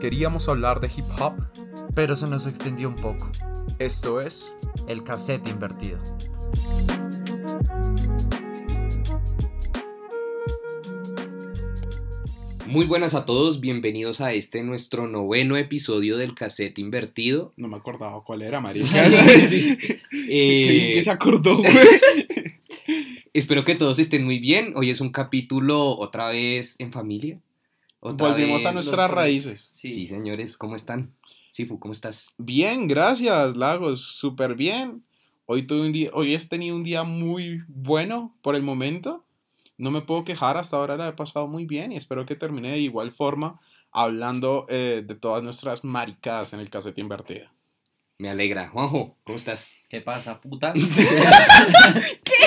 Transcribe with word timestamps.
Queríamos 0.00 0.48
hablar 0.48 0.80
de 0.80 0.88
hip 0.94 1.06
hop. 1.20 1.34
pero 1.94 2.14
se 2.14 2.26
nos 2.28 2.46
extendió 2.46 2.88
un 2.88 2.96
poco. 2.96 3.30
Esto 3.78 4.20
es 4.20 4.54
El 4.86 5.02
cassette 5.02 5.46
invertido. 5.48 5.98
Muy 12.66 12.84
buenas 12.84 13.14
a 13.14 13.24
todos, 13.24 13.60
bienvenidos 13.60 14.20
a 14.20 14.34
este 14.34 14.62
nuestro 14.62 15.08
noveno 15.08 15.56
episodio 15.56 16.18
del 16.18 16.34
cassette 16.34 16.78
invertido. 16.78 17.54
No 17.56 17.66
me 17.68 17.76
acordaba 17.78 18.22
cuál 18.24 18.42
era, 18.42 18.60
marica. 18.60 18.86
Sí. 19.48 19.76
Qué 19.78 20.00
Eh, 20.28 20.70
bien 20.70 20.92
que 20.92 21.02
se 21.02 21.10
acordó, 21.10 21.56
güey. 21.56 21.72
espero 23.32 23.64
que 23.64 23.74
todos 23.74 23.98
estén 23.98 24.24
muy 24.24 24.38
bien. 24.38 24.72
Hoy 24.76 24.90
es 24.90 25.00
un 25.00 25.10
capítulo 25.10 25.96
otra 25.98 26.28
vez 26.28 26.76
en 26.78 26.92
familia. 26.92 27.40
Otra 28.00 28.28
Volvemos 28.28 28.64
a 28.64 28.72
nuestras 28.72 29.10
raíces. 29.10 29.68
Sí. 29.72 30.06
señores, 30.06 30.56
¿cómo 30.56 30.76
están? 30.76 31.14
Sifu, 31.50 31.78
¿cómo 31.78 31.92
estás? 31.92 32.28
Bien, 32.38 32.86
gracias, 32.86 33.56
Lagos. 33.56 34.00
Súper 34.00 34.54
bien. 34.54 35.04
Hoy, 35.46 35.66
tuve 35.66 35.80
un 35.80 35.92
día, 35.92 36.10
hoy 36.12 36.34
he 36.34 36.38
tenido 36.38 36.76
un 36.76 36.84
día 36.84 37.02
muy 37.04 37.62
bueno 37.66 38.36
por 38.42 38.54
el 38.54 38.62
momento. 38.62 39.24
No 39.78 39.90
me 39.90 40.02
puedo 40.02 40.24
quejar, 40.24 40.56
hasta 40.56 40.76
ahora 40.76 40.96
la 40.96 41.08
he 41.08 41.12
pasado 41.12 41.46
muy 41.46 41.64
bien 41.64 41.92
y 41.92 41.96
espero 41.96 42.26
que 42.26 42.36
termine 42.36 42.72
de 42.72 42.78
igual 42.78 43.12
forma 43.12 43.60
hablando 43.90 44.66
eh, 44.68 45.02
de 45.06 45.14
todas 45.14 45.42
nuestras 45.42 45.84
maricadas 45.84 46.52
en 46.52 46.60
el 46.60 46.70
cassette 46.70 46.98
invertido. 46.98 47.48
Me 48.18 48.28
alegra. 48.28 48.68
Juanjo, 48.68 49.16
¿cómo 49.24 49.36
estás? 49.36 49.78
¿Qué 49.88 50.00
pasa, 50.00 50.40
puta? 50.40 50.72
¿Qué? 52.24 52.37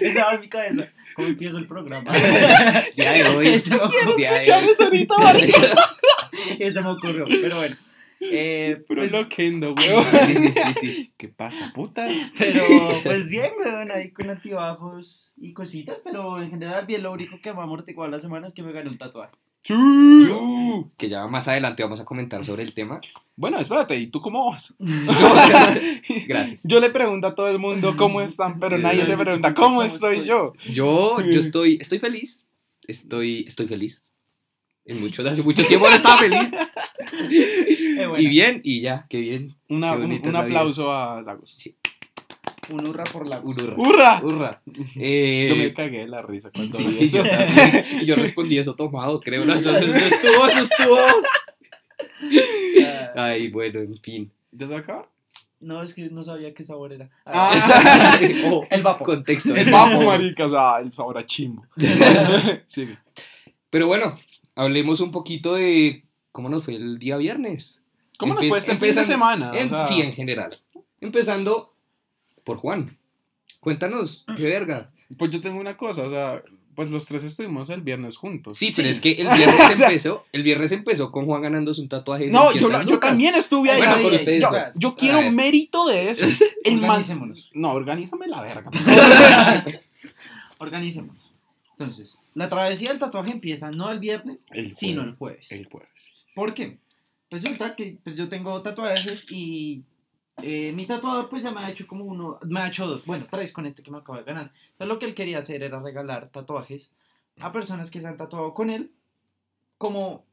Esa 0.00 0.26
va 0.26 0.34
en 0.34 0.40
mi 0.40 0.48
cabeza. 0.48 0.88
¿Cómo 1.14 1.28
empiezo 1.28 1.58
el 1.58 1.66
programa? 1.66 2.12
Ya 2.96 3.12
de 3.12 3.24
hoy. 3.24 3.62
Me 3.70 3.76
ocurrió. 3.76 4.16
de 4.16 4.28
ahí. 4.28 4.48
eso 4.70 4.84
ahorita? 4.84 5.14
Eso 6.58 6.82
me 6.82 6.90
ocurrió. 6.90 7.24
Pero 7.26 7.56
bueno. 7.56 7.74
Eh, 8.20 8.82
Pero 8.88 9.00
pues, 9.00 9.12
loquendo, 9.12 9.74
güey. 9.74 9.86
Sí, 10.26 10.36
sí, 10.36 10.52
sí, 10.52 10.74
sí. 10.80 11.12
¿Qué 11.16 11.28
pasa, 11.28 11.72
putas? 11.74 12.32
pero 12.38 12.62
pues 13.02 13.28
bien, 13.28 13.52
weón, 13.58 13.90
ahí 13.90 14.10
con 14.10 14.30
altibajos 14.30 15.34
y 15.36 15.52
cositas, 15.52 16.00
pero 16.02 16.40
en 16.42 16.50
general 16.50 16.86
bien, 16.86 17.02
lo 17.02 17.12
único 17.12 17.40
que 17.40 17.52
me 17.52 17.60
ha 17.60 17.64
amortiguado 17.64 18.10
la 18.10 18.20
semana 18.20 18.46
es 18.48 18.54
que 18.54 18.62
me 18.62 18.72
gané 18.72 18.88
un 18.88 18.98
tatuaje. 18.98 19.34
Que 20.96 21.08
ya 21.08 21.26
más 21.28 21.48
adelante 21.48 21.82
vamos 21.82 22.00
a 22.00 22.04
comentar 22.04 22.44
sobre 22.44 22.62
el 22.62 22.72
tema. 22.74 23.00
Bueno, 23.36 23.58
espérate, 23.58 23.98
¿y 23.98 24.06
tú 24.06 24.20
cómo 24.20 24.50
vas? 24.50 24.74
Gracias. 26.26 26.60
Yo 26.62 26.80
le 26.80 26.90
pregunto 26.90 27.26
a 27.26 27.34
todo 27.34 27.48
el 27.48 27.58
mundo 27.58 27.94
cómo 27.96 28.20
están, 28.20 28.58
pero 28.60 28.78
nadie 28.78 29.04
se 29.04 29.16
pregunta 29.16 29.54
cómo 29.54 29.82
estoy 29.82 30.24
yo. 30.24 30.52
Yo, 30.70 31.20
yo 31.20 31.40
estoy, 31.40 31.78
estoy 31.80 31.98
feliz. 31.98 32.44
Estoy, 32.86 33.44
estoy 33.46 33.66
feliz. 33.66 34.14
En 34.84 35.00
mucho, 35.00 35.28
hace 35.28 35.42
mucho 35.42 35.64
tiempo 35.66 35.88
no 35.88 35.96
estaba 35.96 36.16
feliz. 36.18 36.40
Eh, 37.98 38.06
bueno, 38.06 38.18
Y 38.22 38.28
bien, 38.28 38.60
y 38.62 38.80
ya, 38.80 39.06
qué 39.08 39.18
bien. 39.20 39.56
Una- 39.68 39.96
Qué 39.96 40.02
un, 40.02 40.12
un 40.28 40.36
aplauso 40.36 40.92
a 40.92 41.22
Lagos. 41.22 41.56
Un 42.70 42.86
hurra 42.88 43.04
por 43.04 43.26
la. 43.26 43.38
Un 43.40 43.60
hurra. 43.60 43.74
¡Hurra! 43.76 44.20
Hurra. 44.22 44.62
Eh, 44.96 45.46
Yo 45.48 45.56
me 45.56 45.72
cagué 45.72 45.98
de 46.00 46.08
la 46.08 46.22
risa 46.22 46.50
cuando 46.52 46.76
vi 46.78 46.84
sí, 47.08 47.18
eso. 47.18 47.22
yo, 47.24 48.04
yo 48.04 48.16
respondí 48.16 48.58
eso 48.58 48.74
tomado, 48.74 49.20
creo. 49.20 49.44
No, 49.44 49.54
eso, 49.54 49.74
eso 49.76 49.86
estuvo, 49.94 50.46
eso 50.48 50.62
estuvo. 50.62 50.98
Ah, 53.16 53.24
Ay, 53.26 53.48
bueno, 53.48 53.80
en 53.80 53.96
fin. 54.00 54.32
¿Ya 54.52 54.66
se 54.68 54.74
acaba? 54.74 55.04
no, 55.58 55.82
es 55.82 55.94
que 55.94 56.10
no 56.10 56.22
sabía 56.22 56.52
qué 56.54 56.62
sabor 56.64 56.92
era. 56.92 57.10
Ah. 57.24 57.50
Ah, 57.52 58.18
Oh, 58.50 58.64
el 58.70 58.82
vapo. 58.82 59.04
contexto. 59.04 59.54
El 59.54 59.70
papo, 59.70 60.02
marica, 60.02 60.44
o 60.44 60.48
sea, 60.48 60.78
el 60.80 60.92
sabor 60.92 61.18
a 61.18 61.26
chimbo. 61.26 61.64
Sigue. 62.66 62.98
Pero 63.70 63.86
bueno, 63.86 64.14
hablemos 64.54 65.00
un 65.00 65.10
poquito 65.10 65.54
de 65.54 66.04
cómo 66.32 66.48
nos 66.48 66.64
fue 66.64 66.74
el 66.76 66.98
día 66.98 67.16
viernes. 67.16 67.82
¿Cómo 68.18 68.34
nos 68.34 68.46
fue 68.46 68.58
este 68.58 68.76
fin 68.76 68.94
de 68.94 69.04
semana? 69.04 69.52
O 69.52 69.54
En- 69.54 69.68
sea, 69.68 69.86
Sí, 69.86 70.00
en 70.00 70.12
general. 70.12 70.58
Empezando 71.00 71.70
por 72.46 72.56
Juan. 72.58 72.96
Cuéntanos, 73.60 74.24
qué 74.36 74.44
verga. 74.44 74.90
Pues 75.18 75.30
yo 75.32 75.40
tengo 75.40 75.58
una 75.60 75.76
cosa, 75.76 76.04
o 76.04 76.10
sea, 76.10 76.42
pues 76.76 76.90
los 76.90 77.06
tres 77.06 77.24
estuvimos 77.24 77.68
el 77.70 77.80
viernes 77.80 78.16
juntos. 78.16 78.56
Sí, 78.58 78.72
pero 78.74 78.86
Sí. 78.88 78.92
es 78.92 79.00
que 79.00 79.12
el 79.12 79.28
viernes 79.36 79.80
empezó, 79.80 80.24
el 80.32 80.42
viernes 80.42 80.72
empezó 80.72 81.10
con 81.10 81.26
Juan 81.26 81.42
ganándose 81.42 81.80
un 81.80 81.88
tatuaje. 81.88 82.28
No, 82.28 82.44
yo, 82.52 82.68
600 82.68 82.84
lo- 82.84 82.90
yo 82.90 82.98
también 83.00 83.34
estuve 83.34 83.70
ahí. 83.70 83.78
Bueno, 83.78 84.14
ustedes 84.14 84.44
yo, 84.76 84.94
quiero 84.94 85.30
mérito 85.32 85.86
de 85.86 86.10
eso. 86.10 86.44
El 86.64 86.80
man-. 86.80 87.02
No, 87.54 87.72
organízame 87.72 88.28
la 88.28 88.42
verga. 88.42 88.70
Organicémonos. 90.58 91.32
Entonces, 91.72 92.18
la 92.34 92.48
travesía 92.48 92.90
del 92.90 92.98
tatuaje 92.98 93.32
empieza 93.32 93.70
no 93.70 93.90
el 93.90 93.98
viernes, 93.98 94.46
El 94.52 94.74
sino 94.74 95.02
el 95.02 95.14
jueves. 95.14 95.52
El 95.52 95.66
jueves. 95.66 95.90
sí. 95.94 96.12
¿Por 96.34 96.54
qué? 96.54 96.78
Resulta 97.30 97.74
que 97.76 97.98
pues, 98.04 98.16
yo 98.16 98.28
tengo 98.28 98.62
tatuajes 98.62 99.26
y 99.30 99.82
eh, 100.42 100.72
mi 100.72 100.86
tatuador 100.86 101.28
pues 101.28 101.42
ya 101.42 101.50
me 101.50 101.60
ha 101.60 101.70
hecho 101.70 101.86
como 101.86 102.04
uno, 102.04 102.38
me 102.46 102.60
ha 102.60 102.68
hecho 102.68 102.86
dos, 102.86 103.06
bueno, 103.06 103.26
tres 103.30 103.52
con 103.52 103.66
este 103.66 103.82
que 103.82 103.90
me 103.90 103.98
acabo 103.98 104.18
de 104.18 104.24
ganar. 104.24 104.52
Entonces 104.54 104.88
lo 104.88 104.98
que 104.98 105.06
él 105.06 105.14
quería 105.14 105.38
hacer 105.38 105.62
era 105.62 105.80
regalar 105.80 106.30
tatuajes 106.30 106.92
a 107.40 107.52
personas 107.52 107.90
que 107.90 108.00
se 108.00 108.08
han 108.08 108.16
tatuado 108.16 108.54
con 108.54 108.70
él, 108.70 108.92
como, 109.78 110.24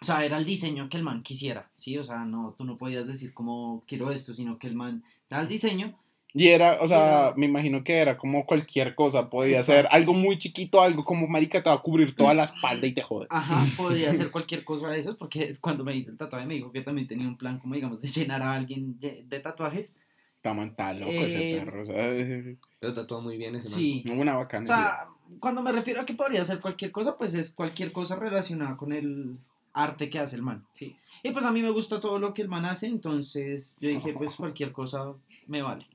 o 0.00 0.04
sea, 0.04 0.24
era 0.24 0.38
el 0.38 0.44
diseño 0.44 0.88
que 0.88 0.96
el 0.96 1.02
man 1.02 1.22
quisiera, 1.22 1.70
¿sí? 1.74 1.98
O 1.98 2.04
sea, 2.04 2.24
no, 2.24 2.54
tú 2.56 2.64
no 2.64 2.76
podías 2.76 3.06
decir 3.06 3.32
como 3.34 3.84
quiero 3.86 4.10
esto, 4.10 4.34
sino 4.34 4.58
que 4.58 4.66
el 4.66 4.74
man 4.74 5.04
era 5.30 5.40
el 5.40 5.48
diseño. 5.48 5.98
Y 6.34 6.48
era, 6.48 6.78
o 6.80 6.86
sea, 6.88 6.98
Era- 7.28 7.34
me 7.36 7.44
imagino 7.46 7.84
que 7.84 7.94
era 7.98 8.16
como 8.16 8.46
cualquier 8.46 8.94
cosa. 8.94 9.28
Podía 9.28 9.58
Exacto. 9.60 9.82
ser 9.82 9.88
algo 9.90 10.14
muy 10.14 10.38
chiquito, 10.38 10.80
algo 10.80 11.04
como 11.04 11.26
marica 11.26 11.62
te 11.62 11.68
va 11.68 11.76
a 11.76 11.82
cubrir 11.82 12.14
toda 12.14 12.32
la 12.32 12.44
espalda 12.44 12.86
y 12.86 12.92
te 12.92 13.02
jode. 13.02 13.26
Ajá, 13.28 13.64
podría 13.76 14.10
hacer 14.10 14.30
cualquier 14.30 14.64
cosa 14.64 14.88
de 14.88 15.00
eso, 15.00 15.16
porque 15.18 15.52
cuando 15.60 15.84
me 15.84 15.94
hizo 15.94 16.10
el 16.10 16.16
tatuaje 16.16 16.46
me 16.46 16.54
dijo 16.54 16.72
que 16.72 16.80
también 16.80 17.06
tenía 17.06 17.28
un 17.28 17.36
plan, 17.36 17.58
como 17.58 17.74
digamos, 17.74 18.00
de 18.00 18.08
llenar 18.08 18.42
a 18.42 18.54
alguien 18.54 18.98
de, 18.98 19.24
de 19.28 19.40
tatuajes. 19.40 19.96
Está 20.36 20.54
man, 20.54 20.68
está 20.70 20.92
loco 20.94 21.12
ese 21.12 21.52
Eh, 21.52 21.56
perro. 21.58 21.82
O 21.82 21.84
sea, 21.84 22.08
es 22.08 22.56
Pero 22.80 22.94
tatúa 22.94 23.20
muy 23.20 23.36
bien 23.36 23.54
ese 23.56 23.68
man. 23.70 23.78
Sí. 23.78 24.04
una 24.10 24.34
O 24.36 24.38
bacana. 24.38 24.66
sea, 24.66 25.08
cuando 25.38 25.62
me 25.62 25.70
refiero 25.70 26.00
a 26.00 26.06
que 26.06 26.14
podría 26.14 26.44
ser 26.44 26.60
cualquier 26.60 26.90
cosa, 26.92 27.16
pues 27.18 27.34
es 27.34 27.50
cualquier 27.52 27.92
cosa 27.92 28.16
relacionada 28.16 28.76
con 28.76 28.92
el 28.92 29.36
arte 29.74 30.08
que 30.10 30.18
hace 30.18 30.36
el 30.36 30.42
man, 30.42 30.64
¿sí? 30.72 30.96
Y 31.22 31.30
pues 31.30 31.44
a 31.44 31.52
mí 31.52 31.62
me 31.62 31.70
gusta 31.70 32.00
todo 32.00 32.18
lo 32.18 32.34
que 32.34 32.42
el 32.42 32.48
man 32.48 32.64
hace, 32.64 32.86
entonces 32.86 33.76
yo 33.80 33.88
dije, 33.90 34.12
pues 34.18 34.34
cualquier 34.36 34.72
cosa 34.72 35.12
me 35.46 35.60
vale. 35.62 35.86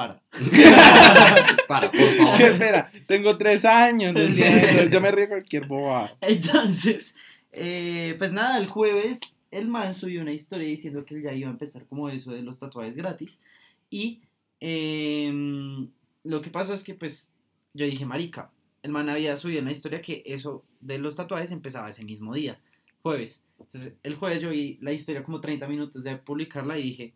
Para. 0.00 0.22
Para, 1.68 1.92
por 1.92 2.00
favor. 2.00 2.36
¿Qué 2.38 2.46
espera? 2.52 2.90
Tengo 3.06 3.36
tres 3.36 3.66
años, 3.66 4.14
siento, 4.32 4.84
Yo 4.90 4.98
me 4.98 5.10
río 5.10 5.28
cualquier 5.28 5.66
boba. 5.66 6.16
Entonces, 6.22 7.14
eh, 7.52 8.14
pues 8.16 8.32
nada, 8.32 8.56
el 8.56 8.66
jueves 8.66 9.20
el 9.50 9.68
man 9.68 9.92
subió 9.92 10.22
una 10.22 10.32
historia 10.32 10.66
diciendo 10.66 11.04
que 11.04 11.16
él 11.16 11.22
ya 11.22 11.34
iba 11.34 11.48
a 11.48 11.52
empezar 11.52 11.84
como 11.84 12.08
eso 12.08 12.32
de 12.32 12.40
los 12.40 12.58
tatuajes 12.58 12.96
gratis. 12.96 13.42
Y 13.90 14.22
em, 14.58 15.90
lo 16.24 16.40
que 16.40 16.48
pasó 16.48 16.72
es 16.72 16.82
que 16.82 16.94
pues 16.94 17.34
yo 17.74 17.84
dije, 17.84 18.06
marica, 18.06 18.50
el 18.82 18.92
man 18.92 19.10
había 19.10 19.36
subido 19.36 19.60
una 19.60 19.72
historia 19.72 20.00
que 20.00 20.22
eso 20.24 20.64
de 20.80 20.98
los 20.98 21.16
tatuajes 21.16 21.52
empezaba 21.52 21.90
ese 21.90 22.06
mismo 22.06 22.32
día, 22.32 22.58
jueves. 23.02 23.44
Entonces, 23.58 23.96
el 24.02 24.14
jueves 24.14 24.40
yo 24.40 24.48
vi 24.48 24.78
la 24.80 24.92
historia 24.92 25.22
como 25.22 25.42
30 25.42 25.68
minutos 25.68 26.04
de 26.04 26.16
publicarla 26.16 26.78
y 26.78 26.84
dije, 26.84 27.12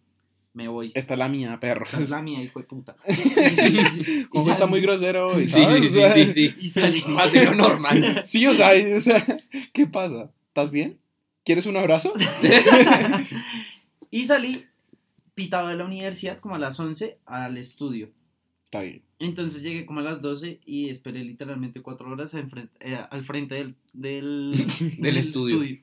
me 0.54 0.68
voy. 0.68 0.92
Esta 0.94 1.14
es 1.14 1.18
la 1.18 1.28
mía, 1.28 1.58
perro. 1.60 1.84
Esta 1.84 2.00
es 2.00 2.10
la 2.10 2.22
mía, 2.22 2.42
hijo 2.42 2.60
de 2.60 2.64
puta. 2.66 2.96
Está 3.06 4.66
muy 4.66 4.80
grosero 4.80 5.28
hoy, 5.28 5.46
Sí, 5.46 5.62
¿sabes? 5.62 5.80
sí, 5.82 5.86
O 5.88 5.90
sea, 5.90 6.08
sí, 6.14 6.28
sí, 6.28 6.48
sí. 6.48 6.54
Y 6.60 6.68
salí. 6.70 7.02
Más 7.08 7.32
de 7.32 7.44
lo 7.44 7.54
normal. 7.54 8.22
Sí, 8.24 8.46
o 8.46 8.54
sea, 8.54 8.74
y- 8.78 8.92
o 8.92 9.00
sea, 9.00 9.22
¿qué 9.72 9.86
pasa? 9.86 10.30
¿Estás 10.48 10.70
bien? 10.70 10.96
¿Quieres 11.44 11.66
un 11.66 11.76
abrazo? 11.76 12.14
y 14.10 14.24
salí 14.24 14.64
pitado 15.34 15.68
de 15.68 15.74
la 15.76 15.84
universidad 15.84 16.38
como 16.38 16.54
a 16.54 16.58
las 16.58 16.78
11 16.78 17.18
al 17.26 17.58
estudio. 17.58 18.08
Está 18.66 18.80
bien. 18.82 19.02
Entonces 19.18 19.62
llegué 19.62 19.84
como 19.86 20.00
a 20.00 20.02
las 20.02 20.20
12 20.20 20.60
y 20.64 20.88
esperé 20.90 21.24
literalmente 21.24 21.80
cuatro 21.82 22.10
horas 22.10 22.34
al 22.34 22.48
frente, 22.48 22.72
eh, 22.80 22.98
al 23.10 23.24
frente 23.24 23.54
del, 23.56 23.74
del, 23.92 24.64
Del 24.98 25.16
estudio. 25.16 25.78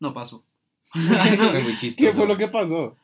No 0.00 0.12
pasó. 0.12 0.44
Fue 0.92 1.62
muy 1.62 1.76
chistoso. 1.76 1.96
¿Qué 2.08 2.12
fue 2.12 2.26
lo 2.26 2.36
que 2.36 2.48
pasó? 2.48 2.96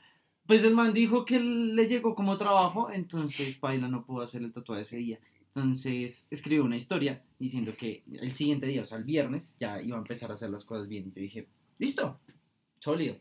Pues 0.53 0.65
el 0.65 0.75
man 0.75 0.93
dijo 0.93 1.25
que 1.25 1.41
le 1.41 1.89
llegó 1.89 2.15
como 2.15 2.37
trabajo, 2.37 2.91
entonces 2.93 3.57
Paila 3.57 3.89
no 3.89 4.05
pudo 4.05 4.21
hacer 4.21 4.43
el 4.43 4.53
tatuaje 4.53 4.83
ese 4.83 4.99
día. 4.99 5.19
Entonces 5.47 6.27
escribió 6.31 6.63
una 6.63 6.77
historia 6.77 7.23
diciendo 7.39 7.73
que 7.75 8.03
el 8.21 8.35
siguiente 8.35 8.67
día, 8.67 8.83
o 8.83 8.85
sea, 8.85 8.99
el 8.99 9.05
viernes, 9.05 9.57
ya 9.59 9.81
iba 9.81 9.97
a 9.97 10.01
empezar 10.01 10.31
a 10.31 10.35
hacer 10.35 10.51
las 10.51 10.67
cosas 10.67 10.89
bien. 10.89 11.07
Yo 11.07 11.23
dije, 11.23 11.49
listo, 11.79 12.21
sólido. 12.81 13.17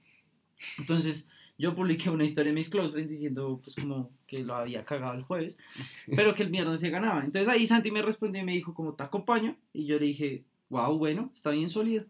Entonces 0.77 1.29
yo 1.57 1.73
publiqué 1.73 2.09
una 2.09 2.25
historia 2.25 2.49
en 2.49 2.55
mis 2.55 2.67
close 2.69 2.91
friends 2.91 3.09
diciendo, 3.09 3.61
pues 3.63 3.77
como 3.77 4.11
que 4.27 4.39
lo 4.39 4.53
había 4.55 4.83
cagado 4.83 5.13
el 5.13 5.23
jueves, 5.23 5.57
pero 6.13 6.35
que 6.35 6.43
el 6.43 6.49
viernes 6.49 6.81
se 6.81 6.89
ganaba. 6.89 7.23
Entonces 7.23 7.47
ahí 7.47 7.65
Santi 7.65 7.91
me 7.91 8.01
respondió 8.01 8.41
y 8.41 8.45
me 8.45 8.51
dijo, 8.51 8.73
como 8.73 8.93
te 8.93 9.03
acompaño. 9.03 9.55
Y 9.71 9.85
yo 9.85 9.97
le 9.97 10.07
dije, 10.07 10.43
wow, 10.67 10.97
bueno, 10.97 11.31
está 11.33 11.51
bien 11.51 11.69
sólido. 11.69 12.03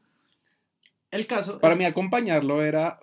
El 1.11 1.27
caso 1.27 1.59
Para 1.59 1.73
es- 1.75 1.77
mí 1.79 1.85
acompañarlo 1.85 2.63
era 2.63 2.97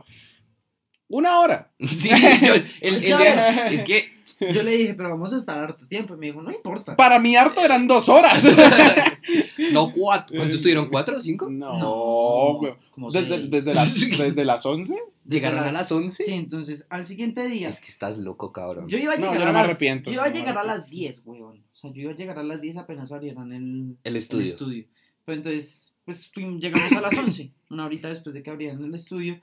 una 1.08 1.40
hora. 1.40 1.70
Sí, 1.86 2.10
yo, 2.10 2.54
el, 2.54 2.66
el 2.80 2.94
Es 2.96 3.04
que, 3.06 3.12
a 3.14 3.18
día- 3.18 3.66
es 3.66 3.84
que 3.84 4.12
Yo 4.54 4.62
le 4.62 4.72
dije, 4.76 4.94
pero 4.94 5.10
vamos 5.10 5.32
a 5.32 5.36
estar 5.36 5.58
harto 5.58 5.86
tiempo. 5.86 6.14
Y 6.14 6.18
me 6.18 6.26
dijo, 6.26 6.40
no 6.42 6.52
importa. 6.52 6.94
Para 6.96 7.18
mí 7.18 7.34
harto 7.36 7.60
eran 7.64 7.86
dos 7.88 8.08
horas. 8.08 8.46
No, 9.72 9.90
cuatro. 9.92 10.36
¿Cuántos 10.36 10.56
estuvieron? 10.56 10.88
¿Cuatro 10.88 11.18
o 11.18 11.20
cinco? 11.20 11.50
No, 11.50 12.54
güey. 12.58 12.74
como 12.90 13.10
Desde, 13.10 13.48
desde 13.48 13.74
las, 13.74 13.94
desde 14.18 14.44
las 14.44 14.64
11. 14.64 14.94
Desde 14.94 15.04
¿Llegaron 15.24 15.68
a 15.68 15.72
las 15.72 15.92
11? 15.92 16.24
Sí, 16.24 16.32
entonces 16.32 16.86
al 16.88 17.06
siguiente 17.06 17.46
día. 17.48 17.68
Es 17.68 17.80
que 17.80 17.88
estás 17.88 18.16
loco, 18.18 18.52
cabrón. 18.52 18.88
Yo 18.88 18.96
iba 18.96 19.12
a 19.14 19.16
No, 19.16 19.22
llegar 19.26 19.38
yo 19.38 19.44
no 19.44 19.50
a 19.50 19.52
me 19.52 19.58
las, 19.58 19.68
arrepiento, 19.68 20.10
Yo 20.10 20.14
iba 20.14 20.22
a 20.24 20.28
no 20.28 20.32
me 20.32 20.38
llegar 20.40 20.56
a 20.56 20.60
arrepiento. 20.60 20.80
las 20.80 20.90
10, 20.90 21.22
weón. 21.26 21.64
O 21.74 21.76
sea, 21.76 21.90
yo 21.92 22.00
iba 22.02 22.12
a 22.12 22.16
llegar 22.16 22.38
a 22.38 22.42
las 22.42 22.60
10 22.62 22.76
apenas 22.78 23.12
abrieran 23.12 23.52
el, 23.52 23.96
El 24.04 24.16
el 24.16 24.16
estudio. 24.16 24.86
Pero 25.26 25.36
entonces, 25.36 25.94
pues 26.06 26.30
llegamos 26.34 26.92
a 26.92 27.00
las 27.02 27.16
11, 27.18 27.52
una 27.70 27.84
horita 27.84 28.08
después 28.08 28.34
de 28.34 28.42
que 28.42 28.50
abrieran 28.50 28.82
el 28.82 28.94
estudio. 28.94 29.38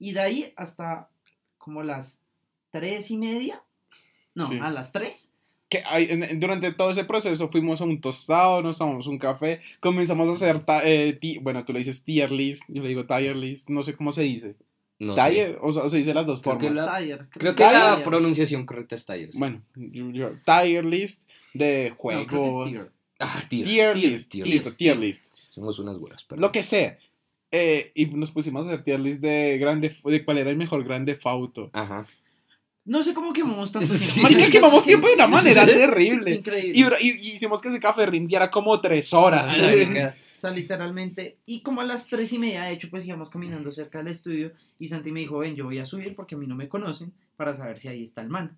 Y 0.00 0.12
de 0.12 0.20
ahí 0.20 0.52
hasta 0.56 1.08
como 1.58 1.82
las 1.84 2.22
3 2.72 3.10
y 3.12 3.16
media. 3.18 3.62
No, 4.34 4.48
Sí. 4.48 4.58
a 4.60 4.70
las 4.70 4.90
3. 4.92 5.30
Que 5.68 5.84
hay- 5.86 6.08
en- 6.10 6.40
durante 6.40 6.72
todo 6.72 6.90
ese 6.90 7.04
proceso 7.04 7.48
fuimos 7.48 7.80
a 7.80 7.84
un 7.84 8.00
tostado, 8.00 8.60
nos 8.62 8.78
tomamos 8.78 9.06
un 9.06 9.18
café, 9.18 9.60
comenzamos 9.78 10.28
a 10.28 10.32
hacer, 10.32 10.58
ta- 10.64 10.82
eh, 10.84 11.12
ti- 11.12 11.38
bueno, 11.38 11.64
tú 11.64 11.72
le 11.72 11.78
dices 11.78 12.02
tier 12.02 12.32
list, 12.32 12.64
yo 12.68 12.82
le 12.82 12.88
digo 12.88 13.06
tier 13.06 13.36
list, 13.36 13.68
no 13.68 13.84
sé 13.84 13.94
cómo 13.94 14.10
se 14.10 14.22
dice. 14.22 14.56
No. 14.98 15.14
Tier, 15.14 15.58
o, 15.62 15.72
sea, 15.72 15.88
se 15.88 15.98
dice 15.98 16.12
las 16.12 16.26
dos 16.26 16.42
Creo 16.42 16.58
que 16.58 16.66
formas. 16.68 16.86
la- 16.86 16.98
Tire, 16.98 17.18
Creo 17.30 17.54
que 17.54 17.62
la 17.62 17.92
Tire. 17.96 18.04
pronunciación 18.04 18.66
correcta 18.66 18.94
es 18.96 19.06
Tires. 19.06 19.38
Bueno, 19.38 19.62
yo- 19.76 20.10
yo- 20.10 20.30
tier 20.44 20.84
list 20.84 21.28
de 21.54 21.90
No, 21.90 21.96
creo 21.96 22.18
que 22.18 22.24
es 22.46 22.52
juegos. 22.52 22.70
tier. 22.72 22.82
Ah, 23.20 23.42
tier. 23.48 23.66
tier, 23.66 23.92
Tier, 23.94 24.10
list, 24.12 24.30
tier 24.32 24.46
listo, 24.46 24.68
list. 24.70 24.78
tier 24.78 24.96
list. 24.96 25.34
Somos 25.34 25.78
unas 25.78 25.98
perdón. 26.24 26.40
Lo 26.40 26.52
que 26.52 26.62
sea. 26.62 26.98
Eh, 27.50 27.90
y 27.94 28.06
nos 28.06 28.30
pusimos 28.30 28.66
a 28.66 28.70
hacer 28.70 28.84
tier 28.84 29.00
list 29.00 29.20
de 29.20 29.58
grande, 29.58 29.94
de 30.04 30.24
cuál 30.24 30.38
era 30.38 30.50
el 30.50 30.56
mejor 30.56 30.84
grande 30.84 31.16
Fauto. 31.16 31.70
Ajá. 31.72 32.06
No 32.84 33.02
sé 33.02 33.12
cómo 33.12 33.32
quemamos 33.32 33.72
tanto 33.72 33.86
Sí. 33.94 34.14
tiempo. 34.20 34.22
Marica, 34.32 34.50
quemamos 34.50 34.84
tiempo 34.84 35.06
de 35.08 35.14
una 35.14 35.26
manera 35.26 35.64
Sí. 35.66 35.72
terrible. 35.74 36.30
Increíble. 36.32 36.72
Y, 36.78 36.84
bro, 36.84 36.96
y- 37.00 37.10
y 37.10 37.32
hicimos 37.32 37.60
que 37.60 37.68
ese 37.68 37.80
café 37.80 38.06
rindiera 38.06 38.50
como 38.50 38.80
tres 38.80 39.12
horas. 39.12 39.46
Sí. 39.54 39.62
O 40.36 40.40
sea, 40.40 40.52
literalmente. 40.52 41.36
Y 41.44 41.60
como 41.60 41.82
a 41.82 41.84
las 41.84 42.06
tres 42.06 42.32
y 42.32 42.38
media, 42.38 42.62
de 42.62 42.72
hecho, 42.72 42.88
pues 42.88 43.06
íbamos 43.06 43.28
caminando 43.28 43.70
cerca 43.72 43.98
del 43.98 44.08
estudio. 44.08 44.52
Y 44.78 44.88
Santi 44.88 45.12
me 45.12 45.20
dijo, 45.20 45.36
ven, 45.36 45.54
yo 45.54 45.64
voy 45.66 45.78
a 45.78 45.84
subir 45.84 46.14
porque 46.16 46.34
a 46.34 46.38
mí 46.38 46.46
no 46.46 46.54
me 46.54 46.66
conocen 46.66 47.12
para 47.36 47.52
saber 47.52 47.78
si 47.78 47.88
ahí 47.88 48.02
está 48.02 48.22
el 48.22 48.30
man. 48.30 48.56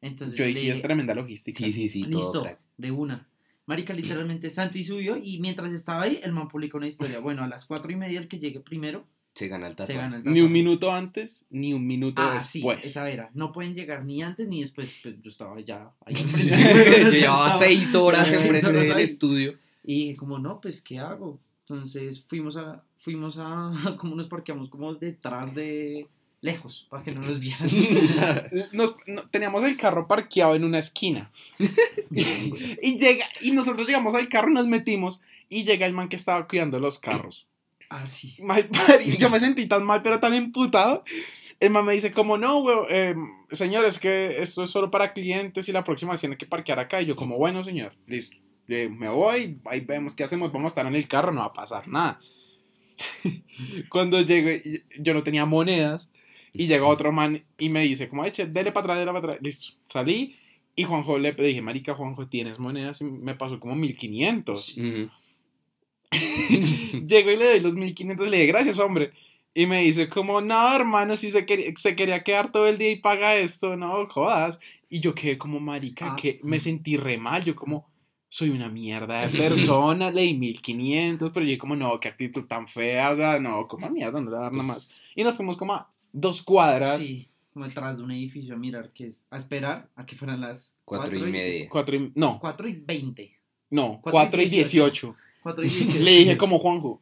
Entonces 0.00 0.38
Yo 0.38 0.46
hice 0.46 0.62
dije, 0.62 0.78
tremenda 0.80 1.14
logística. 1.14 1.58
Sí, 1.58 1.70
sí, 1.70 1.86
sí, 1.86 2.04
listo, 2.04 2.46
de 2.78 2.90
una. 2.90 3.28
Marica, 3.68 3.92
literalmente 3.94 4.50
Santi 4.50 4.82
subió 4.82 5.16
y 5.16 5.38
mientras 5.40 5.72
estaba 5.72 6.02
ahí, 6.02 6.18
el 6.24 6.32
man 6.32 6.48
publicó 6.48 6.78
una 6.78 6.88
historia. 6.88 7.20
Bueno, 7.20 7.44
a 7.44 7.46
las 7.48 7.66
cuatro 7.66 7.92
y 7.92 7.96
media, 7.96 8.18
el 8.18 8.26
que 8.26 8.38
llegue 8.40 8.58
primero 8.60 9.04
Se 9.34 9.46
gana 9.46 9.66
el 9.68 9.74
se 9.74 9.76
tatuaje. 9.76 10.00
gana 10.00 10.16
el 10.16 10.24
Ni 10.24 10.40
un 10.40 10.50
minuto 10.50 10.90
antes, 10.92 11.46
ni 11.50 11.72
un 11.74 11.86
minuto 11.86 12.20
Ah, 12.20 12.40
sí, 12.40 12.58
después. 12.60 12.84
esa 12.84 13.08
era. 13.10 13.30
No 13.34 13.52
pueden 13.52 13.74
llegar 13.74 14.04
ni 14.04 14.22
antes 14.22 14.48
ni 14.48 14.60
después. 14.60 15.00
Pues, 15.02 15.16
yo 15.22 15.30
estaba 15.30 15.60
ya 15.60 15.90
ahí 16.04 16.14
Yo. 16.16 17.10
Llevaba 17.10 17.50
seis 17.58 17.94
horas 17.94 18.32
enfrente 18.32 18.72
del 18.72 18.92
ahí. 18.92 19.04
estudio. 19.04 19.54
Y 19.84 20.14
como 20.14 20.38
no, 20.38 20.60
pues, 20.60 20.80
¿qué 20.80 20.98
hago? 20.98 21.38
Entonces 21.60 22.24
fuimos 22.26 22.56
a, 22.56 22.82
fuimos 22.98 23.36
a, 23.38 23.70
como 23.98 24.16
nos 24.16 24.28
parqueamos 24.28 24.70
como 24.70 24.94
detrás 24.94 25.54
de, 25.54 26.06
lejos, 26.40 26.86
para 26.90 27.02
que 27.02 27.12
no 27.12 27.22
nos 27.22 27.40
vieran. 27.40 27.68
Nos- 28.72 28.96
no- 29.06 29.22
teníamos 29.28 29.64
el 29.64 29.76
carro 29.76 30.06
parqueado 30.06 30.54
en 30.54 30.64
una 30.64 30.78
esquina. 30.78 31.30
y, 32.10 32.98
llega, 32.98 33.26
y 33.42 33.52
nosotros 33.52 33.86
llegamos 33.86 34.14
al 34.14 34.28
carro, 34.28 34.50
nos 34.50 34.66
metimos 34.66 35.20
y 35.48 35.64
llega 35.64 35.86
el 35.86 35.92
man 35.94 36.08
que 36.08 36.16
estaba 36.16 36.46
cuidando 36.46 36.78
los 36.80 36.98
carros. 36.98 37.46
Así. 37.88 38.36
Mal 38.40 38.68
parido. 38.68 39.16
Yo 39.18 39.30
me 39.30 39.40
sentí 39.40 39.66
tan 39.66 39.84
mal, 39.84 40.02
pero 40.02 40.20
tan 40.20 40.34
emputado. 40.34 41.04
El 41.58 41.70
man 41.70 41.84
me 41.86 41.94
dice, 41.94 42.12
como 42.12 42.38
no, 42.38 42.60
güey, 42.60 42.76
eh, 42.90 43.14
señor, 43.50 43.84
es 43.84 43.98
que 43.98 44.40
esto 44.42 44.62
es 44.62 44.70
solo 44.70 44.90
para 44.90 45.12
clientes 45.12 45.68
y 45.68 45.72
la 45.72 45.82
próxima 45.84 46.12
vez 46.12 46.20
tiene 46.20 46.36
que 46.36 46.46
parquear 46.46 46.78
acá. 46.78 47.00
Y 47.02 47.06
yo, 47.06 47.16
como, 47.16 47.36
bueno, 47.38 47.64
señor, 47.64 47.94
listo. 48.06 48.36
Eh, 48.68 48.88
me 48.90 49.08
voy, 49.08 49.58
ahí 49.64 49.80
vemos 49.80 50.14
qué 50.14 50.22
hacemos, 50.24 50.52
vamos 50.52 50.66
a 50.66 50.68
estar 50.68 50.86
en 50.86 50.94
el 50.94 51.08
carro, 51.08 51.32
no 51.32 51.40
va 51.40 51.46
a 51.46 51.52
pasar 51.54 51.88
nada. 51.88 52.20
Cuando 53.88 54.20
llegué, 54.20 54.62
yo 54.98 55.14
no 55.14 55.22
tenía 55.22 55.46
monedas 55.46 56.12
y 56.52 56.66
llega 56.66 56.86
otro 56.86 57.12
man 57.12 57.44
y 57.58 57.68
me 57.68 57.82
dice, 57.82 58.08
como, 58.08 58.24
eche, 58.24 58.46
dele 58.46 58.72
para 58.72 58.84
atrás, 58.84 58.98
dele 58.98 59.12
para 59.12 59.18
atrás. 59.34 59.38
Listo, 59.42 59.74
salí 59.86 60.36
y 60.74 60.84
Juanjo 60.84 61.18
le 61.18 61.32
dije, 61.32 61.60
marica, 61.62 61.94
Juanjo, 61.94 62.28
¿tienes 62.28 62.58
monedas? 62.58 63.00
Y 63.00 63.04
me 63.04 63.34
pasó 63.34 63.58
como 63.58 63.74
1500. 63.74 64.76
Ujú. 64.78 65.10
Llego 67.06 67.30
y 67.30 67.36
le 67.36 67.44
doy 67.46 67.60
los 67.60 67.74
1500 67.74 68.26
y 68.26 68.30
le 68.30 68.36
dije, 68.38 68.48
gracias, 68.48 68.78
hombre. 68.78 69.12
Y 69.54 69.66
me 69.66 69.82
dice, 69.82 70.08
como, 70.08 70.40
no, 70.40 70.74
hermano, 70.74 71.16
si 71.16 71.30
se, 71.30 71.44
quería, 71.44 71.72
se 71.76 71.96
quería 71.96 72.22
quedar 72.22 72.52
todo 72.52 72.68
el 72.68 72.78
día 72.78 72.90
y 72.90 72.96
paga 72.96 73.36
esto, 73.36 73.76
no 73.76 74.06
jodas. 74.06 74.60
Y 74.88 75.00
yo 75.00 75.14
quedé 75.14 75.36
como, 75.36 75.58
marica, 75.58 76.12
Ah. 76.12 76.16
que 76.16 76.38
me 76.44 76.60
sentí 76.60 76.96
re 76.96 77.18
mal. 77.18 77.44
Yo, 77.44 77.56
como, 77.56 77.88
soy 78.28 78.50
una 78.50 78.68
mierda 78.68 79.26
de 79.26 79.36
persona, 79.36 80.10
leí 80.10 80.34
1500, 80.38 81.30
pero 81.32 81.44
yo, 81.44 81.58
como, 81.58 81.74
no, 81.74 81.98
qué 81.98 82.08
actitud 82.08 82.44
tan 82.44 82.68
fea, 82.68 83.10
o 83.10 83.16
sea, 83.16 83.40
no, 83.40 83.66
como 83.66 83.88
mierda, 83.90 84.20
no 84.20 84.30
le 84.30 84.36
voy 84.36 84.38
a 84.38 84.42
dar 84.42 84.52
nada 84.52 84.64
más. 84.68 85.00
Y 85.16 85.24
nos 85.24 85.34
fuimos 85.34 85.56
como 85.56 85.74
a 85.74 85.90
dos 86.12 86.42
cuadras, 86.42 86.98
Sí, 86.98 87.28
como 87.52 87.66
detrás 87.66 87.98
de 87.98 88.04
un 88.04 88.12
edificio 88.12 88.54
a 88.54 88.56
mirar, 88.58 88.90
que 88.92 89.06
es 89.06 89.26
a 89.30 89.36
esperar 89.36 89.88
a 89.96 90.06
que 90.06 90.16
fueran 90.16 90.40
las 90.40 90.76
Cuatro 90.84 91.16
y 91.16 91.22
media. 91.22 91.68
cuatro 91.68 91.96
y, 91.96 92.12
no, 92.14 92.38
4 92.40 92.68
y 92.68 92.72
20. 92.74 93.38
no, 93.70 94.00
Cuatro 94.02 94.10
y 94.10 94.12
cuatro 94.12 94.42
y 94.42 94.48
18. 94.48 95.06
18. 95.08 95.16
4 95.42 95.64
y 95.64 95.68
18. 95.68 96.04
Le 96.04 96.10
dije 96.18 96.36
como 96.36 96.58
Juanjo, 96.58 97.00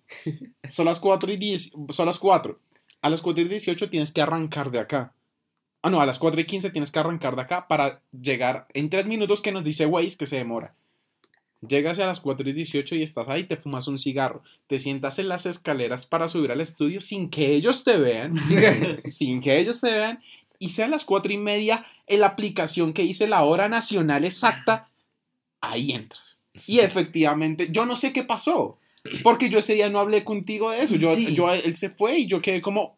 son 0.70 0.86
las 0.86 1.00
4 1.00 1.32
y 1.32 1.36
10, 1.36 1.72
son 1.90 2.06
las 2.06 2.18
4. 2.18 2.60
A 3.02 3.10
las 3.10 3.22
4 3.22 3.42
y 3.44 3.48
18 3.48 3.90
tienes 3.90 4.12
que 4.12 4.20
arrancar 4.22 4.70
de 4.70 4.78
acá. 4.80 5.14
Ah, 5.82 5.90
no, 5.90 6.00
a 6.00 6.06
las 6.06 6.18
4 6.18 6.40
y 6.40 6.44
15 6.44 6.70
tienes 6.70 6.90
que 6.90 6.98
arrancar 6.98 7.36
de 7.36 7.42
acá 7.42 7.68
para 7.68 8.02
llegar 8.12 8.66
en 8.74 8.90
3 8.90 9.06
minutos 9.06 9.40
que 9.40 9.52
nos 9.52 9.62
dice 9.64 9.86
Waze 9.86 10.16
que 10.16 10.26
se 10.26 10.36
demora. 10.36 10.74
Llegas 11.66 11.98
a 11.98 12.06
las 12.06 12.20
4 12.20 12.48
y 12.50 12.52
18 12.52 12.96
y 12.96 13.02
estás 13.02 13.28
ahí, 13.28 13.44
te 13.44 13.56
fumas 13.56 13.88
un 13.88 13.98
cigarro, 13.98 14.42
te 14.66 14.78
sientas 14.78 15.18
en 15.18 15.28
las 15.28 15.46
escaleras 15.46 16.06
para 16.06 16.28
subir 16.28 16.52
al 16.52 16.60
estudio 16.60 17.00
sin 17.00 17.30
que 17.30 17.52
ellos 17.54 17.82
te 17.82 17.96
vean, 17.96 18.34
sin 19.06 19.40
que 19.40 19.58
ellos 19.58 19.80
te 19.80 19.90
vean, 19.92 20.22
y 20.58 20.70
sean 20.70 20.90
las 20.90 21.04
4 21.04 21.32
y 21.32 21.38
media 21.38 21.86
en 22.06 22.20
la 22.20 22.26
aplicación 22.28 22.92
que 22.92 23.02
dice 23.02 23.26
la 23.26 23.42
hora 23.44 23.68
nacional 23.68 24.24
exacta, 24.24 24.90
ahí 25.60 25.92
entras. 25.92 26.40
Y 26.66 26.78
efectivamente, 26.80 27.68
yo 27.70 27.86
no 27.86 27.96
sé 27.96 28.12
qué 28.12 28.22
pasó, 28.22 28.78
porque 29.22 29.48
yo 29.48 29.58
ese 29.58 29.74
día 29.74 29.88
no 29.88 29.98
hablé 29.98 30.24
contigo 30.24 30.70
de 30.70 30.82
eso. 30.82 30.96
Yo, 30.96 31.10
Sí. 31.10 31.32
yo, 31.32 31.50
él 31.52 31.76
se 31.76 31.90
fue 31.90 32.18
y 32.18 32.26
yo 32.26 32.40
quedé 32.40 32.60
como, 32.60 32.96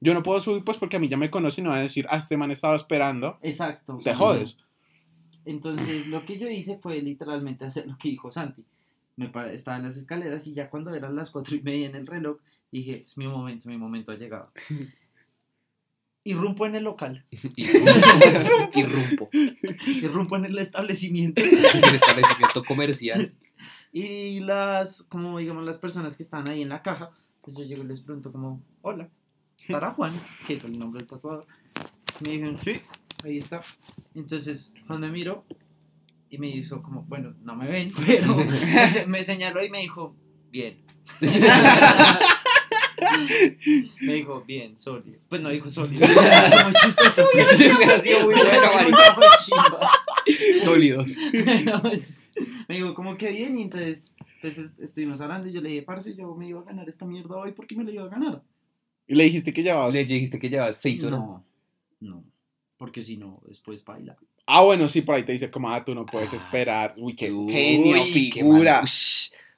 yo 0.00 0.14
no 0.14 0.22
puedo 0.22 0.40
subir 0.40 0.64
pues 0.64 0.78
porque 0.78 0.96
a 0.96 0.98
mí 1.00 1.08
ya 1.08 1.16
me 1.16 1.30
conocen 1.30 1.64
y 1.64 1.66
no 1.66 1.70
va 1.70 1.76
a 1.76 1.82
decir, 1.82 2.06
ah, 2.10 2.16
este 2.16 2.36
man 2.36 2.50
estaba 2.50 2.74
esperando. 2.74 3.38
Exacto. 3.42 3.98
Te 4.02 4.14
jodes. 4.14 4.56
Entonces, 5.44 6.06
lo 6.06 6.24
que 6.24 6.38
yo 6.38 6.48
hice 6.48 6.78
fue 6.78 7.00
literalmente 7.02 7.64
hacer 7.64 7.86
lo 7.86 7.96
que 7.98 8.08
dijo 8.08 8.30
Santi. 8.30 8.64
Me 9.16 9.30
estaba 9.52 9.76
en 9.76 9.84
las 9.84 9.96
escaleras 9.96 10.46
y 10.46 10.54
ya 10.54 10.68
cuando 10.70 10.92
eran 10.94 11.14
las 11.14 11.30
cuatro 11.30 11.54
y 11.54 11.62
media 11.62 11.86
en 11.86 11.94
el 11.94 12.06
reloj, 12.06 12.38
dije, 12.72 13.04
es 13.06 13.16
mi 13.16 13.26
momento, 13.28 13.68
mi 13.68 13.76
momento 13.76 14.10
ha 14.12 14.16
llegado. 14.16 14.50
Irrumpo 16.26 16.64
en 16.66 16.74
el 16.74 16.84
local, 16.84 17.22
Y 17.56 17.66
rumpo. 17.66 18.70
y 18.74 18.82
rumpo. 18.82 19.28
irrumpo 19.86 20.36
en 20.36 20.46
el 20.46 20.58
establecimiento 20.58 21.42
El 21.44 21.94
establecimiento 21.94 22.64
comercial. 22.64 23.34
y 23.92 24.40
las, 24.40 25.02
como 25.02 25.38
digamos, 25.38 25.66
las 25.66 25.76
personas 25.78 26.16
que 26.16 26.22
están 26.22 26.48
ahí 26.48 26.62
en 26.62 26.70
la 26.70 26.82
caja, 26.82 27.10
pues 27.42 27.54
yo 27.58 27.64
llego 27.64 27.84
y 27.84 27.88
les 27.88 28.00
pregunto 28.00 28.32
como, 28.32 28.62
hola, 28.80 29.10
¿estará 29.58 29.90
Juan? 29.90 30.18
Que 30.46 30.54
es 30.54 30.64
el 30.64 30.78
nombre 30.78 31.00
del 31.00 31.08
tatuador. 31.08 31.46
Me 32.24 32.30
dijeron, 32.32 32.56
sí, 32.56 32.80
ahí 33.24 33.38
está. 33.38 33.62
Entonces, 34.14 34.72
Juan 34.86 35.00
me 35.00 35.10
miró 35.10 35.44
y 36.30 36.38
me 36.38 36.48
hizo 36.48 36.80
como, 36.80 37.02
bueno, 37.02 37.34
no 37.42 37.54
me 37.56 37.66
ven, 37.68 37.92
pero 38.06 38.36
me, 38.36 38.88
se- 38.88 39.06
me 39.06 39.24
señaló 39.24 39.64
y 39.64 39.70
me 39.70 39.80
dijo, 39.80 40.14
bien. 40.50 40.82
me 44.00 44.14
dijo, 44.14 44.42
bien, 44.46 44.76
sólido. 44.76 45.18
Pues 45.28 45.40
no 45.42 45.48
dijo 45.50 45.70
sólido. 45.70 46.06
Fue 46.06 46.64
muy 46.64 46.74
chistoso. 46.74 47.28
Sí, 47.56 47.66
hubiera 47.76 48.00
sido 48.00 48.24
muy 48.24 48.34
bueno, 48.34 48.74
marica. 48.74 49.14
Fue 49.14 49.24
chimba. 49.44 49.90
Sólido. 50.62 51.04
Pues, 51.82 52.14
me 52.68 52.76
dijo, 52.76 52.94
como 52.94 53.16
que 53.16 53.30
bien, 53.30 53.58
y 53.58 53.62
entonces 53.62 54.14
pues, 54.40 54.58
est- 54.58 54.80
estuvimos 54.80 55.20
hablando 55.20 55.48
y 55.48 55.52
yo 55.52 55.60
le 55.60 55.68
dije, 55.70 55.82
parce, 55.82 56.14
yo 56.14 56.34
me 56.34 56.48
iba 56.48 56.60
a 56.60 56.64
ganar 56.64 56.88
esta 56.88 57.04
mierda 57.04 57.36
hoy 57.36 57.52
porque 57.52 57.76
me 57.76 57.84
la 57.84 57.92
iba 57.92 58.04
a 58.04 58.08
ganar. 58.08 58.42
Y 59.06 59.14
le 59.14 59.24
dijiste 59.24 59.52
que 59.52 59.62
llevabas... 59.62 59.92
Le 59.94 60.02
dijiste 60.04 60.38
que 60.38 60.48
llevas 60.48 60.76
seis 60.80 61.04
horas. 61.04 61.20
No, 61.20 61.44
no, 62.00 62.24
porque 62.76 63.02
si 63.02 63.16
no, 63.16 63.40
después 63.46 63.84
baila. 63.84 64.16
Ah, 64.46 64.60
bueno, 64.62 64.88
sí, 64.88 65.00
por 65.02 65.14
ahí 65.14 65.22
te 65.24 65.32
dice 65.32 65.50
como, 65.50 65.70
ah, 65.70 65.84
tú 65.84 65.94
no 65.94 66.04
puedes 66.04 66.32
Ah. 66.32 66.36
esperar. 66.36 66.94
Uy, 66.98 67.14
qué 67.14 67.26
genio, 67.48 68.02
figura. 68.04 68.82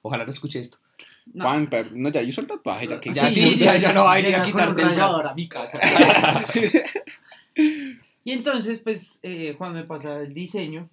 Ojalá 0.02 0.24
no 0.24 0.30
escuche 0.30 0.60
esto. 0.60 0.78
No. 1.32 1.44
Juan, 1.44 1.66
pero 1.68 1.90
no, 1.92 2.08
ya 2.10 2.22
hizo 2.22 2.40
el 2.40 2.46
tatuaje, 2.46 2.86
ya 2.86 3.00
que... 3.00 3.12
Ya, 3.12 3.28
sí, 3.32 3.56
ya, 3.56 3.76
ya 3.76 3.92
no 3.92 4.04
va 4.04 4.12
a 4.12 4.20
ir 4.20 4.26
quitarte 4.26 4.60
el 4.60 4.74
brazo. 4.74 4.84
rallador 4.90 5.26
a 5.26 5.34
mi 5.34 5.48
casa. 5.48 5.80
y 8.24 8.32
entonces, 8.32 8.80
pues, 8.80 9.18
eh, 9.22 9.54
Juan 9.56 9.72
me 9.72 9.84
pasa 9.84 10.20
el 10.20 10.34
diseño. 10.34 10.88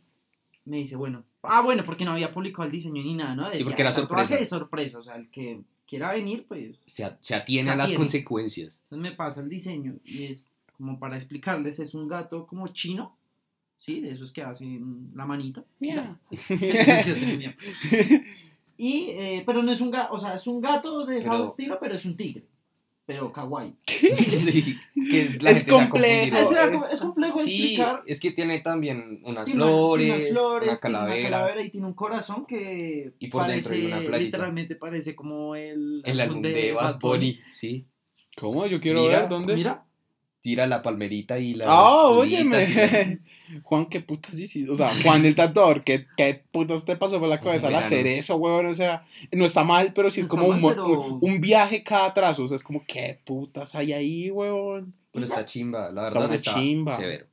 Me 0.65 0.77
dice, 0.77 0.95
bueno, 0.95 1.23
ah, 1.43 1.61
bueno, 1.61 1.83
porque 1.85 2.05
no 2.05 2.13
había 2.13 2.31
publicado 2.31 2.63
el 2.63 2.71
diseño 2.71 3.03
ni 3.03 3.13
nada, 3.15 3.35
¿no? 3.35 3.49
Decía, 3.49 3.65
porque 3.65 3.81
era 3.81 3.89
"El 3.89 3.95
tatuaje 3.95 4.23
sorpresa". 4.27 4.41
es 4.41 4.49
sorpresa, 4.49 4.97
o 4.99 5.03
sea, 5.03 5.15
el 5.17 5.29
que 5.29 5.61
quiera 5.85 6.13
venir, 6.13 6.45
pues, 6.47 6.77
Se, 6.77 7.03
a- 7.03 7.17
se 7.19 7.35
atiene 7.35 7.65
Se 7.65 7.71
a 7.71 7.75
las 7.75 7.85
atiene. 7.85 7.99
consecuencias. 7.99 8.79
Entonces 8.85 8.97
me 8.99 9.11
pasa 9.11 9.41
el 9.41 9.49
diseño 9.49 9.95
y 10.05 10.23
es 10.25 10.47
como 10.77 10.99
para 10.99 11.15
explicarles, 11.15 11.79
es 11.79 11.93
un 11.93 12.07
gato 12.07 12.45
como 12.47 12.67
chino, 12.69 13.17
Sí, 13.79 13.99
de 13.99 14.11
esos 14.11 14.31
que 14.31 14.41
hacen 14.41 15.11
la 15.13 15.25
manita. 15.25 15.61
Miau. 15.81 16.17
Y, 18.77 19.09
eh, 19.11 19.43
pero 19.45 19.61
no 19.61 19.71
es 19.71 19.81
un 19.81 19.91
gato, 19.91 20.13
o 20.13 20.17
sea, 20.19 20.33
es 20.35 20.47
un 20.47 20.59
gato 20.59 21.05
de 21.05 21.19
ese 21.19 21.29
Pero- 21.29 21.43
estilo, 21.45 21.77
pero 21.79 21.95
es 21.95 22.05
un 22.05 22.17
tigre. 22.17 22.43
Pero 23.05 23.31
kawaii. 23.33 23.75
Sí, 23.85 24.77
es 24.95 25.09
que 25.09 25.37
la 25.41 25.51
Es 25.51 25.57
gente 25.65 25.71
complejo. 25.71 26.37
Es, 26.37 26.91
es- 26.93 27.01
complejo 27.01 27.39
Sí, 27.41 27.57
explicar. 27.75 28.01
es 28.07 28.19
que 28.19 28.31
tiene 28.31 28.59
también 28.61 29.21
unas 29.25 29.45
Tiene 29.45 29.61
una- 29.63 29.69
flores, 29.71 30.05
tiene 30.05 30.19
unas 30.21 30.29
flores, 30.31 30.69
una 30.69 30.77
tiene 30.79 30.93
calavera. 30.97 31.19
una 31.27 31.29
calavera 31.37 31.61
y 31.61 31.69
tiene 31.69 31.87
un 31.87 31.93
corazón 31.93 32.45
que 32.45 33.13
Y 33.19 33.27
por 33.27 33.45
dentro 33.47 33.69
parece, 33.69 33.75
hay 33.75 33.85
una 34.07 34.17
literalmente 34.17 34.75
parece 34.75 35.15
como 35.15 35.55
el, 35.55 36.01
El 36.05 36.19
álbum 36.21 36.41
de 36.41 36.71
Bad 36.71 36.99
Bunny, 36.99 37.39
sí. 37.51 37.85
¿Cómo? 38.37 38.65
Yo 38.65 38.79
quiero 38.79 39.01
Mira, 39.01 39.19
ver 39.21 39.29
dónde. 39.29 39.55
Mira, 39.55 39.85
Tira 40.43 40.67
la 40.67 40.81
palmerita 40.81 41.39
y 41.39 41.53
la. 41.53 41.65
Ah, 41.69 42.09
óyeme. 42.09 43.19
Juan, 43.63 43.85
qué 43.85 44.01
putas 44.01 44.37
hiciste. 44.37 44.69
O 44.69 44.75
sea, 44.75 44.87
Juan 45.03 45.25
el 45.25 45.35
tatuador, 45.35 45.85
¿qué, 45.85 46.05
qué 46.17 46.43
putas 46.51 46.83
te 46.83 46.97
pasó 46.97 47.17
por 47.19 47.29
la 47.29 47.39
cabeza 47.39 47.67
al 47.69 47.75
hacer 47.75 48.05
eso, 48.07 48.35
weón? 48.35 48.65
O 48.65 48.73
sea, 48.73 49.05
no 49.31 49.45
está 49.45 49.63
mal, 49.63 49.93
pero 49.93 50.11
sí 50.11 50.19
No 50.21 50.25
es 50.25 50.31
está 50.33 50.41
como 50.41 50.53
un, 50.53 50.61
mal, 50.61 50.75
mo- 50.75 50.83
pero- 50.85 51.15
un 51.21 51.39
viaje 51.39 51.81
cada 51.81 52.13
trazo. 52.13 52.43
O 52.43 52.47
sea, 52.47 52.57
es 52.57 52.63
como, 52.63 52.83
¿qué 52.85 53.21
putas 53.23 53.73
hay 53.75 53.93
ahí, 53.93 54.29
weón? 54.31 54.93
Pero 55.13 55.25
está 55.25 55.45
chimba, 55.45 55.91
la 55.91 56.01
Está 56.01 56.01
verdad 56.09 56.25
una 56.25 56.35
está 56.35 56.53
chimba. 56.55 56.95
severo. 56.97 57.25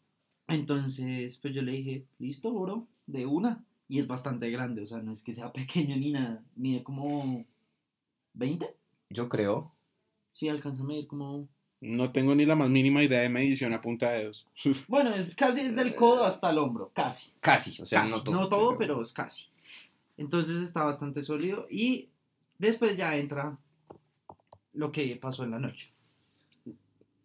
entonces 0.49 1.39
pues 1.39 1.53
yo 1.55 1.63
le 1.63 1.73
dije, 1.73 2.05
listo, 2.19 2.53
bro, 2.53 2.87
de 3.07 3.27
una. 3.27 3.65
Y 3.89 3.99
es 3.99 4.07
bastante 4.07 4.51
grande, 4.51 4.83
o 4.83 4.87
sea, 4.87 4.99
no 4.99 5.11
es 5.13 5.25
que 5.25 5.33
sea 5.33 5.53
pequeño 5.53 5.97
ni 5.97 6.13
nada. 6.13 6.45
Mide 6.55 6.85
como 6.85 7.45
20. 8.35 8.73
Yo 9.09 9.29
creo. 9.29 9.73
Sí, 10.33 10.49
alcanza 10.49 10.83
a 10.85 10.87
medir 10.87 11.09
como... 11.09 11.49
No 11.81 12.13
tengo 12.13 12.35
ni 12.35 12.45
la 12.45 12.57
más 12.57 12.69
mínima 12.69 13.03
idea 13.03 13.21
de 13.21 13.29
medición 13.31 13.73
a 13.73 13.81
punta 13.81 14.11
de 14.11 14.19
dedos. 14.19 14.47
Bueno, 14.89 15.15
es 15.15 15.35
casi 15.35 15.63
desde 15.65 15.83
el 15.83 15.95
codo 15.95 16.25
hasta 16.25 16.51
el 16.51 16.59
hombro, 16.59 16.91
casi. 16.95 17.33
Casi, 17.41 17.81
o 17.83 17.87
sea, 17.87 18.03
Casi, 18.03 18.31
no 18.31 18.49
todo. 18.49 18.77
pero 18.77 19.01
es 19.01 19.13
casi. 19.13 19.47
Entonces 20.19 20.61
está 20.61 20.83
bastante 20.83 21.23
sólido 21.23 21.67
y 21.71 22.09
después 22.59 22.97
ya 22.97 23.17
entra 23.17 23.55
lo 24.75 24.93
que 24.93 25.17
pasó 25.17 25.45
en 25.45 25.53
la 25.53 25.59
noche. 25.59 25.89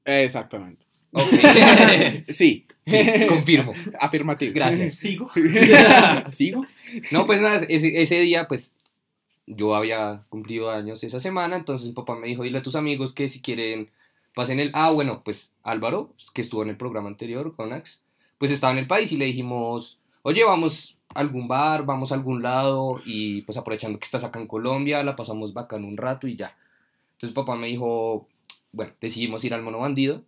Exactamente. 0.05 0.85
Ok. 1.11 1.23
Sí. 2.29 2.65
sí, 2.85 2.97
confirmo. 3.27 3.73
Afirmativo. 3.99 4.53
Gracias. 4.53 4.95
Sigo. 4.95 5.29
¿Sigo? 6.27 6.65
No, 7.11 7.25
pues 7.25 7.41
nada, 7.41 7.57
ese, 7.69 8.01
ese 8.01 8.19
día, 8.21 8.47
pues, 8.47 8.75
yo 9.47 9.75
había 9.75 10.23
cumplido 10.29 10.71
años 10.71 11.03
esa 11.03 11.19
semana, 11.19 11.55
entonces 11.55 11.87
mi 11.87 11.93
papá 11.93 12.15
me 12.15 12.27
dijo, 12.27 12.43
dile 12.43 12.57
a 12.59 12.63
tus 12.63 12.75
amigos 12.75 13.13
que 13.13 13.29
si 13.29 13.41
quieren, 13.41 13.91
pasen 14.35 14.59
el... 14.59 14.69
Ah, 14.73 14.91
bueno, 14.91 15.23
pues 15.23 15.53
Álvaro, 15.63 16.13
que 16.33 16.41
estuvo 16.41 16.61
en 16.61 16.69
el 16.69 16.77
programa 16.77 17.07
anterior 17.07 17.55
con 17.55 17.73
Ax, 17.73 18.03
pues 18.37 18.51
estaba 18.51 18.73
en 18.73 18.79
el 18.79 18.87
país 18.87 19.11
y 19.11 19.17
le 19.17 19.25
dijimos, 19.25 19.97
oye, 20.21 20.43
vamos 20.43 20.97
a 21.15 21.21
algún 21.21 21.47
bar, 21.47 21.85
vamos 21.85 22.11
a 22.11 22.15
algún 22.15 22.43
lado, 22.43 23.01
y 23.05 23.41
pues 23.43 23.57
aprovechando 23.57 23.97
que 23.97 24.05
estás 24.05 24.23
acá 24.23 24.39
en 24.39 24.47
Colombia, 24.47 25.03
la 25.03 25.15
pasamos 25.15 25.53
bacán 25.53 25.85
un 25.85 25.97
rato 25.97 26.27
y 26.27 26.35
ya. 26.35 26.55
Entonces 27.13 27.33
papá 27.33 27.55
me 27.55 27.67
dijo, 27.67 28.27
bueno, 28.71 28.93
decidimos 28.99 29.43
ir 29.45 29.53
al 29.53 29.63
Mono 29.63 29.79
Bandido, 29.79 30.23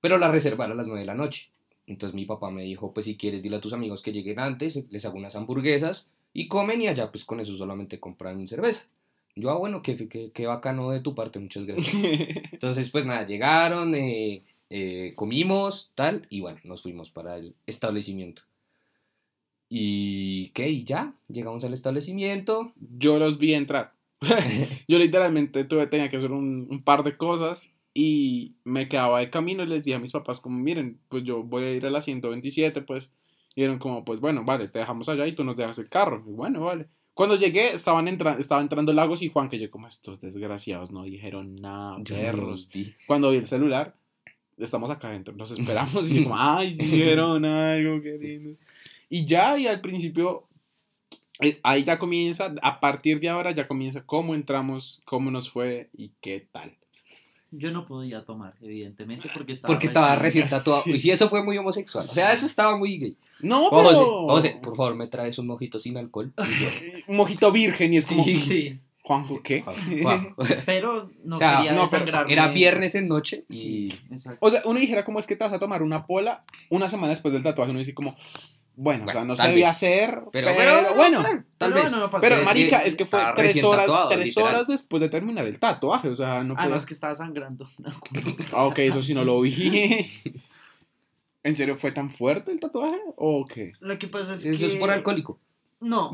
pero 0.00 0.18
la 0.18 0.30
reservar 0.30 0.70
a 0.70 0.74
las 0.74 0.86
9 0.86 1.00
de 1.00 1.06
la 1.06 1.14
noche. 1.14 1.50
Entonces 1.86 2.14
mi 2.14 2.24
papá 2.24 2.50
me 2.50 2.62
dijo, 2.62 2.92
pues 2.92 3.06
si 3.06 3.16
quieres, 3.16 3.42
dile 3.42 3.56
a 3.56 3.60
tus 3.60 3.72
amigos 3.72 4.02
que 4.02 4.12
lleguen 4.12 4.40
antes, 4.40 4.84
les 4.90 5.04
hago 5.04 5.16
unas 5.16 5.36
hamburguesas 5.36 6.10
y 6.32 6.48
comen 6.48 6.82
y 6.82 6.88
allá 6.88 7.12
pues 7.12 7.24
con 7.24 7.40
eso 7.40 7.56
solamente 7.56 8.00
compran 8.00 8.46
cerveza. 8.48 8.86
Yo, 9.34 9.50
ah, 9.50 9.56
bueno, 9.58 9.82
qué, 9.82 9.96
qué, 10.08 10.30
qué 10.32 10.46
bacano 10.46 10.90
de 10.90 11.00
tu 11.00 11.14
parte, 11.14 11.38
muchas 11.38 11.64
gracias. 11.64 11.94
Entonces, 12.52 12.90
pues 12.90 13.06
nada, 13.06 13.26
llegaron, 13.26 13.94
eh, 13.94 14.44
eh, 14.70 15.14
comimos, 15.16 15.92
tal, 15.94 16.26
y 16.30 16.40
bueno, 16.40 16.60
nos 16.64 16.82
fuimos 16.82 17.10
para 17.10 17.36
el 17.36 17.54
establecimiento. 17.66 18.42
¿Y 19.68 20.50
qué? 20.50 20.68
Y 20.68 20.84
ya, 20.84 21.14
llegamos 21.28 21.64
al 21.64 21.72
establecimiento. 21.72 22.72
Yo 22.76 23.18
los 23.18 23.38
vi 23.38 23.54
entrar. 23.54 23.94
Yo 24.88 24.98
literalmente 24.98 25.64
tuve, 25.64 25.86
tenía 25.86 26.10
que 26.10 26.18
hacer 26.18 26.32
un, 26.32 26.66
un 26.70 26.82
par 26.82 27.02
de 27.04 27.16
cosas 27.16 27.72
y 27.94 28.56
me 28.64 28.88
quedaba 28.88 29.20
de 29.20 29.30
camino 29.30 29.62
y 29.62 29.66
les 29.66 29.84
dije 29.84 29.96
a 29.96 30.00
mis 30.00 30.12
papás 30.12 30.40
como, 30.40 30.58
miren, 30.58 31.00
pues 31.08 31.24
yo 31.24 31.42
voy 31.42 31.64
a 31.64 31.72
ir 31.72 31.84
a 31.86 31.90
la 31.90 32.00
127, 32.00 32.82
pues. 32.82 33.12
Y 33.54 33.62
eran 33.64 33.78
como, 33.78 34.04
pues 34.04 34.20
bueno, 34.20 34.44
vale, 34.44 34.68
te 34.68 34.78
dejamos 34.78 35.08
allá 35.08 35.26
y 35.26 35.32
tú 35.34 35.44
nos 35.44 35.56
dejas 35.56 35.78
el 35.78 35.88
carro. 35.90 36.22
Y 36.26 36.32
bueno, 36.32 36.60
vale. 36.64 36.88
Cuando 37.14 37.36
llegué, 37.36 37.70
estaban 37.70 38.08
entra 38.08 38.36
estaba 38.38 38.62
entrando 38.62 38.92
Lagos 38.92 39.22
y 39.22 39.28
Juan, 39.28 39.48
que 39.48 39.58
yo 39.58 39.70
como, 39.70 39.86
estos 39.86 40.20
desgraciados 40.20 40.92
no 40.92 41.04
dijeron 41.04 41.56
nada, 41.56 41.96
perros. 42.04 42.68
Cuando 43.06 43.30
vi 43.30 43.38
el 43.38 43.46
celular, 43.46 43.94
estamos 44.56 44.90
acá 44.90 45.08
adentro, 45.08 45.34
nos 45.34 45.50
esperamos 45.50 46.10
y 46.10 46.16
yo 46.16 46.22
como, 46.24 46.36
ay, 46.38 46.74
sí 46.74 46.84
dijeron 46.84 47.44
algo, 47.44 48.00
qué 48.00 48.18
lindo. 48.18 48.58
Y 49.10 49.26
ya, 49.26 49.58
y 49.58 49.66
al 49.66 49.82
principio, 49.82 50.48
eh, 51.40 51.60
ahí 51.62 51.84
ya 51.84 51.98
comienza, 51.98 52.54
a 52.62 52.80
partir 52.80 53.20
de 53.20 53.28
ahora 53.28 53.50
ya 53.50 53.68
comienza 53.68 54.06
cómo 54.06 54.34
entramos, 54.34 55.02
cómo 55.04 55.30
nos 55.30 55.50
fue 55.50 55.90
y 55.92 56.12
qué 56.20 56.46
tal. 56.50 56.76
Yo 57.52 57.70
no 57.70 57.86
podía 57.86 58.24
tomar, 58.24 58.54
evidentemente, 58.62 59.30
porque 59.32 59.52
estaba 59.52 59.72
Porque 59.72 59.86
estaba 59.86 60.16
recién 60.16 60.48
tatuado. 60.48 60.82
sí. 60.84 60.92
Y 60.92 60.98
sí, 60.98 61.10
eso 61.10 61.28
fue 61.28 61.44
muy 61.44 61.58
homosexual. 61.58 62.02
O 62.02 62.08
sea, 62.08 62.32
eso 62.32 62.46
estaba 62.46 62.76
muy 62.76 62.98
gay. 62.98 63.16
No, 63.40 63.68
José, 63.68 63.88
pero... 63.88 64.26
José, 64.28 64.60
por 64.62 64.74
favor, 64.76 64.96
me 64.96 65.06
traes 65.08 65.38
un 65.38 65.48
mojito 65.48 65.78
sin 65.78 65.98
alcohol. 65.98 66.32
Un 67.08 67.16
mojito 67.16 67.52
virgen 67.52 67.92
y 67.92 67.98
es 67.98 68.06
como, 68.06 68.24
Sí, 68.24 68.36
Sí, 68.36 68.78
Juanjo, 69.02 69.42
¿qué? 69.42 69.64
Pero 70.66 71.08
no 71.24 71.34
O 71.34 71.38
sea, 71.38 71.58
quería 71.58 71.72
no, 71.72 71.88
pero. 71.90 72.28
Era 72.28 72.48
viernes 72.48 72.94
en 72.94 73.08
noche 73.08 73.44
y... 73.48 73.54
Sí, 73.54 74.00
exacto. 74.10 74.38
O 74.40 74.50
sea, 74.50 74.62
uno 74.64 74.78
dijera, 74.78 75.04
¿cómo 75.04 75.18
es 75.18 75.26
que 75.26 75.36
te 75.36 75.44
vas 75.44 75.52
a 75.52 75.58
tomar 75.58 75.82
una 75.82 76.06
pola 76.06 76.44
una 76.70 76.88
semana 76.88 77.10
después 77.10 77.34
del 77.34 77.42
tatuaje? 77.42 77.70
Uno 77.70 77.80
dice 77.80 77.94
como, 77.94 78.14
bueno, 78.74 79.04
o 79.06 79.10
sea, 79.10 79.24
no 79.24 79.36
se 79.36 79.46
debía 79.48 79.70
hacer, 79.70 80.20
Pero, 80.32 80.48
pero, 80.56 80.80
pero, 80.82 80.94
bueno. 80.94 81.22
tal, 81.22 81.44
tal 81.58 81.72
Pero 81.72 81.74
vez. 81.74 81.82
bueno, 81.84 81.98
no 82.06 82.10
pasa 82.10 82.20
Pero, 82.22 82.36
es 82.36 82.44
marica, 82.44 82.82
que 82.82 82.88
es 82.88 82.96
que 82.96 83.04
fue 83.04 83.20
tres 83.36 83.62
horas, 83.62 83.86
tatuado, 83.86 84.08
tres 84.08 84.28
literal. 84.28 84.54
horas 84.54 84.66
después 84.68 85.00
de 85.00 85.08
terminar 85.08 85.46
el 85.46 85.58
tatuaje, 85.58 86.08
o 86.08 86.14
sea, 86.16 86.42
no 86.42 86.54
Además 86.54 86.66
puedes... 86.68 86.86
que 86.86 86.94
estaba 86.94 87.14
sangrando. 87.14 87.68
Ah, 88.52 88.64
ok, 88.66 88.78
eso 88.78 89.02
sí 89.02 89.14
no 89.14 89.24
lo 89.24 89.40
vi. 89.40 90.10
¿En 91.44 91.56
serio 91.56 91.76
fue 91.76 91.90
tan 91.92 92.10
fuerte 92.10 92.52
el 92.52 92.60
tatuaje? 92.60 92.98
¿O 93.16 93.44
qué? 93.44 93.72
Lo 93.80 93.98
que 93.98 94.06
pasa 94.08 94.34
es 94.34 94.44
Eso 94.44 94.60
que... 94.60 94.66
es 94.66 94.76
por 94.76 94.90
alcohólico. 94.90 95.40
No, 95.80 96.12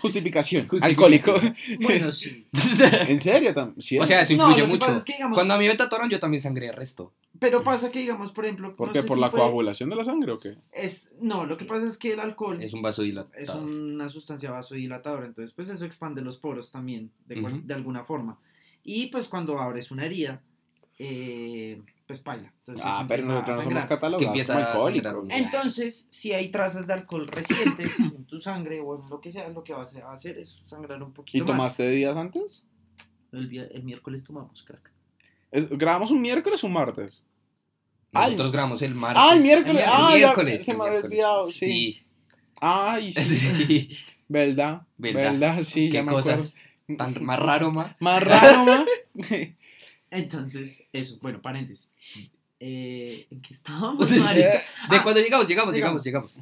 Justificación. 0.00 0.68
Justificación. 0.68 0.68
Alcohólico. 0.82 1.34
bueno, 1.80 2.12
sí. 2.12 2.46
¿En 3.08 3.18
serio? 3.18 3.74
¿Sí 3.78 3.98
O 3.98 4.06
sea, 4.06 4.20
eso 4.22 4.34
No, 4.36 4.50
influye 4.50 4.66
mucho. 4.66 4.86
pasa 4.86 4.98
es 4.98 5.04
que, 5.04 5.14
digamos, 5.14 5.36
Cuando 5.36 5.54
a 5.54 5.58
mí 5.58 5.66
me 5.66 5.74
tatuaron, 5.74 6.08
yo 6.10 6.20
también 6.20 6.40
sangré 6.40 6.68
el 6.68 6.74
resto. 6.74 7.12
Pero 7.40 7.64
pasa 7.64 7.90
que, 7.90 7.98
digamos, 8.00 8.30
por 8.32 8.44
ejemplo... 8.44 8.76
¿Por 8.76 8.86
no 8.88 8.92
qué? 8.92 9.00
sé 9.02 9.08
¿Por 9.08 9.16
si 9.16 9.20
la 9.22 9.30
coagulación 9.32 9.90
de 9.90 9.96
la 9.96 10.04
sangre 10.04 10.30
o 10.32 10.38
qué? 10.38 10.58
Es, 10.70 11.14
no, 11.20 11.46
lo 11.46 11.56
que 11.56 11.64
pasa 11.64 11.86
es 11.86 11.98
que 11.98 12.12
el 12.12 12.20
alcohol 12.20 12.62
Es 12.62 12.72
un 12.74 12.82
vaso 12.82 13.02
dilatado. 13.02 13.42
es 13.42 13.48
una 13.50 14.08
sustancia 14.08 14.50
vasodilatadora, 14.52 15.26
entonces 15.26 15.52
pues 15.54 15.68
eso 15.70 15.84
expande 15.84 16.22
los 16.22 16.36
poros 16.36 16.70
también, 16.70 17.10
de, 17.26 17.40
cual- 17.40 17.66
de 17.66 17.74
alguna 17.74 18.04
forma. 18.04 18.38
Y 18.84 19.06
pues 19.06 19.26
cuando 19.28 19.58
abres 19.58 19.90
una 19.90 20.04
herida, 20.06 20.40
eh, 20.98 21.80
pues 22.06 22.18
paila. 22.20 22.52
Entonces 22.58 22.84
Ah, 22.86 23.04
pero 23.08 23.24
nosotros 23.24 23.56
no 23.58 23.62
somos 23.64 23.84
catalogados 23.86 24.26
empieza 24.26 24.52
como 24.54 24.64
a 24.66 24.72
alcohólicos. 24.72 25.12
sangrar. 25.12 25.38
Entonces, 25.38 26.08
si 26.10 26.32
hay 26.32 26.50
trazas 26.50 26.86
de 26.86 26.92
alcohol 26.94 27.26
recientes 27.26 27.98
en 28.16 28.24
tu 28.24 28.40
sangre 28.40 28.80
o 28.80 29.00
en 29.02 29.08
lo 29.08 29.20
que 29.20 29.32
sea, 29.32 29.48
lo 29.48 29.64
que 29.64 29.72
vas 29.72 29.96
a 29.96 30.12
hacer 30.12 30.38
es 30.38 30.60
sangrar 30.64 31.02
un 31.02 31.12
poquito 31.12 31.38
¿Y 31.38 31.40
más. 31.40 31.46
tomaste 31.56 31.88
días 31.88 32.16
antes? 32.16 32.64
El, 33.32 33.56
el 33.56 33.82
miércoles 33.84 34.24
tomamos, 34.24 34.62
crack. 34.64 34.90
Es- 35.50 35.68
¿Grabamos 35.70 36.10
un 36.10 36.20
miércoles 36.20 36.62
o 36.64 36.66
un 36.66 36.72
martes? 36.74 37.22
Nosotros 38.12 38.52
grabamos 38.52 38.82
el 38.82 38.94
martes. 38.94 39.22
Ah, 39.24 39.34
el 39.34 39.40
miércoles. 39.42 39.82
El 39.82 39.88
Ah, 39.90 40.10
ya, 40.12 40.16
miércoles. 40.16 40.64
se 40.64 40.72
el 40.72 40.78
me 40.78 40.84
había 40.84 40.92
miércoles. 41.00 41.18
olvidado, 41.24 41.44
sí. 41.44 41.92
Sí. 41.92 42.04
Ay, 42.60 43.12
sí. 43.12 43.24
Sí. 43.24 43.90
¿Verdad? 44.28 44.82
¿Verdad? 44.96 45.32
¿Verdad? 45.32 45.62
Sí, 45.62 45.88
Qué 45.88 45.94
ya 45.94 46.02
me 46.02 46.12
cosas 46.12 46.56
acuerdo. 46.88 47.14
tan 47.14 47.24
más 47.24 47.38
raro, 47.40 47.70
ma. 47.72 47.96
Más 48.00 48.22
raro, 48.22 48.64
ma. 48.64 48.84
Entonces, 50.10 50.84
eso, 50.92 51.18
bueno, 51.22 51.40
paréntesis. 51.40 51.90
Eh, 52.58 53.26
¿En 53.30 53.40
qué 53.40 53.54
estábamos, 53.54 54.10
marica? 54.10 54.34
De 54.34 54.62
Ah, 54.88 55.02
cuando 55.02 55.20
llegamos, 55.20 55.46
llegamos, 55.46 55.74
llegamos. 55.74 56.04
llegamos. 56.04 56.34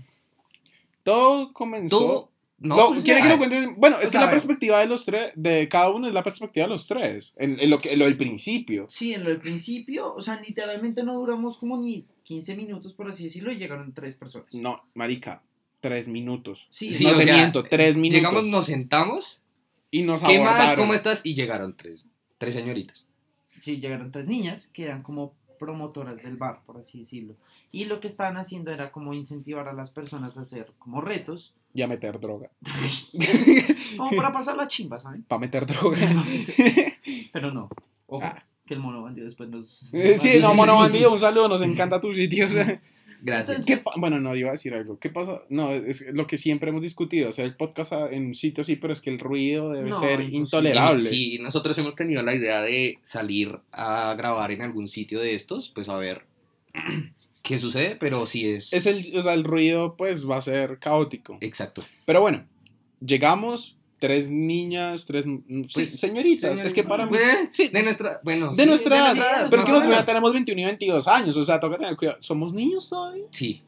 Todo 1.02 1.52
comenzó. 1.52 1.98
Tú. 1.98 2.27
No, 2.60 2.76
No, 2.76 2.88
pues, 2.88 3.04
¿Quiere 3.04 3.22
que 3.22 3.28
lo 3.28 3.38
cuente? 3.38 3.74
Bueno, 3.76 3.96
es 3.96 4.02
O 4.02 4.06
que 4.06 4.12
sea, 4.12 4.22
la 4.22 4.30
perspectiva 4.30 4.80
de 4.80 4.86
los 4.86 5.04
tres, 5.04 5.30
de 5.36 5.68
cada 5.68 5.90
uno 5.90 6.08
es 6.08 6.12
la 6.14 6.24
perspectiva 6.24 6.66
de 6.66 6.70
los 6.72 6.86
tres. 6.88 7.32
En, 7.36 7.58
en 7.60 7.70
lo, 7.70 7.78
que, 7.78 7.92
en 7.92 7.98
lo 8.00 8.04
del 8.06 8.16
principio. 8.16 8.86
Sí, 8.88 9.14
en 9.14 9.22
lo 9.24 9.30
del 9.30 9.38
principio, 9.40 10.12
o 10.14 10.20
sea, 10.20 10.40
literalmente 10.40 11.04
no 11.04 11.14
duramos 11.14 11.58
como 11.58 11.78
ni 11.78 12.06
15 12.24 12.56
minutos, 12.56 12.94
por 12.94 13.08
así 13.08 13.24
decirlo, 13.24 13.52
y 13.52 13.56
llegaron 13.58 13.92
tres 13.94 14.16
personas. 14.16 14.52
No, 14.54 14.82
marica, 14.94 15.42
tres 15.80 16.08
minutos. 16.08 16.66
Sí, 16.68 16.92
Sí, 16.92 17.04
no 17.04 17.12
o 17.12 17.16
te 17.18 17.24
sea, 17.24 17.36
miento, 17.36 17.62
tres 17.62 17.96
minutos. 17.96 18.18
Llegamos, 18.18 18.46
nos 18.48 18.64
sentamos. 18.66 19.42
y 19.92 20.02
nos 20.02 20.22
¿Qué 20.22 20.40
más? 20.40 20.74
¿Cómo 20.74 20.94
estás? 20.94 21.24
Y 21.24 21.34
llegaron 21.34 21.76
tres, 21.76 22.04
tres 22.38 22.54
señoritas. 22.54 23.06
sí, 23.60 23.80
llegaron 23.80 24.10
tres 24.10 24.26
niñas 24.26 24.68
que 24.68 24.82
eran 24.84 25.02
como 25.02 25.34
promotoras 25.58 26.22
del 26.22 26.36
bar, 26.36 26.60
por 26.66 26.78
así 26.78 27.00
decirlo. 27.00 27.34
Y 27.70 27.84
lo 27.84 28.00
que 28.00 28.06
estaban 28.06 28.36
haciendo 28.36 28.70
era 28.72 28.90
como 28.92 29.12
incentivar 29.14 29.68
a 29.68 29.72
las 29.72 29.90
personas 29.90 30.38
a 30.38 30.42
hacer 30.42 30.72
como 30.78 31.00
retos, 31.00 31.54
Y 31.74 31.82
a 31.82 31.86
meter 31.86 32.18
droga. 32.18 32.50
como 33.96 34.10
para 34.16 34.32
pasar 34.32 34.56
la 34.56 34.66
chimba, 34.66 34.98
¿saben? 34.98 35.22
Para 35.24 35.40
meter 35.40 35.66
droga. 35.66 35.98
Pero 37.32 37.52
no, 37.52 37.68
ojo, 38.06 38.24
Ah. 38.24 38.42
que 38.64 38.74
el 38.74 38.80
mono 38.80 39.02
bandido 39.02 39.24
después 39.24 39.48
nos... 39.50 39.92
Eh, 39.94 40.16
sí, 40.18 40.38
no, 40.40 40.54
mono 40.54 40.76
bandido, 40.76 41.12
un 41.12 41.18
saludo, 41.18 41.48
nos 41.48 41.62
encanta 41.62 42.00
tu 42.00 42.12
sitio. 42.12 42.46
O 43.20 43.24
sea. 43.24 43.36
Gracias. 43.36 43.66
¿Qué 43.66 43.72
Entonces- 43.74 43.84
pa- 43.84 44.00
bueno, 44.00 44.20
no, 44.20 44.34
iba 44.36 44.48
a 44.48 44.52
decir 44.52 44.74
algo. 44.74 44.98
¿Qué 44.98 45.10
pasa? 45.10 45.42
No, 45.48 45.72
es 45.72 46.04
lo 46.12 46.26
que 46.26 46.38
siempre 46.38 46.70
hemos 46.70 46.82
discutido. 46.82 47.28
Hacer 47.28 47.44
el 47.44 47.56
podcast 47.56 47.92
a- 47.92 48.10
en 48.10 48.26
un 48.26 48.34
sitio 48.34 48.62
así, 48.62 48.76
pero 48.76 48.92
es 48.92 49.00
que 49.00 49.10
el 49.10 49.18
ruido 49.18 49.70
debe 49.72 49.90
No, 49.90 49.98
ser 50.00 50.20
intolerable. 50.20 51.02
Si 51.02 51.38
nosotros 51.38 51.76
hemos 51.78 51.94
tenido 51.96 52.22
la 52.22 52.34
idea 52.34 52.62
de 52.62 52.98
salir 53.02 53.58
a 53.72 54.14
grabar 54.16 54.52
en 54.52 54.62
algún 54.62 54.88
sitio 54.88 55.20
de 55.20 55.34
estos, 55.34 55.70
pues 55.70 55.88
a 55.88 55.96
ver 55.96 56.22
qué 57.42 57.56
sucede, 57.58 57.96
pero 57.98 58.26
sí 58.26 58.46
es... 58.46 58.72
Es 58.72 58.86
el, 58.86 59.16
o 59.16 59.22
sea, 59.22 59.32
el 59.34 59.44
ruido, 59.44 59.96
pues, 59.96 60.28
va 60.28 60.36
a 60.36 60.42
ser 60.42 60.78
caótico. 60.78 61.38
Exacto. 61.40 61.82
Pero 62.04 62.20
bueno, 62.20 62.44
llegamos, 63.00 63.77
tres 63.98 64.30
niñas, 64.30 65.04
tres 65.06 65.24
sí, 65.24 65.42
Pues, 65.74 65.92
señoritas. 66.00 66.42
señorita. 66.42 66.66
Es 66.66 66.74
que 66.74 66.84
para 66.84 67.06
mí. 67.06 67.16
Eh, 67.16 67.48
Sí, 67.50 67.68
De 67.68 67.82
nuestra... 67.82 68.20
Bueno, 68.22 68.50
de 68.54 68.62
sí, 68.62 68.68
nuestra 68.68 68.96
edad. 68.96 69.14
nuestra 69.14 69.30
edad, 69.40 69.46
Pero 69.50 69.60
es 69.62 69.64
que 69.66 69.72
nosotros 69.72 69.96
ya 69.98 70.04
tenemos 70.04 70.32
21 70.32 70.60
y 70.60 70.64
22 70.64 71.08
años. 71.08 71.36
O 71.36 71.44
sea, 71.44 71.58
toca 71.60 71.76
tener 71.78 71.96
cuidado. 71.96 72.18
¿Somos 72.20 72.52
niños 72.52 72.88
todavía? 72.88 73.24
Sí, 73.30 73.62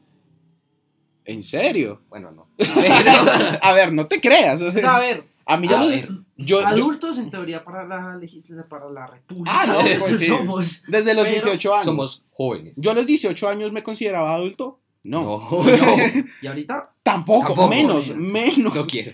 ¿En 1.25 1.41
serio? 1.43 2.01
bueno, 2.09 2.31
no. 2.31 2.47
A 3.61 3.73
ver, 3.73 3.93
no 3.93 4.07
te 4.07 4.19
creas. 4.19 4.61
o 4.61 4.67
O 4.67 4.71
sea, 4.71 4.81
sea, 4.81 4.95
a 4.95 4.99
ver, 4.99 5.23
a 5.45 5.57
mí 5.57 5.67
ya 5.67 5.79
a 5.79 5.83
lo- 5.83 5.89
ver, 5.89 6.09
yo, 6.37 6.59
yo- 6.61 6.67
adultos 6.67 7.17
en 7.19 7.29
teoría 7.29 7.63
para 7.63 7.85
la 7.85 8.15
legislatura, 8.15 8.67
para 8.67 8.89
la 8.89 9.07
república. 9.07 9.51
Ah, 9.61 9.67
no, 9.67 9.79
pues 9.99 10.17
sí. 10.19 10.25
Somos. 10.25 10.83
desde 10.87 11.13
los 11.13 11.25
pero 11.27 11.35
18 11.35 11.73
años. 11.75 11.85
somos 11.85 12.23
jóvenes. 12.31 12.73
Yo 12.75 12.91
a 12.91 12.93
los 12.95 13.05
18 13.05 13.47
años 13.49 13.71
me 13.71 13.83
consideraba 13.83 14.33
adulto. 14.33 14.79
No. 15.03 15.21
No, 15.23 15.39
no, 15.63 16.25
Y 16.41 16.47
ahorita, 16.47 16.91
Tampoco, 17.03 17.47
Tampoco, 17.47 17.67
menos, 17.69 18.15
menos. 18.15 18.73
no 18.75 18.85
quiero. 18.85 19.13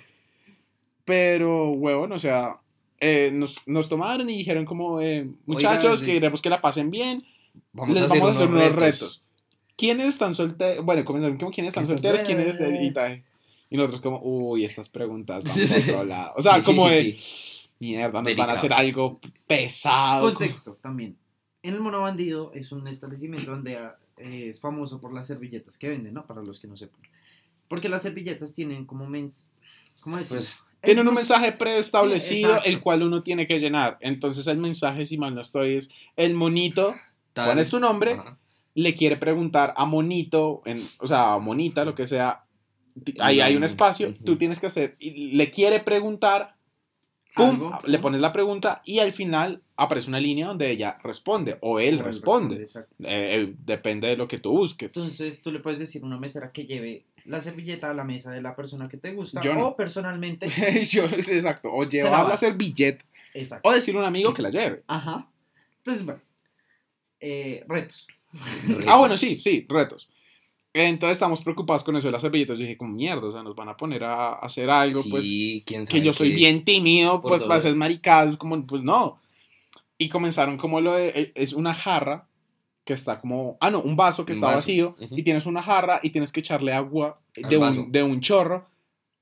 Pero, 1.08 1.70
huevón, 1.72 2.12
o 2.12 2.20
sea, 2.20 2.60
eh, 3.00 3.32
nos, 3.34 3.66
nos 3.66 3.88
tomaron 3.88 4.30
y 4.30 4.36
dijeron 4.40 4.66
como, 4.66 5.00
eh, 5.00 5.26
muchachos, 5.46 6.02
sí. 6.02 6.06
queremos 6.06 6.42
que 6.42 6.50
la 6.50 6.60
pasen 6.60 6.92
bien, 6.92 7.26
Vamos 7.72 7.96
les 7.98 8.12
a 8.12 8.14
vamos 8.16 8.28
a 8.28 8.32
hacer 8.34 8.48
unos 8.50 8.62
retos. 8.76 8.80
retos. 8.82 9.24
¿Quiénes 9.78 10.08
están 10.08 10.34
solteros? 10.34 10.84
Bueno, 10.84 11.06
comenzaron 11.06 11.38
como, 11.38 11.50
¿quiénes 11.52 11.70
están 11.70 11.86
¿Quiénes 11.86 12.02
solteros? 12.02 12.24
¿Quiénes 12.24 12.48
están- 12.48 12.84
y 12.84 12.92
tal? 12.92 13.24
Y 13.70 13.78
nosotros 13.78 14.02
como, 14.02 14.20
uy, 14.22 14.66
estas 14.66 14.90
preguntas 14.90 15.44
van 15.46 15.54
Sí, 15.54 15.66
sí, 15.66 15.92
otro 15.92 16.04
lado. 16.04 16.34
O 16.36 16.42
sea, 16.42 16.56
Sí, 16.58 16.62
como 16.64 16.90
de, 16.90 17.16
sí. 17.18 17.70
mierda, 17.80 18.22
nos 18.22 18.36
van 18.36 18.50
a 18.50 18.54
hacer 18.54 18.74
algo 18.74 19.18
pesado. 19.48 20.26
contexto 20.34 20.74
también. 20.82 21.16
En 21.64 21.74
el 21.74 21.80
Mono 21.80 22.02
Bandido 22.02 22.52
es 22.54 22.74
un 22.74 22.86
establecimiento 22.88 23.50
donde 23.52 23.78
eh, 24.18 24.48
es 24.50 24.60
famoso 24.60 25.00
por 25.00 25.14
las 25.14 25.28
servilletas 25.28 25.78
que 25.78 25.88
venden, 25.90 26.14
¿no? 26.14 26.26
Para 26.26 26.42
los 26.44 26.60
que 26.60 26.68
no 26.68 26.76
sepan. 26.76 27.00
Porque 27.70 27.88
las 27.88 28.02
servilletas 28.02 28.54
tienen 28.54 28.86
como 28.86 29.06
mens... 29.08 29.50
¿Cómo 30.02 30.18
decirlo? 30.18 30.42
Pues, 30.42 30.64
Tienen 30.82 31.04
Es- 31.06 31.10
un 31.10 31.16
mensaje 31.16 31.52
preestablecido, 31.54 32.60
el 32.64 32.80
cual 32.82 33.04
uno 33.04 33.24
tiene 33.24 33.48
que 33.48 33.60
llenar. 33.60 33.98
Entonces 34.02 34.48
el 34.48 34.58
mensaje, 34.58 35.06
si 35.06 35.18
mal 35.18 35.34
no 35.36 35.42
estoy, 35.42 35.74
es 35.76 35.90
el 36.16 36.34
monito, 36.34 36.94
tal- 37.34 37.48
¿cuál 37.48 37.60
es 37.60 37.70
tu 37.70 37.80
nombre? 37.80 38.18
Le 38.76 38.94
quiere 38.94 39.18
preguntar 39.18 39.74
a 39.76 39.86
Monito, 39.86 40.62
en, 40.66 40.80
o 41.00 41.08
sea, 41.08 41.34
a 41.34 41.40
Monita, 41.40 41.84
lo 41.84 41.96
que 41.96 42.06
sea, 42.06 42.44
ahí 43.20 43.42
hay 43.42 43.56
un 43.56 43.64
espacio, 43.64 44.14
tú 44.24 44.38
tienes 44.38 44.60
que 44.60 44.68
hacer, 44.68 44.96
y 45.00 45.32
le 45.36 45.50
quiere 45.50 45.80
preguntar, 45.80 46.56
pum, 47.36 47.72
le 47.86 47.98
pones 48.00 48.22
la 48.22 48.32
pregunta 48.32 48.82
y 48.86 49.00
al 49.00 49.12
final 49.14 49.62
aparece 49.78 50.10
una 50.10 50.20
línea 50.20 50.48
donde 50.48 50.70
ella 50.72 50.98
responde 51.04 51.58
o 51.62 51.80
él 51.80 51.96
Él 51.96 52.00
responde. 52.00 52.62
exacto. 52.62 52.96
Eh, 53.04 53.42
eh, 53.50 53.54
depende 53.66 54.08
de 54.10 54.18
lo 54.18 54.28
que 54.28 54.38
tú 54.40 54.52
busques. 54.52 54.96
Entonces 54.96 55.42
tú 55.42 55.52
le 55.52 55.60
puedes 55.60 55.80
decir 55.80 56.04
a 56.04 56.06
una 56.06 56.18
mesera 56.20 56.52
que 56.52 56.66
lleve 56.66 57.06
la 57.28 57.42
servilleta 57.42 57.92
a 57.92 57.94
la 57.94 58.04
mesa 58.04 58.32
de 58.32 58.42
la 58.42 58.56
persona 58.56 58.88
que 58.90 58.98
te 58.98 59.14
gusta. 59.14 59.42
Yo 59.42 59.54
no. 59.54 59.68
O 59.68 59.76
personalmente. 59.78 60.48
Yo, 60.90 61.04
exacto, 61.06 61.72
o 61.72 61.84
la 61.84 61.90
llevar 61.90 62.12
la 62.24 62.30
vas. 62.30 62.40
servilleta 62.40 63.06
exacto. 63.34 63.70
o 63.70 63.74
decirle 63.74 64.00
a 64.00 64.04
un 64.04 64.08
amigo 64.08 64.34
que 64.34 64.42
la 64.42 64.50
lleve. 64.50 64.84
Ajá. 64.88 65.30
Entonces, 65.78 66.06
bueno. 66.06 66.22
eh, 67.20 67.64
retos. 67.68 68.08
Ah, 68.88 68.98
bueno, 68.98 69.18
sí, 69.18 69.40
sí, 69.40 69.66
retos. 69.70 70.10
Entonces 70.74 71.16
estamos 71.16 71.42
preocupados 71.42 71.84
con 71.84 71.96
eso 71.96 72.08
de 72.08 72.12
las 72.12 72.22
servilletas. 72.22 72.58
Yo 72.58 72.64
dije, 72.64 72.78
como 72.78 72.94
mierda, 72.94 73.28
o 73.28 73.32
sea, 73.32 73.42
nos 73.42 73.56
van 73.56 73.70
a 73.70 73.78
poner 73.78 74.04
a 74.04 74.34
hacer 74.34 74.70
algo, 74.70 75.02
pues 75.10 75.26
Sí, 75.26 75.64
quién 75.66 75.86
sabe 75.86 76.00
que 76.00 76.06
yo 76.06 76.14
soy 76.14 76.34
bien 76.34 76.64
tímido, 76.64 77.22
pues 77.22 77.48
vas 77.48 77.60
a 77.60 77.70
ser 77.70 77.76
maricadas, 77.76 78.38
como, 78.38 78.64
pues 78.66 78.84
no. 78.84 79.20
Y 79.98 80.10
comenzaron 80.10 80.58
como 80.58 80.80
lo 80.80 80.94
de, 80.94 81.08
eh, 81.10 81.32
es 81.36 81.54
una 81.54 81.74
jarra 81.74 82.27
que 82.88 82.94
está 82.94 83.20
como, 83.22 83.58
ah, 83.60 83.70
no, 83.70 83.82
un 83.82 83.96
vaso 83.96 84.26
que 84.26 84.32
Un 84.32 84.38
está 84.38 84.46
vaso, 84.48 84.58
vacío 84.60 84.96
ujú. 85.00 85.16
y 85.16 85.22
tienes 85.22 85.46
una 85.46 85.62
jarra 85.62 86.00
y 86.02 86.10
tienes 86.10 86.32
que 86.32 86.40
echarle 86.40 86.72
agua 86.74 87.20
de 87.36 87.58
un, 87.58 87.92
de 87.92 88.02
un 88.02 88.22
chorro 88.22 88.66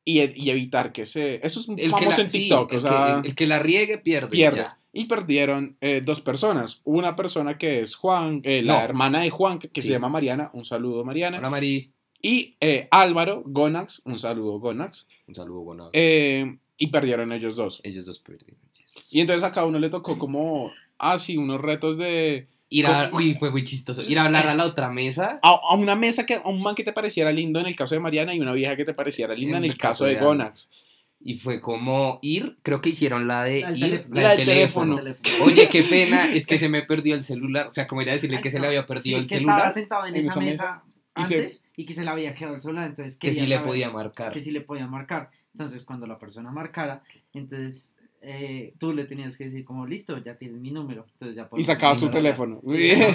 y, 0.05 0.19
e- 0.19 0.33
y 0.35 0.51
evitar 0.51 0.91
que 0.93 1.05
se... 1.07 1.45
Eso 1.45 1.59
es 1.59 1.67
El 1.69 1.75
que, 1.77 1.89
famoso 1.89 2.17
la, 2.17 2.23
en 2.23 2.29
sí, 2.29 2.37
TikTok, 2.41 2.71
el 2.71 2.77
o 2.77 2.81
sea, 2.81 3.19
que, 3.23 3.27
el 3.29 3.35
que 3.35 3.47
la 3.47 3.57
riegue 3.59 3.97
pierde. 3.97 4.29
pierde. 4.29 4.57
ya. 4.59 4.79
Y 4.93 5.05
perdieron 5.05 5.75
eh, 5.81 6.01
dos 6.05 6.21
personas. 6.21 6.79
Una 6.85 7.15
persona 7.15 7.57
que 7.57 7.81
es 7.81 7.95
Juan, 7.95 8.39
eh, 8.45 8.61
la 8.61 8.77
No. 8.77 8.83
hermana 8.85 9.21
de 9.21 9.29
Juan, 9.31 9.57
que, 9.59 9.67
que 9.67 9.81
Sí. 9.81 9.87
se 9.87 9.93
llama 9.93 10.07
Mariana, 10.09 10.51
un 10.53 10.63
saludo 10.63 11.03
Mariana. 11.03 11.39
Hola, 11.39 11.49
Mari. 11.49 11.91
Y 12.21 12.55
eh, 12.61 12.87
Álvaro 12.91 13.41
Gonax, 13.45 14.03
un 14.05 14.17
saludo 14.19 14.59
Gonax. 14.59 15.07
Un 15.27 15.35
saludo, 15.35 15.61
bueno. 15.63 15.89
eh, 15.91 16.57
y 16.77 16.87
perdieron 16.87 17.31
ellos 17.33 17.55
dos. 17.55 17.81
Ellos 17.83 18.05
dos 18.05 18.19
perdieron. 18.19 18.57
yes. 18.77 19.07
Y 19.11 19.21
entonces 19.21 19.43
a 19.43 19.51
cada 19.51 19.65
uno 19.65 19.79
le 19.79 19.89
tocó 19.89 20.17
como, 20.19 20.71
ah, 20.99 21.17
sí, 21.17 21.35
unos 21.35 21.59
retos 21.61 21.97
de... 21.97 22.47
Ir 22.75 22.87
a, 22.87 23.09
uy, 23.13 23.35
fue 23.39 23.51
muy 23.51 23.63
chistoso. 23.63 24.01
Ir 24.03 24.19
a 24.19 24.25
hablar 24.25 24.47
a 24.47 24.55
la 24.55 24.65
otra 24.65 24.89
mesa. 24.89 25.39
A, 25.41 25.49
a 25.71 25.75
una 25.75 25.95
mesa, 25.95 26.25
que, 26.25 26.35
a 26.35 26.41
un 26.47 26.61
man 26.61 26.75
que 26.75 26.83
te 26.83 26.91
pareciera 26.93 27.31
lindo 27.31 27.59
en 27.59 27.67
el 27.67 27.75
caso 27.75 27.95
de 27.95 28.01
Mariana 28.01 28.33
y 28.33 28.39
una 28.39 28.53
vieja 28.53 28.75
que 28.75 28.83
te 28.85 28.93
pareciera 28.93 29.33
linda 29.33 29.57
en, 29.57 29.65
el 29.65 29.77
caso, 29.77 30.05
de. 30.05 30.15
Gonax. 30.15 30.69
Y 31.21 31.37
fue 31.37 31.59
como 31.61 32.19
ir, 32.21 32.57
creo 32.61 32.81
que 32.81 32.89
hicieron 32.89 33.27
la 33.27 33.43
de 33.45 33.59
ir, 33.59 33.65
teléfono. 33.65 34.15
la 34.15 34.21
La 34.21 34.29
del 34.35 34.37
teléfono. 34.45 34.95
teléfono. 34.97 35.45
Oye, 35.45 35.69
qué 35.69 35.83
pena, 35.89 36.31
es 36.33 36.45
que 36.45 36.57
se 36.57 36.69
me 36.69 36.81
perdió 36.83 37.15
el 37.15 37.23
celular. 37.23 37.67
O 37.67 37.73
sea, 37.73 37.87
como 37.87 38.01
ir 38.01 38.09
a 38.09 38.13
decirle 38.13 38.41
que 38.41 38.51
se 38.51 38.59
le 38.59 38.67
había 38.67 38.85
perdido 38.85 39.17
Sí, 39.19 39.23
el 39.23 39.29
que 39.29 39.37
celular, 39.37 39.57
estaba 39.57 39.73
sentado 39.73 40.05
en, 40.05 40.15
en 40.15 40.21
esa, 40.21 40.31
esa 40.31 40.39
mesa, 40.41 40.83
y 41.17 41.23
se- 41.23 41.35
antes 41.37 41.63
y 41.77 41.85
que 41.85 41.93
se 41.93 42.03
le 42.03 42.09
había 42.11 42.35
quedado 42.35 42.55
el 42.55 42.61
celular. 42.61 42.87
Entonces 42.87 43.17
que 43.17 43.33
sí 43.33 43.47
le 43.47 43.55
saber 43.55 43.67
podía 43.69 43.89
marcar. 43.89 44.31
Que 44.33 44.39
sí 44.41 44.51
le 44.51 44.61
podía 44.61 44.85
marcar. 44.85 45.31
Entonces 45.53 45.83
cuando 45.85 46.05
la 46.05 46.19
persona 46.19 46.51
marcara, 46.51 47.01
entonces 47.33 47.94
eh, 48.25 48.73
tú 48.79 48.91
le 48.93 49.05
tenías 49.05 49.37
que 49.37 49.45
decir 49.45 49.63
como, 49.63 49.85
listo, 49.85 50.17
ya 50.17 50.35
tienes 50.37 50.59
mi 50.59 50.71
número. 50.71 51.05
Entonces 51.13 51.35
ya 51.35 51.43
Y 51.43 51.45
podemos 51.45 51.65
sacaba 51.67 51.95
su 51.95 52.05
hablar. 52.05 52.21
teléfono. 52.21 52.61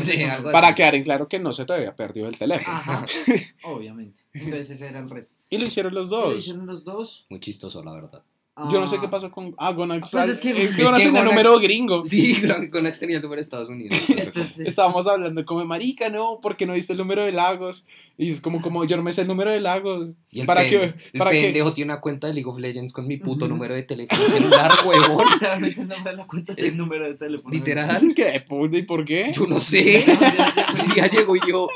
Sí, 0.02 0.22
algo 0.22 0.52
Para 0.52 0.68
así. 0.68 0.76
quedar 0.76 0.94
en 0.94 1.02
claro 1.04 1.28
que 1.28 1.38
no 1.38 1.52
se 1.52 1.64
te 1.64 1.72
había 1.72 1.94
perdido 1.96 2.28
el 2.28 2.38
teléfono. 2.38 2.76
Ajá, 2.76 3.06
obviamente. 3.64 4.22
Entonces 4.32 4.70
ese 4.70 4.86
era 4.88 5.00
el 5.00 5.10
reto. 5.10 5.34
Y 5.50 5.58
lo 5.58 5.66
hicieron 5.66 5.92
los 5.94 6.10
Lo 6.10 6.16
dos. 6.18 6.36
hicieron 6.38 6.66
los 6.66 6.84
dos. 6.84 7.26
Muy 7.28 7.40
chistoso, 7.40 7.82
la 7.82 7.92
verdad. 7.94 8.22
Yo 8.70 8.80
no 8.80 8.86
sé 8.86 8.98
qué 9.00 9.08
pasó 9.08 9.30
con... 9.30 9.54
Ah, 9.58 9.72
Gonax. 9.72 10.10
Pues 10.10 10.28
es 10.28 10.40
que- 10.40 10.50
es 10.50 10.70
es 10.70 10.76
que 10.76 10.82
Gonax 10.84 11.02
que 11.02 11.06
tenía 11.08 11.22
Gonax- 11.22 11.28
número 11.30 11.58
gringo. 11.60 12.04
Sí, 12.04 12.34
creo 12.40 12.60
que 12.60 12.70
con 12.70 12.86
Ax 12.86 12.98
tenía 13.00 13.16
el 13.16 13.22
número 13.22 13.38
de 13.38 13.42
Estados 13.42 13.68
Unidos. 13.68 13.98
Entonces, 14.10 14.66
Estábamos 14.66 15.06
hablando 15.06 15.44
como, 15.44 15.64
marica, 15.64 16.08
no, 16.08 16.38
porque 16.42 16.66
no 16.66 16.74
diste 16.74 16.92
el 16.94 16.98
número 16.98 17.22
de 17.22 17.32
Lagos. 17.32 17.86
Y 18.18 18.30
es 18.30 18.40
como, 18.40 18.60
como, 18.60 18.84
yo 18.84 18.96
no 18.96 19.02
me 19.02 19.12
sé 19.12 19.22
el 19.22 19.28
número 19.28 19.50
de 19.50 19.60
Lagos. 19.60 20.08
Y 20.30 20.40
el, 20.40 20.46
¿Para 20.46 20.62
pende- 20.62 20.68
qué? 20.70 20.94
el 21.12 21.18
¿Para 21.18 21.30
qué? 21.30 21.42
pendejo 21.42 21.72
tiene 21.72 21.92
una 21.92 22.00
cuenta 22.00 22.26
de 22.26 22.34
League 22.34 22.48
of 22.50 22.58
Legends 22.58 22.92
con 22.92 23.06
mi 23.06 23.16
puto 23.16 23.46
Ujú. 23.46 23.54
número 23.54 23.74
de 23.74 23.82
teléfono 23.82 24.20
celular, 24.20 24.70
huevón. 24.86 25.24
Literalmente 25.32 25.80
el 25.80 25.88
nombre 25.88 26.10
de 26.10 26.16
la 26.16 26.26
cuenta 26.26 26.52
es 26.52 26.58
el 26.58 26.76
número 26.76 27.04
de 27.06 27.14
teléfono. 27.14 27.54
Literal. 27.54 28.12
¿Qué 28.14 28.44
y 28.72 28.82
por 28.82 29.04
qué? 29.04 29.30
Yo 29.32 29.46
no 29.46 29.58
sé. 29.58 30.04
Un 30.86 30.94
día 30.94 31.06
llego 31.08 31.34
y 31.36 31.40
yo. 31.48 31.68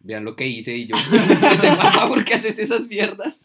Vean 0.00 0.24
lo 0.24 0.36
que 0.36 0.46
hice 0.46 0.76
y 0.76 0.86
yo. 0.86 0.96
¿Qué 1.10 1.56
te 1.68 1.76
pasa? 1.76 2.06
¿Por 2.08 2.24
qué 2.24 2.34
haces 2.34 2.58
esas 2.58 2.88
mierdas? 2.88 3.42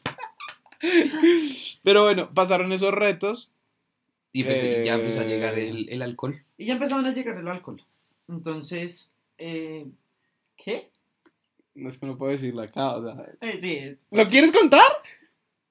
Pero 1.84 2.04
bueno, 2.04 2.34
pasaron 2.34 2.72
esos 2.72 2.94
retos. 2.94 3.52
Y 4.32 4.44
pues 4.44 4.62
Eh, 4.64 4.84
ya 4.86 4.96
empezó 4.96 5.22
a 5.22 5.26
llegar 5.26 5.58
el, 5.58 5.90
el 5.90 6.02
alcohol. 6.02 6.44
Y 6.58 6.66
ya 6.66 6.74
empezaban 6.74 7.06
a 7.06 7.14
llegar 7.14 7.38
el 7.38 7.48
alcohol. 7.48 7.82
Entonces, 8.28 9.14
eh, 9.38 9.88
¿qué? 10.56 10.90
No 11.74 11.90
es 11.90 11.98
que 11.98 12.06
no 12.06 12.18
puedo 12.18 12.32
decirlo 12.32 12.62
acá, 12.62 12.96
o 12.96 13.02
sea. 13.02 13.26
Eh, 13.42 13.58
sí, 13.60 13.98
¿Lo 14.12 14.28
quieres 14.28 14.52
contar? 14.52 14.82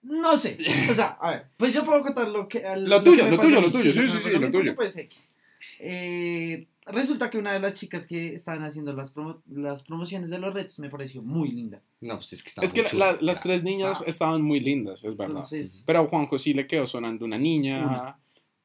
no 0.03 0.37
sé. 0.37 0.57
O 0.91 0.95
sea, 0.95 1.19
a 1.21 1.31
ver, 1.33 1.47
pues 1.57 1.73
yo 1.73 1.85
puedo 1.85 2.03
contar 2.03 2.29
lo 2.29 2.49
que. 2.49 2.63
Lo 2.79 3.03
tuyo, 3.03 3.25
que 3.25 3.31
lo 3.31 3.39
tuyo, 3.41 3.59
a 3.59 3.61
mí. 3.61 3.67
lo 3.67 3.73
tuyo, 3.73 3.93
sí, 3.93 4.09
sí, 4.09 4.19
sí, 4.23 4.31
lo 4.31 4.51
tuyo. 4.51 4.75
Pues 4.75 4.97
X. 4.97 5.35
Eh, 5.81 6.67
resulta 6.91 7.31
que 7.31 7.39
una 7.39 7.53
de 7.53 7.61
las 7.61 7.75
chicas 7.75 8.07
que 8.07 8.35
estaban 8.35 8.63
haciendo 8.65 8.93
las, 8.93 9.15
promo- 9.15 9.41
las 9.51 9.83
promociones 9.83 10.31
de 10.31 10.39
los 10.39 10.53
retos 10.55 10.79
me 10.79 10.89
pareció 10.91 11.23
muy 11.23 11.49
linda. 11.49 11.81
No, 12.01 12.17
pues 12.17 12.33
es 12.33 12.43
que 12.43 12.49
estaba 12.49 12.67
Es 12.67 12.73
que 12.73 12.85
la- 12.97 13.19
las 13.21 13.43
tres 13.43 13.63
niñas 13.63 13.91
Estaba- 13.99 14.09
estaban 14.09 14.43
muy 14.43 14.61
lindas, 14.61 15.05
es 15.05 15.17
verdad. 15.17 15.37
Entonces, 15.37 15.83
Pero 15.87 16.01
a 16.01 16.07
Juanjo 16.07 16.39
sí 16.39 16.55
le 16.55 16.67
quedó 16.67 16.87
sonando 16.87 17.25
una 17.25 17.39
niña. 17.39 17.87
Una. 17.87 18.19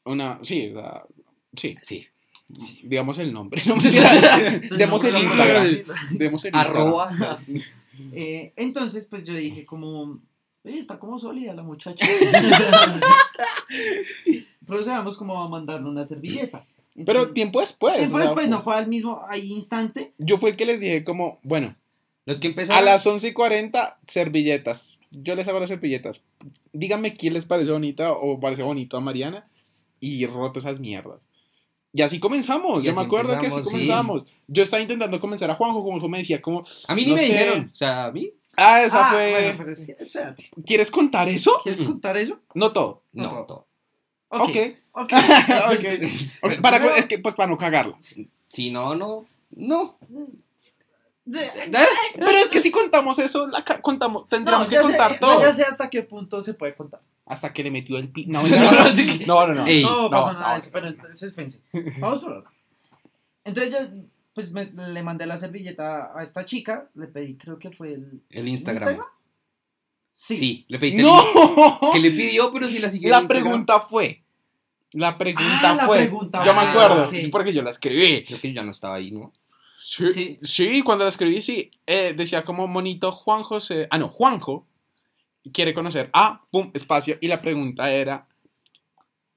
Una. 0.05 0.39
sí, 0.43 0.71
sea, 0.73 1.05
sí. 1.53 1.77
Sí. 1.81 2.07
Digamos 2.83 3.17
el 3.19 3.31
nombre. 3.33 3.61
No 3.65 3.75
Demos 4.77 5.03
el 5.05 5.15
Instagram. 5.17 5.81
Demos 6.11 6.45
el 6.45 6.53
Instagram. 6.53 6.87
Arroba. 6.87 7.39
Eh, 8.11 8.51
entonces, 8.55 9.05
pues 9.05 9.23
yo 9.23 9.35
dije 9.35 9.67
como, 9.67 10.19
oye, 10.63 10.77
está 10.79 10.97
como 10.97 11.19
sólida 11.19 11.53
la 11.53 11.61
muchacha. 11.61 12.03
Procedamos 14.65 15.17
como 15.17 15.41
a 15.41 15.47
mandarle 15.49 15.89
una 15.89 16.03
servilleta. 16.05 16.65
Pero 17.05 17.31
tiempo 17.31 17.59
después. 17.59 17.95
tiempo 17.97 18.15
o 18.15 18.19
sea, 18.19 18.27
después, 18.27 18.49
no 18.49 18.61
fue 18.61 18.75
al 18.75 18.87
mismo 18.87 19.21
ahí 19.27 19.51
instante. 19.51 20.13
Yo 20.17 20.37
fue 20.37 20.51
el 20.51 20.55
que 20.55 20.65
les 20.65 20.79
dije 20.81 21.03
como, 21.03 21.39
bueno, 21.43 21.75
Los 22.25 22.39
que 22.39 22.47
a 22.47 22.49
empezaron. 22.51 22.85
las 22.85 23.05
11 23.05 23.29
y 23.29 23.33
40, 23.33 23.99
servilletas. 24.07 24.99
Yo 25.11 25.35
les 25.35 25.47
hago 25.47 25.59
las 25.59 25.69
servilletas. 25.69 26.23
Díganme 26.71 27.15
quién 27.15 27.33
les 27.33 27.45
parece 27.45 27.71
bonita 27.71 28.11
o 28.11 28.39
parece 28.39 28.63
bonito 28.63 28.97
a 28.97 29.01
Mariana 29.01 29.45
y 29.99 30.25
roto 30.27 30.59
esas 30.59 30.79
mierdas. 30.79 31.21
Y 31.95 32.01
así 32.01 32.19
comenzamos. 32.19 32.83
Y 32.83 32.87
Yo 32.87 32.95
me 32.95 33.01
acuerdo 33.01 33.37
que 33.39 33.47
así 33.47 33.57
empezamos, 33.57 33.65
sí. 33.65 33.71
comenzamos. 33.71 34.27
Yo 34.47 34.63
estaba 34.63 34.81
intentando 34.81 35.19
convencer 35.19 35.49
a 35.51 35.55
Juanjo, 35.55 35.81
Juanjo 35.83 36.09
me 36.09 36.17
decía 36.19 36.41
como... 36.41 36.63
A 36.87 36.95
mí 36.95 37.03
ni 37.05 37.11
no 37.11 37.15
me 37.17 37.21
sé. 37.21 37.27
dijeron. 37.27 37.69
O 37.71 37.75
sea, 37.75 38.05
a 38.05 38.11
mí. 38.11 38.31
Ah, 38.57 38.81
esa 38.83 39.07
Ah, 39.09 39.13
fue... 39.13 39.31
bueno, 39.31 39.53
pero 39.57 39.73
que- 39.75 40.03
espérate. 40.03 40.49
¿Quieres 40.65 40.89
contar 40.91 41.27
eso? 41.29 41.59
¿Quieres 41.63 41.81
Mm. 41.81 41.85
contar 41.85 42.17
eso? 42.17 42.39
No 42.55 42.71
todo. 42.71 43.03
No, 43.13 43.23
No. 43.23 43.45
todo. 43.45 43.67
Ok. 44.29 44.41
Ok. 44.49 44.57
Ok. 44.95 45.11
Entonces, 45.11 46.39
Ok, 46.43 46.61
Para, 46.61 46.77
Pero- 46.79 46.95
es 46.95 47.05
que, 47.07 47.19
pues 47.19 47.35
para 47.35 47.49
no 47.49 47.57
cagarla. 47.57 47.97
Si 48.47 48.69
no, 48.71 48.93
no. 48.95 49.25
No. 49.51 49.95
Pero 51.25 52.37
es 52.37 52.47
que 52.49 52.59
si 52.59 52.69
contamos 52.69 53.17
eso, 53.19 53.47
la 53.47 53.63
ca- 53.63 53.81
contamos, 53.81 54.27
tendríamos 54.27 54.67
que 54.67 54.75
ya 54.75 54.81
contar 54.81 55.13
sé, 55.13 55.19
todo. 55.19 55.35
no, 55.35 55.41
ya 55.41 55.53
sé 55.53 55.63
hasta 55.63 55.89
qué 55.89 56.03
punto 56.03 56.41
se 56.41 56.53
puede 56.53 56.75
contar. 56.75 57.01
Hasta 57.25 57.53
que 57.53 57.63
le 57.63 57.71
metió 57.71 57.97
el 57.97 58.09
pi... 58.09 58.25
No, 58.25 58.43
no, 59.25 59.47
no. 59.47 59.53
no. 59.55 59.65
Ey, 59.67 59.83
no, 59.83 60.03
no, 60.03 60.09
pasó 60.09 60.33
nada 60.33 60.47
no, 60.47 60.53
de 60.53 60.59
eso, 60.59 60.69
pero 60.73 60.87
entonces 60.87 61.31
pense. 61.31 61.59
Vamos 61.99 62.19
por 62.19 62.31
orden. 62.33 62.51
Entonces 63.45 63.71
yo, 63.73 63.79
pues 64.33 64.51
me- 64.51 64.65
le 64.65 65.01
mandé 65.03 65.25
la 65.25 65.37
servilleta 65.37 66.11
a 66.13 66.23
esta 66.23 66.43
chica, 66.43 66.89
le 66.95 67.07
pedí, 67.07 67.35
creo 67.37 67.57
que 67.57 67.71
fue 67.71 67.93
el 67.93 68.21
El 68.29 68.47
Instagram. 68.49 68.99
Sí. 70.11 70.35
Sí, 70.37 70.65
le 70.67 70.77
pediste 70.77 71.01
¡No! 71.01 71.17
el 71.81 71.91
que 71.93 71.99
le 71.99 72.11
pidió, 72.11 72.51
pero 72.51 72.67
si 72.67 72.79
la 72.79 72.89
siguió. 72.89 73.09
La 73.09 73.25
pregunta 73.27 73.79
fue. 73.79 74.22
La 74.93 75.17
pregunta 75.17 75.71
Ah, 75.71 75.75
la 75.75 75.85
fue. 75.85 75.97
pregunta 75.99 76.45
yo 76.45 76.53
me 76.53 76.61
acuerdo, 76.61 77.03
Ah, 77.05 77.07
ok. 77.07 77.29
porque 77.31 77.53
yo 77.53 77.61
la 77.61 77.69
escribí. 77.71 78.23
Creo 78.25 78.39
que 78.39 78.49
yo 78.49 78.55
ya 78.55 78.63
no 78.63 78.71
estaba 78.71 78.95
ahí, 78.95 79.11
¿no? 79.11 79.31
Sí, 79.83 80.07
Sí. 80.13 80.37
sí, 80.39 80.81
cuando 80.81 81.03
la 81.03 81.09
escribí, 81.09 81.41
sí. 81.41 81.69
Eh, 81.85 82.13
decía 82.15 82.43
como 82.45 82.67
monito 82.67 83.11
Juan 83.11 83.43
José. 83.43 83.87
Ah, 83.91 83.97
no, 83.97 84.07
Juanjo 84.09 84.65
quiere 85.51 85.73
conocer 85.73 86.09
a, 86.13 86.41
pum, 86.51 86.71
espacio. 86.73 87.17
Y 87.19 87.27
la 87.27 87.41
pregunta 87.41 87.91
era: 87.91 88.27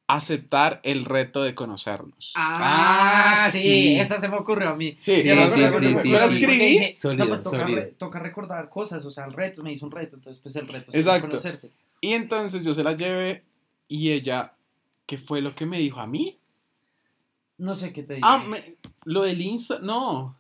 aceptar 0.09 0.81
el 0.85 1.05
reto 1.05 1.43
de 1.43 1.55
conocernos. 1.55 2.33
Ah, 2.37 3.35
Ah, 3.47 3.51
sí, 3.51 3.61
sí. 3.61 3.97
esa 3.99 4.21
se 4.21 4.29
me 4.29 4.37
ocurrió 4.37 4.69
a 4.69 4.77
mí. 4.77 4.95
Sí, 4.99 5.17
Sí, 5.17 5.23
sí, 5.23 5.31
acuerdo 5.31 5.79
sí, 5.81 5.97
sí, 5.97 6.09
Yo 6.11 6.17
la 6.19 6.29
sí. 6.29 6.39
escribí. 6.39 6.95
no, 7.17 7.27
pues 7.27 7.43
toca, 7.43 7.67
re- 7.67 7.95
toca 7.99 8.19
recordar 8.21 8.69
cosas, 8.69 9.05
o 9.05 9.11
sea, 9.11 9.25
el 9.25 9.33
reto, 9.33 9.63
me 9.65 9.73
hizo 9.73 9.85
un 9.85 9.91
reto, 9.91 10.15
entonces 10.17 10.41
pues 10.41 10.55
el 10.57 10.69
reto 10.69 10.91
es 10.93 10.95
Exacto. 10.97 11.29
conocerse. 11.29 11.73
Y 12.01 12.13
entonces 12.13 12.63
yo 12.63 12.73
se 12.73 12.85
la 12.85 12.93
llevé 12.97 13.43
y 13.89 14.13
ella, 14.13 14.53
¿qué 15.07 15.19
fue 15.19 15.41
lo 15.41 15.55
que 15.55 15.67
me 15.67 15.79
dijo 15.79 16.01
a 16.01 16.07
mí? 16.07 16.39
No 17.59 17.75
sé 17.75 17.93
qué 17.93 18.03
te 18.03 18.15
digo. 18.17 18.27
Ah, 18.29 18.45
me- 18.47 18.77
lo 19.05 19.23
del 19.23 19.41
Insta, 19.41 19.79
no. 19.81 20.21
O 20.21 20.37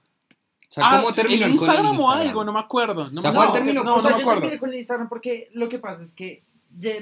sea, 0.68 0.84
Ah, 0.90 1.00
¿cómo 1.00 1.14
terminó 1.14 1.34
el 1.36 1.40
con 1.40 1.48
el 1.48 1.52
Instagram 1.54 1.86
o 1.86 1.92
Instagram? 1.92 2.28
algo, 2.28 2.44
no 2.44 2.52
me 2.52 2.58
acuerdo. 2.58 3.10
No, 3.10 3.20
O 3.20 3.22
sea, 3.22 3.32
me- 3.32 3.38
no, 3.38 3.52
terminó 3.52 3.84
no, 3.84 3.92
o 3.94 3.96
no 3.96 4.02
sea, 4.02 4.10
me 4.10 4.16
yo 4.16 4.22
acuerdo. 4.22 4.40
terminé 4.42 4.58
con 4.60 4.68
el 4.70 4.74
Instagram 4.76 5.08
porque 5.08 5.48
lo 5.54 5.68
que 5.68 5.78
pasa 5.78 6.02
es 6.02 6.12
que 6.12 6.42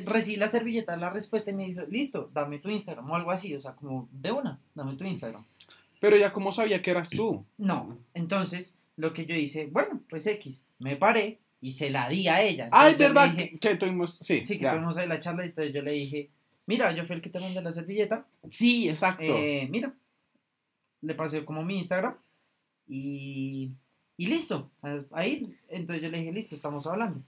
recibí 0.05 0.37
la 0.37 0.49
servilleta, 0.49 0.97
la 0.97 1.11
respuesta 1.11 1.51
y 1.51 1.55
me 1.55 1.65
dijo, 1.65 1.81
listo, 1.89 2.31
dame 2.33 2.59
tu 2.61 2.69
Instagram 2.71 3.11
o 3.11 3.17
algo 3.17 3.31
así, 3.33 3.55
o 3.57 3.61
sea, 3.61 3.75
como 3.75 4.09
de 4.13 4.31
una, 4.31 4.61
dame 4.75 4.95
tu 4.95 5.05
Instagram. 5.05 5.43
Pero 5.99 6.17
ya 6.17 6.33
cómo 6.33 6.53
sabía 6.53 6.81
que 6.83 6.91
eras 6.93 7.11
tú. 7.11 7.45
No, 7.59 7.99
entonces 8.13 8.79
lo 8.97 9.13
que 9.13 9.27
yo 9.27 9.35
hice, 9.35 9.67
bueno, 9.67 10.01
pues 10.09 10.27
X, 10.29 10.67
me 10.79 10.95
paré 10.97 11.41
y 11.61 11.73
se 11.73 11.91
la 11.91 12.09
di 12.09 12.29
a 12.29 12.43
ella. 12.43 12.69
Ay, 12.71 12.93
Entonces, 12.93 12.99
yo 12.99 13.09
le 13.09 13.15
verdad, 13.15 13.31
dije- 13.35 13.51
que, 13.51 13.59
que 13.71 13.77
tuvimos, 13.77 14.15
sí. 14.19 14.43
sí, 14.43 14.59
que 14.59 14.65
ya. 14.65 14.73
tuvimos 14.75 14.97
ahí 14.99 15.09
la 15.09 15.19
charla 15.19 15.45
y 15.45 15.49
entonces 15.49 15.75
yo 15.75 15.83
le 15.83 15.93
dije, 15.93 16.31
mira, 16.67 16.93
yo 16.93 17.05
fui 17.05 17.17
el 17.17 17.23
que 17.23 17.31
te 17.31 17.41
mandé 17.41 17.61
la 17.63 17.73
servilleta, 17.73 18.27
Sí, 18.51 18.89
exacto. 18.89 19.23
eh, 19.25 19.67
mira, 19.71 19.95
le 21.01 21.15
pasé 21.15 21.45
como 21.45 21.63
mi 21.65 21.77
Instagram 21.79 22.17
y, 22.89 23.71
y 24.17 24.27
listo, 24.27 24.71
ahí, 25.13 25.55
entonces 25.69 26.03
yo 26.03 26.09
le 26.11 26.19
dije, 26.19 26.33
listo, 26.33 26.55
estamos 26.55 26.87
hablando. 26.87 27.23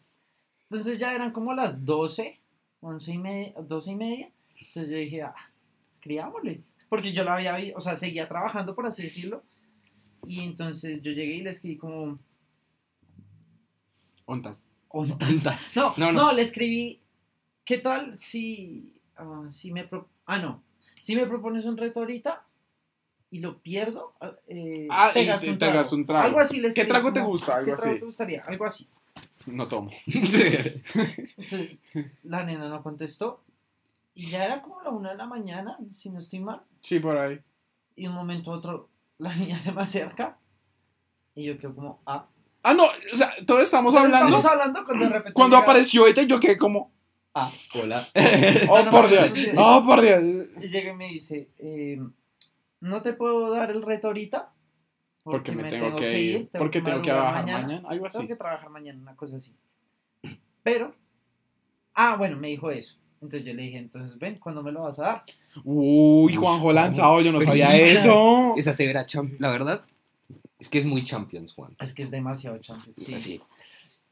Entonces 0.63 0.99
ya 0.99 1.15
eran 1.15 1.33
como 1.33 1.55
las 1.55 1.85
12, 1.85 2.39
11 2.81 3.13
y 3.13 3.19
media, 3.19 3.53
12 3.61 3.91
y 3.93 3.95
media, 3.97 4.31
entonces 4.59 4.89
yo 4.91 4.97
dije, 4.97 5.23
ah, 5.23 5.35
escribámosle, 5.93 6.63
porque 6.89 7.13
yo 7.13 7.25
la 7.25 7.35
había, 7.35 7.57
vi- 7.57 7.73
o 7.75 7.81
sea, 7.81 7.97
seguía 7.97 8.29
trabajando, 8.29 8.75
por 8.75 8.87
así 8.87 9.03
decirlo, 9.03 9.43
y 10.27 10.41
entonces 10.41 11.03
yo 11.03 11.13
llegué 11.13 11.35
y 11.37 11.43
le 11.43 11.51
escribí 11.51 11.77
como, 11.77 12.19
Ontas. 14.25 14.65
"Ontas". 14.89 15.71
No, 15.77 15.95
No, 15.97 16.13
no, 16.13 16.13
no. 16.13 16.33
le 16.33 16.43
escribí, 16.43 17.01
¿qué 17.65 17.79
tal 17.79 18.17
si, 18.17 18.93
ah, 19.17 19.45
si 19.51 19.73
me, 19.73 19.85
pro- 19.85 20.09
ah, 20.27 20.39
no, 20.39 20.63
si 21.03 21.15
me 21.17 21.27
propones 21.27 21.65
un 21.65 21.77
reto 21.77 22.01
ahorita 22.01 22.45
y 23.31 23.41
lo 23.41 23.59
pierdo, 23.61 24.15
eh, 24.49 24.87
Ah, 24.91 25.13
un 25.15 25.53
un 25.93 26.07
trago. 26.07 26.25
Algo 26.25 26.41
así 26.41 26.61
le 26.61 26.73
¿Qué 26.73 26.85
trago 26.85 27.13
te 27.13 27.21
gusta? 27.21 27.57
Algo 27.57 27.73
¿Qué 27.73 27.77
trago 27.77 27.91
así. 27.93 28.01
te 28.01 28.07
gustaría? 28.07 28.43
Algo 28.47 28.65
así. 28.65 28.89
No 29.47 29.69
tomo. 29.69 29.91
Entonces, 30.07 31.81
la 32.23 32.45
nena 32.45 32.69
no 32.69 32.83
contestó 32.83 33.43
y 34.15 34.27
ya 34.29 34.45
era 34.45 34.63
como 34.63 34.83
la 34.83 34.91
una 34.91 35.11
de 35.11 35.17
la 35.17 35.27
mañana, 35.27 35.77
si 35.91 36.11
no 36.11 36.21
estoy 36.21 36.41
mal, 36.41 36.63
Sí, 36.81 36.99
por 37.01 37.17
ahí. 37.19 37.41
y 37.97 38.03
de 38.05 38.09
un 38.09 38.15
momento 38.15 38.53
a 38.53 38.57
otro 38.57 38.89
la 39.19 39.35
niña 39.35 39.59
se 39.59 39.73
me 39.73 39.83
acerca 39.83 40.37
y 41.35 41.45
yo 41.45 41.59
quedo 41.59 41.75
como, 41.75 42.01
ah. 42.07 42.27
Ah, 42.63 42.75
no, 42.75 42.85
o 42.85 43.17
sea, 43.17 43.31
todos 43.47 43.63
estamos 43.63 43.95
hablando. 43.95 44.27
Estamos 44.37 44.45
hablando 44.45 44.85
cuando 44.85 45.05
de 45.05 45.11
repente 45.11 45.33
Cuando 45.35 45.57
apareció 45.57 46.07
ella, 46.07 46.23
yo 46.25 46.41
quedé 46.41 46.57
como, 46.59 46.91
Ah, 47.39 47.53
Hola. 47.75 48.03
oh, 48.71 48.83
no, 48.85 48.91
por 48.91 49.03
no, 49.03 49.09
Dios. 49.09 49.49
no, 49.53 49.77
Oh, 49.77 49.85
por 49.87 50.01
Dios. 50.01 50.23
y 50.63 50.69
llega 50.69 50.93
y 50.93 50.97
me 50.97 51.09
dice, 51.09 51.51
eh, 51.59 52.01
no 52.81 53.03
te 53.03 53.13
puedo 53.13 53.51
dar 53.51 53.71
el 53.71 53.83
reto 53.83 54.07
ahorita 54.07 54.55
Porque 55.23 55.53
me 55.53 55.65
tengo, 55.65 55.95
que, 55.97 56.19
ir. 56.19 56.49
Porque 56.57 56.81
tengo 56.81 57.03
que 57.03 57.11
trabajar 57.11 57.45
mañana. 57.45 57.83
Algo 57.87 58.07
así. 58.07 58.17
Tengo 58.17 58.29
que 58.29 58.37
trabajar 58.37 58.71
mañana, 58.71 58.99
una 59.03 59.15
cosa 59.17 59.37
así. 59.37 59.55
Pero, 60.63 60.95
ah, 61.93 62.17
bueno, 62.17 62.39
me 62.39 62.49
dijo 62.49 62.71
eso. 62.71 62.97
Entonces 63.21 63.47
yo 63.47 63.53
le 63.53 63.65
dije, 63.65 63.79
entonces 63.79 64.19
ven, 64.19 64.39
¿cuándo 64.39 64.63
me 64.63 64.73
lo 64.73 64.85
vas 64.85 64.99
a 64.99 65.03
dar? 65.03 65.25
Uy, 65.63 66.35
Juanjo 66.35 66.73
lanzado, 66.73 67.21
yo 67.21 67.33
no 67.33 67.41
sabía 67.43 67.77
eso. 67.77 68.55
Esa 68.57 68.73
severa 68.73 69.05
champions. 69.05 69.41
La 69.43 69.51
verdad 69.51 69.85
es 70.59 70.71
que 70.71 70.79
es 70.79 70.87
muy 70.87 71.05
champions, 71.05 71.53
Juan. 71.53 71.77
Es 71.81 71.93
que 71.93 72.01
es 72.03 72.11
demasiado 72.11 72.57
Champions. 72.59 72.97
Sí. 72.97 73.13
Así. 73.15 73.41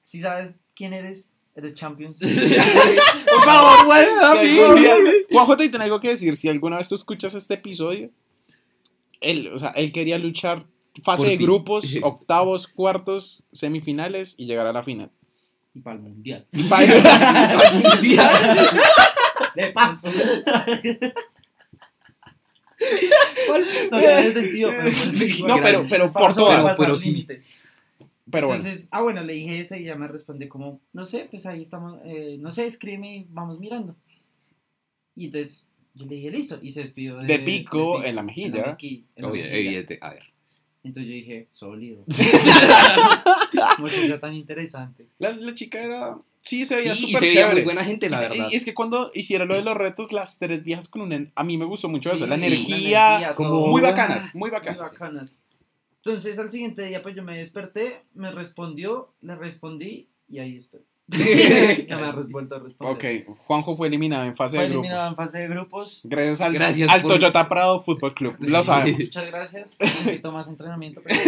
Si 0.02 0.20
sabes 0.20 0.60
quién 0.74 0.92
eres, 0.92 1.32
eres 1.57 1.75
Champions. 1.75 2.19
Por 2.21 3.45
favor, 3.45 3.87
güey. 3.87 4.07
Juanjo, 5.31 5.57
te 5.57 5.69
tengo 5.69 5.85
algo 5.85 6.01
que 6.01 6.09
decir. 6.09 6.37
Si 6.37 6.49
alguna 6.49 6.79
vez 6.79 6.88
tú 6.88 6.95
escuchas 6.95 7.35
este 7.35 7.55
episodio, 7.55 8.11
él, 9.21 9.51
o 9.55 9.59
sea, 9.59 9.71
él 9.71 9.93
quería 9.93 10.19
luchar 10.19 10.64
fase 11.03 11.27
de 11.27 11.37
grupos, 11.37 11.87
octavos, 12.03 12.67
cuartos, 12.69 13.45
semifinales 13.53 14.35
y 14.38 14.47
llegar 14.47 14.67
a 14.67 14.73
la 14.73 14.83
final. 14.83 15.11
y 15.75 15.81
para 15.81 15.97
el 15.97 16.03
mundial. 16.03 16.47
Mundial. 16.53 18.31
De 19.55 19.67
paso. 19.73 20.11
no 23.90 23.99
tiene 23.99 24.33
sentido. 24.33 24.71
Pero 24.71 24.88
Sí, 24.88 25.43
No, 25.47 25.57
pero, 25.62 25.87
pero 25.88 26.12
para 26.12 26.27
por 26.27 26.35
todas. 26.35 26.77
pero 26.79 26.97
sí. 26.97 27.27
Pero 28.30 28.46
bueno. 28.46 28.62
Entonces, 28.62 28.88
ah, 28.90 29.02
bueno, 29.02 29.22
le 29.22 29.34
dije 29.34 29.60
eso 29.60 29.76
y 29.76 29.84
ya 29.84 29.96
me 29.96 30.08
respondió 30.08 30.48
como, 30.48 30.80
no 30.92 31.04
sé, 31.04 31.26
pues 31.30 31.44
ahí 31.46 31.62
estamos, 31.62 32.00
eh, 32.04 32.37
no 32.40 32.50
sé, 32.52 32.66
escríbeme 32.66 33.16
y 33.18 33.26
vamos 33.28 33.58
mirando. 33.60 33.94
Y 35.14 35.26
entonces 35.26 35.68
yo 35.94 36.06
le 36.06 36.16
dije, 36.16 36.30
listo, 36.30 36.58
y 36.62 36.70
se 36.70 36.80
despidió 36.80 37.16
de, 37.18 37.26
De 37.26 37.38
pico 37.40 38.00
de 38.00 38.08
en 38.08 38.16
la 38.16 38.22
mejilla. 38.22 38.76
mequi- 38.76 39.04
en 39.14 39.22
la 39.22 39.28
Obvio, 39.30 39.42
mejilla. 39.42 39.58
evidente. 39.58 39.98
A 40.00 40.10
ver. 40.10 40.24
Entonces 40.82 41.08
yo 41.10 41.14
dije, 41.14 41.46
sólido. 41.50 42.04
Muchacha 43.78 44.20
tan 44.20 44.34
interesante. 44.34 45.06
La, 45.18 45.30
la 45.32 45.54
chica 45.54 45.82
era. 45.82 46.16
Sí, 46.40 46.64
se 46.66 46.76
Sí, 46.76 46.88
veía 46.88 46.92
y 46.94 46.96
súper 46.96 47.20
se 47.20 47.26
veía 47.26 47.40
chévere. 47.40 47.54
muy 47.54 47.64
buena 47.64 47.84
gente, 47.84 48.10
la 48.10 48.16
Y 48.16 48.20
se- 48.20 48.28
verdad. 48.28 48.48
Y 48.52 48.56
es 48.56 48.64
que 48.64 48.74
cuando 48.74 49.10
hicieron 49.14 49.48
lo 49.48 49.54
de 49.56 49.62
los 49.62 49.74
retos, 49.76 50.12
las 50.12 50.38
tres 50.38 50.62
viejas 50.64 50.88
con 50.88 51.02
una. 51.02 51.30
A 51.34 51.44
mí 51.44 51.56
me 51.56 51.64
gustó 51.64 51.88
mucho 51.88 52.10
eso. 52.12 52.24
Sí, 52.24 52.30
la 52.30 52.38
sí, 52.38 52.46
energía. 52.46 53.34
como- 53.34 53.66
muy 53.68 53.80
bacanas, 53.80 54.34
muy 54.34 54.50
Muy 54.50 54.50
bacanas. 54.50 55.40
Entonces 56.05 56.38
al 56.38 56.51
siguiente 56.51 56.83
día 56.85 57.03
pues 57.03 57.14
yo 57.17 57.23
me 57.23 57.38
desperté, 57.38 58.03
me 58.14 58.31
respondió, 58.31 59.09
le 59.23 59.35
respondí 59.37 60.07
y 60.29 60.38
ahí 60.38 60.57
estoy. 60.57 60.81
ya 61.87 61.97
me 61.99 62.07
ha 62.07 62.12
resuelto 62.12 62.57
a 62.57 62.59
responder. 62.61 63.27
Ok, 63.27 63.37
Juanjo 63.38 63.75
fue 63.75 63.88
eliminado 63.88 64.25
en 64.25 64.35
fase 64.35 64.57
Fue 64.57 64.64
de 64.64 64.71
grupos. 64.71 64.85
eliminado 64.87 65.11
en 65.11 65.17
fase 65.17 65.38
de 65.38 65.49
grupos. 65.49 66.01
Gracias 66.05 66.40
al, 66.40 66.53
Gracias 66.55 66.88
al 66.90 67.03
por- 67.03 67.12
Toyota 67.12 67.49
Prado 67.49 67.79
Fútbol 67.81 68.14
Club. 68.14 68.37
Lo 68.40 68.62
sabemos. 68.62 69.01
Muchas 69.01 69.27
gracias. 69.31 69.77
Necesito 69.81 70.33
más 70.33 70.49
entrenamiento. 70.49 71.01
Pero 71.05 71.21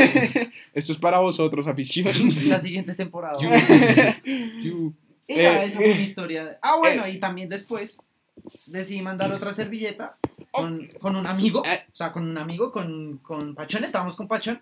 Esto 0.73 0.93
es 0.93 0.99
para 0.99 1.19
vosotros, 1.19 1.67
afición. 1.67 2.07
la 2.49 2.59
siguiente 2.61 2.95
temporada. 2.95 3.37
Y 3.39 3.43
ya, 3.45 4.19
Eh, 5.29 5.65
esa 5.65 5.77
fue 5.79 5.91
eh, 5.91 5.95
mi 5.97 6.03
historia. 6.03 6.59
Ah, 6.63 6.77
bueno, 6.79 7.07
y 7.09 7.19
también 7.19 7.49
después 7.49 7.99
decidí 8.67 9.03
mandar 9.03 9.33
otra 9.33 9.53
servilleta 9.53 10.17
con, 10.57 10.89
con 11.01 11.17
un 11.17 11.27
amigo. 11.27 11.63
Eh. 11.65 11.87
O 11.93 11.97
sea, 11.97 12.13
con 12.13 12.29
un 12.29 12.39
amigo, 12.39 12.73
con, 12.73 13.19
con 13.19 13.55
Pachón. 13.55 13.85
Estábamos 13.85 14.17
con 14.17 14.29
Pachón. 14.29 14.61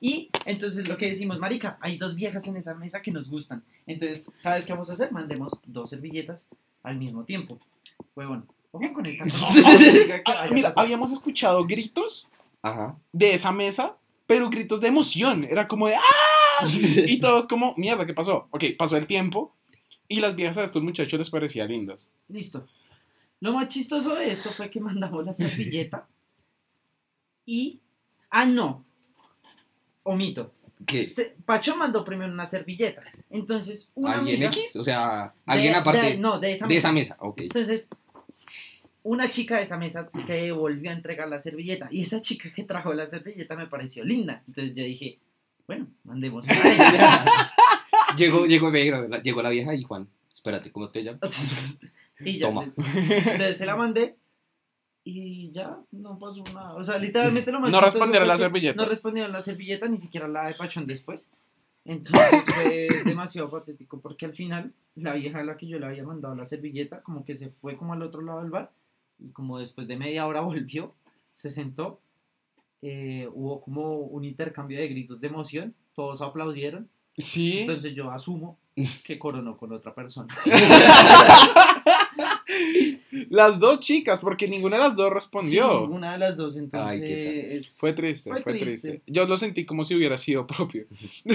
Y 0.00 0.30
entonces 0.44 0.88
lo 0.88 0.96
que 0.96 1.08
decimos, 1.08 1.38
Marica, 1.38 1.78
hay 1.80 1.96
dos 1.96 2.14
viejas 2.14 2.46
en 2.46 2.56
esa 2.56 2.74
mesa 2.74 3.00
que 3.00 3.10
nos 3.10 3.30
gustan. 3.30 3.64
Entonces, 3.86 4.32
¿sabes 4.36 4.66
qué 4.66 4.72
vamos 4.72 4.90
a 4.90 4.92
hacer? 4.92 5.10
Mandemos 5.10 5.52
dos 5.66 5.90
servilletas 5.90 6.48
al 6.82 6.98
mismo 6.98 7.24
tiempo. 7.24 7.58
Huevón. 8.14 8.46
Ojo 8.72 8.92
con 8.92 9.06
esta. 9.06 9.24
Ah, 10.26 10.48
Mira, 10.52 10.72
habíamos 10.76 11.12
escuchado 11.12 11.64
gritos 11.66 12.28
Ajá. 12.62 12.96
de 13.12 13.32
esa 13.32 13.52
mesa, 13.52 13.96
pero 14.26 14.50
gritos 14.50 14.80
de 14.80 14.88
emoción. 14.88 15.44
Era 15.44 15.66
como 15.66 15.86
de 15.88 15.94
¡Ah! 15.94 16.00
Y 17.06 17.18
todos 17.18 17.46
como, 17.46 17.74
mierda, 17.76 18.06
¿qué 18.06 18.14
pasó? 18.14 18.48
Ok, 18.50 18.64
pasó 18.78 18.96
el 18.96 19.06
tiempo 19.06 19.54
y 20.08 20.20
las 20.20 20.36
viejas 20.36 20.58
a 20.58 20.64
estos 20.64 20.82
muchachos 20.82 21.18
les 21.18 21.30
parecía 21.30 21.66
lindas. 21.66 22.06
Listo. 22.28 22.66
Lo 23.40 23.52
más 23.52 23.68
chistoso 23.68 24.14
de 24.14 24.30
esto 24.30 24.50
fue 24.50 24.70
que 24.70 24.80
mandamos 24.88 25.24
la 25.24 25.34
servilleta 25.34 26.06
Y. 27.44 27.80
Ah, 28.30 28.44
no. 28.44 28.84
Omito. 30.02 30.52
¿Qué? 30.86 31.08
Se- 31.08 31.34
Pachón 31.44 31.78
mandó 31.78 32.04
primero 32.04 32.32
una 32.32 32.44
servilleta. 32.46 33.02
Entonces, 33.30 33.90
una 33.94 34.14
¿Alguien 34.18 34.36
amiga. 34.44 34.48
X? 34.50 34.76
O 34.76 34.84
sea, 34.84 35.34
de- 35.46 35.52
alguien 35.52 35.74
aparte 35.74 36.00
de- 36.02 36.10
de, 36.12 36.18
no, 36.18 36.38
de 36.38 36.52
esa 36.52 36.66
esa 36.66 36.92
mesa. 36.92 37.16
Ok. 37.20 37.42
Entonces, 37.42 37.88
una 39.02 39.30
chica 39.30 39.56
de 39.56 39.62
esa 39.62 39.78
mesa 39.78 40.08
se 40.10 40.52
volvió 40.52 40.90
a 40.90 40.94
entregar 40.94 41.28
la 41.28 41.40
servilleta. 41.40 41.88
Y 41.90 42.02
esa 42.02 42.20
chica 42.20 42.52
que 42.52 42.64
trajo 42.64 42.92
la 42.94 43.06
servilleta 43.06 43.54
me 43.56 43.66
pareció 43.68 44.04
linda. 44.04 44.42
Entonces 44.48 44.74
yo 44.74 44.82
dije, 44.84 45.18
bueno, 45.66 45.86
mandemos 46.04 46.46
llegó, 48.16 48.46
llegó, 48.46 48.70
llegó 48.70 49.42
la 49.42 49.50
vieja 49.50 49.74
y 49.74 49.82
Juan, 49.82 50.08
espérate, 50.32 50.70
¿cómo 50.72 50.90
te 50.90 51.02
llamas? 51.04 51.78
y 52.20 52.38
ya, 52.38 52.46
Toma. 52.48 52.64
Entonces 52.76 53.58
se 53.58 53.66
la 53.66 53.76
mandé. 53.76 54.16
Y 55.04 55.52
ya, 55.52 55.78
no 55.92 56.18
pasó 56.18 56.42
nada. 56.52 56.74
O 56.74 56.82
sea, 56.82 56.98
literalmente 56.98 57.52
lo 57.52 57.60
más 57.60 57.70
No 57.70 57.80
respondieron 57.80 58.26
la 58.26 58.36
servilleta. 58.36 58.82
No 58.82 58.88
respondieron 58.88 59.30
la 59.32 59.40
servilleta, 59.40 59.86
ni 59.88 59.98
siquiera 59.98 60.26
la 60.26 60.48
de 60.48 60.54
Pachón 60.54 60.86
después. 60.86 61.30
Entonces 61.84 62.44
fue 62.44 62.88
demasiado 63.04 63.48
patético 63.48 64.00
porque 64.00 64.26
al 64.26 64.32
final 64.34 64.72
la 64.96 65.12
vieja 65.14 65.38
a 65.38 65.44
la 65.44 65.56
que 65.56 65.68
yo 65.68 65.78
le 65.78 65.86
había 65.86 66.02
mandado 66.04 66.34
la 66.34 66.44
servilleta 66.44 67.00
como 67.02 67.24
que 67.24 67.36
se 67.36 67.50
fue 67.50 67.76
como 67.76 67.92
al 67.92 68.02
otro 68.02 68.22
lado 68.22 68.40
del 68.40 68.50
bar 68.50 68.72
y 69.20 69.28
como 69.30 69.60
después 69.60 69.86
de 69.86 69.96
media 69.96 70.26
hora 70.26 70.40
volvió, 70.40 70.92
se 71.34 71.48
sentó, 71.48 72.00
eh, 72.82 73.28
hubo 73.32 73.60
como 73.60 73.98
un 73.98 74.24
intercambio 74.24 74.80
de 74.80 74.88
gritos 74.88 75.20
de 75.20 75.28
emoción, 75.28 75.74
todos 75.94 76.20
aplaudieron, 76.22 76.88
Sí. 77.16 77.60
entonces 77.60 77.94
yo 77.94 78.10
asumo 78.10 78.58
que 79.04 79.18
coronó 79.18 79.56
con 79.56 79.72
otra 79.72 79.94
persona. 79.94 80.34
Las 83.30 83.58
dos 83.58 83.80
chicas, 83.80 84.20
porque 84.20 84.48
ninguna 84.48 84.76
de 84.76 84.82
las 84.82 84.94
dos 84.94 85.12
respondió. 85.12 85.86
Sí, 85.86 85.92
una 85.92 86.12
de 86.12 86.18
las 86.18 86.36
dos, 86.36 86.56
entonces... 86.56 86.90
Ay, 86.90 87.00
qué 87.00 87.62
Fue 87.78 87.92
triste, 87.92 88.30
Fue 88.30 88.42
fue, 88.42 88.54
triste. 88.54 88.88
triste. 88.88 89.12
Yo 89.12 89.26
lo 89.26 89.36
sentí 89.36 89.64
como 89.64 89.84
si 89.84 89.94
hubiera 89.94 90.18
sido 90.18 90.46
propio. 90.46 90.86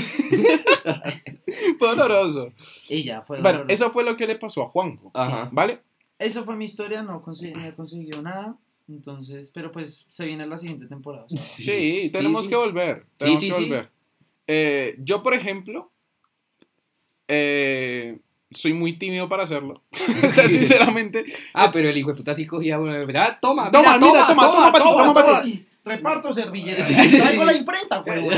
fue 1.79 1.87
doloroso. 1.89 2.53
Y 2.89 3.03
ya, 3.03 3.21
fue 3.21 3.41
Bueno, 3.41 3.59
doloroso. 3.59 3.73
eso 3.73 3.91
fue 3.91 4.03
lo 4.03 4.15
que 4.15 4.27
le 4.27 4.35
pasó 4.35 4.63
a 4.63 4.67
Juanjo. 4.67 5.11
Ajá. 5.13 5.49
¿Vale? 5.51 5.81
Eso 6.19 6.43
fue 6.43 6.55
mi 6.55 6.65
historia, 6.65 7.01
no, 7.01 7.21
conseguido 7.21 8.21
nada. 8.21 8.57
Entonces, 8.87 9.51
pero 9.53 9.71
pues 9.71 10.05
se 10.09 10.25
viene 10.25 10.45
la 10.45 10.57
siguiente 10.57 10.85
temporada. 10.85 11.25
Sí, 11.29 12.09
tenemos 12.11 12.43
sí. 12.43 12.49
que 12.49 12.55
volver. 12.55 13.05
Tenemos 13.17 13.41
sí, 13.41 13.49
que 13.49 13.55
sí. 13.55 13.63
volver. 13.63 13.89
Eh, 14.47 14.95
yo, 14.99 15.23
por 15.23 15.33
ejemplo, 15.33 15.91
eh, 17.27 18.19
soy 18.51 18.73
muy 18.73 18.97
tímido 18.97 19.27
para 19.29 19.43
hacerlo. 19.43 19.81
o 20.27 20.29
sea, 20.29 20.47
sinceramente. 20.47 21.25
Ah, 21.53 21.71
pero 21.71 21.89
el 21.89 21.97
hijo 21.97 22.09
de 22.09 22.15
puta 22.15 22.33
sí 22.33 22.45
cogía 22.45 22.79
una. 22.79 22.99
Ah, 23.15 23.37
toma, 23.41 23.71
Toma, 23.71 23.97
mira, 23.97 24.11
mira, 24.11 24.27
toma, 24.27 24.51
toma, 24.51 24.71
pa' 24.71 24.79
ti, 24.79 24.85
toma, 24.89 25.13
pa' 25.13 25.41
Ay, 25.43 25.65
Reparto 25.83 26.31
servilletas. 26.31 26.87
Traigo 26.87 27.43
la 27.43 27.53
imprenta, 27.53 27.97
güey. 27.97 28.21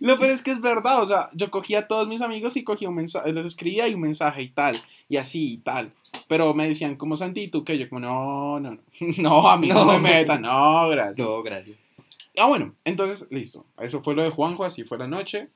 Lo 0.00 0.18
peor 0.18 0.30
es 0.30 0.42
que 0.42 0.50
es 0.50 0.60
verdad, 0.60 1.02
o 1.02 1.06
sea, 1.06 1.28
yo 1.34 1.50
cogía 1.50 1.80
a 1.80 1.86
todos 1.88 2.08
mis 2.08 2.22
amigos 2.22 2.56
y 2.56 2.64
cogía 2.64 2.88
un 2.88 2.94
mensaje, 2.94 3.32
les 3.32 3.44
escribía 3.44 3.88
y 3.88 3.94
un 3.94 4.00
mensaje 4.00 4.42
y 4.42 4.48
tal, 4.48 4.80
y 5.08 5.16
así 5.16 5.52
y 5.54 5.56
tal. 5.58 5.92
Pero 6.28 6.54
me 6.54 6.66
decían, 6.66 6.96
como 6.96 7.16
Santi, 7.16 7.42
¿y 7.42 7.48
tú 7.48 7.64
qué? 7.64 7.76
Yo 7.78 7.88
como, 7.88 8.00
no, 8.00 8.60
no, 8.60 8.70
no, 8.70 8.78
no, 9.18 9.48
a 9.50 9.56
mí 9.58 9.68
no, 9.68 9.84
No. 9.84 9.92
me 9.92 9.98
metan, 9.98 10.42
no, 10.42 10.88
gracias. 10.88 11.18
No, 11.18 11.42
gracias. 11.42 11.76
Ah, 12.38 12.46
bueno, 12.46 12.74
entonces, 12.84 13.28
listo. 13.30 13.66
Eso 13.78 14.00
fue 14.00 14.14
lo 14.14 14.22
de 14.22 14.30
Juanjo, 14.30 14.64
así 14.64 14.84
fue 14.84 14.96
la 14.98 15.08
noche. 15.08 15.48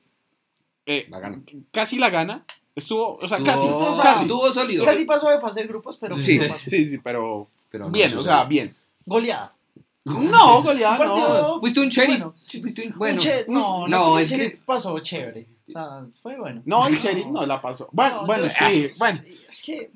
Eh, 0.85 1.07
La 1.09 1.19
gana. 1.19 1.41
Casi 1.71 1.97
la 1.97 2.09
gana. 2.09 2.43
Estuvo, 2.75 3.15
o 3.15 3.27
sea, 3.27 3.37
Estuvo- 3.37 3.91
casi, 3.93 4.01
casi. 4.01 4.21
Estuvo 4.23 4.51
sólido. 4.51 4.83
Casi 4.85 5.05
pasó 5.05 5.29
de 5.29 5.39
fase 5.39 5.61
de 5.61 5.67
grupos, 5.67 5.97
pero 5.97 6.15
Sí, 6.15 6.39
no. 6.39 6.53
Sí, 6.53 6.83
sí, 6.83 6.97
pero 6.97 7.47
Pero 7.69 7.85
no 7.85 7.91
bien, 7.91 8.09
sucedió. 8.09 8.21
o 8.21 8.23
sea, 8.23 8.43
bien. 8.45 8.75
Goleada. 9.05 9.53
No, 10.05 10.61
goleada, 10.63 10.93
Un 10.93 10.97
partido- 10.97 11.41
no. 11.53 11.59
Fuiste 11.61 11.79
un 11.79 11.87
sheriff. 11.89 12.17
Bueno, 12.19 12.33
Sí, 12.37 12.59
fuiste 12.61 12.81
un. 12.87 12.91
Un 12.93 12.97
Bueno. 12.99 13.19
che- 13.19 13.45
no, 13.47 13.87
no, 13.87 14.09
no, 14.09 14.19
es 14.19 14.31
es 14.31 14.37
que- 14.51 14.57
pasó 14.65 14.99
chévere. 14.99 15.47
O 15.67 15.71
sea, 15.71 16.05
fue 16.21 16.37
bueno. 16.37 16.61
No, 16.65 16.85
el 16.87 16.95
sheriff 16.97 17.27
no 17.27 17.45
la 17.45 17.61
pasó. 17.61 17.87
Bueno, 17.93 18.21
No, 18.21 18.25
bueno, 18.25 18.43
sí, 18.47 18.91
bueno. 18.99 19.17
sí, 19.17 19.39
Es 19.49 19.61
que. 19.63 19.91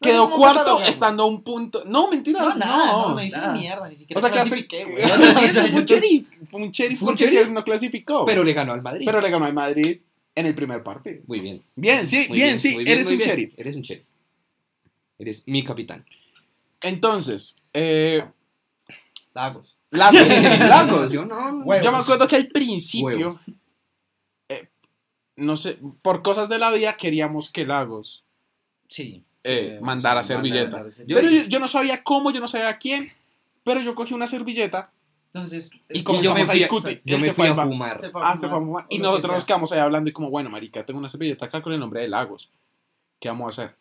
Quedó 0.00 0.24
No, 0.24 0.30
no, 0.30 0.36
cuarto 0.36 0.82
estando 0.82 1.24
a 1.24 1.26
un 1.26 1.42
punto. 1.42 1.82
No, 1.84 2.10
mentiras, 2.10 2.42
No, 2.42 2.54
nada, 2.56 2.92
no, 2.92 3.08
no. 3.10 3.14
no 3.16 3.22
hice 3.22 3.38
mierda, 3.52 3.86
ni 3.86 3.94
siquiera 3.94 4.18
O 4.18 4.22
sea, 4.22 4.30
clasifiqué, 4.30 4.84
güey. 4.84 5.04
O 5.04 5.48
sea, 5.48 5.66
fue 5.68 5.80
un 5.80 5.84
sheriff. 5.84 6.28
Fue 6.48 6.62
un 6.62 6.70
sheriff 6.70 7.00
porque 7.00 7.46
no 7.50 7.62
clasificó. 7.64 8.24
Pero 8.24 8.42
le 8.42 8.54
ganó 8.54 8.72
al 8.72 8.80
Madrid. 8.80 9.04
Pero 9.04 9.20
le 9.20 9.28
ganó 9.28 9.44
al 9.44 9.52
Madrid 9.52 10.00
en 10.34 10.46
el 10.46 10.54
primer 10.54 10.82
partido. 10.82 11.22
Muy 11.26 11.40
bien. 11.40 11.62
Bien, 11.76 12.06
sí, 12.06 12.26
bien, 12.30 12.58
sí, 12.58 12.70
bien, 12.70 12.88
eres 12.88 13.08
un 13.08 13.18
bien. 13.18 13.28
sheriff. 13.28 13.54
Eres 13.58 13.76
un 13.76 13.82
sheriff. 13.82 14.06
Eres 15.18 15.42
mi 15.46 15.62
capitán. 15.62 16.06
Entonces, 16.80 17.56
eh, 17.74 18.24
Lagos. 19.34 19.76
Lagos. 19.90 20.18
Lagos. 20.60 21.12
Yo 21.12 21.26
no. 21.26 21.80
Yo 21.82 21.92
me 21.92 21.98
acuerdo 21.98 22.26
que 22.26 22.36
al 22.36 22.48
principio, 22.48 23.38
eh, 24.48 24.70
no 25.36 25.58
sé, 25.58 25.78
por 26.00 26.22
cosas 26.22 26.48
de 26.48 26.58
la 26.58 26.70
vida 26.70 26.96
queríamos 26.96 27.50
que 27.50 27.66
Lagos 27.66 28.24
Sí. 28.88 29.24
Eh, 29.44 29.76
Eh, 29.76 29.80
mandara 29.80 30.22
sí, 30.22 30.28
servilleta. 30.28 30.84
Yo- 31.06 31.16
pero 31.16 31.30
yo, 31.30 31.42
yo 31.44 31.58
no 31.60 31.68
sabía 31.68 32.02
cómo, 32.04 32.30
yo 32.30 32.40
no 32.40 32.48
sabía 32.48 32.76
quién, 32.78 33.10
pero 33.64 33.80
yo 33.80 33.94
cogí 33.94 34.12
una 34.14 34.26
servilleta 34.26 34.90
Entonces, 35.32 35.70
y 35.88 35.98
yo 35.98 36.04
comenzamos 36.04 36.38
me 36.38 36.42
a 36.42 36.46
fui 36.46 36.54
a- 36.54 36.58
discutir. 36.58 37.02
Yo 37.04 37.18
me 37.18 37.26
se 37.26 37.32
fui 37.34 37.46
a 37.46 37.54
fumar. 37.54 38.00
Ah, 38.14 38.36
se 38.36 38.48
fue 38.48 38.58
a 38.58 38.60
fumar. 38.60 38.86
Y 38.90 38.98
nosotros 38.98 39.32
nos 39.36 39.44
quedamos 39.44 39.70
ahí 39.72 39.78
hablando 39.78 40.10
y 40.10 40.12
como, 40.12 40.28
bueno, 40.30 40.50
marica, 40.50 40.84
tengo 40.84 40.98
una 40.98 41.08
servilleta 41.08 41.46
acá 41.46 41.62
con 41.62 41.72
el 41.72 41.78
nombre 41.80 42.00
de 42.00 42.08
Lagos. 42.08 42.50
¿Qué 43.20 43.28
vamos 43.28 43.58
a 43.58 43.62
hacer? 43.62 43.76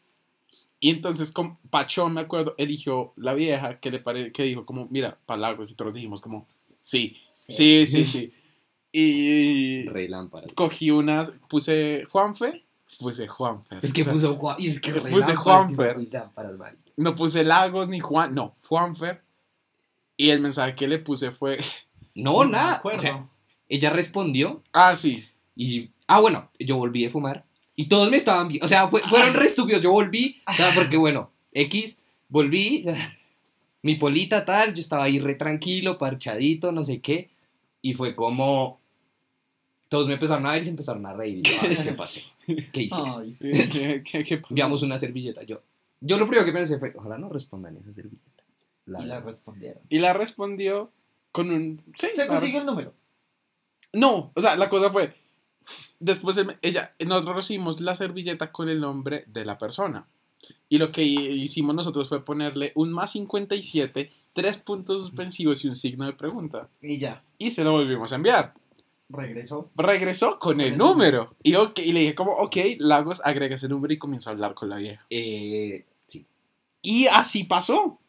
Y 0.79 0.91
entonces 0.91 1.31
con 1.31 1.57
Pachón, 1.69 2.13
me 2.13 2.21
acuerdo, 2.21 2.55
eligió 2.57 3.13
la 3.17 3.33
vieja 3.33 3.79
que 3.79 3.91
le 3.91 3.99
pare 3.99 4.31
que 4.31 4.43
dijo 4.43 4.65
como, 4.65 4.87
mira, 4.91 5.17
para 5.25 5.41
Lagos. 5.41 5.71
Y 5.71 5.75
todos 5.75 5.93
dijimos 5.95 6.21
como, 6.21 6.47
sí, 6.81 7.17
sí, 7.25 7.85
sí, 7.85 8.05
sí. 8.05 8.33
Y 8.91 9.85
Rey 9.89 10.07
Lámpara. 10.07 10.47
cogí 10.55 10.89
unas, 10.89 11.31
puse 11.47 12.05
Juanfe, 12.09 12.63
puse 12.97 13.27
Juanfe. 13.27 13.77
Es 13.81 13.93
que 13.93 14.01
O 14.01 14.05
sea, 14.05 14.13
puso 14.13 14.35
Juan. 14.37 14.55
y 14.59 14.67
Es 14.67 14.79
que 14.81 14.93
Puse 14.93 15.35
Juanfer. 15.35 15.97
No 16.97 17.15
puse 17.15 17.43
Lagos 17.43 17.87
ni 17.87 17.99
Juan, 17.99 18.33
no, 18.33 18.53
Juanfer. 18.67 19.21
Y 20.17 20.31
el 20.31 20.41
mensaje 20.41 20.75
que 20.75 20.87
le 20.87 20.99
puse 20.99 21.31
fue, 21.31 21.59
No, 22.15 22.43
me 22.43 22.51
nada. 22.51 22.81
O 22.83 22.99
sea, 22.99 23.27
ella 23.69 23.89
respondió 23.91 24.61
ah, 24.73 24.95
sí. 24.95 25.25
y. 25.55 25.91
Ah, 26.07 26.19
bueno, 26.19 26.49
yo 26.59 26.75
volví 26.77 27.05
a 27.05 27.09
fumar. 27.09 27.45
Y 27.75 27.85
todos 27.85 28.09
me 28.09 28.17
estaban 28.17 28.47
viendo. 28.47 28.65
O 28.65 28.67
sea, 28.67 28.87
fue- 28.87 29.01
fueron 29.01 29.33
re 29.35 29.45
estúpidos. 29.45 29.81
Yo 29.81 29.91
volví. 29.91 30.41
O 30.47 30.53
sea, 30.53 30.73
porque 30.73 30.97
bueno, 30.97 31.31
X, 31.53 31.99
volví. 32.27 32.85
Mi 33.81 33.95
polita 33.95 34.43
tal. 34.43 34.73
Yo 34.73 34.81
estaba 34.81 35.03
ahí 35.05 35.19
re 35.19 35.35
tranquilo, 35.35 35.97
parchadito, 35.97 36.71
no 36.73 36.83
sé 36.83 36.99
qué. 36.99 37.29
Y 37.81 37.93
fue 37.93 38.15
como. 38.15 38.79
Todos 39.89 40.07
me 40.07 40.13
empezaron 40.13 40.45
a 40.45 40.51
ver 40.53 40.61
y 40.61 40.65
se 40.65 40.71
empezaron 40.71 41.05
a 41.05 41.13
reír. 41.13 41.39
Y 41.39 41.41
yo, 41.43 41.55
"Ay, 41.61 41.77
¿qué 41.83 41.93
pasó? 41.97 42.19
¿Qué 42.71 42.83
hicieron? 42.83 43.21
Ay, 43.21 43.35
¿Qué, 43.39 44.01
qué- 44.03 44.23
qué 44.23 44.37
pasó? 44.37 44.51
Enviamos 44.53 44.81
una 44.83 44.97
servilleta. 44.97 45.43
Yo, 45.43 45.61
yo 45.99 46.17
lo 46.17 46.25
primero 46.27 46.45
que 46.45 46.53
pensé 46.53 46.77
fue: 46.79 46.93
ojalá 46.95 47.17
no 47.17 47.27
respondan 47.29 47.75
esa 47.77 47.91
servilleta. 47.93 48.43
La- 48.85 49.01
y 49.01 49.05
la 49.05 49.19
respondieron. 49.19 49.81
Y 49.89 49.99
la 49.99 50.13
respondió 50.13 50.91
con 51.31 51.49
un... 51.51 51.81
Sí, 51.95 52.07
Se 52.13 52.25
consiguió 52.27 52.59
el 52.61 52.65
número. 52.65 52.93
No, 53.93 54.31
o 54.35 54.41
sea, 54.41 54.55
la 54.55 54.69
cosa 54.69 54.89
fue, 54.91 55.15
después 55.99 56.39
ella, 56.61 56.93
nosotros 57.05 57.35
recibimos 57.35 57.81
la 57.81 57.93
servilleta 57.95 58.51
con 58.51 58.69
el 58.69 58.79
nombre 58.79 59.23
de 59.27 59.45
la 59.45 59.57
persona. 59.57 60.07
Y 60.69 60.77
lo 60.77 60.91
que 60.91 61.03
hicimos 61.03 61.75
nosotros 61.75 62.07
fue 62.09 62.23
ponerle 62.23 62.71
un 62.75 62.91
más 62.91 63.11
57, 63.11 64.11
tres 64.33 64.57
puntos 64.57 65.01
suspensivos 65.01 65.63
y 65.65 65.67
un 65.67 65.75
signo 65.75 66.05
de 66.05 66.13
pregunta. 66.13 66.69
Y 66.81 66.97
ya, 66.99 67.23
Y 67.37 67.51
se 67.51 67.63
lo 67.63 67.71
volvimos 67.73 68.11
a 68.11 68.15
enviar. 68.15 68.53
Regresó. 69.09 69.69
Regresó 69.75 70.39
con 70.39 70.61
el 70.61 70.77
número. 70.77 71.35
Y, 71.43 71.55
ok, 71.55 71.79
y 71.79 71.91
le 71.93 72.01
dije 72.01 72.15
como, 72.15 72.31
ok, 72.33 72.55
Lagos, 72.79 73.21
agrega 73.23 73.55
ese 73.55 73.67
número 73.69 73.93
y 73.93 73.97
comienza 73.97 74.29
a 74.29 74.33
hablar 74.33 74.53
con 74.53 74.69
la 74.69 74.75
vieja. 74.77 75.05
Eh, 75.09 75.85
sí. 76.07 76.25
Y 76.81 77.07
así 77.07 77.43
pasó. 77.43 77.99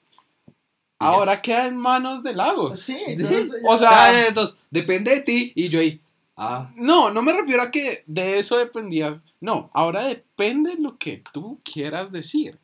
ya. 0.46 0.54
Ahora 0.98 1.40
queda 1.42 1.66
en 1.66 1.76
manos 1.78 2.22
de 2.22 2.34
Lagos. 2.34 2.78
Sí, 2.80 2.98
O 3.66 3.76
sea- 3.78 3.88
Ah, 3.90 4.26
entonces, 4.28 4.56
depende 4.70 5.10
de 5.12 5.20
ti. 5.20 5.52
Y 5.54 5.68
yo 5.68 5.80
ahí. 5.80 6.00
Ah, 6.36 6.70
No, 6.76 7.10
no 7.10 7.20
me 7.22 7.32
refiero 7.32 7.62
a 7.62 7.70
que 7.70 8.02
de 8.06 8.38
eso 8.38 8.56
dependías. 8.58 9.24
No, 9.40 9.70
ahora 9.74 10.04
depende 10.04 10.74
lo 10.78 10.96
que 10.98 11.22
tú 11.32 11.60
quieras 11.64 12.12
decir. 12.12 12.58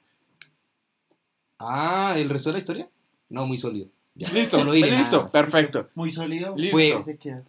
ah, 1.58 2.14
¿el 2.16 2.28
resto 2.28 2.50
de 2.50 2.52
la 2.54 2.58
historia? 2.58 2.88
No, 3.28 3.46
muy 3.46 3.58
sólido. 3.58 3.88
Ya, 4.14 4.30
Listo, 4.30 4.58
diré 4.72 4.88
nada 4.90 4.96
listo, 4.98 5.28
perfecto. 5.28 5.88
muy 5.94 6.10
sólido. 6.10 6.54
Listo. 6.56 6.72
Fue- 6.76 7.02
se 7.02 7.18
queda. 7.18 7.42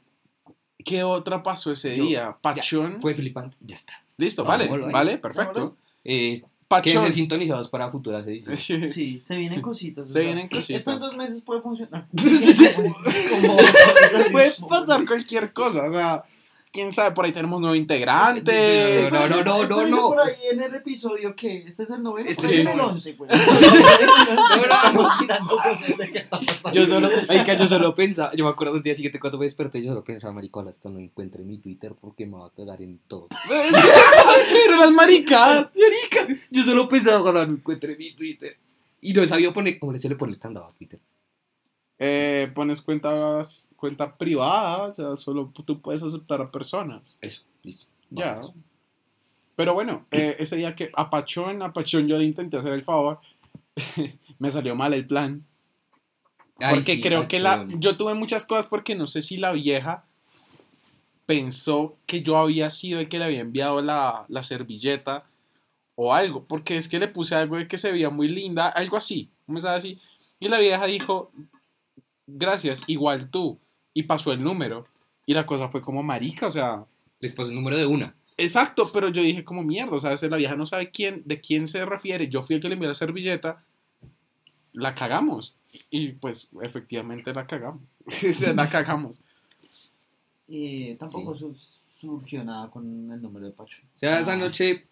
¿Qué 0.83 1.03
otra 1.03 1.43
pasó 1.43 1.71
ese 1.71 1.95
Yo- 1.97 2.03
día? 2.05 2.37
Pachón. 2.41 3.01
Fue 3.01 3.13
flipante. 3.15 3.55
Ya 3.61 3.75
está. 3.75 3.93
Listo, 4.17 4.43
vale, 4.43 4.67
vale, 4.91 5.17
perfecto. 5.17 5.75
Eh, 6.03 6.41
Pachón. 6.67 6.83
quédense 6.93 7.13
sintonizados 7.13 7.69
para 7.69 7.89
futuras 7.89 8.25
ediciones. 8.27 8.63
Sí, 8.93 9.19
se 9.21 9.37
vienen 9.37 9.61
cositas. 9.61 10.11
Se 10.11 10.21
vienen 10.21 10.47
cositas. 10.47 10.79
Esto 10.79 10.91
en 10.93 10.99
dos 10.99 11.15
meses 11.17 11.41
puede 11.41 11.61
funcionar. 11.61 12.07
Como- 12.75 12.97
Puede 14.31 14.51
pasar 14.69 15.05
cualquier 15.05 15.53
cosa, 15.53 15.83
o 15.89 15.91
sea, 15.91 16.23
quién 16.77 16.93
sabe, 16.93 17.15
por 17.15 17.25
ahí 17.25 17.31
tenemos 17.31 17.59
nuevo 17.59 17.75
integrante. 17.75 19.09
No, 19.11 19.27
no, 19.27 19.43
no, 19.43 19.65
no, 19.65 19.87
no. 19.87 20.09
por 20.09 20.21
ahí 20.21 20.35
en 20.51 20.61
el 20.61 20.75
episodio 20.75 21.35
que 21.35 21.63
este 21.65 21.81
es 21.81 21.89
el 21.89 22.03
noveno, 22.03 22.29
Este 22.29 22.45
es 22.45 22.67
el 22.67 22.79
once, 22.79 23.13
güey. 23.13 23.31
Yo 26.73 26.85
solo, 26.85 27.09
yo 27.57 27.67
solo 27.67 27.93
pensaba, 27.95 28.33
yo 28.35 28.45
me 28.45 28.51
acuerdo 28.51 28.75
el 28.75 28.83
día 28.83 28.93
siguiente 28.93 29.19
cuando 29.19 29.39
me 29.39 29.45
desperté, 29.45 29.81
yo 29.81 29.89
solo 29.89 30.03
pensaba, 30.03 30.33
maricola, 30.33 30.69
esto 30.69 30.89
no 30.89 30.99
encuentre 30.99 31.43
mi 31.43 31.57
Twitter 31.57 31.95
porque 31.99 32.27
me 32.27 32.37
va 32.37 32.47
a 32.47 32.49
cagar 32.51 32.81
en 32.81 32.99
todo. 33.07 33.29
A 33.49 34.35
escribir 34.35 34.73
unas 34.73 34.91
maricadas. 34.91 35.71
Marica, 35.73 36.41
yo 36.51 36.63
solo 36.63 36.87
pensaba, 36.87 37.31
no 37.31 37.53
encuentre 37.53 37.95
mi 37.95 38.13
Twitter. 38.13 38.55
Y 39.01 39.13
no 39.13 39.25
sabía 39.25 39.51
poner, 39.51 39.79
¿cómo 39.79 39.97
se 39.97 40.09
le 40.09 40.15
pone 40.15 40.33
el 40.33 40.39
candado 40.39 40.67
a 40.67 40.73
Twitter? 40.73 40.99
Eh, 41.99 42.51
pones 42.53 42.81
cuentas 42.81 43.67
cuenta 43.75 44.17
privada, 44.17 44.83
o 44.83 44.91
sea, 44.91 45.15
solo 45.15 45.51
tú 45.53 45.81
puedes 45.81 46.03
aceptar 46.03 46.41
a 46.41 46.51
personas. 46.51 47.17
Eso, 47.21 47.43
listo. 47.63 47.87
Ya. 48.09 48.41
Pero 49.55 49.73
bueno, 49.73 50.05
eh, 50.11 50.35
ese 50.39 50.55
día 50.55 50.75
que 50.75 50.91
a 50.93 51.09
Pachón, 51.09 51.61
a 51.61 51.73
Pachón 51.73 52.07
yo 52.07 52.17
le 52.17 52.25
intenté 52.25 52.57
hacer 52.57 52.73
el 52.73 52.83
favor, 52.83 53.19
me 54.39 54.51
salió 54.51 54.75
mal 54.75 54.93
el 54.93 55.05
plan. 55.05 55.45
Ay, 56.59 56.75
Porque 56.75 56.95
sí, 56.95 57.01
creo 57.01 57.27
que 57.27 57.39
la, 57.39 57.67
yo 57.77 57.97
tuve 57.97 58.13
muchas 58.15 58.45
cosas 58.45 58.67
porque 58.67 58.95
no 58.95 59.07
sé 59.07 59.21
si 59.21 59.37
la 59.37 59.51
vieja 59.51 60.05
pensó 61.25 61.97
que 62.05 62.21
yo 62.21 62.37
había 62.37 62.69
sido 62.69 62.99
el 62.99 63.09
que 63.09 63.19
le 63.19 63.25
había 63.25 63.41
enviado 63.41 63.81
la, 63.81 64.25
la 64.27 64.43
servilleta 64.43 65.25
o 65.95 66.13
algo, 66.13 66.45
porque 66.45 66.77
es 66.77 66.87
que 66.87 66.99
le 66.99 67.07
puse 67.07 67.35
algo 67.35 67.57
de 67.57 67.67
que 67.67 67.77
se 67.77 67.91
veía 67.91 68.09
muy 68.09 68.27
linda, 68.27 68.67
algo 68.67 68.97
así, 68.97 69.31
un 69.47 69.55
mensaje 69.55 69.75
así, 69.75 69.99
y 70.39 70.47
la 70.47 70.59
vieja 70.59 70.85
dijo, 70.85 71.31
gracias, 72.27 72.83
igual 72.87 73.29
tú, 73.31 73.57
y 73.93 74.03
pasó 74.03 74.31
el 74.31 74.43
número, 74.43 74.85
y 75.25 75.33
la 75.33 75.45
cosa 75.45 75.69
fue 75.69 75.81
como 75.81 76.03
marica, 76.03 76.47
o 76.47 76.51
sea, 76.51 76.85
Les 77.19 77.33
pasó 77.33 77.49
el 77.49 77.55
número 77.55 77.77
de 77.77 77.85
una. 77.87 78.15
exacto, 78.37 78.91
pero 78.91 79.09
yo 79.09 79.21
dije 79.23 79.43
como 79.43 79.63
mierda, 79.63 79.95
o 79.95 79.99
sea, 79.99 80.15
si 80.17 80.29
la 80.29 80.37
vieja 80.37 80.55
no 80.55 80.65
sabe 80.67 80.91
quién, 80.91 81.23
de 81.25 81.41
quién 81.41 81.65
se 81.67 81.83
refiere, 81.85 82.27
yo 82.29 82.43
fui 82.43 82.55
el 82.55 82.61
que 82.61 82.69
le 82.69 82.73
envió 82.75 82.87
la 82.89 82.93
servilleta, 82.95 83.63
la 84.73 84.93
cagamos, 84.93 85.55
y 85.89 86.09
pues 86.13 86.47
efectivamente 86.61 87.33
la 87.33 87.47
cagamos, 87.47 87.81
la 88.55 88.69
cagamos. 88.69 89.19
Y 90.47 90.95
tampoco 90.95 91.33
Sí. 91.33 91.45
surgió 91.99 92.43
nada 92.43 92.69
con 92.69 93.11
el 93.11 93.21
número 93.21 93.47
de 93.47 93.51
Pacho. 93.51 93.81
O 93.95 93.97
sea, 93.97 94.19
esa 94.19 94.35
noche, 94.37 94.85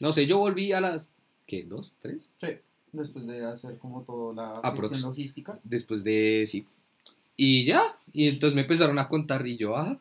no 0.00 0.12
sé, 0.12 0.26
yo 0.26 0.38
volví 0.38 0.72
a 0.72 0.80
las, 0.80 1.08
¿qué? 1.46 1.62
¿Dos? 1.64 1.92
¿Tres? 2.00 2.28
Sí, 2.40 2.48
después 2.98 3.26
de 3.26 3.44
hacer 3.46 3.78
como 3.78 4.02
toda 4.02 4.34
la 4.34 4.52
Aprox. 4.60 4.90
gestión 4.90 5.10
logística. 5.10 5.58
Después 5.64 6.04
de, 6.04 6.44
sí. 6.46 6.66
Y 7.36 7.64
ya, 7.64 7.82
y 8.12 8.28
entonces 8.28 8.54
me 8.54 8.62
empezaron 8.62 8.98
a 8.98 9.08
contar 9.08 9.46
y 9.46 9.56
yo, 9.56 9.76
ah, 9.76 9.98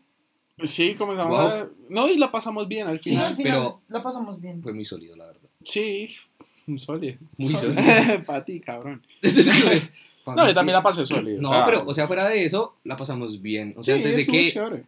Sí, 0.64 0.96
comenzamos 0.96 1.38
Wow. 1.38 1.48
a... 1.48 1.70
No, 1.90 2.10
y 2.10 2.18
la 2.18 2.32
pasamos 2.32 2.68
bien 2.68 2.88
al 2.88 2.98
Sí, 3.00 3.12
final. 3.12 3.26
al 3.28 3.36
final 3.36 3.52
pero- 3.54 3.82
la 3.90 4.02
pasamos 4.02 4.42
bien. 4.42 4.64
fue 4.64 4.74
muy 4.74 4.86
sólido, 4.86 5.16
la 5.16 5.28
verdad. 5.28 5.48
Sí, 5.64 6.10
sólido. 6.78 7.20
Muy 7.38 7.56
sólido. 7.56 7.80
Para 8.26 8.44
ti, 8.44 8.60
cabrón. 8.60 9.04
No, 10.26 10.46
yo 10.48 10.54
también 10.54 10.74
la 10.74 10.82
pasé 10.84 11.06
sólido. 11.06 11.40
No, 11.42 11.52
pero, 11.66 11.86
o 11.88 11.94
sea, 11.94 12.06
fuera 12.08 12.28
de 12.28 12.44
eso, 12.44 12.76
la 12.84 12.98
pasamos 12.98 13.42
bien. 13.42 13.74
O 13.78 13.84
sea, 13.84 13.96
sí, 13.96 14.02
de 14.04 14.16
estuvo 14.20 14.34
que 14.36 14.52
chévere. 14.52 14.86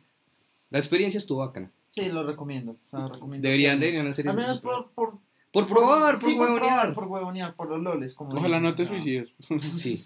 la 0.72 0.80
experiencia 0.80 1.18
estuvo 1.20 1.40
bacana. 1.40 1.72
Sí, 1.92 2.10
lo 2.10 2.24
recomiendo. 2.24 2.72
o 2.72 2.90
sea, 2.90 3.08
recomiendo 3.08 3.46
Deberían, 3.48 3.80
que- 3.80 3.86
deberían 3.86 4.08
hacer 4.08 4.28
Al 4.28 4.36
menos 4.36 4.60
por, 4.60 4.90
por, 4.90 5.14
Por 5.52 5.66
probar, 5.68 6.16
por 6.20 6.24
sí, 6.30 6.36
por 6.36 6.50
huevonear. 6.50 6.94
por 6.94 7.06
huevonear, 7.06 7.56
por 7.56 7.70
los 7.70 7.82
loles. 7.82 8.14
Como 8.14 8.32
Ojalá 8.32 8.58
dicen, 8.58 8.64
no 8.64 8.76
te 8.76 8.86
suicides. 8.86 9.36
Sí. 9.60 10.00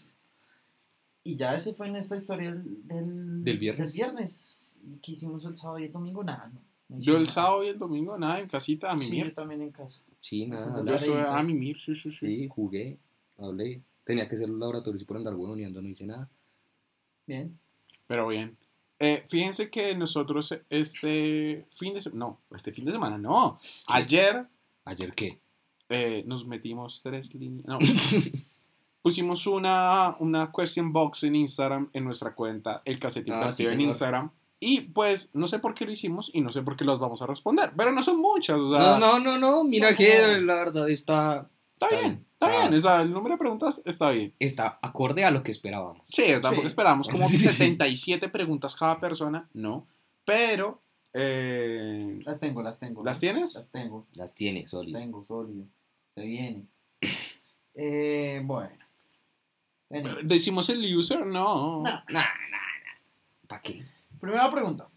Y 1.26 1.38
ya 1.38 1.54
ese 1.56 1.74
fue 1.74 1.90
nuestra 1.90 2.18
historia 2.18 2.52
del, 2.52 3.44
del, 3.44 3.58
viernes. 3.58 3.94
del 3.94 4.02
viernes. 4.06 4.78
¿Y 4.86 4.98
qué 5.00 5.14
hicimos 5.14 5.46
el 5.46 5.56
sábado 5.56 5.80
y 5.80 5.86
el 5.86 5.92
domingo? 5.92 6.22
Nada, 6.24 6.52
no. 6.54 6.62
no 6.90 7.00
Yo 7.00 7.14
el 7.16 7.24
nada. 7.24 7.34
sábado 7.34 7.64
y 7.64 7.70
el 7.70 7.80
domingo, 7.80 8.18
nada, 8.18 8.40
en 8.42 8.48
casita, 8.48 8.92
a 8.92 8.98
Sí, 8.98 9.06
mimir. 9.06 9.28
yo 9.28 9.34
también 9.34 9.62
en 9.62 9.72
casa. 9.72 10.02
Sí, 10.20 10.48
nada. 10.48 10.84
Yo 10.86 10.94
estuve 10.96 11.22
a 11.22 11.42
mimir, 11.42 11.78
sí, 11.80 11.96
sí, 11.96 12.12
sí. 12.12 12.26
Sí, 12.26 12.48
jugué, 12.50 12.98
hablé. 13.38 13.82
Tenía 14.04 14.28
que 14.28 14.36
hacer 14.36 14.50
los 14.50 14.60
laboratorios 14.60 15.02
y 15.02 15.06
por 15.06 15.16
andar 15.16 15.34
huevoneando 15.36 15.82
no 15.82 15.88
hice 15.88 16.06
nada. 16.06 16.30
Bien. 17.26 17.58
Pero 18.06 18.28
bien. 18.28 18.58
Eh, 19.00 19.24
fíjense 19.30 19.70
que 19.70 19.96
nosotros 19.96 20.54
este 20.70 21.66
fin 21.70 21.94
de 21.94 22.02
semana, 22.02 22.20
no, 22.26 22.42
este 22.56 22.74
fin 22.74 22.84
de 22.86 22.92
semana, 22.92 23.18
no. 23.18 23.58
Ayer 23.88 24.46
¿Ayer 24.86 25.14
qué? 25.14 25.40
eh, 25.90 26.24
nos 26.26 26.48
metimos 26.48 27.02
tres 27.04 27.34
líneas. 27.36 27.66
No, 27.68 27.78
pusimos 29.02 29.46
una, 29.48 30.16
una 30.20 30.52
question 30.56 30.92
box 30.94 31.24
en 31.24 31.36
Instagram, 31.36 31.90
en 31.94 32.04
nuestra 32.06 32.34
cuenta, 32.34 32.82
el 32.86 33.00
cassette 33.00 33.30
Ah, 33.32 33.52
sí, 33.52 33.64
en 33.64 33.70
señor. 33.70 33.82
Instagram. 33.88 34.32
Y 34.60 34.82
pues 34.82 35.32
no 35.34 35.46
sé 35.46 35.60
por 35.60 35.74
qué 35.74 35.86
lo 35.86 35.92
hicimos 35.92 36.32
y 36.34 36.40
no 36.40 36.50
sé 36.52 36.62
por 36.62 36.78
qué 36.78 36.86
los 36.86 36.98
vamos 37.00 37.22
a 37.22 37.28
responder. 37.28 37.74
Pero 37.76 37.92
no 37.92 38.02
son 38.02 38.20
muchas, 38.20 38.58
o 38.58 38.70
sea, 38.70 38.98
No, 38.98 39.20
no, 39.20 39.20
no, 39.20 39.38
no. 39.38 39.64
Mira 39.66 39.94
que 39.96 40.22
como- 40.22 40.38
la 40.46 40.56
verdad 40.56 40.90
está. 40.90 41.50
está, 41.74 41.90
bien, 41.90 42.26
está 42.34 42.46
Ah, 42.48 42.62
bien. 42.70 42.74
O 42.74 42.82
sea, 42.82 43.02
el 43.02 43.12
número 43.12 43.36
de 43.36 43.40
preguntas 43.40 43.82
está 43.86 44.12
bien. 44.12 44.34
Está 44.40 44.80
acorde 44.82 45.26
a 45.26 45.32
lo 45.32 45.44
que 45.44 45.52
esperábamos. 45.52 46.02
Sí, 46.10 46.24
tampoco 46.42 46.62
Sí. 46.62 46.68
esperamos 46.68 47.10
como 47.10 47.28
Sí, 47.28 47.38
sí. 47.38 47.50
77 47.50 48.30
preguntas 48.30 48.74
cada 48.76 49.00
persona, 49.02 49.50
no. 49.54 49.86
Pero, 50.24 50.80
eh, 51.14 52.20
Las 52.26 52.40
tengo, 52.40 52.62
las 52.62 52.80
tengo. 52.80 53.04
¿las 53.04 53.20
tienes? 53.20 53.54
Las 53.56 53.72
tengo. 53.72 54.08
Las 54.16 54.34
tiene, 54.34 54.62
Las 54.62 54.70
sólido. 54.70 55.00
tengo, 55.00 55.26
sólido. 55.28 55.66
Se 56.16 56.22
viene. 56.22 56.66
eh, 57.76 58.42
bueno. 58.44 58.78
¿Decimos 60.24 60.70
el 60.70 60.96
user? 60.98 61.26
No. 61.26 61.32
No. 61.32 61.84
Nah, 61.84 62.04
nah, 62.10 62.22
nah. 62.50 63.48
¿Para 63.48 63.62
qué? 63.62 63.86
Primera 64.20 64.50
pregunta. 64.50 64.88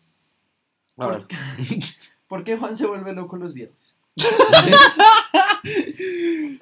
A 0.96 1.06
ver. 1.08 1.26
¿Por 2.28 2.44
qué 2.44 2.56
Juan 2.56 2.76
se 2.76 2.86
vuelve 2.86 3.12
loco 3.12 3.36
los 3.36 3.52
viernes? 3.52 3.98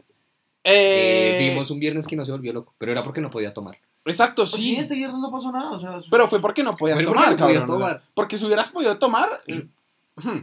Eh, 0.66 1.36
Eh, 1.36 1.50
vimos 1.50 1.70
un 1.70 1.78
viernes 1.78 2.06
que 2.06 2.16
no 2.16 2.24
se 2.24 2.32
volvió 2.32 2.50
loco, 2.50 2.74
pero 2.78 2.90
era 2.90 3.04
porque 3.04 3.20
no 3.20 3.30
podía 3.30 3.52
tomar. 3.52 3.76
Exacto, 4.06 4.42
Pues 4.42 4.50
sí, 4.52 4.62
sí. 4.62 4.76
este 4.76 4.94
viernes 4.96 5.18
no 5.18 5.30
pasó 5.30 5.50
nada. 5.50 5.70
O 5.72 5.78
sea, 5.78 5.98
Pero 6.10 6.28
fue 6.28 6.40
porque 6.40 6.62
no 6.62 6.76
podías 6.76 7.02
tomar, 7.02 7.30
no 7.32 7.36
podías 7.38 7.62
cabrón, 7.62 7.80
tomar. 7.80 8.02
Porque 8.14 8.36
si 8.38 8.44
hubieras 8.44 8.68
podido 8.68 8.98
tomar. 8.98 9.30
hmm, 10.16 10.38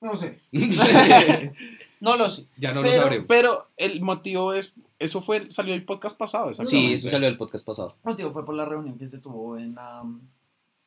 No 0.00 0.16
sé. 0.16 0.40
No 2.00 2.16
lo 2.16 2.28
sé. 2.28 2.46
ya 2.56 2.72
no 2.72 2.82
Pero- 2.82 2.94
lo 2.96 3.02
sabremos. 3.02 3.26
pero 3.28 3.68
el 3.76 4.00
motivo 4.02 4.52
es. 4.54 4.74
Eso 4.98 5.20
fue, 5.22 5.48
salió 5.50 5.74
el 5.74 5.84
podcast 5.84 6.16
pasado, 6.16 6.52
Sí, 6.54 6.94
eso 6.94 7.10
salió 7.10 7.26
del 7.28 7.36
podcast 7.36 7.64
pasado. 7.66 7.96
No, 8.04 8.14
tío, 8.14 8.32
fue 8.32 8.44
por 8.44 8.54
la 8.54 8.64
reunión 8.64 8.98
que 8.98 9.06
se 9.08 9.18
tuvo 9.18 9.56
en 9.58 9.74
la, 9.74 10.02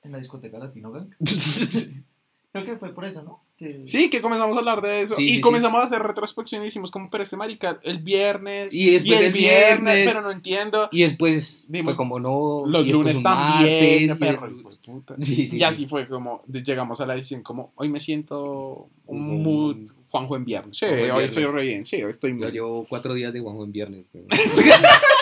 en 0.04 0.12
la 0.12 0.18
discoteca 0.18 0.58
Latino 0.58 0.92
Gang. 0.92 1.10
Creo 2.54 2.66
que 2.66 2.78
fue 2.78 2.94
por 2.94 3.04
eso, 3.06 3.24
¿no? 3.24 3.42
Que... 3.58 3.86
Sí, 3.86 4.10
que 4.10 4.22
comenzamos 4.22 4.56
a 4.58 4.60
hablar 4.60 4.82
de 4.82 5.02
eso. 5.02 5.16
Sí, 5.16 5.26
y 5.30 5.36
sí, 5.36 5.42
comenzamos 5.42 5.80
a 5.80 5.86
hacer 5.86 6.02
retrospección 6.02 6.62
y 6.64 6.68
hicimos 6.68 6.92
como, 6.92 7.10
pero 7.10 7.24
este 7.24 7.38
marica, 7.38 7.80
el 7.84 8.00
viernes. 8.00 8.74
Y 8.74 8.92
después 8.92 9.20
el 9.20 9.26
el 9.28 9.34
viernes. 9.34 10.08
Pero 10.08 10.22
no 10.22 10.32
entiendo. 10.32 10.90
Y 10.92 11.04
después 11.04 11.66
Dimos- 11.70 11.86
fue 11.86 11.96
como 11.96 12.20
no. 12.20 12.64
Los 12.66 12.86
lunes 12.88 13.18
un 13.18 13.24
también. 13.24 14.08
martes, 14.08 14.18
y 14.18 14.20
perro, 14.20 14.46
el- 14.48 14.60
hijo 14.60 14.70
de 14.70 14.78
puta. 14.86 15.16
Sí, 15.22 15.36
sí, 15.36 15.42
y 15.44 15.48
sí. 15.48 15.64
así 15.64 15.88
fue 15.88 16.08
como 16.08 16.44
llegamos 16.48 17.00
a 17.00 17.06
la 17.06 17.16
decisión 17.16 17.44
como 17.44 17.72
hoy 17.76 17.88
me 17.90 18.00
siento 18.00 18.90
un 19.08 19.44
mood 19.44 19.78
Juanjo 20.10 20.36
en 20.36 20.46
viernes. 20.46 20.78
Sí, 20.78 20.86
Juanjo 20.86 20.96
en 21.06 21.12
hoy 21.12 21.18
viernes. 21.20 21.32
estoy 21.38 21.46
re 21.46 21.62
bien. 21.64 21.86
Sí, 21.86 22.04
hoy 22.04 22.10
estoy 22.10 22.32
Yo 22.32 22.38
muy 22.38 22.52
llevo 22.52 22.86
cuatro 22.90 23.14
días 23.14 23.32
de 23.34 23.40
Juanjo 23.40 23.64
en 23.64 23.72
viernes. 23.72 24.06
pero- 24.12 24.26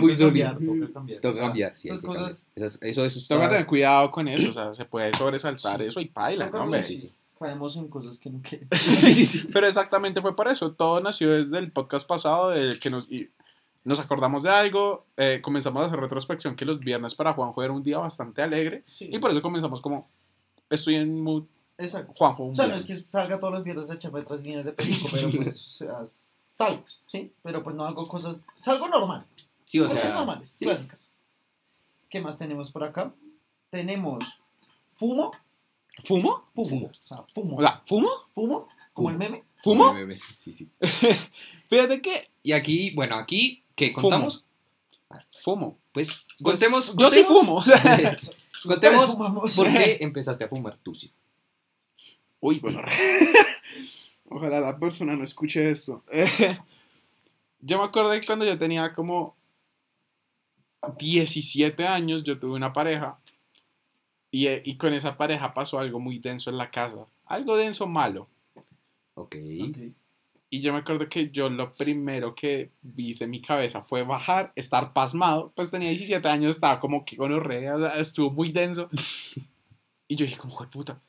Muy 0.00 0.16
cambiar, 0.16 0.58
Toca 0.58 0.92
cambiar. 0.92 1.20
Tengo 1.20 1.34
que 1.34 1.40
cambiar. 1.40 1.76
Sí, 1.76 1.88
que 1.88 1.94
cambiar. 2.00 2.22
cosas 2.24 2.50
eso, 2.56 3.04
eso 3.04 3.18
está- 3.18 3.48
tener 3.48 3.66
cuidado 3.66 4.10
con 4.10 4.28
eso, 4.28 4.50
o 4.50 4.52
sea, 4.52 4.74
se 4.74 4.84
puede 4.84 5.12
sobresaltar 5.14 5.82
eso 5.82 6.00
y 6.00 6.06
paila, 6.06 6.46
Toca 6.46 6.58
¿no, 6.58 6.64
hombre? 6.64 6.82
sí, 6.82 6.94
sí, 6.98 7.08
sí. 7.08 7.14
caemos 7.38 7.76
en 7.76 7.88
cosas 7.88 8.18
que 8.18 8.30
no 8.30 8.40
quieren. 8.42 8.68
Sí, 8.80 9.12
sí, 9.14 9.24
sí. 9.24 9.48
Pero 9.52 9.66
exactamente 9.66 10.20
fue 10.20 10.34
por 10.34 10.48
eso. 10.48 10.72
Todo 10.72 11.00
nació 11.00 11.30
desde 11.32 11.58
el 11.58 11.70
podcast 11.70 12.06
pasado, 12.06 12.50
de 12.50 12.78
que 12.78 12.90
nos, 12.90 13.10
y 13.10 13.30
nos 13.84 14.00
acordamos 14.00 14.42
de 14.42 14.50
algo, 14.50 15.06
eh, 15.16 15.40
comenzamos 15.42 15.82
a 15.82 15.86
hacer 15.86 16.00
retrospección 16.00 16.56
que 16.56 16.64
los 16.64 16.80
viernes 16.80 17.14
para 17.14 17.32
Juanjo 17.32 17.62
era 17.62 17.72
un 17.72 17.82
día 17.82 17.98
bastante 17.98 18.42
alegre 18.42 18.82
Sí. 18.90 19.08
y 19.12 19.18
por 19.20 19.30
eso 19.30 19.40
comenzamos 19.40 19.80
como, 19.80 20.08
estoy 20.68 20.96
en 20.96 21.20
mood 21.22 21.44
Exacto. 21.78 22.12
Juanjo 22.12 22.42
un 22.44 22.52
O 22.52 22.56
sea, 22.56 22.66
no 22.66 22.74
es 22.74 22.84
viernes. 22.84 23.04
que 23.04 23.08
salga 23.10 23.38
todos 23.38 23.54
los 23.54 23.62
viernes 23.62 23.88
a 23.88 23.94
echarme 23.94 24.22
tres 24.22 24.42
líneas 24.42 24.64
de 24.64 24.72
perico, 24.72 25.06
pero 25.12 25.30
pues, 25.30 25.62
o 25.64 25.70
sea, 25.70 26.04
salgo, 26.52 26.82
¿sí? 27.06 27.32
Pero 27.40 27.62
pues 27.62 27.76
no 27.76 27.84
hago 27.86 28.08
cosas, 28.08 28.48
salgo 28.58 28.88
normal, 28.88 29.24
Sí, 29.68 29.80
o 29.80 29.86
sea. 29.88 30.14
normales, 30.14 30.50
sí. 30.52 30.64
clásicas. 30.64 31.12
¿Qué 32.08 32.22
más 32.22 32.38
tenemos 32.38 32.72
por 32.72 32.84
acá? 32.84 33.14
Tenemos 33.68 34.24
fumo, 34.96 35.30
¿Fumo? 36.04 36.48
fumo, 36.54 36.68
Fumo. 36.68 36.86
o 36.86 37.06
sea, 37.06 37.24
fumo, 37.34 37.56
¿fumo? 37.84 38.10
fumo, 38.34 38.68
como 38.94 39.08
Fumo. 39.08 39.10
el 39.10 39.18
meme. 39.18 39.44
¿Fumo? 39.62 39.92
Bebé, 39.92 40.18
Sí, 40.32 40.52
sí. 40.52 40.70
Fíjate 41.68 42.00
que 42.00 42.30
Y 42.42 42.52
aquí, 42.52 42.92
bueno, 42.94 43.16
aquí, 43.16 43.62
¿qué 43.76 43.92
contamos? 43.92 44.46
fumo. 45.42 45.76
Pues, 45.92 46.22
Pues, 46.42 46.58
contemos. 46.60 46.94
yo 46.96 47.10
sí 47.10 47.22
contemos- 47.24 47.26
fumo. 47.40 47.54
o 47.56 47.62
sea, 47.62 48.16
Contemos 48.64 49.10
Fumamos. 49.12 49.54
por 49.54 49.66
qué 49.70 49.98
empezaste 50.00 50.44
a 50.44 50.48
fumar 50.48 50.78
tú, 50.82 50.94
sí. 50.94 51.12
Uy, 52.40 52.58
bueno. 52.60 52.80
Ojalá 54.30 54.60
la 54.60 54.78
persona 54.78 55.14
no 55.14 55.24
escuche 55.24 55.70
esto. 55.70 56.02
yo 57.60 57.78
me 57.78 57.84
acuerdo 57.84 58.12
que 58.12 58.24
cuando 58.26 58.44
yo 58.46 58.56
tenía 58.58 58.94
como 58.94 59.36
17 60.98 61.86
años, 61.86 62.24
yo 62.24 62.38
tuve 62.38 62.54
una 62.54 62.72
pareja 62.72 63.18
Y, 64.30 64.46
eh, 64.46 64.62
y 64.64 64.76
con 64.76 64.92
esa 64.92 65.16
pareja 65.16 65.54
pasó 65.54 65.78
algo 65.78 66.00
muy 66.00 66.18
denso 66.18 66.50
en 66.50 66.58
la 66.58 66.70
casa. 66.70 67.06
Algo 67.26 67.56
denso 67.56 67.86
malo. 67.86 68.28
Ok. 69.14 69.36
Y 70.50 70.60
yo 70.60 70.72
me 70.72 70.78
acuerdo 70.78 71.08
que 71.08 71.30
yo 71.30 71.48
lo 71.50 71.72
primero 71.72 72.34
que 72.34 72.70
hice 72.96 73.24
en 73.24 73.30
mi 73.30 73.40
cabeza 73.40 73.82
fue 73.82 74.02
bajar, 74.02 74.52
estar 74.54 74.92
pasmado. 74.92 75.52
Pues 75.54 75.70
tenía 75.70 75.88
17 75.88 76.26
años, 76.28 76.56
estaba 76.56 76.78
como 76.80 77.04
que 77.04 77.16
con 77.16 77.32
estuvo 77.98 78.30
muy 78.30 78.52
denso. 78.52 78.88
Y 80.08 80.16
yo 80.16 80.24
dije, 80.24 80.38
como, 80.38 80.54
"Jue 80.54 80.66
puta. 80.68 81.00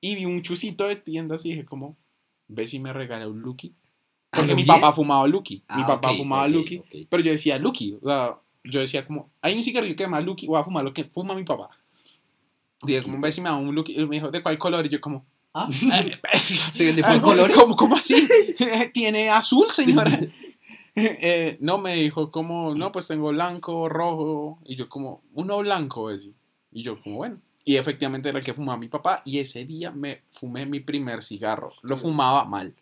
Y 0.00 0.14
vi 0.14 0.24
un 0.24 0.40
chusito 0.42 0.88
de 0.88 0.96
tiendas 0.96 1.44
y 1.44 1.50
dije, 1.50 1.64
como, 1.66 1.96
ve 2.48 2.66
si 2.66 2.78
me 2.78 2.92
regala 2.92 3.28
un 3.28 3.40
Lucky. 3.40 3.74
Porque 4.30 4.52
¿A 4.52 4.54
mi 4.54 4.64
papá 4.64 4.92
fumaba 4.92 5.26
Lucky. 5.26 5.56
Mi 5.56 5.82
Ah, 5.82 5.86
papá 5.86 6.14
fumaba 6.16 6.48
Lucky. 6.48 6.82
Pero 7.08 7.22
yo 7.22 7.32
decía 7.32 7.58
Lucky. 7.58 7.98
O 8.00 8.06
sea, 8.06 8.38
yo 8.64 8.80
decía, 8.80 9.06
como, 9.06 9.30
hay 9.40 9.56
un 9.56 9.62
cigarrillo 9.62 9.96
que 9.96 10.04
llama 10.04 10.20
Lucky, 10.20 10.46
voy 10.46 10.60
a 10.60 10.64
fumar 10.64 10.84
lo 10.84 10.92
que 10.92 11.04
fuma 11.04 11.34
mi 11.34 11.44
papá. 11.44 11.70
Dije, 12.82 13.02
como, 13.02 13.20
ve 13.20 13.30
si 13.30 13.40
me 13.40 13.48
da 13.50 13.56
un 13.56 13.74
Lucky. 13.74 13.98
Y 13.98 14.06
me 14.06 14.16
dijo, 14.16 14.30
¿de 14.30 14.42
cuál 14.42 14.58
color? 14.58 14.86
Y 14.86 14.88
yo, 14.88 15.00
como, 15.00 15.26
Ah, 15.52 15.68
¿Se 16.72 16.84
vende 16.84 17.02
por 17.02 17.20
colores? 17.22 17.56
¿Cómo, 17.56 17.74
cómo 17.74 17.96
así? 17.96 18.28
¿Tiene 18.94 19.30
azul, 19.30 19.68
señora? 19.70 20.10
Eh, 20.96 21.56
no, 21.60 21.78
me 21.78 21.94
dijo 21.94 22.30
como, 22.32 22.74
no, 22.74 22.90
pues 22.90 23.06
tengo 23.06 23.28
blanco, 23.28 23.88
rojo. 23.88 24.58
Y 24.64 24.74
yo 24.76 24.88
como, 24.88 25.22
uno 25.34 25.58
blanco 25.58 26.10
es. 26.10 26.28
Y 26.72 26.82
yo 26.82 27.00
como, 27.00 27.16
bueno. 27.18 27.40
Y 27.64 27.76
efectivamente 27.76 28.28
era 28.28 28.38
el 28.38 28.44
que 28.44 28.54
fumaba 28.54 28.76
mi 28.76 28.88
papá. 28.88 29.22
Y 29.24 29.38
ese 29.38 29.64
día 29.64 29.92
me 29.92 30.22
fumé 30.30 30.66
mi 30.66 30.80
primer 30.80 31.22
cigarro. 31.22 31.70
Lo 31.82 31.96
fumaba 31.96 32.44
mal. 32.44 32.74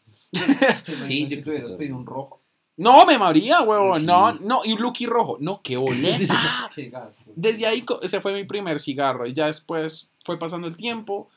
Sí, 1.04 1.28
si 1.28 1.36
yo- 1.36 1.44
te 1.44 1.50
hubieras 1.50 1.72
pedido 1.74 1.96
un 1.96 2.06
rojo. 2.06 2.40
No, 2.78 3.04
me 3.04 3.18
moría, 3.18 3.60
huevón. 3.62 4.00
Sí. 4.00 4.06
No, 4.06 4.32
no. 4.34 4.60
Y 4.64 4.72
un 4.72 4.80
Lucky 4.80 5.04
rojo. 5.04 5.36
No, 5.40 5.60
qué 5.62 5.76
boleta. 5.76 6.70
Qué 6.74 6.88
gas. 6.88 7.24
Desde 7.34 7.66
ahí, 7.66 7.84
ese 8.02 8.20
fue 8.20 8.32
mi 8.32 8.44
primer 8.44 8.78
cigarro. 8.78 9.26
Y 9.26 9.32
ya 9.34 9.46
después 9.46 10.12
fue 10.24 10.38
pasando 10.38 10.68
el 10.68 10.76
tiempo. 10.76 11.28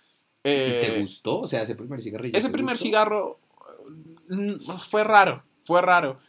¿Y 0.42 0.44
te 0.44 0.98
eh, 0.98 1.02
gustó? 1.02 1.40
O 1.42 1.48
sea, 1.48 1.64
ese 1.64 1.76
primer 1.76 2.00
cigarrillo. 2.00 2.38
Ese 2.38 2.48
¿te 2.48 2.54
primer 2.54 2.74
gustó? 2.76 2.86
cigarro 2.86 3.40
mm, 4.30 4.54
fue 4.88 5.04
raro, 5.04 5.44
fue 5.64 5.82
raro. 5.82 6.20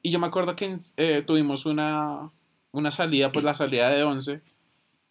Y 0.00 0.10
yo 0.10 0.18
me 0.18 0.26
acuerdo 0.26 0.56
que 0.56 0.78
eh, 0.96 1.22
tuvimos 1.26 1.66
una, 1.66 2.30
una 2.72 2.90
salida, 2.90 3.30
pues 3.30 3.44
la 3.44 3.54
salida 3.54 3.90
de 3.90 4.02
11, 4.02 4.40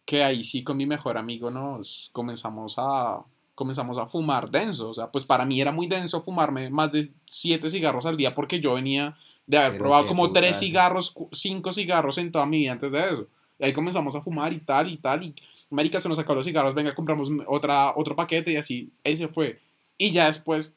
que 0.05 0.23
ahí 0.23 0.43
sí 0.43 0.63
con 0.63 0.75
mi 0.75 0.87
mejor 0.87 1.19
amigo 1.19 1.51
nos 1.51 2.09
comenzamos 2.13 2.75
a, 2.77 3.23
comenzamos 3.53 3.99
a 3.99 4.07
fumar 4.07 4.49
denso. 4.49 4.89
O 4.89 4.93
sea, 4.95 5.07
pues 5.11 5.23
para 5.23 5.45
mí 5.45 5.61
era 5.61 5.71
muy 5.71 5.85
denso 5.85 6.21
fumarme 6.21 6.71
más 6.71 6.91
de 6.91 7.11
7 7.27 7.69
cigarros 7.69 8.07
al 8.07 8.17
día 8.17 8.33
porque 8.33 8.59
yo 8.59 8.73
venía 8.73 9.15
de 9.47 9.57
haber 9.57 9.71
Pero 9.73 9.79
probado 9.83 10.07
como 10.07 10.31
3 10.31 10.47
putazo. 10.47 10.59
cigarros, 10.59 11.13
5 11.31 11.71
cigarros 11.73 12.17
en 12.17 12.31
toda 12.31 12.45
mi 12.45 12.59
vida 12.59 12.71
antes 12.73 12.91
de 12.91 12.99
eso. 12.99 13.27
Y 13.59 13.65
ahí 13.65 13.73
comenzamos 13.73 14.15
a 14.15 14.21
fumar 14.21 14.53
y 14.53 14.59
tal 14.59 14.89
y 14.89 14.97
tal. 14.97 15.23
Y 15.23 15.35
marica 15.69 15.99
se 15.99 16.07
nos 16.09 16.17
sacó 16.17 16.33
los 16.35 16.45
cigarros, 16.45 16.73
venga, 16.73 16.93
compramos 16.95 17.29
otra, 17.47 17.93
otro 17.95 18.15
paquete 18.15 18.51
y 18.51 18.55
así. 18.57 18.91
Ese 19.03 19.27
fue. 19.27 19.59
Y 19.97 20.11
ya 20.11 20.27
después 20.27 20.75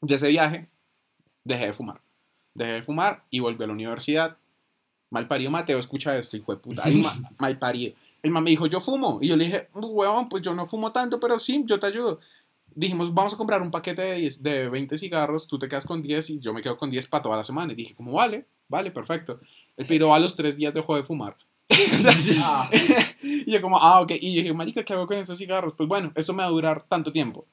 de 0.00 0.14
ese 0.14 0.28
viaje, 0.28 0.68
dejé 1.44 1.66
de 1.66 1.72
fumar. 1.72 2.00
Dejé 2.54 2.72
de 2.72 2.82
fumar 2.82 3.22
y 3.30 3.40
volví 3.40 3.62
a 3.62 3.66
la 3.66 3.72
universidad. 3.74 4.36
Malparido 5.10 5.50
Mateo, 5.50 5.78
escucha 5.78 6.16
esto, 6.16 6.36
hijo 6.36 6.52
de 6.52 6.58
puta. 6.58 6.82
Ma- 6.86 7.30
malparido. 7.38 7.94
El 8.22 8.32
man 8.32 8.42
me 8.42 8.50
dijo, 8.50 8.66
yo 8.66 8.80
fumo. 8.80 9.18
Y 9.22 9.28
yo 9.28 9.36
le 9.36 9.44
dije, 9.44 9.68
huevón, 9.72 10.28
pues 10.28 10.42
yo 10.42 10.52
no 10.52 10.66
fumo 10.66 10.90
tanto, 10.90 11.20
pero 11.20 11.38
sí, 11.38 11.62
yo 11.66 11.78
te 11.78 11.86
ayudo. 11.86 12.18
Dijimos, 12.76 13.12
vamos 13.14 13.32
a 13.32 13.38
comprar 13.38 13.62
un 13.62 13.70
paquete 13.70 14.02
de, 14.02 14.16
10 14.16 14.42
de 14.42 14.68
20 14.68 14.98
cigarros, 14.98 15.46
tú 15.46 15.58
te 15.58 15.66
quedas 15.66 15.86
con 15.86 16.02
10 16.02 16.28
y 16.28 16.40
yo 16.40 16.52
me 16.52 16.60
quedo 16.60 16.76
con 16.76 16.90
10 16.90 17.06
para 17.06 17.22
toda 17.22 17.36
la 17.38 17.42
semana. 17.42 17.72
Y 17.72 17.76
dije, 17.76 17.94
como 17.94 18.12
vale, 18.12 18.46
vale, 18.68 18.90
perfecto. 18.90 19.40
El 19.78 19.86
piro 19.86 20.12
a 20.12 20.18
los 20.18 20.36
tres 20.36 20.58
días 20.58 20.74
dejó 20.74 20.94
de 20.94 21.02
fumar. 21.02 21.36
Ah, 22.42 22.70
y 23.22 23.50
yo 23.50 23.62
como, 23.62 23.78
ah, 23.78 24.00
ok. 24.02 24.12
Y 24.20 24.34
yo 24.34 24.42
dije, 24.42 24.52
marica, 24.52 24.84
¿qué 24.84 24.92
hago 24.92 25.06
con 25.06 25.16
esos 25.16 25.38
cigarros? 25.38 25.72
Pues 25.74 25.88
bueno, 25.88 26.12
esto 26.14 26.34
me 26.34 26.42
va 26.42 26.48
a 26.48 26.52
durar 26.52 26.86
tanto 26.86 27.10
tiempo. 27.10 27.46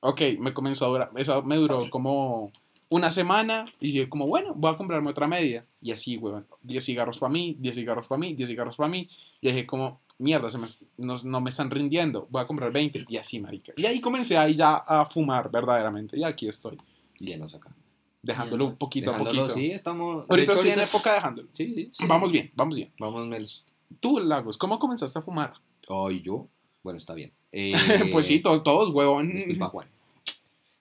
Ok, 0.00 0.20
me 0.38 0.52
comenzó 0.52 0.84
a 0.84 0.88
durar, 0.88 1.10
eso 1.16 1.42
me 1.42 1.56
duró 1.56 1.88
como 1.90 2.52
una 2.90 3.10
semana 3.10 3.64
y 3.80 3.92
yo 3.92 4.08
como, 4.08 4.26
bueno, 4.26 4.52
voy 4.54 4.72
a 4.72 4.76
comprarme 4.76 5.10
otra 5.10 5.26
media. 5.26 5.64
Y 5.80 5.90
así, 5.92 6.18
weón, 6.18 6.46
10 6.62 6.84
cigarros 6.84 7.18
para 7.18 7.32
mí, 7.32 7.56
10 7.58 7.76
cigarros 7.76 8.06
para 8.06 8.18
mí, 8.18 8.34
10 8.34 8.48
cigarros 8.48 8.76
para 8.76 8.90
mí. 8.90 9.08
Y 9.40 9.48
dije 9.48 9.66
como, 9.66 10.00
mierda, 10.18 10.50
se 10.50 10.58
me, 10.58 10.66
no, 10.98 11.20
no 11.22 11.40
me 11.40 11.50
están 11.50 11.70
rindiendo, 11.70 12.26
voy 12.30 12.42
a 12.42 12.46
comprar 12.46 12.72
20. 12.72 13.06
Y 13.08 13.16
así, 13.16 13.40
marica. 13.40 13.72
Y 13.76 13.86
ahí 13.86 14.00
comencé 14.00 14.36
ahí 14.36 14.54
ya 14.54 14.76
a 14.76 15.04
fumar 15.04 15.50
verdaderamente. 15.50 16.18
Y 16.18 16.24
aquí 16.24 16.48
estoy, 16.48 16.76
Llenos 17.18 17.54
acá. 17.54 17.74
dejándolo 18.22 18.66
un 18.66 18.76
poquito 18.76 19.12
a 19.12 19.18
poquito. 19.18 19.48
sí, 19.48 19.70
estamos... 19.70 20.24
Ahorita 20.28 20.52
estoy 20.52 20.70
en 20.70 20.80
época 20.80 21.14
dejándolo. 21.14 21.48
Sí, 21.52 21.74
sí, 21.74 21.90
sí. 21.92 22.06
Vamos 22.06 22.30
bien, 22.30 22.50
vamos 22.54 22.76
bien. 22.76 22.92
Vamos, 22.98 23.26
Melos. 23.26 23.64
Tú, 24.00 24.20
Lagos, 24.20 24.58
¿cómo 24.58 24.78
comenzaste 24.78 25.18
a 25.18 25.22
fumar? 25.22 25.54
Ay, 25.88 26.20
yo. 26.20 26.46
Bueno, 26.82 26.98
está 26.98 27.14
bien. 27.14 27.32
Eh, 27.50 27.72
pues 28.12 28.26
sí, 28.26 28.40
todos, 28.40 28.62
todos 28.62 28.90
huevón. 28.94 29.32
Juan. 29.58 29.88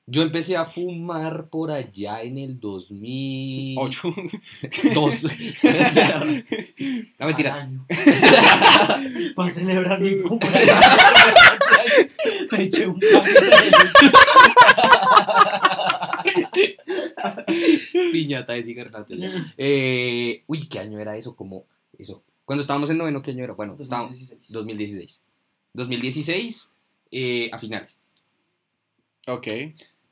Yo 0.09 0.21
empecé 0.21 0.55
a 0.55 0.63
fumar 0.63 1.49
por 1.49 1.69
allá 1.69 2.21
en 2.23 2.37
el 2.37 2.61
2002. 2.61 3.85
Ocho. 3.85 4.07
no, 4.95 5.07
mentira. 7.25 7.53
al 7.53 7.59
año. 7.59 7.85
Para 9.35 9.51
celebrar 9.51 9.99
mi 9.99 10.17
cumpleaños. 10.23 10.77
Me 12.49 12.63
eché 12.63 12.87
un 12.87 13.01
Piñata 18.13 18.53
de 18.53 18.63
cigarrillos. 18.63 19.33
Eh, 19.57 20.43
uy, 20.47 20.69
¿qué 20.69 20.79
año 20.79 20.99
era 20.99 21.17
eso? 21.17 21.35
Como 21.35 21.65
eso. 21.99 22.23
Cuando 22.45 22.61
estábamos 22.61 22.89
en 22.89 22.97
noveno, 22.97 23.21
¿qué 23.21 23.31
año 23.31 23.43
era? 23.43 23.55
Bueno, 23.55 23.75
estábamos 23.77 24.17
2016. 24.47 24.53
2016. 24.53 25.21
2016 25.73 26.71
eh, 27.11 27.49
a 27.51 27.59
finales. 27.59 28.07
Ok. 29.27 29.47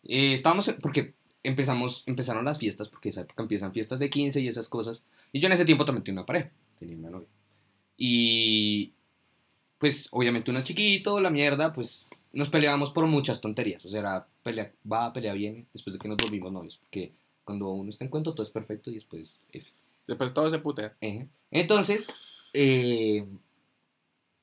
Eh, 0.06 0.34
estábamos, 0.34 0.74
porque 0.82 1.14
empezamos, 1.43 2.03
empezaron 2.06 2.45
las 2.45 2.60
fiestas, 2.60 2.89
porque 2.89 3.10
esa 3.10 3.22
época 3.22 3.43
empiezan 3.43 3.74
fiestas 3.74 3.99
de 3.99 4.10
15 4.10 4.41
y 4.41 4.47
esas 4.47 4.70
cosas. 4.70 5.03
Y 5.32 5.39
yo 5.39 5.47
en 5.47 5.53
ese 5.53 5.66
tiempo 5.66 5.86
también 5.86 6.03
tenía 6.03 6.22
una 6.22 6.26
pareja, 6.26 6.51
tenía 6.80 6.97
una 6.97 7.10
novia. 7.12 7.28
Y 7.97 8.93
pues 9.78 10.08
obviamente 10.12 10.51
uno 10.51 10.60
es 10.60 10.66
chiquito, 10.66 11.20
la 11.20 11.30
mierda, 11.30 11.74
pues 11.74 12.08
nos 12.34 12.49
peleábamos 12.49 12.91
por 12.91 13.08
muchas 13.08 13.41
tonterías. 13.41 13.86
O 13.86 13.89
sea, 13.89 13.99
era 13.99 14.28
pelea, 14.43 14.72
va, 14.91 15.14
pelea 15.14 15.34
bien, 15.34 15.68
después 15.74 15.93
de 15.93 15.99
que 15.99 16.08
nos 16.08 16.18
volvimos 16.18 16.51
novios. 16.51 16.78
Porque 16.78 17.14
cuando 17.43 17.70
uno 17.70 17.89
está 17.89 18.03
en 18.03 18.10
cuento 18.10 18.34
todo 18.34 18.45
es 18.45 18.51
perfecto 18.51 18.91
y 18.91 18.95
después 18.95 19.38
F. 19.51 19.72
Después 20.08 20.34
todo 20.34 20.49
se 20.49 20.60
putea. 20.60 20.95
Entonces, 21.51 22.08
eh, 22.53 23.26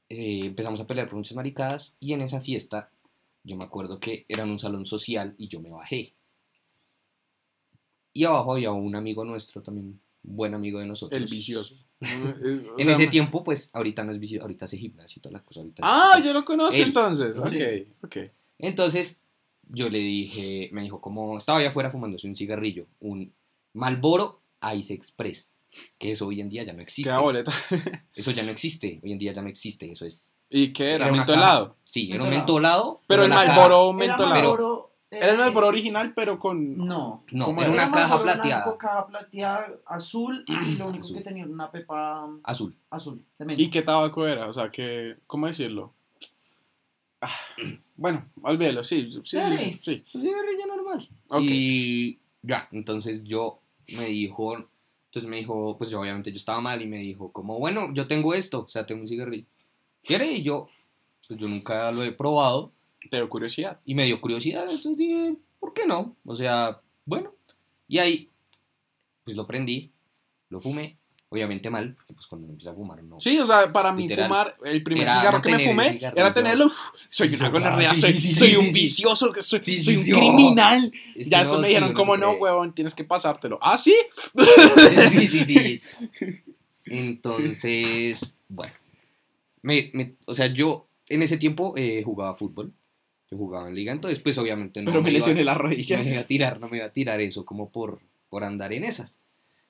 eh, 0.08 0.40
empezamos 0.44 0.80
a 0.80 0.86
pelear 0.86 1.08
por 1.08 1.16
muchas 1.16 1.36
maricadas 1.36 1.94
y 2.00 2.12
en 2.12 2.22
esa 2.22 2.40
fiesta, 2.40 2.90
yo 3.45 3.57
me 3.57 3.64
acuerdo 3.64 3.99
que 3.99 4.24
era 4.28 4.45
en 4.45 4.51
un 4.51 4.59
salón 4.59 4.86
social 4.86 5.34
y 5.38 5.49
yo 5.49 5.61
me 5.61 5.70
bajé. 5.70 6.14
Y 8.12 8.24
abajo 8.24 8.53
había 8.53 8.72
un 8.72 8.95
amigo 8.95 9.24
nuestro 9.24 9.62
también, 9.62 10.01
buen 10.22 10.55
amigo 10.55 10.78
de 10.80 10.86
nosotros. 10.86 11.20
El 11.20 11.28
vicioso. 11.28 11.76
En 12.03 12.68
O 12.68 12.78
sea, 12.78 12.95
ese 12.95 13.07
tiempo, 13.07 13.45
pues, 13.45 13.70
ahorita 13.72 14.03
no 14.03 14.11
es 14.11 14.18
vicioso, 14.18 14.43
ahorita 14.43 14.64
hace 14.64 14.76
gimnasio 14.76 15.20
y 15.20 15.22
todas 15.22 15.34
las 15.34 15.43
cosas. 15.43 15.62
ahorita 15.62 15.82
Ah, 15.84 16.20
yo 16.22 16.32
lo 16.32 16.45
conozco 16.45 16.74
Él. 16.74 16.88
entonces. 16.88 17.36
Ok, 17.36 17.95
ok. 18.05 18.16
Entonces, 18.59 19.20
yo 19.68 19.88
le 19.88 19.99
dije, 19.99 20.68
me 20.72 20.82
dijo, 20.82 21.01
como 21.01 21.38
estaba 21.38 21.59
allá 21.59 21.68
afuera 21.68 21.90
fumándose 21.90 22.26
un 22.26 22.34
cigarrillo, 22.36 22.86
un 23.01 23.32
Malboro 23.72 24.40
Ice 24.76 24.93
Express, 24.93 25.53
que 25.97 26.12
eso 26.12 26.26
hoy 26.26 26.40
en 26.40 26.49
día 26.49 26.64
ya 26.64 26.72
no 26.72 26.82
existe. 26.82 27.11
Eso 28.14 28.32
ya 28.32 28.43
no 28.43 28.51
existe, 28.51 29.01
hoy 29.03 29.12
en 29.12 29.18
día 29.18 29.32
ya 29.32 29.43
no 29.43 29.49
existe, 29.49 29.90
eso 29.90 30.05
es... 30.05 30.32
¿Y 30.53 30.72
qué 30.72 30.92
era? 30.92 31.07
Era 31.07 31.16
¿Mentolado? 31.16 31.76
Sí, 31.84 32.11
era 32.12 32.24
un 32.24 32.30
Mentolado. 32.30 33.00
Pero 33.07 33.24
el 33.24 33.30
Malboro 33.30 33.90
Era 33.90 33.92
mentolado. 33.98 34.34
Marlboro, 34.34 34.92
eh, 35.11 35.18
Era 35.22 35.32
el 35.32 35.38
Malboro 35.38 35.66
original, 35.68 36.12
pero 36.14 36.38
con. 36.38 36.76
No. 36.76 37.24
No, 37.32 37.44
¿Cómo 37.46 37.62
era 37.62 37.72
era? 37.72 37.84
una 37.84 37.92
caja 37.92 38.22
plateada. 38.22 38.64
blanco, 38.64 38.78
caja 38.78 39.07
plateada, 39.07 39.66
azul 39.86 40.44
y 40.46 40.55
lo 40.78 40.86
único 40.88 41.05
Azul. 41.05 41.16
que 41.16 41.22
tenía 41.24 41.44
era 41.44 41.53
una 41.53 41.70
pepa 41.70 42.28
Azul. 42.44 42.74
azul. 42.90 43.24
¿Y 43.57 43.70
qué 43.70 43.82
tabaco 43.82 44.26
era? 44.26 44.46
O 44.48 44.53
sea, 44.53 44.70
que. 44.70 45.16
¿Cómo 45.26 45.46
decirlo? 45.46 45.92
Ah, 47.20 47.30
bueno, 47.96 48.24
olvídalo, 48.42 48.82
sí. 48.82 49.11
Sí, 49.24 49.38
sí, 49.42 49.57
sí. 49.57 49.78
sí. 49.80 50.05
Un 50.14 50.22
cigarrillo 50.22 50.66
normal. 50.66 51.09
Y 51.40 52.18
ya, 52.42 52.68
entonces 52.72 53.22
yo 53.22 53.61
me 53.96 54.07
dijo, 54.07 54.57
entonces 54.57 55.30
me 55.30 55.36
dijo, 55.36 55.76
pues 55.78 55.94
obviamente 55.94 56.32
yo 56.32 56.36
estaba 56.36 56.61
mal 56.61 56.82
y 56.82 56.86
me 56.86 56.98
dijo 56.98 57.30
como, 57.30 57.59
bueno, 57.61 57.90
yo 57.92 58.09
tengo 58.09 58.34
esto, 58.34 58.64
o 58.64 58.68
sea, 58.68 58.86
tengo 58.86 59.03
un 59.03 59.09
cigarrillo. 59.09 59.46
¿Quiere? 60.03 60.30
Y 60.30 60.42
yo, 60.42 60.68
pues 61.28 61.40
yo 61.40 61.48
nunca 61.48 61.90
lo 61.92 62.03
he 62.03 62.12
probado 62.12 62.72
dio 63.11 63.28
curiosidad. 63.28 63.80
y 63.84 63.94
me 63.94 64.05
dio 64.05 64.20
curiosidad, 64.20 64.64
entonces 64.64 64.96
dije, 64.96 65.36
¿por 65.59 65.72
qué 65.72 65.86
no? 65.86 66.16
O 66.24 66.34
sea, 66.34 66.80
bueno. 67.05 67.34
Y 67.88 67.98
ahí, 67.98 68.30
pues 69.24 69.36
lo 69.36 69.46
prendí, 69.46 69.92
lo 70.48 70.61
fumé, 70.61 70.96
obviamente 71.28 71.68
mal, 71.68 71.94
porque 71.94 72.14
pues 72.14 72.26
cuando 72.26 72.48
empieza 72.48 72.70
a 72.70 72.74
fumar 72.74 73.03
no. 73.03 73.20
Sí, 73.20 73.38
o 73.38 73.46
sea, 73.46 73.70
para 73.70 73.92
mí 73.92 74.03
Literal. 74.03 74.28
fumar, 74.28 74.55
el 74.64 74.82
primer 74.82 75.09
cigarro 75.09 75.42
que 75.42 75.50
me 75.50 75.59
fumé 75.59 75.92
cigarrillo. 75.92 76.24
era 76.24 76.32
tenerlo. 76.32 76.66
uf, 76.66 76.78
soy 77.09 77.34
una 77.34 77.50
gonorrea, 77.50 77.94
sí, 77.94 78.00
soy, 78.00 78.12
sí, 78.14 78.34
soy 78.34 78.50
sí, 78.50 78.57
un 78.57 78.72
vicioso, 78.72 79.32
soy, 79.40 79.80
soy 79.80 79.96
un 79.96 80.05
criminal. 80.05 80.92
Es 81.14 81.28
ya 81.28 81.40
después 81.40 81.59
no, 81.59 81.62
me 81.62 81.68
dijeron, 81.68 81.92
¿cómo 81.92 82.16
no, 82.16 82.32
huevón? 82.32 82.74
Tienes 82.74 82.94
que 82.94 83.05
pasártelo. 83.05 83.59
¿Ah, 83.61 83.76
sí? 83.76 83.94
sí, 85.11 85.28
sí, 85.28 85.44
sí. 85.44 85.82
Entonces, 86.86 88.36
bueno, 88.48 88.74
me, 89.62 89.90
me- 89.94 90.16
o 90.26 90.34
sea, 90.34 90.46
yo 90.46 90.88
en 91.08 91.22
ese 91.22 91.36
tiempo 91.38 91.74
eh, 91.76 92.02
jugaba 92.04 92.34
fútbol. 92.34 92.72
Yo 93.30 93.38
jugaba 93.38 93.68
en 93.68 93.74
liga, 93.74 93.92
entonces 93.92 94.20
pues 94.20 94.36
obviamente 94.38 94.82
no 94.82 94.90
Pero 94.90 95.02
me 95.02 95.10
iba- 95.10 95.18
lesioné 95.18 95.42
la 95.44 95.54
no 95.54 95.60
rodilla. 95.60 95.98
me 96.02 96.10
iba 96.12 96.20
a 96.20 96.26
tirar, 96.26 96.60
no 96.60 96.68
me 96.68 96.76
iba 96.78 96.86
a 96.86 96.92
tirar 96.92 97.20
eso 97.20 97.44
como 97.46 97.70
por, 97.70 98.00
por 98.28 98.44
andar 98.44 98.72
en 98.74 98.84
esas. 98.84 99.20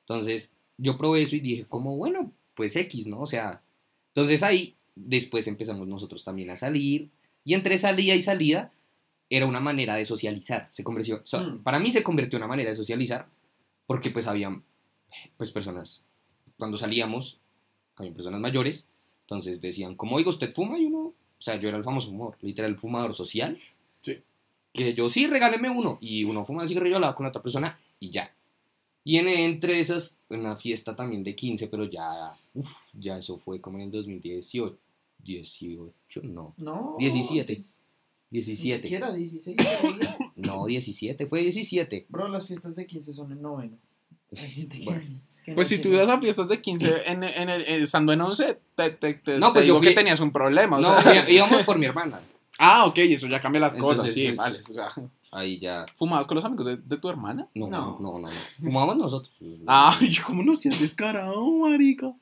Entonces, 0.01 0.53
yo 0.79 0.99
probé 0.99 1.23
eso 1.23 1.37
y 1.37 1.41
dije, 1.41 1.65
como 1.67 1.97
bueno, 1.97 2.33
pues 2.55 2.75
X, 2.75 3.07
¿no? 3.07 3.21
O 3.21 3.27
sea, 3.27 3.63
entonces 4.09 4.43
ahí 4.43 4.75
después 4.97 5.47
empezamos 5.47 5.87
nosotros 5.87 6.25
también 6.25 6.51
a 6.51 6.57
salir 6.57 7.11
y 7.45 7.55
entre 7.55 7.79
salida 7.79 8.15
y 8.17 8.23
salida 8.23 8.73
era 9.31 9.47
una 9.47 9.61
manera 9.61 9.95
de 9.95 10.05
socializar. 10.05 10.67
Se 10.71 10.83
convirtió, 10.85 11.17
o 11.23 11.27
sea, 11.27 11.41
Mm. 11.41 11.63
para 11.63 11.79
mí 11.79 11.91
se 11.93 12.03
convirtió 12.03 12.37
en 12.39 12.43
una 12.43 12.49
manera 12.49 12.71
de 12.71 12.77
socializar 12.77 13.29
porque 13.87 14.11
pues 14.11 14.27
había 14.27 14.61
pues 15.37 15.51
personas, 15.53 16.03
cuando 16.59 16.77
salíamos, 16.77 17.39
había 17.97 18.13
personas 18.13 18.41
mayores, 18.41 18.89
entonces 19.23 19.61
decían, 19.61 19.95
como 19.95 20.17
oiga, 20.17 20.31
usted 20.31 20.53
fuma 20.53 20.79
y 20.79 20.85
uno, 20.87 20.99
o 20.99 21.15
sea, 21.39 21.57
yo 21.57 21.69
era 21.69 21.79
el 21.79 21.85
famoso 21.85 22.11
fumador, 22.11 22.37
literal 22.43 22.77
fumador 22.77 23.15
social. 23.15 23.57
Sí. 24.01 24.19
Que 24.73 24.95
yo, 24.95 25.09
sí, 25.09 25.27
regáleme 25.27 25.69
uno. 25.71 25.99
Y 26.01 26.25
uno 26.25 26.45
fuma 26.45 26.63
el 26.63 26.69
cigarrillo 26.69 26.97
al 26.97 27.03
lado 27.03 27.15
con 27.15 27.27
otra 27.27 27.43
persona 27.43 27.79
y 28.01 28.11
ya. 28.11 28.35
Y 29.05 29.17
en, 29.17 29.27
entre 29.29 29.81
esas, 29.81 30.17
una 30.31 30.55
fiesta 30.57 30.95
también 30.95 31.25
de 31.25 31.35
15, 31.35 31.67
pero 31.69 31.85
ya, 31.85 32.33
uf, 32.55 32.73
ya 32.93 33.19
eso 33.19 33.37
fue 33.39 33.61
como 33.61 33.79
en 33.79 33.85
el 33.85 33.91
2018. 33.91 34.79
18, 35.25 36.23
no. 36.25 36.55
No. 36.57 36.97
17. 36.99 37.55
Ni 37.57 37.63
17. 38.31 38.83
siquiera 38.83 39.13
16 39.13 39.57
todavía. 39.57 40.19
No, 40.37 40.67
17, 40.67 41.27
fue 41.27 41.43
17. 41.43 42.07
Bro, 42.09 42.29
las 42.29 42.47
fiestas 42.47 42.75
de 42.75 42.87
15 42.87 43.13
son 43.13 43.31
en 43.33 43.43
noveno. 43.43 43.77
Hay 44.37 44.51
gente 44.51 44.79
que- 44.79 44.85
Bueno. 44.85 45.21
Pues 45.55 45.69
si 45.69 45.79
tú 45.79 45.89
ibas 45.89 46.09
a 46.09 46.21
fiestas 46.21 46.49
de 46.49 46.61
15 46.61 47.11
en, 47.11 47.25
en 47.25 47.49
el, 47.51 47.63
en- 47.67 47.83
estando 47.83 48.13
en 48.13 48.21
11, 48.21 48.61
te, 48.77 48.91
te, 48.91 49.15
te, 49.15 49.39
No, 49.39 49.49
te 49.49 49.53
pues 49.55 49.65
yo 49.65 49.75
digo 49.75 49.79
fui- 49.79 49.89
que 49.89 49.95
tenías 49.95 50.21
un 50.21 50.31
problema. 50.33 50.79
o 50.79 50.81
No, 50.81 51.01
sea. 51.01 51.29
íbamos 51.31 51.63
por 51.65 51.79
mi 51.79 51.87
hermana. 51.87 52.21
Ah, 52.59 52.85
ok, 52.87 52.99
eso 52.99 53.27
ya 53.27 53.41
cambia 53.41 53.61
las 53.61 53.75
Entonces, 53.75 54.01
cosas, 54.03 54.15
sí, 54.15 54.27
pues- 54.27 54.39
vale. 54.39 54.59
O 54.71 54.75
sea, 54.75 54.93
Ahí 55.35 55.59
ya. 55.59 55.87
¿Fumabas 55.95 56.27
con 56.27 56.35
los 56.35 56.45
amigos 56.45 56.67
de, 56.67 56.77
de 56.77 56.97
tu 56.99 57.09
hermana? 57.09 57.49
No, 57.55 57.67
No. 57.67 57.97
no, 57.99 58.13
no, 58.13 58.19
no. 58.19 58.29
Fumábamos 58.61 58.97
nosotros. 58.99 59.35
Ay, 59.67 60.15
¿cómo 60.27 60.43
no 60.43 60.55
seas 60.55 60.79
descarado, 60.79 61.51
marica? 61.53 62.13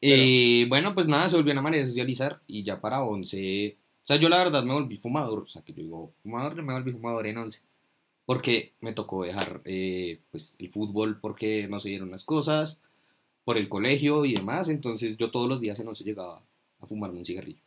Eh, 0.00 0.66
bueno, 0.68 0.94
pues 0.94 1.06
nada, 1.06 1.28
se 1.28 1.36
volvió 1.36 1.52
una 1.52 1.62
manera 1.62 1.82
de 1.82 1.86
socializar 1.86 2.40
y 2.48 2.62
ya 2.64 2.80
para 2.80 3.02
11, 3.02 3.76
o 4.02 4.06
sea, 4.06 4.16
yo 4.16 4.28
la 4.28 4.38
verdad 4.38 4.64
me 4.64 4.72
volví 4.72 4.96
fumador, 4.96 5.40
o 5.40 5.46
sea, 5.46 5.62
que 5.62 5.72
yo 5.74 5.82
digo, 5.82 6.12
fumador, 6.22 6.54
me 6.62 6.72
volví 6.72 6.90
fumador 6.90 7.26
en 7.26 7.36
11, 7.38 7.60
porque 8.30 8.74
me 8.80 8.92
tocó 8.92 9.24
dejar 9.24 9.60
eh, 9.64 10.20
pues 10.30 10.54
el 10.60 10.68
fútbol 10.68 11.18
porque 11.20 11.66
no 11.68 11.80
se 11.80 11.88
dieron 11.88 12.12
las 12.12 12.22
cosas, 12.22 12.78
por 13.44 13.56
el 13.58 13.68
colegio 13.68 14.24
y 14.24 14.34
demás, 14.34 14.68
entonces 14.68 15.16
yo 15.16 15.32
todos 15.32 15.48
los 15.48 15.60
días 15.60 15.80
en 15.80 15.88
11 15.88 16.04
llegaba 16.04 16.40
a 16.80 16.86
fumarme 16.86 17.18
un 17.18 17.24
cigarrillo, 17.24 17.58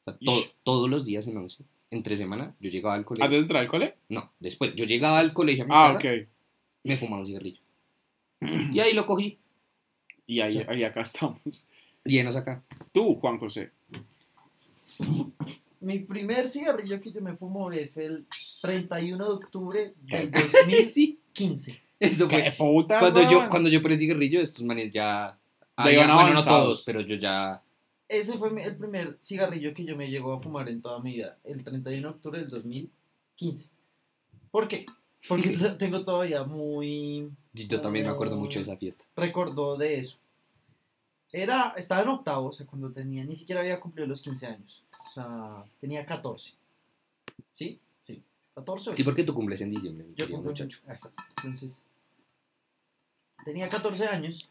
o 0.00 0.10
sea, 0.10 0.18
to- 0.18 0.32
Ish. 0.40 0.50
todos 0.64 0.90
los 0.90 1.04
días 1.04 1.24
en 1.28 1.36
11, 1.36 1.62
entre 1.92 2.16
semana, 2.16 2.56
yo 2.58 2.68
llegaba 2.68 2.96
al 2.96 3.04
colegio, 3.04 3.26
¿Antes 3.26 3.38
de 3.38 3.42
entrar 3.42 3.62
al 3.62 3.68
cole? 3.68 3.94
no, 4.08 4.32
después, 4.40 4.74
yo 4.74 4.86
llegaba 4.86 5.20
al 5.20 5.32
colegio 5.32 5.62
a 5.62 5.66
mi 5.68 5.72
Ah, 5.72 5.92
casa, 5.94 5.98
ok. 5.98 6.26
me 6.82 6.96
fumaba 6.96 7.20
un 7.20 7.26
cigarrillo, 7.26 7.60
y 8.72 8.80
ahí 8.80 8.94
lo 8.94 9.06
cogí, 9.06 9.38
Y 10.26 10.40
ahí, 10.40 10.64
ahí 10.68 10.82
acá 10.82 11.02
estamos. 11.02 11.38
llenos 12.04 12.34
acá. 12.34 12.60
Tú, 12.90 13.14
Juan 13.20 13.38
José. 13.38 13.70
Mi 15.80 16.00
primer 16.00 16.48
cigarrillo 16.48 17.00
que 17.00 17.12
yo 17.12 17.20
me 17.20 17.36
fumo 17.36 17.70
es 17.72 17.96
el 17.98 18.26
31 18.62 19.24
de 19.24 19.30
octubre 19.32 19.94
del 20.02 20.30
¿Qué? 20.30 20.40
2015. 20.40 21.82
Eso 22.00 22.28
¡Qué 22.28 22.52
fue. 22.52 22.66
puta, 22.72 23.00
Cuando 23.00 23.30
yo, 23.30 23.48
cuando 23.48 23.68
yo 23.68 23.82
prendí 23.82 24.04
cigarrillo, 24.04 24.40
estos 24.40 24.64
manes 24.64 24.90
ya. 24.90 25.38
Ya 25.78 25.92
iban 25.92 26.12
bueno, 26.14 26.34
no 26.34 26.44
todos, 26.44 26.82
pero 26.82 27.00
yo 27.00 27.14
ya. 27.16 27.62
Ese 28.08 28.38
fue 28.38 28.50
mi- 28.50 28.62
el 28.62 28.76
primer 28.76 29.18
cigarrillo 29.22 29.72
que 29.74 29.84
yo 29.84 29.96
me 29.96 30.08
llegó 30.10 30.32
a 30.32 30.40
fumar 30.40 30.68
en 30.68 30.80
toda 30.82 30.98
mi 31.00 31.12
vida, 31.14 31.38
el 31.44 31.62
31 31.62 32.08
de 32.08 32.14
octubre 32.14 32.40
del 32.40 32.48
2015. 32.48 33.68
¿Por 34.50 34.66
qué? 34.66 34.86
Porque 35.28 35.50
tengo 35.78 36.02
todavía 36.04 36.42
muy 36.44 37.30
Yo 37.52 37.80
también 37.80 38.06
me 38.06 38.10
acuerdo 38.12 38.36
mucho 38.36 38.58
de 38.58 38.62
esa 38.64 38.76
fiesta. 38.76 39.04
recordó 39.14 39.76
de 39.76 39.98
eso. 40.00 40.18
Era, 41.30 41.74
estaba 41.76 42.02
en 42.02 42.08
octavo, 42.08 42.48
o 42.48 42.52
sea, 42.52 42.66
cuando 42.66 42.90
tenía, 42.90 43.22
ni 43.24 43.34
siquiera 43.36 43.60
había 43.60 43.78
cumplido 43.78 44.08
los 44.08 44.22
15 44.22 44.46
años. 44.46 44.82
Sea, 45.22 45.64
tenía 45.80 46.04
14. 46.06 46.54
¿Sí? 47.54 47.80
Sí. 48.06 48.22
14 48.54 48.90
o 48.90 48.94
Sí, 48.94 49.02
porque 49.02 49.22
15. 49.22 49.26
tú 49.26 49.34
cumples 49.34 49.60
en 49.60 49.70
diciembre, 49.70 50.06
mi 50.06 50.14
Yo 50.14 50.28
muchacho. 50.28 50.78
Exacto. 50.88 51.22
Entonces, 51.42 51.84
tenía 53.44 53.68
14 53.68 54.06
años 54.06 54.48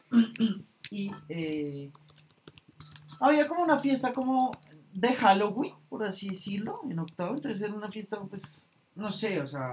y 0.90 1.10
eh, 1.28 1.90
había 3.20 3.48
como 3.48 3.62
una 3.62 3.78
fiesta 3.78 4.12
como 4.12 4.50
de 4.92 5.14
Halloween, 5.14 5.74
por 5.88 6.04
así 6.04 6.28
decirlo, 6.30 6.80
en 6.90 6.98
octavo. 6.98 7.34
Entonces 7.34 7.62
era 7.62 7.72
una 7.74 7.88
fiesta, 7.88 8.20
pues, 8.28 8.70
no 8.94 9.10
sé, 9.10 9.40
o 9.40 9.46
sea, 9.46 9.72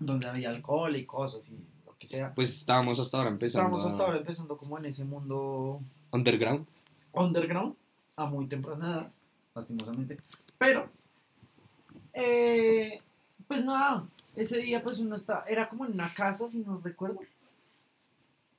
donde 0.00 0.26
había 0.28 0.50
alcohol 0.50 0.96
y 0.96 1.04
cosas 1.04 1.50
y 1.50 1.58
lo 1.84 1.96
que 1.98 2.06
sea. 2.06 2.34
Pues 2.34 2.48
estábamos 2.50 2.98
hasta 2.98 3.18
ahora 3.18 3.30
empezando. 3.30 3.66
Estábamos 3.66 3.86
hasta 3.92 4.04
ahora 4.04 4.18
empezando 4.18 4.56
como 4.56 4.78
en 4.78 4.86
ese 4.86 5.04
mundo 5.04 5.80
Underground. 6.12 6.66
underground 7.12 7.74
a 8.16 8.26
muy 8.26 8.46
temprana 8.46 8.86
edad, 8.88 9.12
lastimosamente. 9.54 10.18
Pero, 10.58 10.88
eh, 12.12 12.98
pues 13.46 13.64
nada, 13.64 14.06
ese 14.36 14.58
día 14.58 14.82
pues 14.82 14.98
uno 14.98 15.16
está, 15.16 15.44
era 15.48 15.68
como 15.68 15.86
en 15.86 15.92
una 15.92 16.12
casa, 16.12 16.48
si 16.48 16.60
no 16.60 16.80
recuerdo. 16.82 17.20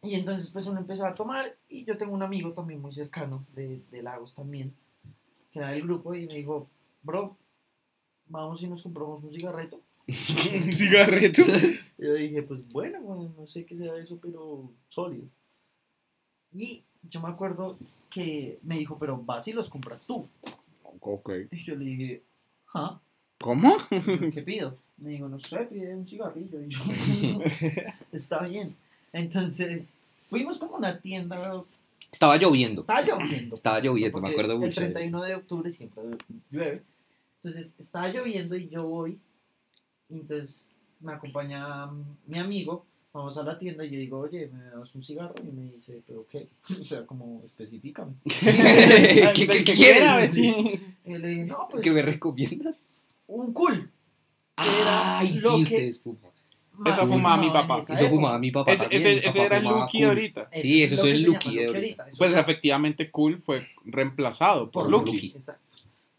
Y 0.02 0.16
entonces 0.16 0.52
pues 0.52 0.68
uno 0.68 0.80
empezó 0.80 1.06
a 1.06 1.16
tomar 1.16 1.56
y 1.68 1.84
yo 1.84 1.98
tengo 1.98 2.14
un 2.14 2.22
amigo 2.22 2.52
también 2.52 2.82
muy 2.82 2.94
cercano 2.94 3.44
de, 3.56 3.82
de 3.92 4.04
Lagos 4.04 4.36
también, 4.36 4.74
que 5.52 5.60
era 5.60 5.70
del 5.70 5.82
grupo 5.82 6.14
y 6.14 6.28
me 6.28 6.36
dijo, 6.36 6.68
bro, 7.02 7.36
vamos 8.28 8.62
y 8.62 8.68
nos 8.68 8.84
compramos 8.84 9.24
un 9.24 9.32
cigarreto. 9.32 9.82
¿Un 10.08 10.74
cigarreto? 10.74 11.42
Y 11.98 12.06
yo 12.06 12.14
dije, 12.14 12.44
pues 12.44 12.68
bueno, 12.70 13.02
bueno, 13.02 13.34
no 13.36 13.48
sé 13.48 13.66
qué 13.66 13.76
sea 13.76 13.96
eso, 13.98 14.20
pero 14.22 14.70
sólido. 14.88 15.26
Y 16.54 16.84
yo 17.10 17.20
me 17.22 17.30
acuerdo 17.30 17.78
que 18.10 18.60
me 18.64 18.78
dijo, 18.78 18.98
pero 19.00 19.18
vas 19.18 19.48
y 19.48 19.54
los 19.54 19.70
compras 19.70 20.06
tú. 20.06 20.28
Ok. 21.00 21.30
Y 21.52 21.58
yo 21.64 21.76
le 21.76 21.86
dije, 21.86 22.24
¿ah? 22.74 23.00
¿Cómo? 23.40 23.76
¿Qué 23.90 24.42
pido? 24.46 24.76
Me 24.98 25.12
dijo, 25.12 25.28
no 25.28 25.40
sé, 25.40 25.58
pide 25.66 25.96
un 25.96 26.08
cigarrillo. 26.08 26.62
Y 26.64 26.70
yo, 26.70 26.80
está 28.12 28.42
bien. 28.44 28.76
Entonces, 29.14 29.98
fuimos 30.30 30.60
como 30.60 30.76
a 30.76 30.80
una 30.80 31.00
tienda. 31.00 31.64
Estaba 32.12 32.38
lloviendo. 32.38 32.82
Estaba 32.82 33.02
lloviendo. 33.02 33.56
Estaba 33.56 33.80
lloviendo, 33.82 34.22
me 34.22 34.30
acuerdo 34.30 34.54
El 34.54 34.60
mucho. 34.60 34.82
de- 34.82 34.88
31 34.88 35.24
de 35.24 35.36
octubre 35.36 35.72
siempre 35.72 36.04
llueve. 36.50 36.84
Entonces, 37.38 37.76
estaba 37.78 38.08
lloviendo 38.08 38.56
y 38.56 38.70
yo 38.70 38.88
voy. 38.88 39.20
Entonces, 40.10 40.74
me 41.02 41.14
acompaña 41.14 41.88
mi 42.26 42.40
amigo. 42.40 42.86
Vamos 43.16 43.38
a 43.38 43.44
la 43.44 43.58
tienda 43.58 43.86
y 43.86 43.92
yo 43.92 43.98
digo, 43.98 44.20
oye, 44.20 44.50
¿me 44.52 44.62
das 44.78 44.94
un 44.94 45.02
cigarro? 45.02 45.34
Y 45.42 45.50
me 45.50 45.72
dice, 45.72 46.02
¿pero 46.06 46.26
qué? 46.30 46.50
O 46.80 46.84
sea, 46.84 47.06
como, 47.06 47.42
específicame. 47.46 48.12
¿Qué, 48.26 49.32
qué- 49.34 49.64
qué 49.64 49.74
quiera, 49.74 50.16
quieres? 50.16 50.34
sí. 50.34 50.82
Y 51.06 51.18
le 51.18 51.28
dije, 51.30 51.46
no, 51.46 51.68
pues, 51.72 51.82
¿Qué 51.82 51.92
me 51.92 52.02
recomiendas? 52.02 52.84
un 53.28 53.54
cool. 53.54 53.90
Ay, 54.58 55.34
sí, 55.38 55.48
ustedes 55.48 56.00
fuman. 56.02 56.20
Eso 56.86 57.08
fumaba 57.08 57.38
mi 57.38 57.50
papá. 57.52 57.80
esa 57.80 57.94
Eso 57.94 58.10
fumaba 58.10 58.38
mi 58.38 58.52
papá. 58.52 58.74
Ese, 58.74 58.88
ese, 58.92 59.14
mi 59.14 59.20
ese 59.20 59.28
papá 59.40 59.46
era 59.46 59.58
el 59.58 59.64
Lucky 59.64 59.98
cool. 60.00 60.08
ahorita. 60.10 60.50
Ese 60.52 60.62
Sí, 60.62 60.84
eso 60.84 60.96
es 60.96 61.04
el 61.16 61.24
Lucky 61.24 61.56
de 61.56 61.66
ahorita. 61.68 62.06
Pues 62.18 62.34
es 62.34 62.38
efectivamente 62.38 63.10
Cool 63.12 63.38
fue 63.38 63.66
reemplazado 63.86 64.70
por, 64.70 64.84
Por 64.84 64.92
Lucky. 64.92 65.12
Lucky. 65.14 65.28
Exacto. 65.36 65.62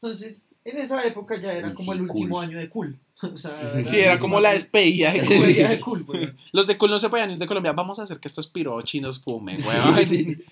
Entonces, 0.01 0.49
en 0.64 0.78
esa 0.78 1.05
época 1.07 1.38
ya 1.38 1.53
era 1.53 1.74
como 1.74 1.92
sí, 1.92 1.99
el 1.99 2.03
último 2.09 2.36
cool. 2.36 2.44
año 2.44 2.59
de 2.59 2.68
cool. 2.70 2.99
O 3.23 3.37
sea, 3.37 3.85
Sí, 3.85 3.99
era 3.99 4.19
como 4.21 4.41
la 4.41 4.53
despedida 4.53 5.12
de 5.12 5.81
Cool. 5.81 6.05
güey. 6.05 6.33
Los 6.53 6.67
de 6.67 6.77
Cool 6.77 6.91
no 6.91 6.99
se 6.99 7.09
podían 7.09 7.31
ir 7.31 7.39
de 7.39 7.47
Colombia. 7.47 7.73
Vamos 7.73 7.99
a 7.99 8.03
hacer 8.03 8.19
que 8.21 8.29
estos 8.29 8.47
pirochinos 8.49 9.21
fumen, 9.21 9.59
weón. 9.59 10.43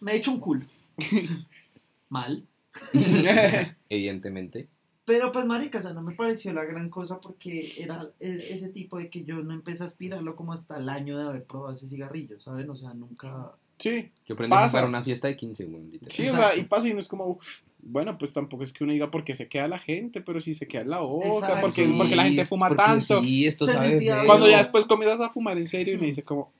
Me 0.00 0.12
he 0.12 0.16
hecho 0.16 0.30
un 0.30 0.40
cool. 0.40 0.66
Mal. 2.08 2.44
Evidentemente. 3.88 4.68
Pero 5.04 5.32
pues, 5.32 5.44
marica, 5.46 5.78
o 5.78 5.82
sea, 5.82 5.92
no 5.92 6.02
me 6.02 6.14
pareció 6.14 6.52
la 6.52 6.64
gran 6.64 6.88
cosa 6.88 7.20
porque 7.20 7.72
era 7.78 8.08
e- 8.20 8.46
ese 8.50 8.68
tipo 8.68 8.98
de 8.98 9.10
que 9.10 9.24
yo 9.24 9.42
no 9.42 9.52
empecé 9.54 9.82
a 9.82 9.86
aspirarlo 9.86 10.36
como 10.36 10.52
hasta 10.52 10.76
el 10.76 10.88
año 10.88 11.18
de 11.18 11.24
haber 11.24 11.44
probado 11.44 11.72
ese 11.72 11.88
cigarrillo, 11.88 12.38
¿saben? 12.38 12.70
O 12.70 12.76
sea, 12.76 12.94
nunca... 12.94 13.52
Sí, 13.80 14.12
Yo 14.26 14.34
aprendí 14.34 14.54
a 14.54 14.60
Pasa. 14.60 14.76
para 14.78 14.86
una 14.86 15.02
fiesta 15.02 15.26
de 15.26 15.34
15, 15.36 15.64
güey, 15.64 15.82
literal. 15.84 16.10
sí, 16.12 16.22
o 16.22 16.26
Exacto. 16.26 16.48
sea, 16.54 16.56
y 16.62 16.64
pasa 16.66 16.88
y 16.88 16.92
no 16.94 17.00
es 17.00 17.08
como, 17.08 17.26
uf, 17.26 17.60
bueno, 17.82 18.16
pues 18.18 18.32
tampoco 18.34 18.62
es 18.62 18.72
que 18.74 18.84
uno 18.84 18.92
diga 18.92 19.10
porque 19.10 19.34
se 19.34 19.48
queda 19.48 19.66
la 19.66 19.78
gente, 19.78 20.20
pero 20.20 20.38
si 20.38 20.52
se 20.54 20.68
queda 20.68 20.82
en 20.82 20.90
la 20.90 20.98
boca, 20.98 21.26
Exacto. 21.28 21.56
porque, 21.62 21.88
Sí, 21.88 21.94
porque 21.96 22.14
la 22.14 22.24
gente 22.24 22.44
fuma 22.44 22.68
porque 22.68 22.82
tanto. 22.84 23.22
Sí, 23.22 23.46
esto 23.46 23.66
Se 23.66 23.72
sabe. 23.72 24.06
Cuando 24.26 24.48
ya 24.48 24.58
después 24.58 24.84
comienzas 24.84 25.20
a 25.20 25.30
fumar 25.30 25.56
en 25.58 25.66
serio 25.66 25.94
y 25.94 25.98
me 25.98 26.06
dice 26.06 26.22
como, 26.22 26.52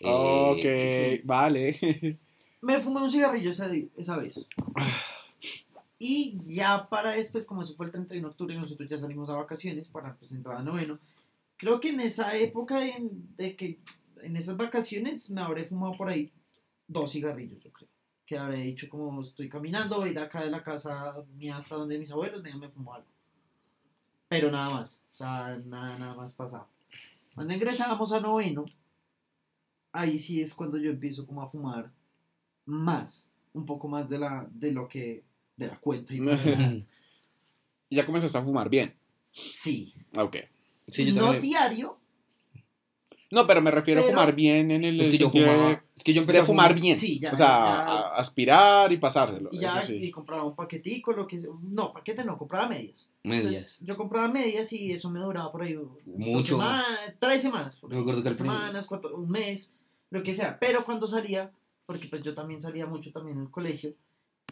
Eh, 0.00 1.20
ok, 1.20 1.26
vale. 1.26 1.74
Me 2.60 2.78
fumé 2.80 3.00
un 3.00 3.10
cigarrillo 3.10 3.50
esa, 3.50 3.68
esa 3.96 4.16
vez. 4.16 4.46
Y 5.98 6.36
ya 6.46 6.88
para 6.88 7.12
después, 7.12 7.44
como 7.46 7.62
eso 7.62 7.74
fue 7.74 7.86
el 7.86 7.92
31 7.92 8.28
de 8.28 8.30
octubre, 8.30 8.54
nosotros 8.56 8.88
ya 8.88 8.98
salimos 8.98 9.28
a 9.30 9.34
vacaciones 9.34 9.88
para 9.88 10.16
entrar 10.30 10.56
a 10.58 10.62
noveno. 10.62 10.98
Creo 11.56 11.80
que 11.80 11.88
en 11.90 12.00
esa 12.00 12.36
época 12.36 12.78
de, 12.78 12.94
de 13.36 13.56
que, 13.56 13.78
en 14.22 14.36
esas 14.36 14.56
vacaciones, 14.56 15.28
me 15.30 15.40
habré 15.40 15.64
fumado 15.64 15.94
por 15.94 16.08
ahí 16.08 16.30
dos 16.88 17.12
cigarrillos, 17.12 17.62
yo 17.62 17.70
creo. 17.72 17.88
que 18.26 18.36
habré 18.36 18.58
dicho 18.58 18.88
como 18.88 19.22
estoy 19.22 19.48
caminando, 19.48 19.98
voy 19.98 20.12
de 20.12 20.20
acá 20.20 20.42
de 20.42 20.50
la 20.50 20.62
casa 20.62 21.14
mía 21.36 21.56
hasta 21.56 21.76
donde 21.76 21.98
mis 21.98 22.10
abuelos, 22.10 22.42
me, 22.42 22.52
me 22.54 22.68
fumo 22.68 22.94
algo. 22.94 23.06
Pero 24.28 24.50
nada 24.50 24.70
más, 24.70 25.04
o 25.12 25.16
sea, 25.16 25.56
nada, 25.64 25.98
nada 25.98 26.14
más 26.14 26.34
pasaba. 26.34 26.68
Cuando 27.34 27.54
ingresábamos 27.54 28.12
a 28.12 28.20
noveno, 28.20 28.66
ahí 29.92 30.18
sí 30.18 30.40
es 30.40 30.52
cuando 30.54 30.76
yo 30.78 30.90
empiezo 30.90 31.26
como 31.26 31.42
a 31.42 31.48
fumar 31.48 31.92
más, 32.66 33.32
un 33.54 33.64
poco 33.64 33.88
más 33.88 34.08
de, 34.08 34.18
la, 34.18 34.46
de 34.50 34.72
lo 34.72 34.88
que, 34.88 35.22
de 35.56 35.66
la 35.68 35.78
cuenta. 35.78 36.14
Y. 36.14 36.20
Y 37.90 37.96
ya 37.96 38.04
comenzaste 38.04 38.36
a 38.36 38.42
fumar 38.42 38.68
bien. 38.68 38.94
sí, 39.30 39.94
Ok. 40.16 40.36
Sí, 40.86 41.06
yo 41.06 41.14
no 41.14 41.32
diario, 41.34 41.98
No, 43.30 43.46
pero 43.46 43.60
me 43.60 43.70
refiero 43.70 44.00
Pero- 44.00 44.12
a 44.14 44.16
fumar 44.20 44.34
bien 44.34 44.70
en 44.70 44.84
el 44.84 44.98
Es 45.00 45.10
que 45.10 45.18
yo 45.18 45.26
de- 45.30 45.32
fumaba. 45.32 45.82
Es 45.94 46.02
que 46.02 46.14
yo 46.14 46.20
empecé 46.22 46.38
a 46.40 46.44
fumar 46.44 46.68
fumar 46.70 46.80
bien. 46.80 46.96
Sí, 46.96 47.18
ya, 47.20 47.32
o 47.32 47.36
sea, 47.36 47.46
ya. 47.46 47.82
a- 47.84 48.16
aspirar 48.16 48.90
y 48.92 48.96
pasárselo. 48.96 49.50
y 49.52 49.58
ya 49.58 49.78
eso 49.80 49.88
sí. 49.88 49.96
y 49.96 50.10
compraba 50.10 50.44
un 50.44 50.54
paquetico, 50.56 51.12
lo 51.12 51.26
que 51.26 51.38
no, 51.62 51.92
paquete 51.92 52.24
no, 52.24 52.38
compraba 52.38 52.68
medias. 52.68 53.10
medias. 53.24 53.44
Entonces, 53.46 53.80
yo 53.82 53.96
compraba 53.96 54.28
medias 54.28 54.72
y 54.72 54.92
eso 54.92 55.10
me 55.10 55.20
duraba 55.20 55.52
por 55.52 55.62
ahí 55.62 55.78
Mucho. 56.06 56.56
semanas, 56.56 56.86
tres 57.18 57.42
semanas, 57.42 57.76
por 57.78 57.90
Yo 57.90 57.96
ahí, 57.96 57.98
me 57.98 58.02
acuerdo 58.02 58.22
que 58.22 58.28
al 58.30 58.36
semanas, 58.36 58.86
cuatro, 58.86 59.14
un 59.14 59.28
mes, 59.30 59.76
lo 60.10 60.22
que 60.22 60.32
sea. 60.32 60.58
Pero 60.58 60.84
cuando 60.86 61.06
salía, 61.06 61.50
porque 61.84 62.06
pues 62.08 62.22
yo 62.22 62.34
también 62.34 62.62
salía 62.62 62.86
mucho 62.86 63.12
también 63.12 63.36
en 63.36 63.42
el 63.44 63.50
colegio, 63.50 63.92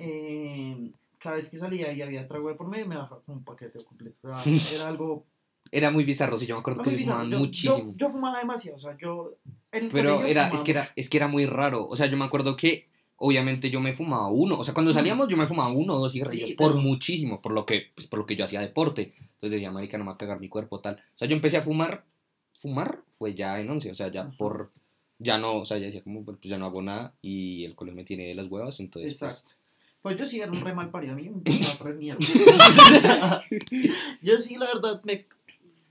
eh, 0.00 0.90
cada 1.18 1.36
vez 1.36 1.50
que 1.50 1.56
salía 1.56 1.92
y 1.92 2.02
había 2.02 2.28
trago 2.28 2.48
de 2.48 2.54
por 2.54 2.68
medio, 2.68 2.86
me 2.86 2.96
bajaba 2.96 3.22
con 3.22 3.36
un 3.36 3.44
paquete 3.44 3.82
completo. 3.84 4.28
Era, 4.28 4.36
era 4.74 4.88
algo 4.88 5.24
Era 5.70 5.90
muy 5.90 6.04
bizarro, 6.04 6.38
sí, 6.38 6.46
yo 6.46 6.54
me 6.54 6.60
acuerdo 6.60 6.82
que 6.82 6.98
fumaban 6.98 7.30
Yo, 7.30 7.38
muchísimo. 7.38 7.94
yo, 7.96 8.06
yo 8.06 8.10
fumaba 8.10 8.38
demasiado, 8.38 8.76
o 8.76 8.80
sea, 8.80 8.96
yo 8.96 9.34
en 9.72 9.90
Pero 9.90 10.22
era, 10.24 10.48
es 10.48 10.60
que 10.60 10.70
era, 10.72 10.82
mucho. 10.82 10.92
es 10.96 11.10
que 11.10 11.16
era 11.16 11.28
muy 11.28 11.46
raro. 11.46 11.86
O 11.88 11.96
sea, 11.96 12.06
yo 12.06 12.16
me 12.16 12.24
acuerdo 12.24 12.56
que 12.56 12.88
obviamente 13.16 13.70
yo 13.70 13.80
me 13.80 13.92
fumaba 13.92 14.28
uno. 14.28 14.58
O 14.58 14.64
sea, 14.64 14.74
cuando 14.74 14.92
salíamos 14.92 15.28
yo 15.28 15.36
me 15.36 15.46
fumaba 15.46 15.70
uno 15.70 15.94
o 15.94 15.98
dos 15.98 16.12
cigarrillos 16.12 16.50
Sí, 16.50 16.56
por 16.56 16.74
muchísimo, 16.74 17.40
por 17.40 17.52
lo 17.52 17.66
que, 17.66 17.90
pues, 17.94 18.06
por 18.06 18.18
lo 18.18 18.26
que 18.26 18.36
yo 18.36 18.44
hacía 18.44 18.60
deporte. 18.60 19.14
Entonces 19.18 19.52
decía, 19.52 19.70
marica, 19.70 19.98
no 19.98 20.04
me 20.04 20.08
va 20.10 20.14
a 20.14 20.18
cagar 20.18 20.40
mi 20.40 20.48
cuerpo, 20.48 20.80
tal. 20.80 20.96
O 21.14 21.18
sea, 21.18 21.28
yo 21.28 21.34
empecé 21.34 21.56
a 21.56 21.62
fumar, 21.62 22.04
fumar 22.52 23.02
fue 23.10 23.34
ya 23.34 23.60
en 23.60 23.70
11, 23.70 23.90
o 23.90 23.94
sea, 23.94 24.08
ya 24.08 24.30
por, 24.30 24.70
ya 25.18 25.38
no, 25.38 25.58
o 25.58 25.64
sea, 25.64 25.78
ya 25.78 25.86
decía 25.86 26.02
como, 26.02 26.24
pues 26.24 26.38
ya 26.42 26.58
no 26.58 26.66
hago 26.66 26.82
nada 26.82 27.14
y 27.22 27.64
el 27.64 27.74
colegio 27.74 27.96
me 27.96 28.04
tiene 28.04 28.26
de 28.26 28.34
las 28.34 28.46
huevas, 28.46 28.80
entonces. 28.80 29.18
pues, 29.18 29.30
Exacto. 29.30 29.56
Pues 30.02 30.16
yo 30.16 30.24
sí 30.24 30.40
era 30.40 30.52
un 30.52 30.60
re 30.60 30.72
mal 30.72 30.90
parido, 30.90 31.14
a 31.14 31.16
mí 31.16 31.28
gustaba 31.28 31.78
tres 31.82 31.96
mierdas. 31.96 32.28
yo 34.22 34.38
sí, 34.38 34.56
la 34.56 34.66
verdad, 34.66 35.02
me, 35.04 35.26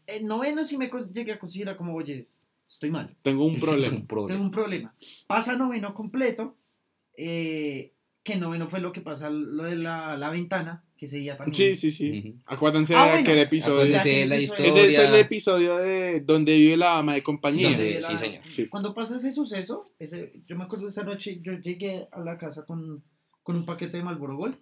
en 0.08 0.28
noveno 0.28 0.64
sí 0.64 0.78
me 0.78 0.89
llegué 1.14 1.34
a 1.34 1.39
considerar 1.39 1.76
como, 1.78 1.95
oye, 1.95 2.24
estoy 2.68 2.89
mal, 2.91 3.16
Tengo 3.22 3.45
un 3.45 3.60
problema. 3.60 3.95
un 3.95 4.08
problema. 4.08 4.28
tengo 4.34 4.43
un 4.45 4.51
problema. 4.51 4.95
Pasa 5.28 5.56
noveno 5.56 5.93
completo, 5.93 6.58
eh, 7.18 7.93
que 8.24 8.38
noveno 8.38 8.68
fue 8.70 8.80
lo 8.80 8.91
que 8.91 9.01
pasa, 9.01 9.30
lo 9.30 9.64
de 9.64 9.76
la, 9.76 10.18
la 10.18 10.30
ventana, 10.32 10.84
que 10.97 11.06
ese 11.06 11.18
día 11.18 11.38
también. 11.38 11.53
Sí, 11.53 11.76
sí, 11.76 11.91
sí. 11.91 12.20
Ujú. 12.30 12.39
Acuérdense 12.47 12.95
Ah, 12.95 13.03
de 13.06 13.12
bueno. 13.12 13.22
aquel 13.22 13.39
episodio. 13.39 14.01
De 14.03 14.26
la 14.26 14.38
historia. 14.38 14.68
Ese 14.68 14.86
es 14.86 14.97
el 14.97 15.16
episodio 15.16 15.78
de 15.78 16.22
donde 16.22 16.56
vive 16.58 16.78
la 16.78 16.97
ama 16.97 17.14
de 17.14 17.22
compañía. 17.24 17.70
donde- 17.70 17.84
donde 17.86 18.01
sí, 18.01 18.14
la- 18.14 18.20
señor. 18.20 18.43
Sí. 18.49 18.68
Cuando 18.68 18.93
pasa 18.95 19.18
ese 19.18 19.32
suceso, 19.32 19.91
ese, 19.99 20.41
yo 20.47 20.56
me 20.56 20.64
acuerdo 20.64 20.86
de 20.86 20.91
esa 20.91 21.03
noche, 21.03 21.39
yo 21.41 21.53
llegué 21.53 22.08
a 22.12 22.20
la 22.22 22.38
casa 22.38 22.66
con, 22.66 23.03
con 23.43 23.58
un 23.58 23.66
paquete 23.66 23.97
de 23.97 24.03
Marlboro 24.03 24.38
Gold. 24.38 24.58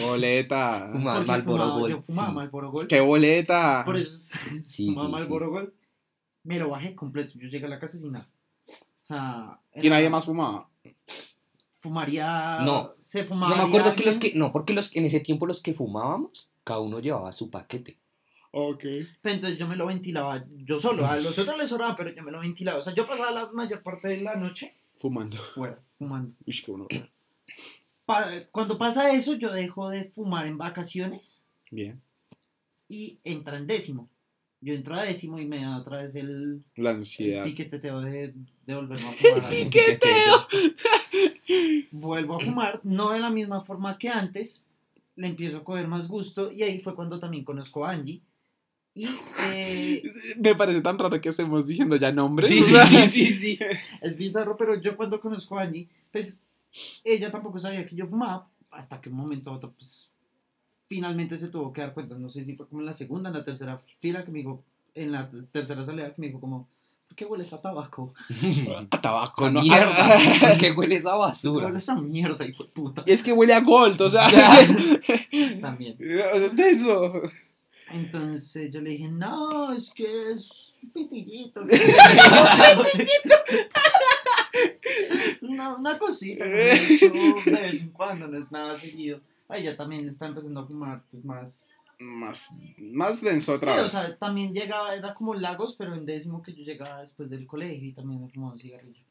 Boleta. 0.00 0.88
Fumaba 0.92 1.16
porque 1.16 1.26
Marlboro 1.28 1.62
fumaba- 1.64 1.78
Gold, 1.80 1.90
Yo 1.90 2.02
fumaba 2.02 2.28
sí. 2.28 2.34
Marlboro 2.34 2.70
Gold. 2.70 2.88
¡Qué 2.88 3.00
boleta! 3.00 3.82
Por 3.84 3.96
eso 3.96 4.38
Sí, 4.64 4.86
fumaba 4.88 5.06
sí, 5.06 5.12
Marlboro 5.12 5.50
Gold. 5.50 5.72
Me 6.44 6.58
lo 6.58 6.70
bajé 6.70 6.94
completo. 6.94 7.32
Yo 7.38 7.48
llegué 7.48 7.66
a 7.66 7.68
la 7.68 7.78
casa 7.78 7.98
sin 7.98 8.12
nada. 8.12 8.28
O 8.68 9.06
sea, 9.06 9.58
Y 9.82 9.88
nadie 9.88 10.08
más 10.10 10.24
fumaba. 10.26 10.68
Fumaría. 11.78 12.60
No. 12.64 12.94
Se 12.98 13.24
fumaba. 13.24 13.52
Yo 13.56 13.62
me 13.62 13.68
acuerdo 13.68 13.94
que 13.96 14.04
los 14.04 14.18
que, 14.18 14.32
no, 14.34 14.52
porque 14.52 14.72
los 14.72 14.94
en 14.94 15.04
ese 15.04 15.20
tiempo 15.20 15.46
los 15.46 15.60
que 15.60 15.72
fumábamos, 15.74 16.48
cada 16.64 16.80
uno 16.80 17.00
llevaba 17.00 17.32
su 17.32 17.50
paquete. 17.50 17.98
Ok. 18.52 18.82
Pero 19.22 19.34
entonces 19.34 19.58
yo 19.58 19.66
me 19.66 19.76
lo 19.76 19.86
ventilaba 19.86 20.40
yo 20.58 20.78
solo. 20.78 21.06
A 21.06 21.16
los 21.16 21.38
otros 21.38 21.58
les 21.58 21.68
sobraba, 21.68 21.96
pero 21.96 22.10
yo 22.14 22.22
me 22.22 22.30
lo 22.30 22.40
ventilaba. 22.40 22.78
O 22.78 22.82
sea, 22.82 22.94
yo 22.94 23.06
pasaba 23.06 23.30
la 23.32 23.50
mayor 23.52 23.82
parte 23.82 24.08
de 24.08 24.20
la 24.20 24.36
noche 24.36 24.74
Fumando. 24.96 25.38
fuera, 25.54 25.78
fumando. 25.98 26.34
Uy, 26.46 26.62
qué 26.64 26.70
bueno. 26.70 26.86
Pa- 28.04 28.28
cuando 28.50 28.78
pasa 28.78 29.12
eso, 29.12 29.34
yo 29.34 29.52
dejo 29.52 29.88
de 29.90 30.04
fumar 30.06 30.46
en 30.46 30.58
vacaciones 30.58 31.44
Bien. 31.70 32.00
y 32.88 33.18
entra 33.24 33.56
en 33.56 33.66
décimo. 33.66 34.08
Yo 34.60 34.74
entro 34.74 34.94
a 34.94 35.02
décimo 35.02 35.40
y 35.40 35.44
me 35.46 35.60
da 35.62 35.76
otra 35.78 35.98
vez 36.02 36.14
el, 36.14 36.62
La 36.76 36.90
el 36.90 36.96
ansiedad. 36.98 37.44
piqueteteo 37.44 38.00
de, 38.00 38.32
de 38.66 38.74
volverme 38.74 39.08
a 39.08 39.12
fumar. 39.12 39.44
algo. 39.44 40.48
Vuelvo 41.90 42.36
a 42.36 42.40
fumar, 42.40 42.80
no 42.84 43.10
de 43.10 43.20
la 43.20 43.30
misma 43.30 43.62
forma 43.62 43.98
que 43.98 44.08
antes. 44.08 44.66
Le 45.16 45.26
empiezo 45.26 45.58
a 45.58 45.64
coger 45.64 45.88
más 45.88 46.08
gusto 46.08 46.50
y 46.50 46.62
ahí 46.62 46.80
fue 46.80 46.94
cuando 46.94 47.18
también 47.20 47.44
conozco 47.44 47.84
a 47.84 47.90
Angie. 47.90 48.20
Y 48.94 49.06
eh, 49.44 50.02
Me 50.40 50.54
parece 50.54 50.80
tan 50.80 50.98
raro 50.98 51.20
que 51.20 51.28
estemos 51.28 51.66
diciendo 51.66 51.96
ya 51.96 52.12
nombres. 52.12 52.48
Sí, 52.48 52.58
sí, 52.62 52.74
sí, 52.86 53.08
sí, 53.08 53.34
sí. 53.34 53.58
es 54.00 54.16
bizarro, 54.16 54.56
pero 54.56 54.80
yo 54.80 54.96
cuando 54.96 55.20
conozco 55.20 55.58
a 55.58 55.62
Angie, 55.62 55.88
pues 56.10 56.40
ella 57.04 57.30
tampoco 57.30 57.58
sabía 57.58 57.86
que 57.86 57.96
yo 57.96 58.06
fumaba, 58.06 58.48
hasta 58.70 59.00
que 59.00 59.08
un 59.10 59.16
momento 59.16 59.50
a 59.50 59.54
otro, 59.54 59.72
pues 59.72 60.10
finalmente 60.88 61.36
se 61.36 61.48
tuvo 61.48 61.72
que 61.72 61.80
dar 61.80 61.94
cuenta. 61.94 62.16
No 62.16 62.28
sé 62.28 62.44
si 62.44 62.54
fue 62.56 62.66
como 62.68 62.80
en 62.80 62.86
la 62.86 62.94
segunda, 62.94 63.28
en 63.30 63.36
la 63.36 63.44
tercera 63.44 63.78
fila 64.00 64.24
que 64.24 64.30
me 64.30 64.38
dijo, 64.40 64.62
en 64.94 65.12
la 65.12 65.30
tercera 65.52 65.84
salida 65.84 66.14
que 66.14 66.20
me 66.20 66.26
dijo 66.28 66.40
como, 66.40 66.66
¿por 67.08 67.16
qué 67.16 67.24
hueles 67.24 67.52
a 67.52 67.60
tabaco? 67.60 68.14
A 68.90 69.00
tabaco, 69.00 69.42
Con 69.42 69.54
no. 69.54 69.62
mierda. 69.62 70.18
¿Por 70.40 70.58
qué 70.58 70.72
huele 70.72 70.96
esa 70.96 71.10
¿Por 71.10 71.18
qué 71.20 71.26
basura? 71.26 71.66
hueles 71.66 71.88
a 71.88 71.94
mierda, 72.00 72.46
hijo 72.46 72.64
de 72.64 72.70
puta? 72.70 73.02
Es 73.06 73.22
que 73.22 73.32
huele 73.32 73.54
a 73.54 73.60
gold, 73.60 74.00
o 74.00 74.08
sea. 74.08 74.28
También. 75.60 75.96
o 75.98 76.04
sea, 76.04 76.34
es 76.46 76.56
de 76.56 76.70
eso. 76.70 77.22
Entonces 77.90 78.70
yo 78.70 78.80
le 78.80 78.90
dije, 78.90 79.08
no, 79.08 79.72
es 79.72 79.92
que 79.92 80.32
es 80.32 80.72
un 80.82 80.90
pitillito. 80.90 81.62
Una, 85.42 85.74
una 85.76 85.98
cosita, 85.98 86.44
como 86.44 86.54
hecho 86.54 87.50
de 87.50 87.62
vez 87.62 87.82
en 87.82 87.90
cuando, 87.90 88.28
no 88.28 88.38
es 88.38 88.50
nada 88.52 88.76
seguido. 88.76 89.20
Ahí 89.48 89.64
ya 89.64 89.76
también 89.76 90.06
está 90.08 90.26
empezando 90.26 90.60
a 90.60 90.66
fumar, 90.66 91.02
pues 91.10 91.24
más... 91.24 91.78
Más, 91.98 92.50
más 92.78 93.20
denso 93.22 93.52
otra 93.52 93.74
Sí, 93.74 93.78
o 93.78 93.82
vez. 93.84 93.92
sea, 93.92 94.16
también 94.16 94.52
llegaba, 94.52 94.92
era 94.94 95.14
como 95.14 95.34
Lagos, 95.34 95.76
pero 95.76 95.94
en 95.94 96.04
décimo 96.04 96.42
que 96.42 96.52
yo 96.52 96.64
llegaba 96.64 97.00
después 97.00 97.30
del 97.30 97.46
colegio 97.46 97.88
y 97.88 97.92
también 97.92 98.20
me 98.22 98.28
fumaba 98.28 98.54
un 98.54 98.58
cigarrillo. 98.58 99.04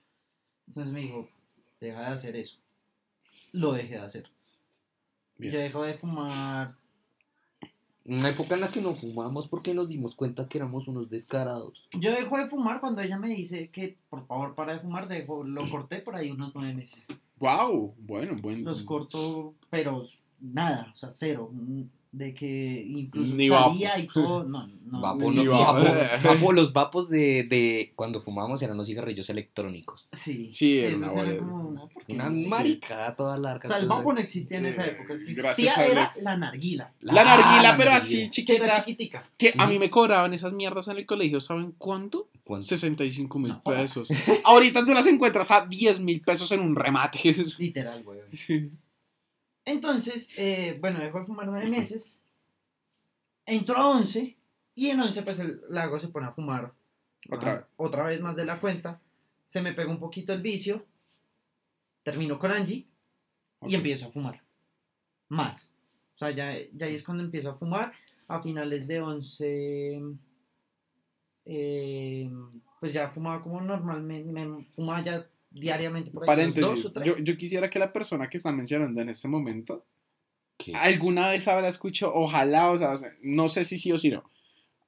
Entonces 0.67 0.93
me 0.93 1.01
dijo, 1.01 1.29
deja 1.79 2.01
de 2.01 2.07
hacer 2.07 2.35
eso. 2.35 2.57
Lo 3.53 3.71
dejé 3.73 3.93
de 3.93 3.99
hacer. 4.01 4.29
Bien. 5.37 5.53
Yo 5.53 5.59
dejo 5.59 5.83
de 5.83 5.93
fumar 5.93 6.75
Una 8.05 8.29
época 8.29 8.55
en 8.55 8.61
la 8.61 8.71
que 8.71 8.81
no 8.81 8.95
fumábamos 8.95 9.47
porque 9.47 9.73
nos 9.73 9.87
dimos 9.87 10.15
cuenta 10.15 10.47
que 10.47 10.57
éramos 10.57 10.87
unos 10.87 11.09
descarados. 11.09 11.87
Yo 11.93 12.11
dejo 12.11 12.37
de 12.37 12.47
fumar 12.47 12.79
cuando 12.79 13.01
ella 13.01 13.19
me 13.19 13.29
dice 13.29 13.69
que 13.69 13.97
por 14.09 14.25
favor 14.25 14.55
para 14.55 14.73
de 14.73 14.79
fumar, 14.79 15.07
dejo, 15.07 15.43
lo 15.43 15.61
corté 15.69 15.99
por 15.99 16.15
ahí 16.15 16.31
unos 16.31 16.53
nueve 16.55 16.73
meses. 16.73 17.07
Wow, 17.37 17.95
bueno, 17.99 18.35
buen. 18.41 18.63
Los 18.63 18.83
corto, 18.83 19.55
pero 19.69 20.03
nada, 20.39 20.91
o 20.93 20.95
sea, 20.95 21.11
cero. 21.11 21.51
De 22.13 22.33
que 22.35 22.83
incluso 22.89 23.35
Ni 23.37 23.47
salía 23.47 23.97
y 23.97 24.05
todo, 24.07 24.43
no, 24.43 24.67
no. 24.85 24.99
Vapo, 24.99 25.31
no, 25.31 25.49
vapo. 25.49 26.51
los 26.51 26.73
vapos 26.73 27.07
de, 27.09 27.43
de 27.45 27.93
cuando 27.95 28.19
fumábamos 28.19 28.61
eran 28.61 28.75
los 28.75 28.87
cigarrillos 28.87 29.29
electrónicos. 29.29 30.09
Sí, 30.11 30.49
Sí, 30.51 30.79
era 30.79 30.97
una 30.97 31.07
bolera. 31.09 31.37
como 31.39 31.69
una 31.69 31.81
porquería. 31.87 32.27
Una 32.27 32.47
maricada 32.49 33.15
toda 33.15 33.37
larga. 33.37 33.65
O 33.65 33.67
sea, 33.69 33.77
el 33.77 33.87
vapo 33.87 34.11
no 34.11 34.19
existía 34.19 34.57
en 34.57 34.65
esa 34.65 34.85
época, 34.87 35.13
Gracias 35.13 35.29
existía 35.49 35.73
a 35.77 35.85
era 35.87 36.01
Alex. 36.03 36.21
la 36.21 36.35
narguila, 36.35 36.91
La 36.99 37.23
narguila, 37.23 37.75
pero 37.77 37.91
la 37.91 37.95
así 37.95 38.15
narguila. 38.27 38.45
que 38.45 38.55
era 38.57 38.65
chiquita. 38.65 38.79
chiquitica. 38.83 39.23
Que 39.37 39.53
a 39.57 39.67
mí 39.67 39.79
me 39.79 39.89
cobraban 39.89 40.33
esas 40.33 40.51
mierdas 40.51 40.89
en 40.89 40.97
el 40.97 41.05
colegio, 41.05 41.39
¿saben 41.39 41.73
cuánto? 41.77 42.27
¿Cuánto? 42.43 42.67
65 42.67 43.39
mil 43.39 43.53
No 43.53 43.63
pesos. 43.63 44.09
Ahorita 44.43 44.83
tú 44.83 44.91
las 44.93 45.07
encuentras 45.07 45.49
a 45.51 45.65
10 45.65 46.01
mil 46.01 46.19
pesos 46.19 46.51
en 46.51 46.59
un 46.59 46.75
remate. 46.75 47.19
Literal, 47.57 48.03
güey. 48.03 48.19
Sí. 48.27 48.69
Entonces, 49.71 50.29
eh, 50.37 50.77
bueno, 50.79 50.99
dejó 50.99 51.19
de 51.19 51.25
fumar 51.25 51.47
nueve 51.47 51.67
meses. 51.69 52.21
Entró 53.45 53.77
a 53.77 53.87
11 53.89 54.37
y 54.75 54.89
en 54.89 54.99
11 54.99 55.23
pues 55.23 55.39
el 55.39 55.61
lago 55.69 55.99
se 55.99 56.09
pone 56.09 56.27
a 56.27 56.31
fumar 56.31 56.73
Otra 57.29 57.49
más- 57.51 57.59
vez. 57.61 57.69
otra 57.77 58.03
vez 58.03 58.21
más 58.21 58.35
de 58.35 58.45
la 58.45 58.59
cuenta. 58.59 58.99
Se 59.45 59.61
me 59.61 59.73
pegó 59.73 59.91
un 59.91 59.99
poquito 59.99 60.33
el 60.33 60.41
vicio. 60.41 60.85
Termino 62.03 62.39
con 62.39 62.51
Angie 62.51 62.87
y 63.63 63.75
empiezo 63.75 64.07
a 64.07 64.11
fumar. 64.11 64.41
Más. 65.29 65.73
O 66.15 66.17
sea, 66.17 66.31
ya, 66.31 66.53
ya 66.73 66.85
ahí 66.87 66.95
es 66.95 67.03
cuando 67.03 67.23
empiezo 67.23 67.51
a 67.51 67.55
fumar. 67.55 67.93
A 68.27 68.41
finales 68.41 68.87
de 68.87 69.01
11, 69.01 70.01
eh, 71.45 72.31
pues 72.79 72.93
ya 72.93 73.09
fumaba 73.09 73.41
como 73.41 73.61
normalmente. 73.61 74.31
Me 74.31 74.63
fumaba 74.75 75.01
ya 75.03 75.27
diariamente 75.51 76.09
por 76.11 76.23
ahí. 76.29 76.45
unos 76.45 76.55
dos 76.55 76.63
Paréntesis. 76.65 76.85
o 76.85 76.91
tres. 76.93 77.17
Yo, 77.17 77.23
yo 77.23 77.37
quisiera 77.37 77.69
que 77.69 77.77
la 77.79 77.93
persona 77.93 78.29
que 78.29 78.37
está 78.37 78.51
mencionando 78.51 79.01
en 79.01 79.09
este 79.09 79.27
momento 79.27 79.85
¿Qué? 80.57 80.73
alguna 80.75 81.29
vez 81.29 81.47
habrá 81.47 81.67
escuchado, 81.67 82.13
ojalá, 82.15 82.71
o 82.71 82.77
sea, 82.77 82.93
no 83.21 83.47
sé 83.49 83.63
si 83.63 83.77
sí 83.77 83.91
o 83.91 83.97
si 83.97 84.09
no. 84.09 84.23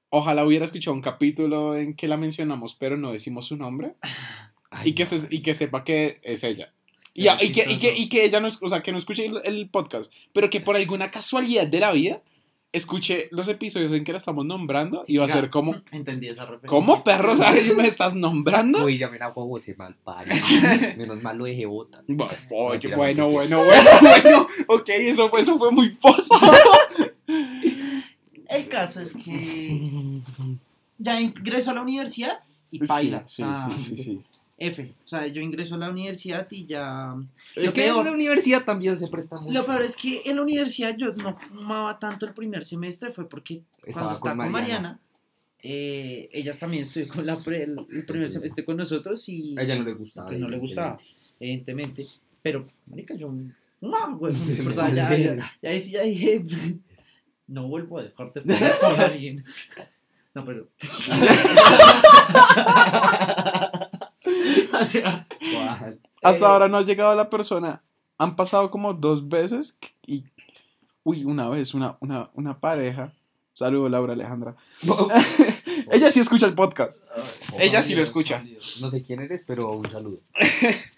Ojalá 0.10 0.46
hubiera 0.46 0.66
escuchado 0.66 0.94
un 0.96 1.02
capítulo 1.02 1.76
en 1.76 1.96
que 1.96 2.08
la 2.08 2.18
mencionamos, 2.18 2.76
pero 2.76 2.98
no 2.98 3.12
decimos 3.12 3.46
su 3.48 3.58
nombre. 3.58 3.94
Ay, 4.70 4.90
y, 4.90 4.94
que 4.96 5.06
se- 5.06 5.28
y 5.30 5.42
que 5.42 5.54
sepa 5.54 5.84
que 5.84 6.20
es 6.24 6.44
ella. 6.44 6.72
Y, 7.16 7.28
y 7.30 7.52
que, 7.52 7.72
y, 7.72 7.78
que, 7.78 7.96
y 7.96 8.10
que 8.10 8.26
ella 8.26 8.40
no, 8.40 8.48
o 8.62 8.70
sea, 8.70 8.82
que 8.82 8.92
no 8.92 8.98
escuche 8.98 9.26
el, 9.26 9.40
el 9.46 9.70
podcast, 9.70 10.12
pero 10.34 10.50
que 10.50 10.62
por 10.62 10.76
alguna 10.76 11.12
casualidad 11.12 11.68
de 11.68 11.80
la 11.80 11.92
vida 11.92 12.22
escuche 12.74 13.30
los 13.32 13.48
episodios 13.48 13.92
en 13.92 14.04
que 14.04 14.12
la 14.12 14.18
estamos 14.18 14.46
nombrando 14.46 15.06
y 15.08 15.18
va 15.18 15.26
a 15.26 15.30
ser 15.30 15.50
como, 15.50 15.76
Entendí 15.92 16.28
esa 16.28 16.44
referencia. 16.44 16.70
¿cómo 16.70 17.04
perro 17.04 17.36
sabes 17.36 17.74
me 17.78 17.88
estás 17.88 18.16
nombrando? 18.16 18.84
Uy, 18.84 18.98
ya 18.98 19.10
me 19.10 19.20
la 19.20 19.32
juego 19.32 19.60
ese 19.60 19.76
mal 19.76 19.96
padre. 20.04 20.34
Menos 20.98 21.22
mal 21.22 21.38
lo 21.38 21.46
dejé 21.46 21.68
Mentira, 21.68 22.34
bueno, 22.50 22.72
mentira. 22.72 22.98
bueno, 22.98 23.30
bueno, 23.30 23.64
bueno, 24.02 24.48
ok, 24.68 24.90
eso 24.90 25.30
fue, 25.30 25.42
eso 25.42 25.58
fue 25.58 25.72
muy 25.72 25.92
pozo. 25.92 26.36
El 28.50 28.68
caso 28.68 29.02
es 29.02 29.14
que 29.14 30.22
ya 30.98 31.22
ingreso 31.22 31.72
a 31.72 31.74
la 31.76 31.82
universidad 31.84 32.40
y 32.72 32.80
baila. 32.80 33.24
Sí, 33.28 33.44
o 33.44 33.56
sea, 33.56 33.78
sí, 33.78 33.96
sí, 33.96 34.04
sí. 34.04 34.22
F. 34.58 34.94
O 35.04 35.08
sea, 35.08 35.26
yo 35.28 35.42
ingreso 35.42 35.76
a 35.76 35.78
la 35.80 35.90
universidad 35.90 36.48
y 36.52 36.66
ya. 36.66 37.16
Es 37.56 37.66
Lo 37.66 37.74
que 37.74 37.82
peor- 37.82 38.00
en 38.00 38.06
la 38.06 38.12
universidad 38.12 38.64
también 38.64 38.98
se 38.98 39.08
presta 39.08 39.40
mucho. 39.40 39.54
Lo 39.54 39.66
peor 39.66 39.82
es 39.82 39.98
que 39.98 40.22
en 40.26 40.36
la 40.38 40.42
universidad 40.44 40.96
yo 40.98 41.12
no 41.14 41.36
fumaba 41.38 41.98
tanto 42.00 42.26
el 42.26 42.34
primer 42.34 42.64
semestre, 42.64 43.12
fue 43.12 43.28
porque 43.28 43.64
Estaba 43.84 44.08
cuando 44.08 44.14
estaba 44.14 44.36
con 44.36 44.44
con 44.46 44.52
Mariana. 44.52 44.80
Mariana, 44.80 45.00
eh, 45.66 46.30
ellas 46.34 46.60
también 46.60 46.84
estudió 46.84 47.08
con 47.08 47.26
la 47.26 47.38
pre- 47.38 47.64
el, 47.64 47.78
el 47.92 48.06
primer 48.06 48.30
semestre 48.30 48.64
con 48.64 48.78
nosotros 48.78 49.28
y 49.30 49.58
A 49.58 49.64
ella 49.64 49.76
no 49.78 49.84
le 49.86 49.94
gustaba. 49.94 50.30
que 50.30 50.38
no 50.38 50.48
le 50.50 50.58
gustaba, 50.60 50.98
evidentemente. 51.40 52.06
Pero, 52.42 52.66
marica, 52.88 53.16
yo 53.16 53.34
no, 53.82 54.18
güey, 54.18 54.34
Sí, 54.56 54.62
me 54.62 54.74
sea, 54.74 54.90
ya, 54.94 55.16
ya, 55.16 55.72
ya, 55.72 56.02
dije, 56.04 56.44
no 57.48 57.68
vuelvo 57.68 58.00
a 58.00 58.04
dejarte 58.04 58.42
fumar 58.42 58.80
con 58.80 59.00
alguien. 59.02 59.44
No, 60.36 60.44
pero. 60.46 60.68
O 64.84 64.86
sea, 64.86 65.28
Guau. 65.40 66.00
Hasta 66.22 66.46
Eh, 66.46 66.50
ahora 66.50 66.68
no 66.68 66.78
ha 66.78 66.82
llegado 66.84 67.14
la 67.16 67.30
persona. 67.30 67.84
Han 68.18 68.36
pasado 68.36 68.72
como 68.72 68.94
dos 68.94 69.28
veces 69.28 69.80
y. 70.06 70.24
Uy, 71.04 71.26
una 71.26 71.50
vez, 71.50 71.74
una, 71.74 71.98
una, 72.00 72.30
una 72.34 72.60
pareja. 72.60 73.12
Saludos, 73.54 73.92
Laura 73.92 74.14
Alejandra. 74.14 74.56
Ella 75.92 76.10
sí 76.10 76.20
escucha 76.20 76.46
el 76.46 76.56
podcast. 76.56 77.04
Ella 77.60 77.84
sí 77.84 77.94
lo 77.94 78.02
escucha. 78.02 78.44
No 78.80 78.90
sé 78.90 79.04
quién 79.04 79.20
eres, 79.22 79.44
pero 79.46 79.72
un 79.72 79.90
saludo. 79.90 80.20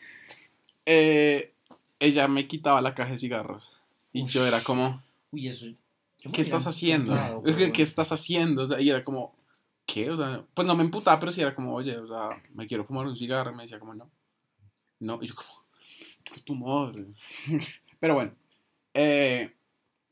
Eh, 0.88 1.52
ella 2.00 2.28
me 2.28 2.48
quitaba 2.48 2.80
la 2.80 2.94
caja 2.94 3.12
de 3.12 3.18
cigarros. 3.18 3.72
Y 4.14 4.26
yo 4.28 4.46
era 4.46 4.62
como, 4.62 5.02
Uy, 5.32 5.48
eso. 5.48 5.66
¿qué 6.32 6.42
estás 6.42 6.68
haciendo? 6.68 7.42
¿Qué, 7.58 7.72
qué 7.72 7.82
estás 7.82 8.12
haciendo? 8.12 8.62
O 8.62 8.68
sea, 8.68 8.80
y 8.80 8.90
era 8.90 9.04
como, 9.04 9.35
¿qué? 9.86 10.10
O 10.10 10.18
sea, 10.18 10.44
pues 10.54 10.68
no 10.68 10.76
me 10.76 10.84
emputaba, 10.84 11.20
pero 11.20 11.32
sí 11.32 11.42
era 11.42 11.56
como, 11.56 11.74
oye, 11.76 11.98
o 11.98 12.08
sea, 12.08 12.30
me 12.54 12.68
quiero 12.68 12.84
fumar 12.86 13.06
un 13.08 13.18
cigarro. 13.18 13.52
Y 13.52 13.56
me 13.56 13.64
decía 13.64 13.80
como, 13.80 13.94
no. 13.96 14.10
No, 15.00 15.20
y 15.22 15.28
yo 15.28 15.36
como, 15.36 15.50
"¿Qué 16.24 16.40
tu 16.42 16.56
madre. 16.56 17.06
pero 18.00 18.14
bueno. 18.16 18.32
Eh, 18.94 19.52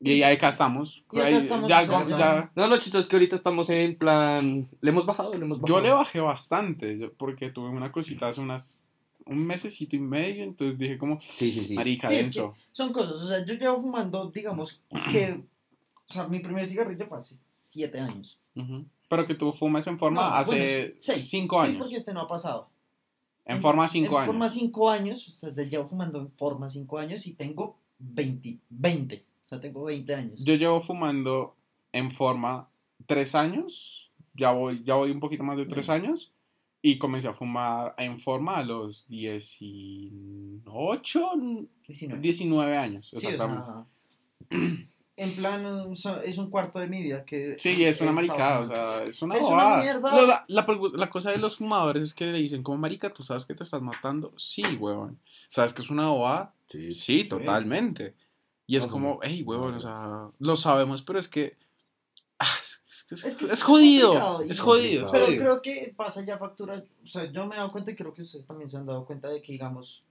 y 0.00 0.22
ahí 0.22 0.34
acá 0.34 0.50
estamos. 0.50 1.04
Y 1.10 1.18
acá 1.18 1.28
estamos, 1.38 1.68
ya, 1.68 1.82
ya- 1.84 2.04
ya- 2.04 2.52
No, 2.54 2.66
lo 2.66 2.76
chistoso 2.78 3.02
es 3.02 3.08
que 3.08 3.16
ahorita 3.16 3.36
estamos 3.36 3.70
en 3.70 3.96
plan. 3.96 4.68
¿Le 4.80 4.90
hemos 4.90 5.06
bajado? 5.06 5.30
¿Le 5.34 5.44
hemos 5.44 5.60
bajado? 5.60 5.78
Yo 5.78 5.82
le 5.82 5.90
bajé 5.90 6.20
bastante, 6.20 6.98
yo- 6.98 7.12
porque 7.14 7.50
tuve 7.50 7.70
una 7.70 7.90
cosita 7.90 8.28
hace 8.28 8.40
unas, 8.42 8.84
un 9.24 9.38
mesecito 9.46 9.96
y 9.96 10.00
medio, 10.00 10.44
entonces 10.44 10.76
dije 10.76 10.98
como, 10.98 11.18
Sí, 11.20 11.50
sí, 11.50 11.60
sí. 11.68 11.74
marica, 11.74 12.08
Sí, 12.08 12.16
es 12.16 12.26
denso. 12.26 12.54
Son 12.72 12.92
cosas, 12.92 13.14
o 13.22 13.26
sea, 13.28 13.44
yo 13.46 13.54
llevo 13.54 13.80
fumando, 13.80 14.30
digamos, 14.30 14.82
que. 15.10 15.42
O 16.06 16.12
sea, 16.12 16.28
mi 16.28 16.40
primer 16.40 16.66
cigarrillo 16.66 17.06
fue 17.06 17.16
hace 17.16 17.36
siete 17.48 17.98
años. 17.98 18.38
Ujú. 18.54 18.84
Pero 19.08 19.26
que 19.26 19.34
tú 19.34 19.52
fumes 19.52 19.86
en 19.86 19.98
forma 19.98 20.22
No, 20.30 20.34
hace 20.36 20.50
bueno, 20.50 20.66
seis. 20.98 21.28
cinco 21.28 21.56
Seis 21.60 21.68
años. 21.70 21.78
porque 21.82 21.96
este 21.96 22.14
no 22.14 22.20
ha 22.22 22.26
pasado. 22.28 22.70
En 23.44 23.60
forma 23.60 23.86
cinco 23.88 24.12
en 24.12 24.16
años. 24.16 24.26
forma 24.26 24.48
cinco 24.48 24.88
años, 24.90 25.28
o 25.28 25.32
sea, 25.32 25.52
ya 25.54 25.62
llevo 25.64 25.86
fumando 25.88 26.18
en 26.20 26.30
forma 26.32 26.70
cinco 26.70 26.98
años 26.98 27.26
y 27.26 27.34
tengo 27.34 27.76
20, 27.98 28.58
20. 28.70 29.24
O 29.44 29.46
sea, 29.46 29.60
tengo 29.60 29.84
20 29.84 30.14
años. 30.14 30.42
Yo 30.44 30.54
llevo 30.54 30.80
fumando 30.80 31.54
en 31.92 32.10
forma 32.10 32.68
tres 33.06 33.34
años, 33.34 34.10
ya 34.34 34.52
voy, 34.52 34.82
ya 34.84 34.94
voy 34.94 35.10
un 35.10 35.20
poquito 35.20 35.44
más 35.44 35.58
de 35.58 35.66
tres 35.66 35.90
años, 35.90 36.32
y 36.80 36.96
comencé 36.98 37.28
a 37.28 37.34
fumar 37.34 37.94
en 37.98 38.18
forma 38.18 38.56
a 38.56 38.62
los 38.62 39.06
18, 39.08 41.32
19. 41.86 42.20
19 42.20 42.76
años, 42.76 43.08
Sí, 43.10 43.16
o 43.16 43.18
exactamente. 43.30 43.66
sea, 43.66 43.86
en 45.16 45.34
plan, 45.36 45.92
es 46.24 46.38
un 46.38 46.50
cuarto 46.50 46.78
de 46.80 46.88
mi 46.88 47.00
vida 47.02 47.24
que... 47.24 47.56
Sí, 47.58 47.84
es 47.84 48.00
una 48.00 48.10
maricada, 48.12 48.60
o 48.60 48.66
sea, 48.66 49.04
es 49.04 49.22
una 49.22 49.36
Es 49.36 49.44
una 49.44 49.76
mierda. 49.76 50.22
La, 50.26 50.44
la 50.48 50.66
pregu- 50.66 50.94
la 50.96 51.08
cosa 51.10 51.30
de 51.30 51.38
los 51.38 51.56
fumadores 51.56 52.02
es 52.02 52.14
que 52.14 52.26
le 52.26 52.38
dicen 52.38 52.62
como 52.62 52.78
marica, 52.78 53.10
¿tú 53.10 53.22
sabes 53.22 53.44
que 53.46 53.54
te 53.54 53.62
estás 53.62 53.80
matando? 53.80 54.32
Sí, 54.36 54.62
huevón. 54.78 55.18
¿Sabes 55.48 55.72
que 55.72 55.82
es 55.82 55.90
una 55.90 56.08
bobada? 56.08 56.52
Sí. 56.70 56.90
Sí, 56.90 57.24
totalmente. 57.24 58.14
Y 58.66 58.76
es 58.76 58.86
como, 58.86 59.20
hey, 59.22 59.42
huevón, 59.42 59.74
o 59.74 59.80
sea, 59.80 60.28
lo 60.38 60.56
sabemos, 60.56 61.02
pero 61.02 61.18
es 61.18 61.28
que... 61.28 61.56
ah, 62.40 62.46
es, 62.60 62.82
es- 62.90 63.06
es- 63.12 63.24
Es 63.24 63.36
que 63.36 63.44
es 63.44 63.50
es 63.52 63.62
jodido, 63.62 64.40
es 64.40 64.58
jodido, 64.58 65.02
es 65.02 65.10
Pero 65.10 65.26
jodido. 65.26 65.40
creo 65.42 65.62
que 65.62 65.94
pasa 65.96 66.24
ya 66.24 66.38
factura, 66.38 66.82
o 67.04 67.06
sea, 67.06 67.30
yo 67.30 67.46
me 67.46 67.54
he 67.54 67.58
dado 67.58 67.70
cuenta 67.70 67.90
y 67.92 67.94
creo 67.94 68.12
que 68.14 68.22
ustedes 68.22 68.46
también 68.46 68.68
se 68.68 68.78
han 68.78 68.86
dado 68.86 69.04
cuenta 69.04 69.28
de 69.28 69.40
que, 69.42 69.52
digamos, 69.52 70.02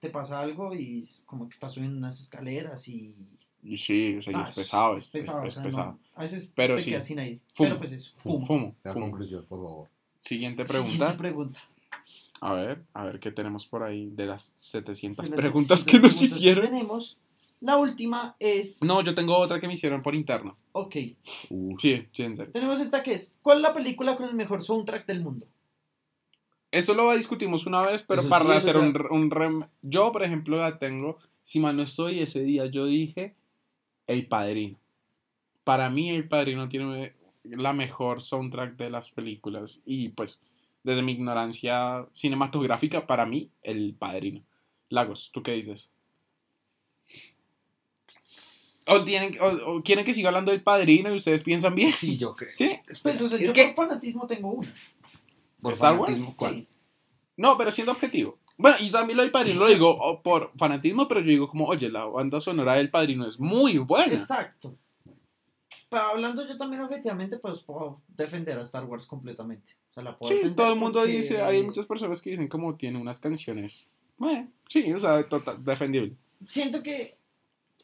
te 0.00 0.10
pasa 0.10 0.40
algo 0.40 0.74
y 0.74 1.08
como 1.24 1.48
que 1.48 1.54
estás 1.54 1.72
subiendo 1.72 1.96
unas 1.96 2.20
escaleras 2.20 2.86
y... 2.88 3.14
Y 3.64 3.76
sí, 3.78 4.16
o 4.18 4.22
sea, 4.22 4.38
Ah, 4.38 4.46
es 4.48 4.54
pesado, 4.54 4.96
es, 4.96 5.06
es- 5.06 5.10
pesado, 5.12 5.44
es 5.44 5.52
o 5.52 5.54
sea, 5.54 5.62
pesado. 5.62 5.86
no, 5.92 5.98
a 6.16 6.20
veces 6.22 6.52
Pero 6.54 6.76
te 6.76 6.82
sí. 6.82 6.90
quedas 6.90 7.06
sin 7.06 7.18
aire. 7.18 7.40
Fumo. 7.54 7.68
Pero 7.70 7.78
pues 7.78 7.92
eso, 7.92 8.12
Fumo, 8.18 8.40
fumo. 8.44 8.46
fumo, 8.46 8.74
La 8.84 8.92
fumo. 8.92 9.06
conclusión, 9.10 9.44
por 9.48 9.58
favor. 9.58 9.88
Siguiente 10.18 10.66
Siguiente 10.66 11.06
pregunta. 11.18 11.60
A 12.40 12.52
ver, 12.52 12.82
a 12.92 13.04
ver 13.04 13.20
qué 13.20 13.30
tenemos 13.30 13.64
por 13.66 13.82
ahí 13.82 14.10
de 14.10 14.26
las 14.26 14.52
700 14.56 15.24
Sí, 15.24 15.30
las 15.30 15.40
preguntas 15.40 15.80
700 15.80 15.84
que 15.84 15.98
nos 15.98 16.14
preguntas 16.16 16.36
hicieron. 16.38 16.64
tenemos. 16.66 17.18
La 17.60 17.78
última 17.78 18.36
es... 18.38 18.82
No, 18.82 19.00
yo 19.02 19.14
tengo 19.14 19.34
otra 19.38 19.58
que 19.58 19.66
me 19.66 19.72
hicieron 19.72 20.02
por 20.02 20.14
interno. 20.14 20.54
Ok. 20.72 20.94
Sí, 21.78 22.06
sí, 22.12 22.22
en 22.22 22.36
serio. 22.36 22.52
Tenemos 22.52 22.80
esta 22.80 23.02
que 23.02 23.14
es, 23.14 23.36
¿cuál 23.40 23.58
es 23.58 23.62
la 23.62 23.72
película 23.72 24.16
con 24.16 24.26
el 24.28 24.34
mejor 24.34 24.62
soundtrack 24.62 25.06
del 25.06 25.22
mundo? 25.22 25.46
Esto 26.70 26.92
lo 26.94 27.14
discutimos 27.16 27.64
una 27.66 27.80
vez, 27.82 28.02
pero 28.02 28.20
Eso 28.20 28.28
para 28.28 28.44
sí, 28.44 28.50
hacer 28.52 28.76
un, 28.76 28.88
un 29.10 29.30
rem- 29.30 29.68
Yo, 29.82 30.10
por 30.12 30.22
ejemplo, 30.24 30.58
la 30.58 30.78
tengo. 30.78 31.18
Si 31.42 31.60
mal 31.60 31.76
no 31.76 31.84
estoy, 31.84 32.20
ese 32.20 32.40
día 32.42 32.66
yo 32.66 32.84
dije 32.86 33.34
El 34.06 34.26
Padrino. 34.26 34.78
Para 35.64 35.88
mí, 35.90 36.10
El 36.10 36.28
Padrino 36.28 36.68
tiene 36.68 37.14
la 37.44 37.72
mejor 37.72 38.22
soundtrack 38.22 38.76
de 38.76 38.90
las 38.90 39.10
películas. 39.10 39.80
Y 39.84 40.10
pues, 40.10 40.38
desde 40.82 41.02
mi 41.02 41.12
ignorancia 41.12 42.06
cinematográfica, 42.12 43.06
para 43.06 43.26
mí, 43.26 43.50
El 43.62 43.94
Padrino. 43.94 44.42
Lagos, 44.88 45.30
¿tú 45.32 45.42
qué 45.42 45.52
dices? 45.52 45.90
¿O, 48.86 49.02
tienen, 49.04 49.34
o, 49.40 49.76
o 49.76 49.82
quieren 49.82 50.04
que 50.04 50.12
siga 50.12 50.28
hablando 50.28 50.52
del 50.52 50.62
Padrino 50.62 51.10
y 51.10 51.16
ustedes 51.16 51.42
piensan 51.42 51.74
bien? 51.74 51.90
Sí, 51.90 52.16
yo 52.16 52.34
creo. 52.34 52.52
¿Sí? 52.52 52.76
Pues, 53.02 53.20
o 53.20 53.28
sea, 53.28 53.38
es 53.38 53.46
yo 53.46 53.52
que. 53.54 53.72
por 53.74 53.88
fanatismo 53.88 54.26
tengo 54.26 54.52
una. 54.52 54.74
Por 55.62 55.72
¿Star 55.72 55.92
Wars? 55.94 56.04
fanatismo, 56.04 56.36
¿cuál? 56.36 56.54
Sí. 56.54 56.68
No, 57.36 57.56
pero 57.56 57.70
siendo 57.70 57.92
objetivo. 57.92 58.38
Bueno, 58.56 58.76
y 58.80 58.90
también 58.90 59.16
lo 59.16 59.22
del 59.24 59.32
padrino 59.32 59.60
lo 59.60 59.66
digo 59.66 59.90
oh, 60.00 60.22
por 60.22 60.52
fanatismo, 60.56 61.08
pero 61.08 61.20
yo 61.20 61.26
digo 61.26 61.48
como, 61.48 61.66
oye, 61.66 61.90
la 61.90 62.04
banda 62.04 62.40
sonora 62.40 62.74
del 62.74 62.90
padrino 62.90 63.26
es 63.26 63.40
muy 63.40 63.78
buena. 63.78 64.12
Exacto. 64.12 64.76
Pero 65.90 66.02
hablando 66.02 66.46
yo 66.46 66.56
también 66.56 66.82
objetivamente, 66.82 67.38
pues 67.38 67.60
puedo 67.60 68.00
defender 68.08 68.58
a 68.58 68.62
Star 68.62 68.84
Wars 68.84 69.06
completamente. 69.06 69.76
O 69.90 69.92
sea, 69.94 70.02
la 70.02 70.16
puedo 70.16 70.32
Sí, 70.32 70.50
todo 70.54 70.72
el 70.72 70.78
mundo 70.78 71.00
porque- 71.00 71.16
dice, 71.16 71.40
hay 71.42 71.62
muchas 71.62 71.86
personas 71.86 72.20
que 72.20 72.30
dicen 72.30 72.48
como 72.48 72.74
tiene 72.76 73.00
unas 73.00 73.18
canciones. 73.20 73.88
Bueno, 74.18 74.48
sí, 74.68 74.92
o 74.92 75.00
sea, 75.00 75.28
total, 75.28 75.64
defendible. 75.64 76.16
Siento 76.46 76.82
que 76.82 77.16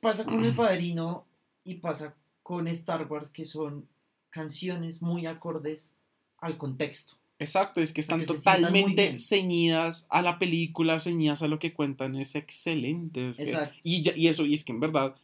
pasa 0.01 0.25
con 0.25 0.45
El 0.45 0.55
Padrino 0.57 1.25
y 1.65 1.75
pasa 1.77 2.15
con 2.43 2.69
Star 2.69 3.07
Wars, 3.11 3.31
que 3.31 3.45
son 3.45 3.87
canciones 4.31 5.03
muy 5.03 5.27
acordes 5.27 5.97
al 6.39 6.57
contexto. 6.57 7.15
Exacto, 7.41 7.81
es 7.81 7.93
que 7.93 8.01
están 8.01 8.21
Porque 8.21 8.35
totalmente 8.35 9.17
ceñidas 9.19 10.07
a 10.11 10.23
la 10.23 10.39
película, 10.39 10.99
ceñidas 11.01 11.43
a 11.43 11.49
lo 11.49 11.59
que 11.59 11.73
cuentan, 11.73 12.15
es 12.17 12.35
excelente. 12.37 13.31
es 13.31 13.39
que- 13.39 13.43
Exacto. 13.45 13.75
y, 13.83 14.03
ya- 14.03 14.17
y 14.17 14.29
eso, 14.29 14.47
y 14.47 14.55
es 14.55 14.63
que 14.63 14.73
en 14.73 14.81
verdad, 14.81 15.17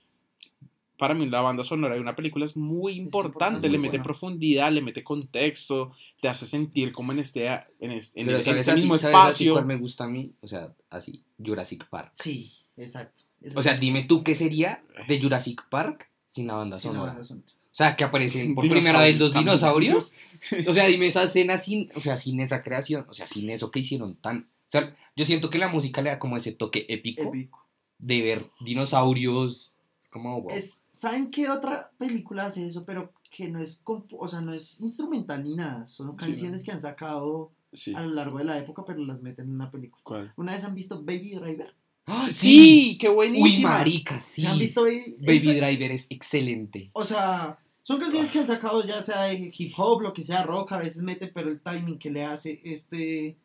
para 0.98 1.12
mí 1.12 1.26
la 1.28 1.42
banda 1.42 1.62
sonora 1.62 1.94
de 1.94 2.00
una 2.00 2.16
película 2.16 2.46
es 2.46 2.56
muy 2.56 2.94
importante, 2.94 3.26
importante, 3.28 3.68
le 3.68 3.76
muy 3.78 3.82
mete 3.82 3.98
buena. 3.98 4.04
profundidad, 4.04 4.72
le 4.72 4.80
mete 4.80 5.04
contexto, 5.04 5.92
te 6.22 6.28
hace 6.28 6.46
sentir 6.46 6.90
como 6.92 7.12
en 7.12 7.18
este, 7.18 7.46
en, 7.80 7.92
este, 7.92 8.20
en, 8.20 8.26
Pero 8.26 8.38
en 8.38 8.44
¿sabes 8.44 8.60
ese 8.62 8.70
así- 8.72 8.80
mismo 8.80 8.96
sabes 8.98 9.14
espacio. 9.14 9.62
me 9.66 9.76
gusta 9.76 10.04
a 10.04 10.08
mí? 10.08 10.32
O 10.40 10.46
sea, 10.46 10.74
así, 10.88 11.22
Jurassic 11.44 11.86
Park. 11.90 12.12
Sí, 12.14 12.50
exacto. 12.78 13.20
O 13.54 13.60
sea, 13.60 13.74
dime 13.74 14.04
tú 14.04 14.24
qué 14.24 14.34
sería 14.34 14.82
de 15.06 15.20
Jurassic 15.20 15.68
Park 15.68 16.10
sin 16.26 16.46
la 16.46 16.54
banda 16.54 16.78
Sí, 16.78 16.88
la 16.88 16.92
sonora. 16.94 17.12
banda 17.12 17.24
sonora. 17.24 17.46
O 17.76 17.78
sea, 17.78 17.94
que 17.94 18.04
aparecen 18.04 18.54
por 18.54 18.66
primera 18.70 19.02
vez 19.02 19.18
los 19.18 19.34
Dinosaurios. 19.34 20.12
O 20.66 20.72
sea, 20.72 20.86
dime 20.86 21.08
esa 21.08 21.24
escena 21.24 21.58
sin, 21.58 21.88
o 21.94 22.00
sea, 22.00 22.16
sin 22.16 22.40
esa 22.40 22.62
creación, 22.62 23.04
o 23.08 23.12
sea, 23.12 23.26
sin 23.26 23.50
eso 23.50 23.70
que 23.70 23.80
hicieron 23.80 24.14
tan. 24.14 24.48
O 24.66 24.68
sea, 24.70 24.96
yo 25.14 25.24
siento 25.26 25.50
que 25.50 25.58
la 25.58 25.68
música 25.68 26.00
le 26.00 26.08
da 26.10 26.18
como 26.18 26.36
ese 26.38 26.52
toque 26.52 26.86
épico 26.88 27.24
Épico. 27.24 27.66
de 27.98 28.22
ver 28.22 28.50
dinosaurios. 28.60 29.74
Es 30.00 30.08
como, 30.08 30.40
wow. 30.42 30.50
Es, 30.52 30.84
¿Saben 30.92 31.30
qué 31.30 31.50
otra 31.50 31.90
película 31.98 32.46
hace 32.46 32.66
eso? 32.66 32.84
Pero 32.86 33.12
que 33.30 33.48
no 33.48 33.60
es, 33.60 33.82
o 33.84 34.28
sea, 34.28 34.40
no 34.40 34.54
es 34.54 34.80
instrumental 34.80 35.44
ni 35.44 35.54
nada. 35.56 35.84
Son 35.86 36.10
Sí, 36.12 36.26
canciones 36.26 36.62
no. 36.62 36.64
que 36.64 36.72
han 36.72 36.80
sacado 36.80 37.50
Sí. 37.72 37.92
a 37.94 38.00
lo 38.02 38.14
largo 38.14 38.38
de 38.38 38.44
la 38.44 38.58
época, 38.58 38.84
pero 38.86 39.00
las 39.04 39.20
meten 39.22 39.46
en 39.46 39.54
una 39.56 39.70
película. 39.70 40.00
¿Cuál? 40.04 40.32
¿Una 40.36 40.54
vez 40.54 40.64
han 40.64 40.74
visto 40.74 41.02
Baby 41.02 41.34
Driver? 41.34 41.74
¡Ah, 42.06 42.28
Sí, 42.30 42.96
qué 43.00 43.08
Uy, 43.08 43.14
buenísima. 43.16 43.70
marica, 43.70 44.18
sí. 44.20 44.42
¿Se 44.42 44.48
han 44.48 44.58
visto 44.58 44.82
Baby, 44.84 45.16
Baby 45.18 45.54
Driver 45.54 45.90
es 45.92 46.06
excelente. 46.08 46.90
O 46.92 47.04
sea, 47.04 47.58
son 47.86 48.00
canciones 48.00 48.32
que 48.32 48.40
han 48.40 48.46
sacado 48.46 48.84
ya 48.84 49.00
sea 49.00 49.32
hip 49.32 49.72
hop, 49.76 50.00
lo 50.02 50.12
que 50.12 50.24
sea, 50.24 50.42
rock, 50.42 50.72
a 50.72 50.78
veces 50.78 51.02
meten, 51.04 51.30
pero 51.32 51.50
el 51.50 51.60
timing 51.60 51.98
que 52.00 52.10
le 52.10 52.24
hace 52.24 52.60
este, 52.64 53.36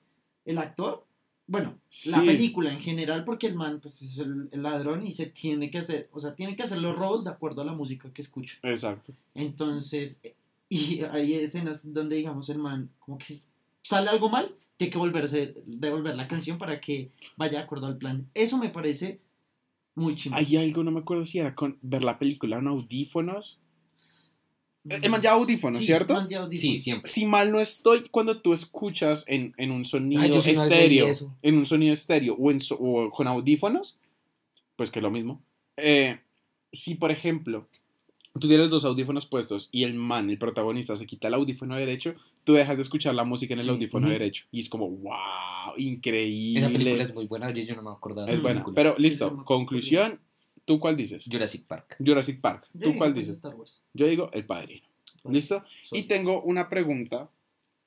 el 0.46 0.58
actor, 0.58 1.06
bueno, 1.46 1.78
la 2.08 2.20
Sí. 2.22 2.26
película 2.26 2.74
en 2.74 2.80
general, 2.80 3.24
porque 3.24 3.46
el 3.46 3.54
man 3.56 3.80
pues, 3.80 4.02
es 4.02 4.18
el, 4.18 4.50
el 4.52 4.64
ladrón 4.64 5.06
y 5.06 5.12
se 5.12 5.28
tiene 5.28 5.70
que 5.70 5.78
hacer, 5.78 6.10
o 6.12 6.20
sea, 6.20 6.34
tiene 6.34 6.56
que 6.56 6.64
hacer 6.64 6.80
los 6.80 6.96
robos 6.96 7.24
de 7.24 7.30
acuerdo 7.30 7.62
a 7.62 7.66
la 7.66 7.74
música 7.74 8.10
que 8.12 8.24
escucha. 8.24 8.58
Exacto. 8.64 9.14
Entonces, 9.36 10.22
y 10.70 11.02
hay 11.04 11.36
escenas 11.36 11.94
donde, 11.94 12.16
digamos, 12.16 12.50
el 12.50 12.58
man, 12.58 12.90
como 13.00 13.20
que 13.20 13.36
sale 13.84 14.10
algo 14.10 14.28
mal, 14.30 14.56
tiene 14.78 14.92
que 14.92 14.98
volverse, 14.98 15.54
devolver 15.68 16.16
la 16.16 16.28
canción 16.28 16.58
para 16.58 16.82
que 16.82 17.12
vaya 17.38 17.60
de 17.60 17.64
acuerdo 17.66 17.86
al 17.86 17.98
plan. 17.98 18.28
Eso 18.34 18.58
me 18.58 18.70
parece 18.70 19.20
muy 19.94 20.16
chimba. 20.16 20.38
Hay 20.40 20.56
algo, 20.56 20.84
no 20.84 20.90
me 20.90 21.02
acuerdo 21.02 21.26
si 21.26 21.38
era 21.38 21.54
con 21.54 21.78
ver 21.84 22.04
la 22.04 22.18
película 22.18 22.58
en 22.58 22.68
audífonos. 22.68 23.60
El 24.90 25.10
man 25.12 25.22
ya 25.22 25.34
audífonos, 25.34 25.78
Sí, 25.78 25.86
¿cierto? 25.86 26.16
audífonos. 26.16 26.50
Sí, 26.60 26.80
siempre. 26.80 27.10
Si 27.12 27.26
mal 27.26 27.52
no 27.52 27.60
estoy, 27.60 28.02
cuando 28.10 28.42
tú 28.42 28.54
escuchas 28.54 29.24
en, 29.28 29.54
en 29.58 29.72
un 29.72 29.86
sonido 29.86 30.22
Ay, 30.22 30.32
estéreo, 30.52 31.08
en 31.44 31.58
un 31.58 31.66
sonido 31.66 31.94
estéreo 31.94 32.36
o, 32.36 32.50
en 32.50 32.60
so- 32.60 32.78
o 32.80 33.10
con 33.12 33.28
audífonos, 33.28 34.00
pues 34.76 34.90
que 34.90 35.00
es 35.00 35.04
lo 35.04 35.12
mismo. 35.12 35.42
Eh, 35.78 36.20
si, 36.72 36.96
por 36.96 37.12
ejemplo, 37.12 37.68
tú 38.40 38.48
tienes 38.48 38.72
los 38.72 38.84
audífonos 38.86 39.28
puestos 39.28 39.70
y 39.72 39.84
el 39.84 39.94
man, 39.94 40.30
el 40.32 40.40
protagonista, 40.40 40.96
se 40.96 41.06
quita 41.06 41.28
el 41.28 41.36
audífono 41.36 41.76
derecho, 41.76 42.16
tú 42.44 42.54
dejas 42.54 42.78
de 42.78 42.82
escuchar 42.82 43.14
la 43.14 43.24
música 43.24 43.54
en 43.54 43.60
el 43.60 43.66
Sí, 43.68 43.72
audífono 43.72 44.10
derecho. 44.10 44.46
Y 44.52 44.62
es 44.62 44.70
como, 44.70 44.90
wow, 44.90 45.76
increíble. 45.78 46.60
Esa 46.62 46.70
película 46.72 47.04
es 47.04 47.14
muy 47.14 47.28
buena, 47.28 47.52
yo, 47.52 47.64
yo 47.64 47.76
no 47.76 47.84
me 47.84 47.92
acuerdo 47.92 48.26
de 48.26 48.32
Es 48.32 48.38
la 48.38 48.42
buena. 48.42 48.62
película. 48.64 48.76
Pero 48.76 48.96
listo, 48.98 49.30
sí, 49.30 49.44
conclusión, 49.46 50.20
¿tú 50.66 50.80
cuál 50.80 50.96
dices? 50.96 51.26
Jurassic 51.32 51.66
Park. 51.66 51.96
Jurassic 52.04 52.40
Park. 52.42 52.68
Yo 52.74 52.92
¿Tú 52.92 52.98
cuál 52.98 53.14
dices? 53.14 53.36
Star 53.36 53.56
Wars. 53.56 53.82
Yo 53.94 54.08
digo 54.08 54.30
El 54.34 54.46
Padrino. 54.46 54.86
¿Listo? 55.30 55.64
Soy- 55.84 56.00
Y 56.00 56.04
tengo 56.04 56.42
una 56.42 56.68
pregunta 56.70 57.30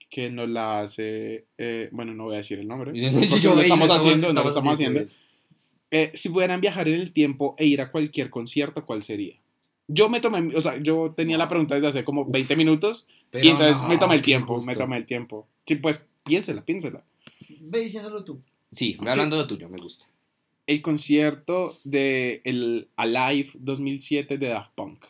que 0.09 0.31
nos 0.31 0.49
la 0.49 0.81
hace, 0.81 1.47
eh, 1.59 1.89
bueno, 1.91 2.15
no 2.15 2.25
voy 2.25 2.35
a 2.35 2.39
decir 2.39 2.59
el 2.61 2.69
nombre, 2.69 2.93
Yo- 2.99 3.39
yo- 3.39 3.55
no 3.57 3.61
estamos 3.63 3.89
no 3.89 3.95
haciendo, 3.95 4.33
no 4.33 4.43
lo 4.43 4.49
estamos 4.49 4.49
estamos 4.49 4.73
haciendo. 4.75 5.01
Eh, 5.91 6.11
si 6.15 6.29
pudieran 6.29 6.61
viajar 6.61 6.89
en 6.89 6.95
el 6.95 7.13
tiempo 7.13 7.55
e 7.59 7.67
ir 7.67 7.81
a 7.81 7.91
cualquier 7.91 8.31
concierto, 8.31 8.85
¿cuál 8.87 9.03
sería? 9.03 9.35
Yo 9.87 10.09
me 10.09 10.21
tomé, 10.21 10.55
o 10.57 10.61
sea, 10.61 10.77
yo 10.79 11.13
tenía 11.17 11.37
la 11.37 11.47
pregunta 11.49 11.75
desde 11.75 11.89
hace 11.89 12.05
como 12.05 12.25
20 12.25 12.57
minutos 12.57 13.07
Pero 13.31 13.45
y 13.45 13.49
entonces 13.51 13.83
no, 13.83 13.89
me 13.89 13.99
tomé 13.99 14.15
el 14.15 14.23
tiempo, 14.23 14.59
me 14.67 14.75
tomé 14.75 14.97
el 14.97 15.05
tiempo. 15.07 15.47
Sí, 15.67 15.75
pues 15.77 16.01
piénsela, 16.25 16.65
piénsela. 16.65 17.05
Ve 17.61 17.81
diciéndolo 17.81 18.25
tú. 18.25 18.41
Sí, 18.71 18.97
hablando 19.01 19.37
de 19.37 19.43
lo 19.43 19.49
tuyo, 19.49 19.69
me 19.69 19.77
gusta. 19.77 20.07
El 20.67 20.81
concierto 20.81 21.77
de 21.85 22.41
el 22.45 22.89
Alive 22.97 23.51
2007 23.55 24.39
de 24.39 24.49
Daft 24.49 24.73
Punk. 24.75 25.05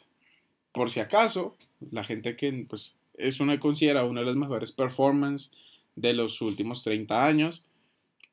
Por 0.72 0.90
si 0.90 0.98
acaso, 0.98 1.56
la 1.92 2.02
gente 2.02 2.34
que 2.34 2.52
pues 2.68 2.96
es 3.14 3.38
una 3.38 3.60
considera 3.60 4.04
una 4.04 4.20
de 4.20 4.26
las 4.26 4.36
mejores 4.36 4.72
performances 4.72 5.52
de 5.94 6.12
los 6.12 6.40
últimos 6.40 6.82
30 6.82 7.24
años 7.24 7.64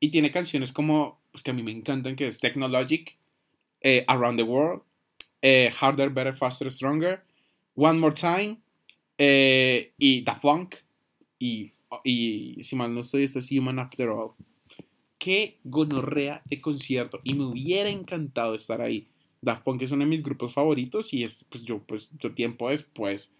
y 0.00 0.10
tiene 0.10 0.32
canciones 0.32 0.72
como 0.72 1.20
pues 1.30 1.44
que 1.44 1.52
a 1.52 1.54
mí 1.54 1.62
me 1.62 1.70
encantan 1.70 2.16
que 2.16 2.26
es 2.26 2.40
Technologic, 2.40 3.16
eh, 3.80 4.04
Around 4.08 4.38
the 4.38 4.42
World, 4.42 4.82
eh, 5.40 5.72
Harder, 5.80 6.10
Better, 6.10 6.34
Faster, 6.34 6.70
Stronger, 6.70 7.22
One 7.76 8.00
More 8.00 8.14
Time 8.14 8.58
eh, 9.18 9.92
y 9.96 10.22
Da 10.22 10.34
Funk 10.34 10.74
y, 11.38 11.72
si 12.62 12.74
mal 12.74 12.94
no 12.94 13.00
estoy 13.00 13.24
este 13.24 13.38
es 13.38 13.52
Human 13.52 13.78
After 13.78 14.08
All 14.08 14.32
qué 15.22 15.58
gonorrea 15.64 16.42
de 16.50 16.60
concierto 16.60 17.20
y 17.22 17.34
me 17.34 17.44
hubiera 17.44 17.88
encantado 17.90 18.54
estar 18.54 18.80
ahí. 18.80 19.06
Daft 19.40 19.62
Punk 19.64 19.82
es 19.82 19.90
uno 19.90 20.04
de 20.04 20.10
mis 20.10 20.22
grupos 20.22 20.52
favoritos 20.52 21.12
y 21.14 21.24
es, 21.24 21.44
pues 21.48 21.62
yo, 21.64 21.78
pues 21.80 22.08
yo 22.18 22.32
tiempo 22.32 22.70
después, 22.70 23.32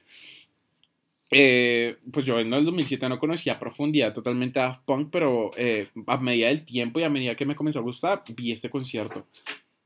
eh, 1.30 1.96
pues 2.12 2.24
yo 2.26 2.38
en 2.38 2.52
el 2.52 2.64
2007 2.64 3.08
no 3.08 3.18
conocía 3.18 3.54
a 3.54 3.58
profundidad 3.58 4.12
totalmente 4.12 4.60
a 4.60 4.64
Daft 4.64 4.82
Punk, 4.84 5.08
pero 5.10 5.50
eh, 5.56 5.88
a 6.06 6.18
medida 6.18 6.48
del 6.48 6.64
tiempo 6.64 7.00
y 7.00 7.04
a 7.04 7.10
medida 7.10 7.34
que 7.34 7.46
me 7.46 7.56
comenzó 7.56 7.78
a 7.78 7.82
gustar, 7.82 8.22
vi 8.36 8.52
este 8.52 8.68
concierto. 8.70 9.26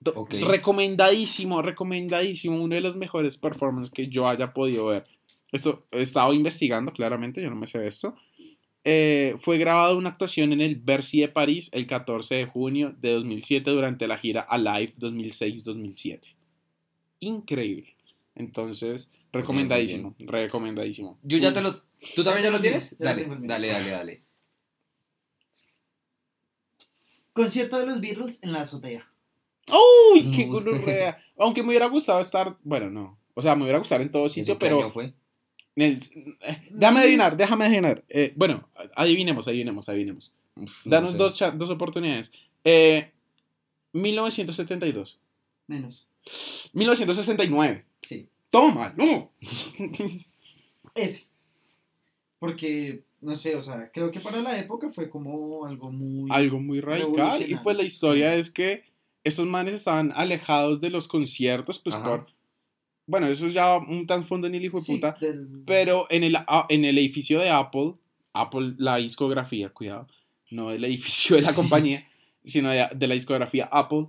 Do- 0.01 0.13
Ok. 0.17 0.35
Recomendadísimo, 0.43 1.63
recomendadísimo, 1.63 2.61
uno 2.63 2.75
de 2.75 2.81
los 2.81 2.97
mejores 2.97 3.39
performances 3.39 3.93
que 3.93 4.09
yo 4.09 4.27
haya 4.29 4.53
podido 4.53 4.87
ver. 4.87 5.05
Esto 5.53 5.87
he 5.93 6.01
estado 6.03 6.33
investigando 6.35 6.93
claramente, 6.93 7.41
yo 7.41 7.49
no 7.51 7.57
me 7.57 7.67
sé 7.69 7.87
esto. 7.87 8.17
Eh, 8.89 9.35
fue 9.39 9.59
grabada 9.59 9.97
una 9.97 10.11
actuación 10.11 10.53
en 10.53 10.61
el 10.61 10.77
Bercy 10.77 11.21
de 11.21 11.27
París 11.27 11.71
el 11.73 11.89
14 11.89 12.37
de 12.37 12.47
junio 12.47 12.95
de 12.97 13.15
2007 13.15 13.69
durante 13.73 14.07
la 14.07 14.17
gira 14.17 14.43
Alive 14.43 14.93
2006-2007. 15.01 16.37
Increíble. 17.19 17.97
Entonces, 18.37 19.11
recomendadísimo, 19.33 20.15
recomendadísimo. 20.21 21.19
Yo 21.25 21.39
ya 21.39 21.53
te 21.53 21.63
lo... 21.63 21.83
¿Tú 22.15 22.23
también 22.23 22.45
ya 22.45 22.51
lo 22.53 22.61
tienes? 22.61 22.97
Dale, 23.01 23.27
dale, 23.41 23.67
dale, 23.67 23.91
dale. 23.91 24.23
Concierto 27.33 27.81
de 27.81 27.87
los 27.87 28.01
Beatles 28.01 28.41
en 28.45 28.53
la 28.53 28.61
azotea. 28.61 29.11
¡Uy, 30.13 30.31
qué 30.31 30.45
gonorrea! 30.45 31.19
Aunque 31.37 31.65
me 31.65 31.71
hubiera 31.71 31.87
gustado 31.87 32.21
estar, 32.21 32.57
bueno, 32.63 32.89
no. 32.89 33.19
O 33.35 33.43
sea, 33.43 33.57
me 33.57 33.65
hubiera 33.65 33.81
gustado 33.81 34.03
en 34.03 34.13
todo 34.13 34.27
¿Eso 34.27 34.35
sitio, 34.35 34.57
pero 34.61 34.89
fue? 34.93 35.13
El- 35.85 35.99
eh, 36.41 36.69
déjame 36.71 37.01
adivinar, 37.01 37.37
déjame 37.37 37.65
adivinar. 37.67 38.05
Eh, 38.09 38.33
bueno, 38.37 38.69
adivinemos, 38.95 39.47
adivinemos, 39.47 39.89
adivinemos. 39.89 40.33
Uf, 40.57 40.87
no 40.87 40.91
Danos 40.91 41.13
sé. 41.13 41.19
dos, 41.19 41.35
cha- 41.35 41.51
dos 41.51 41.71
oportunidades. 41.71 42.33
Eh, 42.65 43.11
1972. 43.93 45.19
Menos. 45.67 46.07
1969. 46.73 47.85
Sí. 48.03 48.29
Toma, 48.51 48.95
no. 48.97 49.31
Ese. 50.95 51.27
Porque, 52.39 53.03
no 53.21 53.35
sé, 53.37 53.57
o 53.57 53.63
sea, 53.63 53.91
creo 53.93 54.11
que 54.11 54.21
para 54.21 54.41
la 54.43 54.59
época 54.59 54.91
fue 54.93 55.09
como 55.11 55.67
algo 55.67 55.91
muy... 55.91 56.31
Algo 56.31 56.61
muy 56.61 56.81
radical. 56.81 57.43
Y 57.49 57.57
pues 57.57 57.77
la 57.77 57.83
historia 57.83 58.35
es 58.35 58.51
que 58.51 58.85
estos 59.25 59.47
manes 59.47 59.75
estaban 59.75 60.13
alejados 60.15 60.81
de 60.81 60.91
los 60.91 61.09
conciertos, 61.09 61.79
pues 61.79 61.97
Ajá. 61.97 62.05
por. 62.09 62.27
Bueno, 63.07 63.27
eso 63.29 63.47
es 63.47 63.55
ya 63.55 63.77
un 63.77 64.07
tan 64.07 64.25
fondo 64.25 64.47
en 64.47 64.55
el 64.55 64.65
hijo 64.65 64.79
de 64.79 64.83
Sí, 64.83 64.95
puta. 64.95 65.17
del- 65.21 65.63
Pero 65.65 66.07
en 66.11 66.25
el, 66.25 66.37
a- 66.37 66.67
en 66.69 66.85
el 66.85 66.99
edificio 66.99 67.39
de 67.41 67.51
Apple, 67.51 67.95
Apple, 68.33 68.75
la 68.79 68.97
discografía, 68.97 69.71
cuidado, 69.71 70.09
no 70.51 70.71
el 70.71 70.85
edificio 70.85 71.37
de 71.37 71.43
la 71.43 71.55
compañía, 71.55 72.07
sino 72.45 72.71
de, 72.71 72.87
de 72.95 73.07
la 73.07 73.15
discografía 73.15 73.69
Apple, 73.73 74.07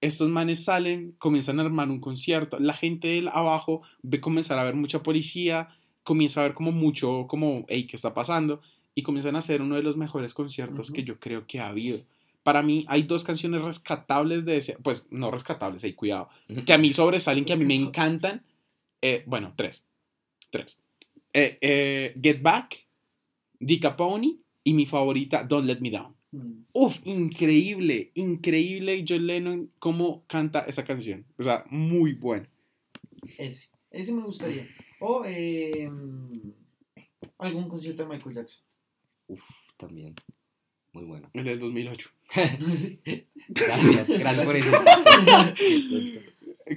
estos 0.00 0.28
manes 0.28 0.62
salen, 0.64 1.14
comienzan 1.18 1.58
a 1.58 1.62
armar 1.62 1.88
un 1.90 2.00
concierto, 2.00 2.58
la 2.60 2.74
gente 2.74 3.08
del 3.08 3.28
abajo 3.28 3.82
ve 4.02 4.20
comenzar 4.20 4.58
a 4.58 4.64
ver 4.64 4.74
mucha 4.74 5.02
policía, 5.02 5.68
comienza 6.02 6.40
a 6.40 6.44
ver 6.44 6.54
como 6.54 6.70
mucho, 6.70 7.26
como, 7.28 7.64
hey, 7.68 7.86
¿qué 7.86 7.96
está 7.96 8.12
pasando? 8.12 8.60
Y 8.94 9.02
comienzan 9.02 9.36
a 9.36 9.38
hacer 9.40 9.62
uno 9.62 9.74
de 9.76 9.82
los 9.82 9.96
mejores 9.96 10.34
conciertos 10.34 10.90
que 10.90 11.02
yo 11.04 11.18
creo 11.18 11.46
que 11.46 11.60
ha 11.60 11.68
habido. 11.68 11.98
Para 12.46 12.62
mí 12.62 12.84
hay 12.86 13.02
dos 13.02 13.24
canciones 13.24 13.60
rescatables 13.62 14.44
de 14.44 14.58
ese, 14.58 14.74
pues 14.74 15.08
no 15.10 15.32
rescatables, 15.32 15.82
hey, 15.82 15.94
cuidado, 15.94 16.28
que 16.64 16.72
a 16.72 16.78
mí 16.78 16.92
sobresalen, 16.92 17.44
que 17.44 17.54
a 17.54 17.56
mí 17.56 17.64
me 17.64 17.74
encantan. 17.74 18.44
Eh, 19.02 19.24
bueno, 19.26 19.52
tres. 19.56 19.82
Tres. 20.48 20.80
Eh, 21.32 21.58
eh, 21.60 22.14
Get 22.22 22.40
Back, 22.40 22.86
Dick 23.58 23.82
Capone 23.82 24.36
y 24.62 24.74
mi 24.74 24.86
favorita, 24.86 25.42
Don't 25.42 25.66
Let 25.66 25.80
Me 25.80 25.90
Down. 25.90 26.14
Mm. 26.30 26.66
Uf, 26.72 27.00
increíble, 27.04 28.12
increíble 28.14 29.04
John 29.08 29.26
Lennon 29.26 29.72
cómo 29.80 30.22
canta 30.28 30.60
esa 30.60 30.84
canción. 30.84 31.26
O 31.38 31.42
sea, 31.42 31.64
muy 31.68 32.12
bueno. 32.12 32.46
Ese. 33.38 33.70
Ese 33.90 34.12
me 34.12 34.22
gustaría. 34.22 34.68
O 35.00 35.24
eh, 35.24 35.90
algún 37.38 37.68
concierto 37.68 38.04
de 38.04 38.08
Michael 38.08 38.36
Jackson. 38.36 38.62
Uf, 39.26 39.42
también. 39.76 40.14
Muy 40.96 41.04
bueno. 41.04 41.28
El 41.34 41.44
del 41.44 41.60
2008. 41.60 42.10
Gracias, 43.48 44.08
gracias 44.08 44.46
por 44.46 44.56
eso. 44.56 44.72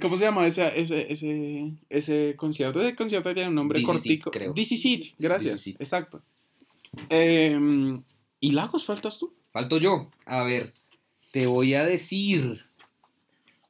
¿Cómo 0.00 0.16
se 0.18 0.24
llama 0.24 0.46
ese, 0.46 0.78
ese, 0.78 1.10
ese, 1.10 1.72
ese 1.88 2.34
concierto? 2.36 2.82
Ese 2.82 2.94
concierto 2.94 3.32
tiene 3.32 3.48
un 3.48 3.54
nombre 3.54 3.78
This 3.78 3.88
Is 3.88 3.92
cortico. 3.92 4.28
It, 4.28 4.34
creo. 4.34 4.52
It, 4.54 5.14
gracias. 5.18 5.54
This 5.54 5.60
Is 5.60 5.66
It. 5.68 5.80
Exacto. 5.80 6.22
Em, 7.08 8.02
¿Y 8.40 8.52
Lagos 8.52 8.84
faltas 8.84 9.18
tú? 9.18 9.32
Falto 9.52 9.78
yo. 9.78 10.10
A 10.26 10.42
ver, 10.42 10.74
te 11.32 11.46
voy 11.46 11.72
a 11.72 11.86
decir. 11.86 12.66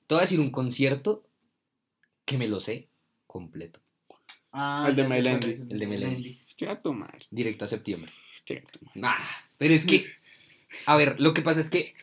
Te 0.09 0.15
voy 0.15 0.19
a 0.19 0.23
decir 0.23 0.41
un 0.41 0.51
concierto 0.51 1.23
que 2.25 2.39
me 2.39 2.49
lo 2.49 2.59
sé 2.59 2.89
completo. 3.29 3.79
Ah, 4.51 4.87
El 4.89 4.97
de 4.97 5.07
Melendi. 5.07 5.51
El 5.71 5.79
de 5.79 5.87
Melendi. 5.87 6.41
Chica 6.57 6.83
tu 6.83 6.93
madre. 6.93 7.21
Directo 7.31 7.67
a 7.67 7.69
septiembre. 7.69 8.11
tu 8.45 8.55
madre. 8.55 8.67
Nah, 8.97 9.15
pero 9.59 9.75
es 9.75 9.87
que. 9.87 10.05
A 10.87 10.97
ver, 10.97 11.21
lo 11.21 11.35
que 11.35 11.43
pasa 11.43 11.61
es 11.61 11.71
que. 11.71 11.95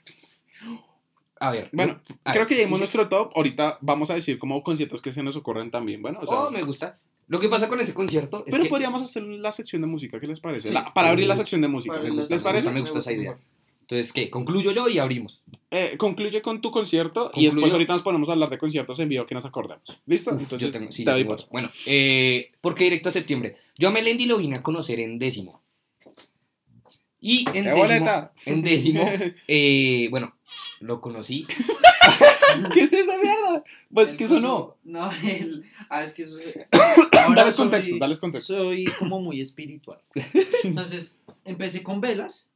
A 1.40 1.52
ver. 1.52 1.70
Bueno, 1.72 2.02
a 2.24 2.32
creo 2.32 2.42
ver, 2.44 2.48
que 2.48 2.56
ya 2.56 2.62
dimos 2.64 2.80
sí, 2.80 2.88
sí. 2.88 2.98
nuestro 2.98 3.10
top. 3.10 3.32
Ahorita 3.36 3.78
vamos 3.82 4.10
a 4.10 4.16
decir 4.16 4.40
como 4.40 4.64
conciertos 4.64 5.02
que 5.02 5.12
se 5.12 5.22
nos 5.22 5.36
ocurren 5.36 5.70
también. 5.70 6.02
Bueno, 6.02 6.20
o 6.22 6.26
sea, 6.26 6.38
Oh, 6.40 6.52
me 6.52 6.64
gusta. 6.64 6.98
Lo 7.28 7.40
que 7.40 7.50
pasa 7.50 7.68
con 7.68 7.80
ese 7.80 7.94
concierto 7.94 8.44
es 8.46 8.52
pero 8.52 8.64
que. 8.64 8.70
podríamos 8.70 9.02
hacer 9.02 9.22
la 9.24 9.52
sección 9.52 9.82
de 9.82 9.88
música. 9.88 10.20
¿Qué 10.20 10.28
les 10.28 10.40
parece? 10.40 10.70
Sí, 10.70 10.74
La- 10.74 10.94
para 10.94 11.10
abrir 11.10 11.28
la 11.28 11.36
sección 11.36 11.62
de 11.62 11.68
música. 11.68 11.96
¿Les 12.00 12.12
me 12.14 12.40
parece? 12.40 12.64
gusta, 12.64 12.72
me 12.72 12.80
gusta 12.80 13.00
esa 13.00 13.12
idea. 13.12 13.38
Entonces, 13.82 14.12
¿qué? 14.12 14.30
Concluyo 14.30 14.72
yo 14.72 14.90
y 14.90 15.00
abrimos. 15.00 15.44
Eh, 15.72 15.96
concluye 15.98 16.42
con 16.42 16.60
tu 16.60 16.72
concierto 16.72 17.32
y 17.36 17.46
después 17.46 17.72
ahorita 17.72 17.94
nos 17.94 18.02
ponemos 18.02 18.28
a 18.30 18.34
hablar 18.34 18.50
de 18.50 18.58
conciertos 18.58 19.00
en 19.00 19.08
vivo 19.10 19.26
que 19.26 19.34
nos 19.36 19.46
acordemos. 19.46 19.84
¿Listo? 20.06 20.32
Uf, 20.34 20.42
Entonces, 20.42 20.74
yo 20.74 20.80
tengo- 20.80 20.92
sí, 20.92 21.06
te 21.06 21.12
yo 21.12 21.18
tengo. 21.18 21.36
Bueno, 21.52 21.70
eh, 21.86 22.52
¿por 22.60 22.76
qué 22.76 22.86
directo 22.86 23.08
a 23.10 23.12
septiembre? 23.14 23.56
Yo 23.78 23.88
a 23.88 23.92
Melendi 23.92 24.26
lo 24.26 24.38
vine 24.38 24.58
a 24.58 24.64
conocer 24.64 25.00
en 25.00 25.20
décimo. 25.20 25.62
Y 27.20 27.46
en 27.48 27.54
¡Qué 27.54 27.60
décimo, 27.62 27.78
boleta! 27.78 28.34
en 28.46 28.62
décimo 28.62 29.10
eh, 29.48 30.08
bueno, 30.10 30.36
lo 30.80 31.02
conocí. 31.02 31.46
¿Qué 32.74 32.82
es 32.82 32.94
esa 32.94 33.18
mierda? 33.18 33.64
Pues 33.94 34.14
que 34.14 34.26
eso 34.26 34.40
no. 34.40 34.78
No, 34.84 35.12
el, 35.24 35.66
ah, 35.90 36.04
es 36.04 36.14
que 36.14 36.24
eso. 36.24 36.38
Dales 37.36 37.56
contexto, 37.56 37.98
dales 37.98 38.20
contexto. 38.20 38.54
Soy 38.54 38.86
como 39.00 39.20
muy 39.20 39.42
espiritual. 39.42 40.00
Entonces, 40.64 41.22
empecé 41.44 41.84
con 41.84 42.02
velas, 42.02 42.52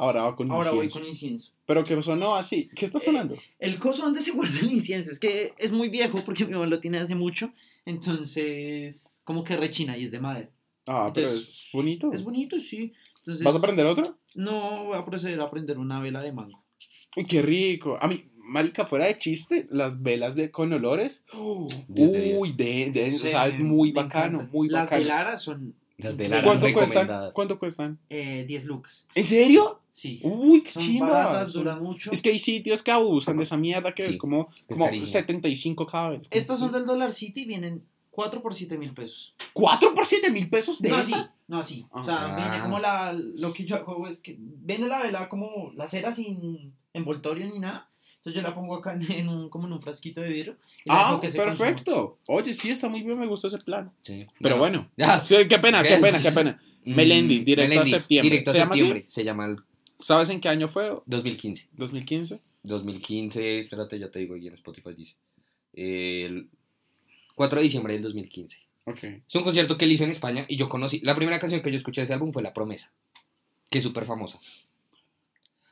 Ahora 0.00 0.22
va 0.22 0.34
con 0.34 0.50
ahora 0.50 0.70
voy 0.70 0.86
incienso. 0.86 0.98
con 0.98 1.08
incienso. 1.08 1.52
Pero 1.66 1.84
que 1.84 2.00
sonó 2.00 2.34
así. 2.34 2.70
¿Qué 2.74 2.86
está 2.86 2.98
sonando? 2.98 3.36
El 3.58 3.78
coso 3.78 4.02
donde 4.02 4.22
se 4.22 4.30
guarda 4.30 4.58
el 4.60 4.72
incienso 4.72 5.10
es 5.10 5.20
que 5.20 5.52
es 5.58 5.72
muy 5.72 5.90
viejo 5.90 6.16
porque 6.24 6.46
mi 6.46 6.52
mamá 6.52 6.64
lo 6.64 6.80
tiene 6.80 6.96
hace 6.96 7.14
mucho. 7.14 7.52
Entonces, 7.84 9.20
como 9.26 9.44
que 9.44 9.58
rechina 9.58 9.98
y 9.98 10.04
es 10.04 10.10
de 10.10 10.18
madera. 10.18 10.48
Ah, 10.86 11.10
pero 11.14 11.28
entonces, 11.28 11.66
es 11.66 11.68
bonito. 11.74 12.12
Es 12.14 12.24
bonito, 12.24 12.58
sí. 12.58 12.94
Entonces, 13.20 13.44
¿Vas 13.44 13.54
a 13.54 13.58
aprender 13.58 13.86
otro? 13.86 14.16
no 14.34 14.84
voy 14.84 14.98
a 14.98 15.02
proceder 15.04 15.40
a 15.40 15.44
aprender 15.44 15.78
una 15.78 16.00
vela 16.00 16.20
de 16.22 16.32
mango. 16.32 16.62
Uy, 17.16 17.24
qué 17.24 17.42
rico. 17.42 17.98
A 18.00 18.08
mí, 18.08 18.24
marica, 18.36 18.86
fuera 18.86 19.06
de 19.06 19.18
chiste, 19.18 19.66
las 19.70 20.02
velas 20.02 20.34
de 20.34 20.50
con 20.50 20.72
olores. 20.72 21.24
Diez. 21.88 22.38
uy, 22.38 22.52
de, 22.52 22.90
de- 22.90 23.14
o 23.14 23.18
sea, 23.18 23.48
es 23.48 23.58
muy 23.60 23.92
bacano, 23.92 24.38
encanta. 24.38 24.52
muy 24.52 24.68
Las 24.68 24.84
bacano. 24.84 25.02
de 25.02 25.08
Lara 25.08 25.38
son 25.38 25.74
Las 25.98 26.16
de 26.16 26.24
¿De 26.24 26.30
Lara 26.30 26.42
¿Cuánto 26.44 26.72
cuestan? 26.72 27.08
¿Cuánto 27.32 27.58
cuestan? 27.58 27.98
eh, 28.08 28.44
10 28.46 28.64
lucas. 28.64 29.06
¿En 29.14 29.24
serio? 29.24 29.80
Sí. 29.92 30.20
Uy, 30.22 30.62
qué 30.62 30.78
chimba. 30.80 31.44
duran 31.44 31.82
mucho. 31.82 32.10
Es 32.10 32.22
que 32.22 32.30
hay 32.30 32.38
sitios 32.38 32.82
que 32.82 32.90
abusan 32.90 33.36
de 33.36 33.42
esa 33.42 33.58
mierda 33.58 33.92
que 33.92 34.02
Sí, 34.04 34.12
es 34.12 34.16
como, 34.16 34.48
como 34.66 34.86
cariño. 34.86 35.04
75 35.04 35.84
cada 35.84 36.10
vez. 36.10 36.22
Estas 36.30 36.58
son 36.58 36.72
del 36.72 36.86
Dollar 36.86 37.12
City 37.12 37.42
y 37.42 37.44
vienen 37.44 37.82
4 38.10 38.42
por 38.42 38.54
7 38.54 38.76
mil 38.78 38.92
pesos. 38.92 39.34
¿4 39.54 39.94
por 39.94 40.04
7 40.06 40.30
mil 40.30 40.48
pesos 40.48 40.80
de 40.80 40.88
no 40.90 40.96
así, 40.96 41.12
esas? 41.12 41.34
no 41.48 41.58
así. 41.58 41.86
O 41.90 41.98
Ah. 42.00 42.04
sea, 42.04 42.36
viene 42.36 42.56
Ah. 42.56 42.62
como 42.62 42.78
la. 42.78 43.12
Lo 43.12 43.52
que 43.52 43.64
yo 43.64 43.76
hago 43.76 44.06
es 44.08 44.20
que 44.20 44.36
viene 44.38 44.88
la 44.88 45.00
vela 45.02 45.28
como 45.28 45.72
la 45.76 45.86
cera 45.86 46.12
sin 46.12 46.72
envoltorio 46.92 47.46
ni 47.46 47.58
nada. 47.58 47.88
Entonces 48.16 48.42
yo 48.42 48.46
la 48.48 48.54
pongo 48.54 48.74
acá 48.76 48.98
en 49.08 49.28
un, 49.28 49.48
como 49.48 49.66
en 49.66 49.72
un 49.72 49.80
frasquito 49.80 50.20
de 50.20 50.28
vidrio. 50.28 50.56
y 50.84 50.88
Ah, 50.90 51.08
dejo 51.10 51.20
que 51.20 51.30
se 51.30 51.38
consuma. 51.38 51.66
perfecto. 51.68 52.18
Oye, 52.26 52.52
sí, 52.52 52.70
está 52.70 52.88
muy 52.88 53.02
bien, 53.02 53.18
me 53.18 53.26
gustó 53.26 53.46
ese 53.46 53.58
plan. 53.58 53.90
Sí. 54.02 54.26
Pero 54.40 54.58
bueno, 54.58 54.90
qué 54.96 55.58
pena, 55.58 55.82
qué 55.82 55.96
pena, 55.96 56.18
qué 56.22 56.32
pena. 56.32 56.62
Mm, 56.84 56.94
Melendi, 56.94 57.38
directo 57.44 57.80
a 57.80 57.86
septiembre. 57.86 58.30
Directo 58.30 58.50
a 58.50 58.54
¿Se 58.54 58.58
llama. 58.58 59.02
Se 59.06 59.24
llama 59.24 59.46
el 59.46 59.56
¿Sabes 60.00 60.30
en 60.30 60.40
qué 60.40 60.48
año 60.48 60.66
fue? 60.68 60.98
2015. 61.06 61.68
2015. 61.72 62.40
2015, 62.62 63.60
espérate, 63.60 63.98
ya 63.98 64.10
te 64.10 64.18
digo, 64.18 64.34
aquí 64.34 64.48
en 64.48 64.54
Spotify 64.54 64.94
dice. 64.94 65.14
El 65.74 66.48
4 67.40 67.56
de 67.58 67.62
diciembre 67.62 67.94
del 67.94 68.02
2015. 68.02 68.58
Ok. 68.84 69.02
Es 69.26 69.34
un 69.34 69.42
concierto 69.42 69.78
que 69.78 69.86
él 69.86 69.92
hizo 69.92 70.04
en 70.04 70.10
España 70.10 70.44
y 70.46 70.56
yo 70.56 70.68
conocí. 70.68 71.00
La 71.00 71.14
primera 71.14 71.38
canción 71.38 71.62
que 71.62 71.70
yo 71.70 71.76
escuché 71.76 72.02
de 72.02 72.04
ese 72.04 72.12
álbum 72.12 72.32
fue 72.32 72.42
La 72.42 72.52
Promesa, 72.52 72.92
que 73.70 73.78
es 73.78 73.84
súper 73.84 74.04
famosa. 74.04 74.38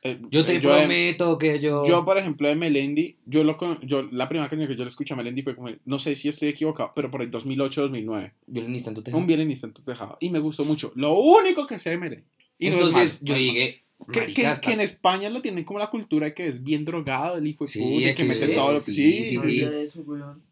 Eh, 0.01 0.19
Yo 0.31 0.45
te 0.45 0.55
eh, 0.55 0.59
prometo 0.61 1.37
que 1.37 1.59
yo. 1.59 1.85
Yo, 1.87 2.03
por 2.05 2.17
ejemplo, 2.17 2.47
de 2.47 2.55
Melendi, 2.55 3.17
yo 3.27 3.43
lo 3.43 3.55
con- 3.57 3.79
yo 3.85 4.01
la 4.11 4.27
primera 4.29 4.49
canción 4.49 4.67
que 4.67 4.75
yo 4.75 4.83
le 4.83 4.89
escuché 4.89 5.13
a 5.13 5.17
Melendi 5.17 5.43
fue 5.43 5.55
como, 5.55 5.69
no 5.85 5.99
sé 5.99 6.15
si 6.15 6.27
estoy 6.29 6.47
equivocado, 6.49 6.91
pero 6.95 7.11
por 7.11 7.21
ahí 7.21 7.27
2008, 7.27 7.81
2009. 7.81 8.33
Violinista 8.47 8.89
en 8.89 8.95
tu 8.95 9.03
tejado. 9.03 9.19
Un 9.21 9.27
violinista 9.27 9.67
en 9.67 9.73
tu 9.73 9.83
tejado. 9.83 10.17
Y 10.21 10.31
me 10.31 10.39
gustó 10.39 10.63
mucho. 10.65 10.91
Lo 10.95 11.19
único 11.19 11.67
que 11.67 11.77
sé 11.77 11.91
de 11.91 11.97
Melendi. 11.97 12.25
Y 12.57 12.69
no 12.69 12.77
es 12.77 12.81
Entonces 12.83 13.19
yo 13.21 13.33
no 13.35 13.39
es 13.39 13.45
malo. 13.45 13.53
llegué. 13.53 13.83
Que, 14.11 14.33
que- 14.33 14.53
que 14.61 14.71
en 14.71 14.79
España 14.79 15.29
lo 15.29 15.41
tienen 15.41 15.65
como 15.65 15.77
la 15.77 15.91
cultura 15.91 16.25
de 16.27 16.33
que 16.33 16.47
es 16.47 16.63
bien 16.63 16.83
drogado 16.85 17.37
el 17.37 17.45
hijo 17.45 17.65
de 17.65 17.69
Sí, 17.69 17.79
puta 17.81 18.07
que 18.07 18.15
que 18.15 18.23
mete 18.23 18.47
sí, 18.47 18.53
todo 18.55 18.67
lo 18.71 18.79
que... 18.79 18.91
sí, 18.91 18.93
Sí, 18.93 19.25
sí, 19.25 19.37
sí. 19.37 19.47
hacía 19.63 19.79
eso, 19.81 20.01
weón. 20.01 20.48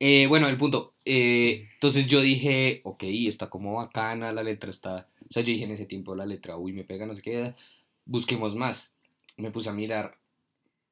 Eh, 0.00 0.26
bueno, 0.28 0.48
el 0.48 0.56
punto. 0.56 0.94
eh, 1.04 1.68
entonces 1.74 2.06
yo 2.06 2.20
dije, 2.20 2.80
ok, 2.84 3.04
está 3.04 3.50
como 3.50 3.74
bacana, 3.74 4.32
la 4.32 4.42
letra 4.42 4.70
está. 4.70 5.08
O 5.28 5.32
sea, 5.32 5.42
yo 5.42 5.52
dije 5.52 5.64
en 5.64 5.72
ese 5.72 5.86
tiempo 5.86 6.14
la 6.16 6.26
letra, 6.26 6.56
uy, 6.56 6.72
me 6.72 6.84
pega, 6.84 7.06
no 7.06 7.14
sé 7.14 7.22
qué. 7.22 7.54
Busquemos 8.06 8.56
más. 8.56 8.94
Me 9.36 9.50
puse 9.50 9.68
a 9.70 9.72
mirar. 9.74 10.18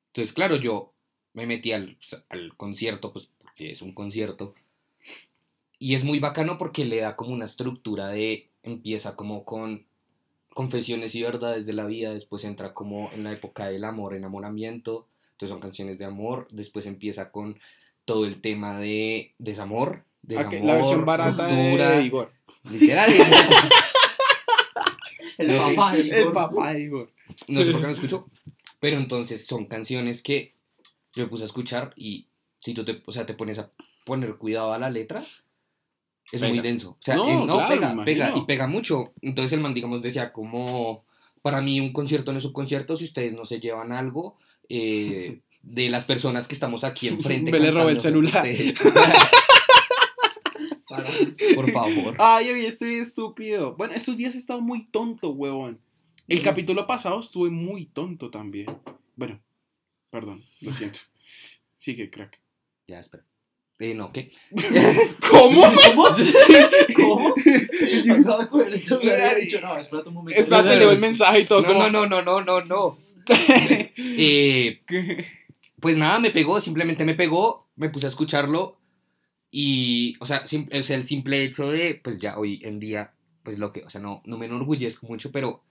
Entonces, 0.09 0.33
claro, 0.35 0.57
yo 0.57 0.95
me 1.35 1.47
metí 1.47 1.73
al, 1.73 1.99
al 2.31 2.57
concierto, 2.57 3.13
pues 3.13 3.29
porque 3.43 3.73
es 3.73 3.83
un 3.83 3.95
concierto. 3.95 4.55
Y 5.79 5.95
es 5.95 6.05
muy 6.05 6.19
bacano 6.19 6.59
porque 6.59 6.85
le 6.85 6.99
da 7.01 7.17
como 7.17 7.33
una 7.33 7.45
estructura 7.45 8.09
de. 8.09 8.51
Empieza 8.63 9.15
como 9.17 9.45
con 9.45 9.87
confesiones 10.55 11.15
y 11.15 11.23
verdades 11.23 11.67
de 11.67 11.73
la 11.75 11.87
vida, 11.87 12.15
después 12.15 12.45
entra 12.45 12.75
como 12.75 13.11
en 13.13 13.25
la 13.25 13.33
época 13.33 13.69
del 13.69 13.85
amor, 13.85 14.15
enamoramiento. 14.15 15.09
Entonces 15.33 15.51
son 15.51 15.61
canciones 15.61 15.99
de 15.99 16.07
amor. 16.07 16.49
Después 16.51 16.87
empieza 16.87 17.33
con 17.33 17.61
todo 18.09 18.25
el 18.25 18.41
tema 18.41 18.79
de 18.81 19.35
desamor. 19.39 20.05
Ah, 20.05 20.49
desamor 20.49 20.65
la 20.65 20.75
versión 20.77 21.05
barata 21.05 21.47
ruptura, 21.49 21.91
de 21.91 22.03
Igor. 22.05 22.33
Literal. 22.71 23.11
El 25.39 25.47
No 25.49 25.65
sé. 25.69 25.75
papá 25.75 25.93
de 25.93 26.01
El 26.01 26.07
Igor. 26.09 26.33
papá 26.33 26.73
de 26.73 26.81
Igor. 26.81 27.13
No 27.49 27.61
sé 27.63 27.71
por 27.73 27.81
qué 27.83 27.87
no 27.87 27.93
escucho. 27.93 28.31
Pero 28.81 28.97
entonces 28.97 29.47
son 29.47 29.67
canciones 29.67 30.23
que 30.23 30.55
yo 31.15 31.25
me 31.25 31.29
puse 31.29 31.43
a 31.45 31.47
escuchar 31.47 31.93
y 31.97 32.29
si 32.59 32.73
tú 32.75 32.85
te, 32.85 33.03
o 33.07 33.13
sea, 33.13 33.27
te 33.27 33.35
pones 33.35 33.59
a 33.59 33.71
poner 34.05 34.37
cuidado 34.37 34.73
a 34.73 34.79
la 34.79 34.89
letra, 34.91 35.23
es 36.33 36.41
Pega. 36.41 36.49
muy 36.53 36.61
denso. 36.61 36.91
O 36.93 36.97
sea, 37.01 37.17
No, 37.17 37.29
eh, 37.29 37.35
no, 37.47 37.57
claro, 37.59 37.69
pega, 37.69 38.05
pega 38.05 38.33
y 38.37 38.41
pega 38.47 38.67
mucho. 38.67 39.13
Entonces 39.21 39.53
el 39.53 39.61
man, 39.61 39.75
digamos, 39.75 40.01
decía 40.03 40.33
como, 40.33 41.05
para 41.43 41.61
mí 41.61 41.79
un 41.81 41.93
concierto 41.93 42.33
no 42.33 42.39
es 42.39 42.45
un 42.47 42.53
concierto 42.53 42.97
si 42.97 43.05
ustedes 43.05 43.35
no 43.35 43.45
se 43.45 43.61
llevan 43.61 43.93
algo 43.93 44.39
eh, 44.69 45.41
de 45.63 45.89
las 45.91 46.05
personas 46.05 46.49
que 46.49 46.55
estamos 46.55 46.85
aquí 46.85 47.09
enfrente. 47.09 47.51
Me 47.51 47.61
le 47.61 47.71
robé 47.71 47.93
el 47.93 48.01
celular. 48.01 48.47
Para-. 50.89 51.09
Por 51.55 51.71
favor. 51.71 52.17
Ay, 52.19 52.51
hoy 52.51 52.65
estoy 52.65 52.95
estúpido. 52.95 53.77
Bueno, 53.77 53.95
estos 53.95 54.17
días 54.17 54.35
he 54.35 54.39
estado 54.39 54.61
muy 54.61 54.87
tonto, 54.87 55.31
huevón. 55.31 55.81
El 56.27 56.43
capítulo 56.43 56.87
pasado 56.87 57.21
estuve 57.21 57.51
muy 57.51 57.87
tonto 57.87 58.31
también. 58.31 58.67
Bueno, 59.17 59.41
perdón, 60.11 60.45
lo 60.61 60.73
siento. 60.73 61.01
Sigue, 61.77 62.11
crack. 62.11 62.41
Ya, 62.87 63.01
espera. 63.01 63.25
Eh, 63.81 63.95
no, 63.95 64.13
¿qué? 64.13 64.31
¿Cómo? 65.31 65.63
¿Cómo? 66.97 67.35
Acabo 68.13 68.39
de 68.41 68.49
coger 68.49 68.73
el 68.73 68.81
celular 68.81 69.37
y 69.39 69.43
he 69.43 69.45
dicho, 69.45 69.61
no, 69.61 69.79
espérate 69.79 70.09
un 70.09 70.17
momento. 70.17 70.41
Espérate, 70.41 70.77
leo 70.77 70.91
el 70.91 70.99
mensaje 70.99 71.41
y 71.41 71.47
como... 71.47 71.63
no, 71.63 71.89
no, 71.89 72.07
no, 72.07 72.23
no, 72.23 72.41
no, 72.43 72.61
no. 72.63 72.93
Eh, 73.29 74.83
pues 75.81 75.97
nada, 75.97 76.18
me 76.18 76.31
pegó, 76.31 76.61
simplemente 76.61 77.05
me 77.05 77.14
pegó, 77.14 77.68
me 77.76 77.89
puse 77.91 78.07
a 78.07 78.09
escucharlo 78.11 78.79
y, 79.51 80.16
o 80.20 80.26
sea, 80.26 80.47
sim- 80.47 80.68
o 80.72 80.83
sea, 80.83 80.97
el 80.97 81.05
simple 81.05 81.43
hecho 81.45 81.70
de, 81.70 81.95
pues 82.03 82.18
ya 82.18 82.39
hoy 82.39 82.61
en 82.64 82.79
día, 82.81 83.14
pues 83.43 83.59
lo 83.59 83.72
que, 83.72 83.83
o 83.85 83.91
sea, 83.91 84.01
no, 84.01 84.22
no 84.26 84.37
me 84.39 84.47
enorgullezco 84.47 85.07
mucho, 85.07 85.33
pero 85.33 85.64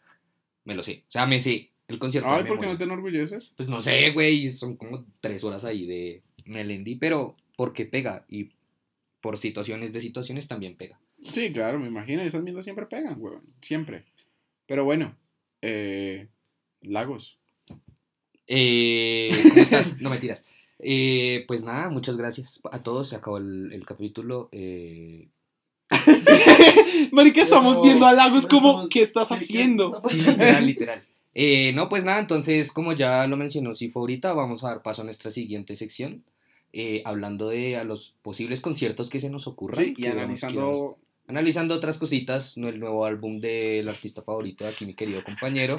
me 0.64 0.76
lo 0.76 0.84
sé, 0.84 1.04
o 1.08 1.12
sea, 1.12 1.26
me 1.26 1.40
sé 1.40 1.72
el 1.88 2.00
concierto. 2.00 2.30
Ay, 2.30 2.44
¿por 2.44 2.60
qué 2.60 2.66
no 2.66 2.78
te 2.78 2.84
enorgulleces? 2.86 3.52
Pues 3.56 3.70
no 3.70 3.80
sé, 3.82 4.12
güey, 4.12 4.50
son 4.50 4.76
como 4.78 5.06
tres 5.22 5.44
horas 5.44 5.64
ahí 5.64 5.86
de 5.86 6.24
Melendi, 6.46 6.96
pero 6.96 7.38
porque 7.56 7.86
pega 7.86 8.26
y 8.28 8.52
por 9.22 9.38
situaciones 9.38 9.94
de 9.94 10.02
situaciones 10.02 10.48
también 10.48 10.76
pega. 10.76 11.00
Sí, 11.24 11.52
claro, 11.52 11.80
me 11.80 11.88
imagino. 11.88 12.22
Esas 12.22 12.44
mierdas 12.44 12.64
siempre 12.66 12.86
pegan, 12.86 13.16
huevón. 13.20 13.44
Siempre. 13.62 14.06
Pero 14.68 14.86
bueno, 14.86 15.18
eh, 15.62 16.28
Lagos. 16.82 17.40
Eh, 18.48 19.30
¿Cómo 19.50 19.62
estás? 19.62 19.98
No 20.02 20.10
me 20.10 20.18
tiras. 20.18 20.44
Eh, 20.80 21.44
pues 21.48 21.64
nada, 21.64 21.90
muchas 21.90 22.18
gracias 22.18 22.60
a 22.72 22.84
todos. 22.84 23.10
Se 23.10 23.16
acabó 23.16 23.38
el, 23.38 23.72
el 23.74 23.86
capítulo. 23.86 24.50
eh, 24.52 25.28
Marica, 27.12 27.42
estamos 27.42 27.82
viendo 27.82 28.06
a 28.06 28.14
Lagos 28.14 28.46
pero 28.46 28.58
como, 28.58 28.70
estamos- 28.72 28.90
¿qué 28.90 29.02
estás 29.02 29.30
¿Qué- 29.30 29.36
qué 29.36 29.42
haciendo? 29.42 30.02
sí, 30.10 30.18
literal, 30.18 30.66
literal. 30.66 31.04
Eh, 31.34 31.72
no, 31.74 31.88
pues 31.88 32.04
nada, 32.04 32.20
entonces, 32.20 32.72
como 32.72 32.94
ya 32.94 33.28
lo 33.28 33.38
mencionó 33.38 33.76
Sifo 33.76 34.00
ahorita, 34.00 34.34
vamos 34.34 34.64
a 34.64 34.70
dar 34.70 34.82
paso 34.82 35.02
a 35.02 35.06
nuestra 35.06 35.32
siguiente 35.32 35.76
sección. 35.76 36.24
eh, 36.74 37.02
hablando 37.06 37.48
de 37.50 37.78
a 37.78 37.84
los 37.86 38.14
posibles 38.22 38.60
conciertos 38.62 39.10
que 39.10 39.20
se 39.22 39.30
nos 39.30 39.48
ocurran. 39.48 39.84
Sí, 39.86 39.92
y 39.92 40.02
que 40.02 40.10
vamos- 40.10 40.22
analizando... 40.22 40.98
analizando 41.28 41.76
otras 41.76 41.98
cositas, 41.98 42.58
no 42.58 42.68
el 42.68 42.80
nuevo 42.80 43.06
álbum 43.06 43.40
del 43.40 43.88
artista 43.88 44.22
favorito 44.22 44.64
de 44.64 44.72
aquí, 44.72 44.86
mi 44.86 44.94
querido 44.94 45.24
compañero. 45.24 45.78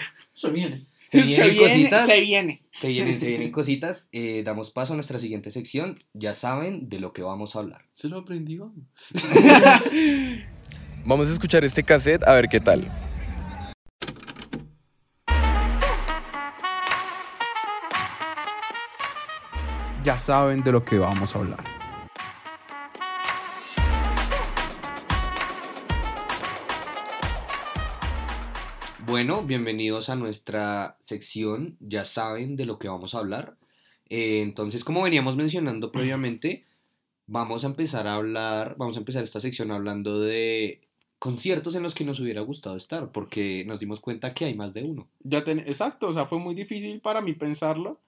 Se 1.09 1.23
viene. 1.23 1.35
Se 1.35 1.51
vienen 1.51 1.59
cositas. 1.59 2.07
se 2.07 2.21
viene. 2.21 2.63
Se 2.71 2.89
vienen, 2.89 3.19
se 3.21 3.29
vienen 3.29 3.51
cositas. 3.51 4.09
Eh, 4.13 4.43
damos 4.45 4.71
paso 4.71 4.93
a 4.93 4.97
nuestra 4.97 5.19
siguiente 5.19 5.51
sección. 5.51 5.97
Ya 6.13 6.35
saben 6.35 6.91
de 6.91 7.01
lo 7.01 7.15
que 7.15 7.23
vamos 7.23 7.57
a 7.57 7.61
hablar. 7.61 7.87
Se 7.93 8.09
lo 8.09 8.19
aprendió. 8.19 8.73
Vamos 11.05 11.29
a 11.29 11.33
escuchar 11.33 11.65
este 11.65 11.83
cassette 11.83 12.23
a 12.27 12.35
ver 12.35 12.49
qué 12.49 12.61
tal. 12.61 12.87
Ya 20.05 20.19
saben 20.19 20.63
de 20.63 20.73
lo 20.73 20.85
que 20.85 20.99
vamos 20.99 21.35
a 21.35 21.39
hablar. 21.39 21.78
Bueno, 29.09 29.43
bienvenidos 29.43 30.11
a 30.11 30.17
nuestra 30.17 30.99
sección. 31.01 31.79
Ya 31.81 32.05
saben 32.05 32.57
de 32.57 32.67
lo 32.67 32.79
que 32.79 32.89
vamos 32.89 33.15
a 33.15 33.21
hablar. 33.21 33.57
Eh, 34.11 34.43
entonces, 34.43 34.85
como 34.85 35.01
veníamos 35.03 35.35
mencionando 35.35 35.91
previamente, 35.91 36.67
vamos 37.27 37.65
a 37.65 37.69
empezar 37.69 38.07
a 38.07 38.17
hablar, 38.17 38.75
vamos 38.77 38.97
a 38.97 38.99
empezar 38.99 39.25
esta 39.25 39.41
sección 39.41 39.71
hablando 39.71 40.21
de 40.21 40.83
conciertos 41.19 41.75
en 41.75 41.85
los 41.85 41.95
que 41.95 42.05
nos 42.05 42.21
hubiera 42.21 42.43
gustado 42.43 42.77
estar, 42.77 43.11
porque 43.11 43.65
nos 43.67 43.81
dimos 43.81 43.99
cuenta 44.01 44.35
que 44.35 44.45
hay 44.45 44.55
más 44.55 44.75
de 44.75 44.83
uno. 44.85 45.09
Ya 45.21 45.43
ten- 45.43 45.61
exacto, 45.61 46.09
o 46.09 46.13
sea, 46.13 46.27
fue 46.27 46.39
muy 46.39 46.55
difícil 46.55 47.01
para 47.01 47.23
mí 47.23 47.33
pensarlo. 47.33 47.99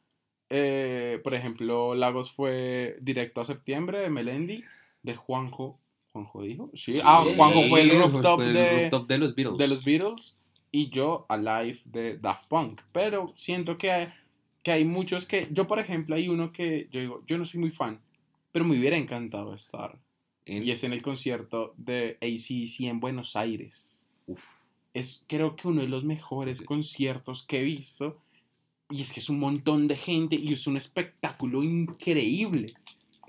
Eh, 0.51 1.19
por 1.25 1.33
ejemplo, 1.33 1.95
Lagos 1.95 2.31
fue 2.31 2.99
directo 3.01 3.41
a 3.41 3.47
septiembre 3.47 4.01
de 4.03 4.11
Melendi, 4.11 4.65
del 5.03 5.17
Juanjo. 5.17 5.79
¿Juanjo 6.13 6.43
dijo? 6.43 6.71
Sí. 6.75 6.97
Ah, 7.03 7.25
Juanjo 7.25 7.65
fue 7.71 7.81
el 7.83 7.91
rooftop, 7.91 8.37
fue 8.37 8.47
el 8.49 8.53
de, 8.53 8.81
rooftop 8.83 9.09
de 9.09 9.19
los 9.19 9.35
Beatles. 9.35 9.57
de 9.59 9.69
los 9.69 9.83
Beatles 9.85 10.37
y 10.73 10.91
yo 10.91 11.27
Alive 11.29 11.79
de 11.85 12.17
Daft 12.19 12.47
Punk. 12.49 12.81
Pero 12.93 13.33
siento 13.37 13.77
que 13.77 13.91
hay, 13.91 14.09
que 14.63 14.73
hay 14.73 14.85
muchos 14.85 15.27
que. 15.27 15.49
Yo, 15.51 15.67
por 15.67 15.79
ejemplo, 15.79 16.15
hay 16.15 16.29
uno 16.29 16.53
que 16.53 16.89
yo 16.93 17.01
digo, 17.01 17.23
yo 17.27 17.39
no 17.39 17.45
soy 17.45 17.61
muy 17.61 17.71
fan, 17.71 18.01
pero 18.53 18.65
me 18.65 18.79
hubiera 18.79 18.97
encantado 18.97 19.55
estar. 19.55 19.99
En- 20.47 20.63
Y 20.67 20.71
es 20.71 20.83
en 20.85 20.93
el 20.93 21.03
concierto 21.03 21.75
de 21.77 22.17
ACC 22.21 22.89
en 22.89 23.01
Buenos 23.01 23.37
Aires. 23.37 24.07
Uf. 24.27 24.43
Es 24.95 25.25
creo 25.29 25.55
que 25.55 25.69
uno 25.69 25.83
de 25.83 25.89
los 25.89 26.05
mejores 26.05 26.61
conciertos 26.63 27.45
que 27.47 27.61
he 27.61 27.65
visto. 27.65 28.19
Y 28.93 29.03
es 29.03 29.13
que 29.13 29.21
es 29.21 29.31
un 29.31 29.39
montón 29.39 29.87
de 29.87 29.97
gente 29.97 30.35
y 30.35 30.53
es 30.53 30.67
un 30.67 30.77
espectáculo 30.77 31.63
increíble. 31.63 32.75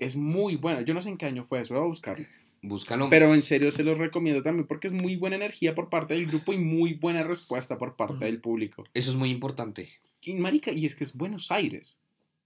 Es 0.00 0.16
muy 0.16 0.56
bueno. 0.56 0.80
Yo 0.80 0.92
no 0.92 1.00
sé 1.00 1.08
en 1.10 1.16
qué 1.16 1.26
año 1.26 1.44
fue 1.44 1.60
eso, 1.60 1.74
voy 1.74 1.84
a 1.84 1.86
buscarlo. 1.86 2.26
Búscalo. 2.62 3.10
Pero 3.10 3.34
en 3.34 3.42
serio 3.42 3.72
se 3.72 3.82
los 3.82 3.98
recomiendo 3.98 4.42
también 4.42 4.66
porque 4.66 4.86
es 4.86 4.92
muy 4.92 5.16
buena 5.16 5.36
energía 5.36 5.74
por 5.74 5.88
parte 5.90 6.14
del 6.14 6.26
grupo 6.26 6.52
y 6.52 6.58
muy 6.58 6.94
buena 6.94 7.24
respuesta 7.24 7.76
por 7.76 7.96
parte 7.96 8.24
del 8.24 8.40
público. 8.40 8.84
Eso 8.94 9.10
es 9.10 9.16
muy 9.16 9.30
importante. 9.30 9.90
Y 10.22 10.34
marica, 10.34 10.70
y 10.70 10.86
es 10.86 10.94
que 10.94 11.02
es 11.04 11.14
Buenos 11.14 11.50
Aires. 11.50 11.98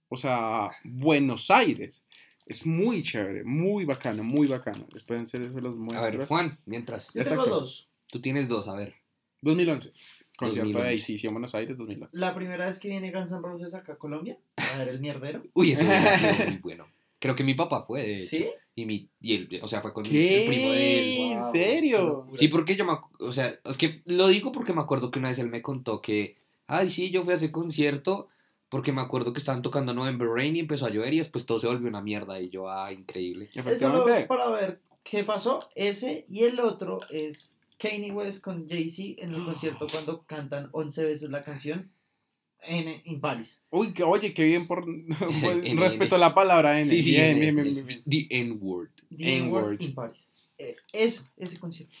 O 0.09 0.17
sea, 0.17 0.71
Buenos 0.83 1.51
Aires. 1.51 2.05
Es 2.47 2.65
muy 2.65 3.03
chévere, 3.03 3.43
muy 3.43 3.85
bacano, 3.85 4.23
muy 4.23 4.47
bacano. 4.47 4.87
Esperen, 4.95 5.27
se 5.27 5.37
se 5.49 5.61
los 5.61 5.75
A 5.75 5.77
muestro. 5.77 6.17
ver, 6.17 6.27
Juan, 6.27 6.57
mientras. 6.65 7.13
Yo 7.13 7.23
tengo 7.23 7.45
dos. 7.45 7.87
Tú 8.09 8.19
tienes 8.19 8.47
dos, 8.47 8.67
a 8.67 8.75
ver. 8.75 8.95
2011. 9.41 9.91
Concierto 10.37 10.71
2011. 10.71 10.87
de 11.11 11.15
ACC 11.15 11.25
en 11.25 11.33
Buenos 11.33 11.55
Aires, 11.55 11.77
2011. 11.77 12.17
La 12.17 12.33
primera 12.33 12.65
vez 12.65 12.79
que 12.79 12.87
viene 12.87 13.11
Guns 13.11 13.31
N' 13.31 13.41
Roses 13.41 13.73
acá 13.73 13.93
a 13.93 13.97
Colombia, 13.97 14.37
a 14.73 14.77
ver 14.77 14.87
el 14.87 14.99
mierdero. 14.99 15.43
Uy, 15.53 15.73
eso 15.73 15.83
sido 15.83 16.33
muy 16.47 16.57
bueno. 16.57 16.87
Creo 17.19 17.35
que 17.35 17.43
mi 17.43 17.53
papá 17.53 17.83
fue, 17.83 18.03
de 18.03 18.15
hecho. 18.15 18.27
¿Sí? 18.27 18.49
Y, 18.75 18.85
mi, 18.85 19.09
y 19.21 19.35
él, 19.35 19.59
o 19.63 19.67
sea, 19.67 19.81
fue 19.81 19.91
con 19.91 20.03
¿Qué? 20.03 20.43
el 20.43 20.49
primo 20.49 20.71
de 20.71 20.99
él. 20.99 21.31
¿En 21.31 21.39
Wow, 21.39 21.51
serio? 21.51 22.27
Sí, 22.33 22.47
porque 22.47 22.75
yo 22.75 22.85
me 22.85 22.93
o 23.19 23.31
sea, 23.31 23.51
es 23.65 23.77
que 23.77 24.03
lo 24.05 24.27
digo 24.27 24.51
porque 24.51 24.73
me 24.73 24.81
acuerdo 24.81 25.09
que 25.09 25.17
una 25.17 25.29
vez 25.29 25.39
él 25.39 25.49
me 25.49 25.63
contó 25.63 26.01
que, 26.01 26.37
ay, 26.67 26.89
sí, 26.89 27.09
yo 27.09 27.23
fui 27.23 27.33
a 27.33 27.37
ese 27.37 27.51
concierto 27.51 28.27
porque 28.69 28.91
me 28.91 29.01
acuerdo 29.01 29.33
que 29.33 29.39
estaban 29.39 29.61
tocando 29.61 29.93
November 29.93 30.27
Rain 30.27 30.55
y 30.55 30.59
empezó 30.59 30.85
a 30.85 30.89
llover 30.89 31.13
y 31.13 31.17
después 31.17 31.45
todo 31.45 31.57
se 31.57 31.67
volvió 31.67 31.87
una 31.87 32.01
mierda 32.01 32.39
y 32.39 32.49
yo, 32.49 32.69
ah, 32.69 32.91
increíble. 32.93 33.49
Efectivamente. 33.53 34.25
para 34.25 34.49
ver 34.49 34.81
qué 35.03 35.23
pasó. 35.23 35.61
Ese 35.73 36.25
y 36.29 36.43
el 36.43 36.59
otro 36.59 36.99
es 37.09 37.59
Kanye 37.79 38.11
West 38.11 38.43
con 38.43 38.67
Jay-Z 38.67 39.21
en 39.23 39.33
el 39.33 39.43
concierto 39.43 39.87
cuando 39.91 40.23
cantan 40.27 40.69
11 40.71 41.05
veces 41.05 41.29
la 41.29 41.43
canción 41.43 41.91
en, 42.63 43.01
en 43.05 43.21
París. 43.21 43.63
Uy, 43.69 43.93
que, 43.93 44.03
oye, 44.03 44.33
qué 44.33 44.43
bien 44.43 44.67
por 44.67 44.83
N, 44.87 45.79
respeto 45.81 46.15
N. 46.15 46.19
la 46.21 46.33
palabra 46.33 46.77
N. 46.79 46.85
Sí, 46.85 47.01
sí, 47.01 47.11
bien, 47.11 47.41
en- 47.43 47.59
es. 47.59 47.85
The 48.05 48.27
N-word. 48.29 48.89
The 49.15 49.37
N-word. 49.37 49.81
In 49.81 49.93
Paris. 49.93 50.31
Eh, 50.57 50.75
eso, 50.93 51.23
ese 51.37 51.59
concierto. 51.59 51.93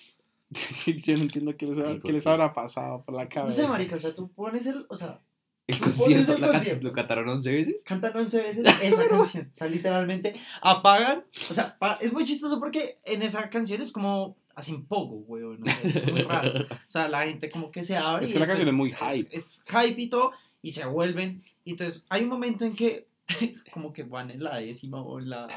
Yo 0.85 1.15
no 1.15 1.23
entiendo 1.23 1.55
qué 1.57 1.65
les, 1.65 1.77
¿Y 1.77 1.99
qué 1.99 2.11
les 2.13 2.25
habrá 2.25 2.53
pasado 2.53 3.03
por 3.03 3.13
la 3.15 3.23
No 3.23 3.29
cabeza. 3.29 3.61
sé, 3.63 3.67
marica, 3.67 3.95
o 3.95 3.99
sea, 3.99 4.13
tú 4.15 4.29
pones 4.31 4.65
el, 4.65 4.85
o 4.89 4.95
sea, 4.95 5.19
El 5.67 5.75
¿Tú 5.77 5.83
pones 5.83 5.97
concierto, 5.97 6.33
el 6.35 6.41
¿la 6.41 6.47
can- 6.47 6.55
concierto? 6.55 6.83
¿lo 6.87 6.93
cantaron 6.93 7.29
11 7.29 7.51
veces? 7.53 7.81
cantan 7.85 8.15
11 8.15 8.41
veces 8.41 8.67
esa 8.81 9.07
canción. 9.09 9.51
O 9.53 9.55
sea, 9.55 9.67
literalmente 9.67 10.33
apagan. 10.61 11.25
O 11.49 11.53
sea, 11.53 11.77
pa- 11.77 11.97
es 12.01 12.13
muy 12.13 12.23
chistoso 12.25 12.59
porque 12.59 12.95
en 13.05 13.21
esa 13.21 13.49
canción 13.49 13.81
es 13.81 13.91
como 13.91 14.37
hacen 14.55 14.85
poco, 14.85 15.15
weón. 15.27 15.59
No 15.59 15.67
sé, 15.71 15.99
es 15.99 16.11
muy 16.11 16.21
raro. 16.21 16.61
O 16.61 16.65
sea, 16.89 17.07
la 17.09 17.25
gente 17.25 17.49
como 17.49 17.69
que 17.69 17.83
se 17.83 17.95
abre. 17.97 18.25
Es 18.25 18.31
que 18.33 18.39
la 18.39 18.47
canción 18.47 18.69
es 18.69 18.73
muy 18.73 18.91
hype. 18.91 19.27
Es, 19.35 19.63
hype 19.67 20.01
y 20.01 20.07
todo, 20.07 20.31
y 20.67 20.71
se 20.71 20.85
vuelven. 20.85 21.45
Y 21.63 21.71
entonces 21.71 22.05
hay 22.09 22.23
un 22.23 22.29
momento 22.29 22.65
en 22.65 22.75
que, 22.75 23.07
como 23.71 23.93
que 23.93 24.03
van 24.03 24.31
en 24.31 24.43
la 24.43 24.57
décima 24.57 25.01
o 25.01 25.17
en 25.17 25.29
la, 25.29 25.47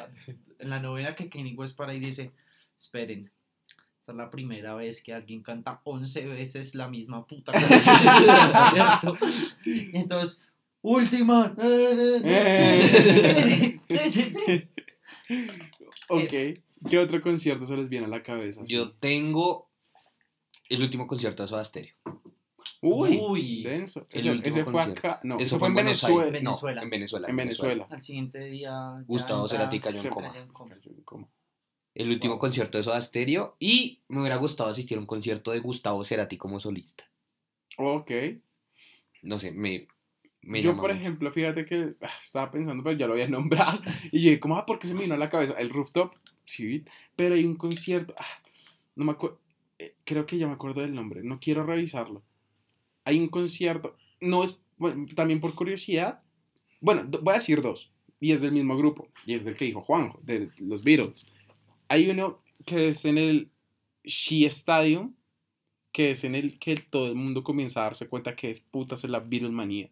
en 0.61 0.71
la 0.71 0.79
novena, 0.79 1.17
que 1.17 1.29
Kanye 1.29 1.55
West 1.55 1.77
para 1.77 1.93
y 1.93 1.99
dice: 1.99 2.31
Esperen. 2.79 3.29
Esta 3.99 4.13
es 4.13 4.19
la 4.19 4.31
primera 4.31 4.75
vez 4.77 5.03
que 5.03 5.13
alguien 5.13 5.43
canta 5.43 5.81
11 5.83 6.27
veces 6.29 6.77
la 6.77 6.89
misma 6.89 7.27
puta 7.27 7.53
canción, 7.53 9.19
entonces, 9.93 10.43
última. 10.81 11.55
Ok. 16.09 16.33
¿Qué 16.89 16.99
otro 16.99 17.21
concierto 17.21 17.65
se 17.67 17.77
les 17.77 17.89
viene 17.89 18.07
a 18.07 18.09
la 18.09 18.21
cabeza? 18.23 18.63
Yo 18.65 18.91
tengo 18.93 19.71
el 20.69 20.83
último 20.83 21.07
concierto 21.07 21.45
de 21.45 21.49
Soda 21.49 21.65
Stereo. 21.65 21.95
Uy, 22.83 23.19
Uy. 23.21 23.63
denso. 23.63 24.07
El 24.11 24.41
Ese, 24.43 24.65
fue 24.65 24.73
concierto. 24.73 24.99
acá. 25.09 25.21
No, 25.23 25.35
Eso 25.37 25.45
eso 25.45 25.59
fue 25.59 25.59
fue 25.59 25.69
en 25.69 25.75
Venezuela. 25.87 26.25
No, 26.41 26.59
en 26.83 26.91
Venezuela. 26.91 27.29
En 27.29 27.37
Venezuela. 27.37 27.87
Al 27.91 28.03
siguiente 28.03 28.45
día. 28.47 29.03
Gustavo 29.07 29.47
Cerati 29.49 29.81
cayó 29.81 30.01
en 30.01 30.09
coma. 30.09 30.29
cayó 30.29 30.41
en 30.43 30.49
coma. 30.49 30.77
¿Cómo? 31.05 31.31
El 31.95 32.09
último 32.09 32.35
Wow. 32.35 32.41
concierto 32.41 32.79
de 32.79 32.85
Soda 32.85 33.01
Stereo. 33.01 33.57
Y 33.59 34.01
me 34.09 34.21
hubiera 34.21 34.37
gustado 34.37 34.71
asistir 34.71 34.97
a 34.97 35.01
un 35.01 35.07
concierto 35.07 35.51
de 35.51 35.59
Gustavo 35.61 36.03
Cerati 36.05 36.39
como 36.39 36.59
solista. 36.61 37.05
Ok. 37.77 38.11
No 39.23 39.39
sé, 39.39 39.53
me, 39.53 39.87
me 40.41 40.63
yo, 40.63 40.75
por 40.77 40.91
mucho. 40.91 41.01
ejemplo, 41.03 41.31
fíjate 41.33 41.65
que 41.67 41.95
ah, 42.01 42.11
estaba 42.23 42.51
pensando, 42.51 42.83
pero 42.83 42.97
ya 42.97 43.07
lo 43.07 43.13
había 43.13 43.29
nombrado. 43.29 43.79
Y 44.13 44.23
yo, 44.23 44.41
como, 44.41 44.57
ah, 44.57 44.65
¿por 44.65 44.79
qué 44.79 44.87
se 44.87 44.95
me 44.95 45.03
vino 45.03 45.15
a 45.15 45.19
la 45.19 45.29
cabeza? 45.29 45.53
El 45.59 45.69
rooftop, 45.71 46.13
sí, 46.45 46.85
pero 47.17 47.35
hay 47.35 47.45
un 47.45 47.57
concierto, 47.57 48.15
ah, 48.19 48.25
no 48.97 49.05
me 49.05 49.13
acuerdo, 49.13 49.39
creo 50.05 50.25
que 50.25 50.39
ya 50.39 50.47
me 50.47 50.55
acuerdo 50.55 50.81
del 50.81 50.95
nombre, 50.95 51.23
no 51.23 51.39
quiero 51.39 51.65
revisarlo. 51.65 52.23
Hay 53.05 53.19
un 53.19 53.29
concierto, 53.29 53.97
no 54.21 54.45
es, 54.45 54.61
bueno, 54.77 55.07
también 55.15 55.41
por 55.41 55.55
curiosidad, 55.55 56.23
bueno, 56.81 57.05
voy 57.23 57.33
a 57.33 57.39
decir 57.39 57.63
dos, 57.63 57.91
y 58.21 58.33
es 58.33 58.41
del 58.41 58.53
mismo 58.53 58.77
grupo, 58.77 59.09
y 59.27 59.35
es 59.35 59.45
del 59.45 59.55
que 59.55 59.67
dijo 59.67 59.83
Juanjo, 59.83 60.21
de 60.23 60.51
los 60.59 60.83
Beatles. 60.83 61.27
Hay 61.89 62.09
uno 62.11 62.43
que 62.65 62.91
es 62.91 63.05
en 63.05 63.19
el 63.19 63.51
Shea 64.05 64.49
Stadium, 64.49 65.15
que 65.93 66.13
es 66.13 66.25
en 66.25 66.35
el 66.35 66.59
que 66.59 66.77
todo 66.77 67.09
el 67.09 67.15
mundo 67.17 67.43
comienza 67.43 67.81
a 67.81 67.85
darse 67.85 68.09
cuenta 68.09 68.37
que 68.37 68.51
es 68.51 68.61
putas 68.61 69.03
es 69.05 69.11
la 69.11 69.21
Beatlemanía 69.21 69.91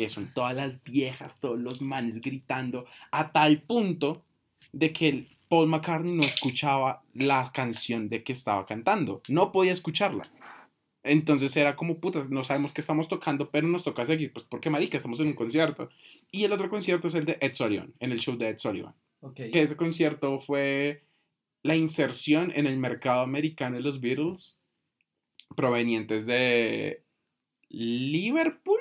que 0.00 0.08
son 0.08 0.32
todas 0.32 0.56
las 0.56 0.82
viejas, 0.82 1.40
todos 1.40 1.58
los 1.58 1.82
manes 1.82 2.22
gritando, 2.22 2.86
a 3.10 3.32
tal 3.32 3.60
punto 3.60 4.24
de 4.72 4.94
que 4.94 5.08
el 5.08 5.28
Paul 5.48 5.68
McCartney 5.68 6.14
no 6.14 6.22
escuchaba 6.22 7.02
la 7.12 7.50
canción 7.52 8.08
de 8.08 8.22
que 8.22 8.32
estaba 8.32 8.64
cantando, 8.64 9.20
no 9.28 9.52
podía 9.52 9.72
escucharla. 9.72 10.30
Entonces 11.02 11.56
era 11.56 11.76
como, 11.76 11.98
putas, 11.98 12.28
no 12.28 12.44
sabemos 12.44 12.72
qué 12.72 12.80
estamos 12.80 13.08
tocando, 13.08 13.50
pero 13.50 13.66
nos 13.66 13.84
toca 13.84 14.04
seguir, 14.04 14.32
pues 14.32 14.44
porque 14.48 14.68
marica, 14.70 14.96
estamos 14.96 15.20
en 15.20 15.28
un 15.28 15.32
concierto. 15.32 15.88
Y 16.30 16.44
el 16.44 16.52
otro 16.52 16.68
concierto 16.68 17.08
es 17.08 17.14
el 17.14 17.24
de 17.24 17.38
Ed 17.40 17.54
Sullivan, 17.54 17.94
en 18.00 18.12
el 18.12 18.20
show 18.20 18.36
de 18.36 18.48
Ed 18.48 18.58
Sullivan. 18.58 18.94
Ok. 19.20 19.36
Que 19.52 19.62
ese 19.62 19.76
concierto 19.76 20.40
fue 20.40 21.02
la 21.62 21.76
inserción 21.76 22.52
en 22.54 22.66
el 22.66 22.78
mercado 22.78 23.20
americano 23.20 23.76
de 23.76 23.82
los 23.82 24.00
Beatles 24.00 24.58
provenientes 25.56 26.26
de 26.26 27.02
Liverpool. 27.68 28.80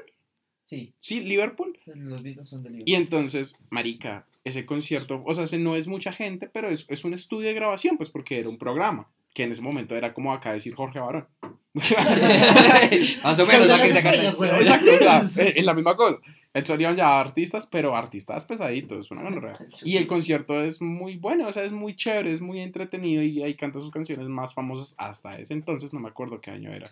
Sí, 0.64 0.94
Sí, 1.00 1.22
Liverpool. 1.22 1.80
los 1.86 2.22
Beatles 2.22 2.48
son 2.48 2.64
del 2.64 2.84
Y 2.86 2.96
entonces, 2.96 3.60
marica, 3.70 4.28
ese 4.44 4.66
concierto, 4.66 5.24
o 5.26 5.34
sea, 5.34 5.46
ese 5.46 5.58
no 5.58 5.76
es 5.76 5.88
mucha 5.88 6.12
gente, 6.12 6.48
pero 6.48 6.70
es, 6.70 6.86
es 6.90 7.04
un 7.04 7.14
estudio 7.14 7.48
de 7.48 7.54
grabación, 7.54 7.98
pues 7.98 8.10
porque 8.10 8.40
era 8.40 8.50
un 8.50 8.58
programa, 8.58 9.10
que 9.34 9.44
en 9.44 9.52
ese 9.52 9.62
momento 9.62 9.96
era 9.96 10.14
como 10.14 10.34
acá 10.34 10.54
decir 10.54 10.76
Jorge 10.76 11.00
Barón. 11.00 11.28
Más 11.74 13.40
o 13.40 13.46
menos, 13.46 13.68
la 13.68 13.78
que. 13.78 13.90
Exacto, 13.90 14.92
o 14.96 14.98
sea, 14.98 15.20
es, 15.46 15.64
la 15.64 15.74
misma 15.74 15.96
cosa. 15.96 16.20
Entonces 16.54 16.82
iban 16.82 16.96
ya 16.96 17.20
artistas, 17.20 17.68
pero 17.68 17.96
artistas 17.96 18.46
pesaditos, 18.46 19.12
una 19.12 19.22
gonorrea. 19.22 19.54
Y 19.84 19.98
el 19.98 20.08
concierto 20.08 20.60
es 20.62 20.82
muy 20.82 21.18
bueno, 21.18 21.48
o 21.48 21.54
sea, 21.54 21.64
es 21.64 21.72
muy 21.72 21.96
chévere, 21.96 22.34
es 22.34 22.42
muy 22.42 22.62
entretenido 22.62 23.22
y 23.22 23.44
ahí 23.44 23.56
canta 23.56 23.80
sus 23.80 23.92
canciones 23.92 24.28
más 24.28 24.54
famosas 24.56 24.96
hasta 24.98 25.40
ese 25.40 25.54
entonces, 25.54 25.94
no 25.94 26.00
me 26.00 26.10
acuerdo 26.10 26.42
qué 26.42 26.52
año 26.52 26.72
era. 26.72 26.92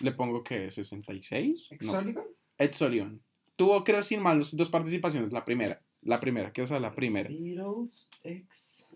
Le 0.00 0.12
pongo 0.12 0.42
que 0.42 0.70
66. 0.70 1.68
No, 1.82 1.92
¿Sullivan? 1.92 2.24
Ed 2.58 2.72
Sullivan. 2.72 3.20
Tuvo, 3.56 3.84
creo, 3.84 4.02
sin 4.02 4.22
mal, 4.22 4.42
dos 4.52 4.68
participaciones. 4.68 5.32
La 5.32 5.44
primera, 5.44 5.80
la 6.02 6.20
primera, 6.20 6.52
quiero 6.52 6.68
saber 6.68 6.82
la 6.82 6.94
primera. 6.94 7.28
Beatles 7.28 8.08
X. 8.22 8.88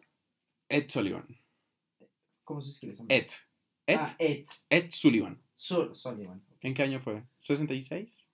Ed 0.68 0.88
Sullivan. 0.88 1.39
¿Cómo 2.50 2.60
se 2.62 2.72
escribe 2.72 2.94
Ed. 3.08 3.26
Ed. 3.86 3.96
Ah, 3.96 4.16
Ed. 4.18 4.44
Ed 4.68 4.86
Sullivan. 4.90 5.40
Sul- 5.54 5.94
Sullivan. 5.94 6.42
¿En 6.62 6.74
qué 6.74 6.82
año 6.82 6.98
fue? 6.98 7.22
¿66? 7.40 8.26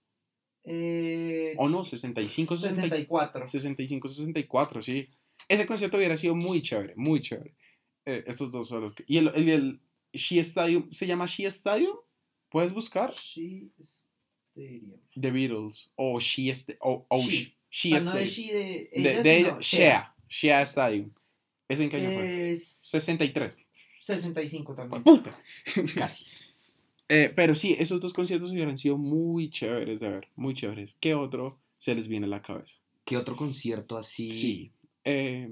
Eh, 0.64 1.54
¿O 1.58 1.68
no? 1.68 1.80
¿65? 1.84 2.56
64. 2.56 3.46
65, 3.46 4.08
64, 4.08 4.80
sí. 4.80 5.08
Ese 5.48 5.66
concierto 5.66 5.98
hubiera 5.98 6.16
sido 6.16 6.34
muy 6.34 6.62
chévere, 6.62 6.94
muy 6.96 7.20
chévere. 7.20 7.54
Eh, 8.06 8.24
estos 8.26 8.50
dos 8.50 8.68
son 8.68 8.80
los 8.80 8.94
que... 8.94 9.04
Y 9.06 9.18
el, 9.18 9.28
el, 9.34 9.48
el 9.50 9.80
Shea 10.14 10.40
Stadium, 10.40 10.90
¿se 10.90 11.06
llama 11.06 11.26
Shea 11.26 11.48
Stadium? 11.50 11.96
¿Puedes 12.48 12.72
buscar? 12.72 13.12
She 13.12 13.68
Stadium. 13.78 14.98
The 15.20 15.30
Beatles. 15.30 15.90
O 15.96 16.18
She 16.18 16.48
St- 16.50 16.78
O 16.80 17.04
o 17.10 17.20
She. 17.20 17.54
She 17.68 17.94
Ah, 17.94 17.98
Stadium. 18.00 18.26
she 18.26 18.52
de 18.54 19.38
ella, 19.38 19.58
Shea. 19.60 20.14
Shea 20.26 20.62
Stadium. 20.62 21.12
¿Ese 21.68 21.84
en 21.84 21.90
qué 21.90 21.96
año 21.96 22.10
fue? 22.12 22.52
Es 22.52 22.64
63. 22.66 23.65
65 24.06 24.74
también. 24.74 25.02
¡Puta! 25.02 25.36
Casi. 25.96 26.26
Eh, 27.08 27.32
pero 27.34 27.54
sí, 27.54 27.76
esos 27.78 28.00
dos 28.00 28.12
conciertos 28.12 28.50
hubieran 28.50 28.76
sido 28.76 28.96
muy 28.98 29.50
chéveres 29.50 30.00
de 30.00 30.08
ver. 30.08 30.28
Muy 30.36 30.54
chéveres. 30.54 30.96
¿Qué 31.00 31.14
otro 31.14 31.58
se 31.76 31.94
les 31.94 32.08
viene 32.08 32.26
a 32.26 32.30
la 32.30 32.42
cabeza? 32.42 32.76
¿Qué 33.04 33.16
otro 33.16 33.36
concierto 33.36 33.96
así? 33.96 34.30
Sí. 34.30 34.72
Eh, 35.04 35.48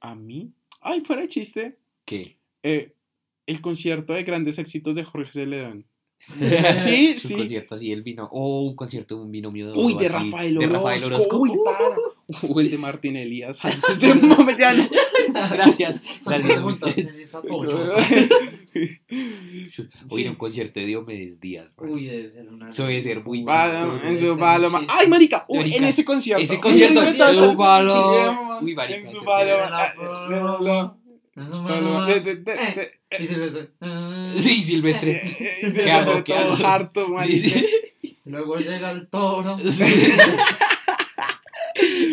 a 0.00 0.14
mí. 0.14 0.52
Ay, 0.80 1.02
fuera 1.04 1.22
de 1.22 1.28
chiste. 1.28 1.78
¿Qué? 2.04 2.38
eh, 2.62 2.94
el 3.46 3.60
concierto 3.60 4.14
de 4.14 4.22
grandes 4.22 4.56
éxitos 4.58 4.94
de 4.94 5.04
Jorge 5.04 5.30
Celedón. 5.32 5.86
sí, 6.72 7.14
Sí. 7.18 7.34
Un 7.34 7.40
concierto 7.40 7.74
así, 7.74 7.92
el 7.92 8.02
vino. 8.02 8.28
O 8.32 8.62
un 8.62 8.74
concierto 8.74 9.16
de 9.16 9.22
un 9.24 9.30
binomio 9.30 9.70
de 9.72 9.78
Uy, 9.78 9.94
de 9.94 10.06
así, 10.06 10.14
Rafael 10.30 10.54
De 10.54 10.66
Orozco. 10.66 10.76
Rafael 10.86 11.04
Orozco. 11.04 11.38
Uy, 11.38 11.52
para. 11.64 11.96
O 12.48 12.58
el 12.58 12.70
de 12.70 12.78
Martín 12.78 13.16
Elías 13.16 13.62
antes 13.62 14.00
de 14.00 14.12
un 14.12 14.28
momento. 14.28 14.58
ya 14.58 14.72
no. 14.72 14.88
Gracias. 15.52 16.00
Oye, 20.10 20.28
un 20.30 20.36
concierto 20.36 20.80
de 20.80 20.86
Diomedes 20.86 21.40
Díaz. 21.40 21.74
Uy, 21.78 22.04
debe 22.06 22.28
ser 22.28 22.48
una. 22.48 22.68
Eso 22.68 22.86
debe 22.86 23.00
ser 23.00 23.22
muy 23.24 23.44
Paloma, 23.44 23.92
chistoso. 23.92 24.10
en 24.12 24.18
¡Ay, 24.88 25.08
marica! 25.08 25.44
Uy, 25.48 25.74
en 25.74 25.84
ese 25.84 26.04
concierto. 26.04 26.42
Ese 26.42 26.60
concierto 26.60 27.00
Uy, 28.62 28.74
marica. 28.74 28.98
En 28.98 29.06
su 29.06 29.24
la 29.24 29.94
Ah, 31.36 32.06
de- 32.06 32.20
de- 32.20 32.36
de- 32.36 32.92
Y 33.18 33.26
Sí, 34.40 34.62
Silvestre. 34.62 35.20
Eh, 35.24 35.56
Sí, 35.60 35.70
sí, 35.70 35.76
Qué 35.78 35.84
¿qué 35.84 35.90
hago? 35.90 36.24
¿Qué 36.24 36.34
hago? 36.34 36.56
harto, 36.66 37.08
marica. 37.08 37.58
Luego 38.24 38.56
llega 38.58 38.90
el 38.92 39.08
toro. 39.08 39.56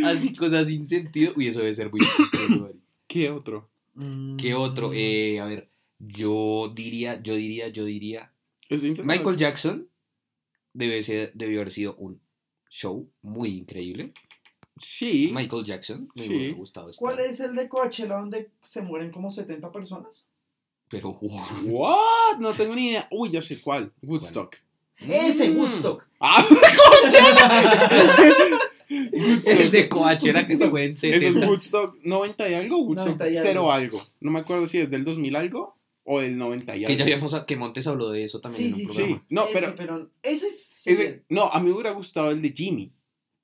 Así 0.06 0.34
cosas 0.36 0.68
sin 0.68 0.86
sentido. 0.88 1.34
Uy, 1.36 1.48
eso 1.48 1.60
debe 1.60 1.74
ser 1.74 1.92
muy 1.92 2.02
chistoso, 2.02 2.60
marica. 2.62 2.81
¿Qué 3.12 3.30
otro? 3.30 3.70
Mm. 3.96 4.38
¿Qué 4.38 4.54
otro? 4.54 4.92
Eh, 4.94 5.40
a 5.42 5.46
ver, 5.46 5.68
yo 6.00 6.72
diría, 6.74 7.22
yo 7.22 7.36
diría, 7.36 7.68
yo 7.68 7.84
diría. 7.84 8.32
Es 8.70 8.84
interesante. 8.84 9.18
Michael 9.18 9.38
Jackson 9.38 9.90
debe 10.74 11.04
ser, 11.04 11.34
debió 11.34 11.60
haber 11.60 11.72
sido 11.74 11.96
un 11.96 12.22
show 12.70 13.10
muy 13.22 13.50
increíble. 13.58 14.14
Sí. 14.78 15.30
Michael 15.34 15.66
Jackson, 15.66 16.10
me 16.16 16.24
Sí. 16.24 16.34
hubiera 16.34 16.56
gustado 16.56 16.90
estar. 16.90 17.02
¿Cuál 17.02 17.20
es 17.20 17.40
el 17.42 17.54
de 17.56 17.68
Coachella 17.68 18.16
donde 18.18 18.50
se 18.64 18.82
mueren 18.82 19.12
como 19.12 19.30
70 19.30 19.72
personas? 19.74 20.30
Pero, 20.90 21.12
wow. 21.22 21.42
What? 21.66 22.38
No 22.40 22.54
tengo 22.54 22.74
ni 22.76 22.92
idea. 22.92 23.08
Uy, 23.12 23.30
ya 23.30 23.42
sé 23.42 23.60
cuál. 23.60 23.92
Woodstock. 24.02 24.56
Ese, 25.00 25.50
Mm. 25.50 25.58
Woodstock. 25.60 26.08
Ah, 26.20 26.46
Es 28.92 29.72
de 29.72 29.88
Coachella 29.90 30.46
que 30.46 30.58
se 30.58 30.68
mueren 30.70 30.94
Eso 30.94 31.08
es 31.08 31.24
70. 31.24 31.48
Woodstock 31.48 31.96
90 32.04 32.50
y 32.50 32.54
algo, 32.54 32.78
Woodstock 32.80 33.18
90 33.20 33.30
y 33.30 33.36
0 33.36 33.72
algo. 33.72 33.72
algo. 33.72 34.02
No 34.20 34.32
me 34.32 34.40
acuerdo 34.40 34.68
si 34.68 34.80
es 34.80 34.90
del 34.90 35.04
2000 35.06 35.36
algo 35.36 35.78
o 36.04 36.20
del 36.20 36.38
90 36.38 36.76
y 36.76 36.80
algo. 36.80 36.88
Que 36.88 36.98
ya 36.98 37.04
habíamos, 37.04 37.34
que 37.46 37.56
Montes 37.56 37.88
habló 37.88 38.10
de 38.10 38.24
eso 38.24 38.42
también 38.42 38.74
Sí, 38.74 38.82
en 38.82 38.88
un 38.88 38.92
sí, 38.92 38.96
Sí, 38.96 39.02
programa. 39.04 39.26
no, 39.30 39.48
ese, 39.48 39.72
pero 39.78 40.10
ese 40.24 40.52
sí. 40.52 40.92
ese, 40.92 41.24
no, 41.30 41.46
a 41.46 41.60
mí 41.60 41.68
me 41.68 41.74
hubiera 41.74 41.92
gustado 41.92 42.32
el 42.32 42.42
de 42.42 42.52
Jimmy, 42.52 42.92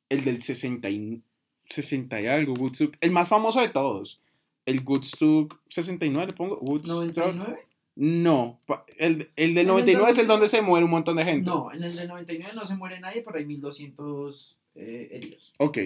el 0.09 0.23
del 0.25 0.41
60 0.41 0.89
y, 0.89 1.21
60 1.65 2.21
y 2.21 2.27
algo, 2.27 2.53
Woodstock, 2.53 2.95
el 2.99 3.11
más 3.11 3.29
famoso 3.29 3.61
de 3.61 3.69
todos. 3.69 4.21
El 4.65 4.81
Woodstock 4.85 5.59
69, 5.69 6.27
le 6.27 6.33
pongo. 6.33 6.57
Woodstock. 6.59 6.95
99. 7.15 7.59
No, 7.99 8.59
el, 8.97 9.31
el 9.35 9.55
del 9.55 9.59
el 9.59 9.67
99 9.67 10.11
es 10.11 10.17
el 10.19 10.27
99? 10.27 10.27
donde 10.27 10.47
se 10.49 10.61
muere 10.61 10.83
un 10.85 10.91
montón 10.91 11.15
de 11.15 11.23
gente. 11.25 11.49
No, 11.49 11.71
en 11.73 11.83
el 11.83 11.95
de 11.95 12.05
99 12.07 12.51
no 12.53 12.65
se 12.65 12.75
muere 12.75 12.99
nadie, 12.99 13.23
pero 13.25 13.37
hay 13.39 13.45
1200 13.45 14.57
eh, 14.77 15.09
heridos. 15.11 15.53
Ok. 15.57 15.79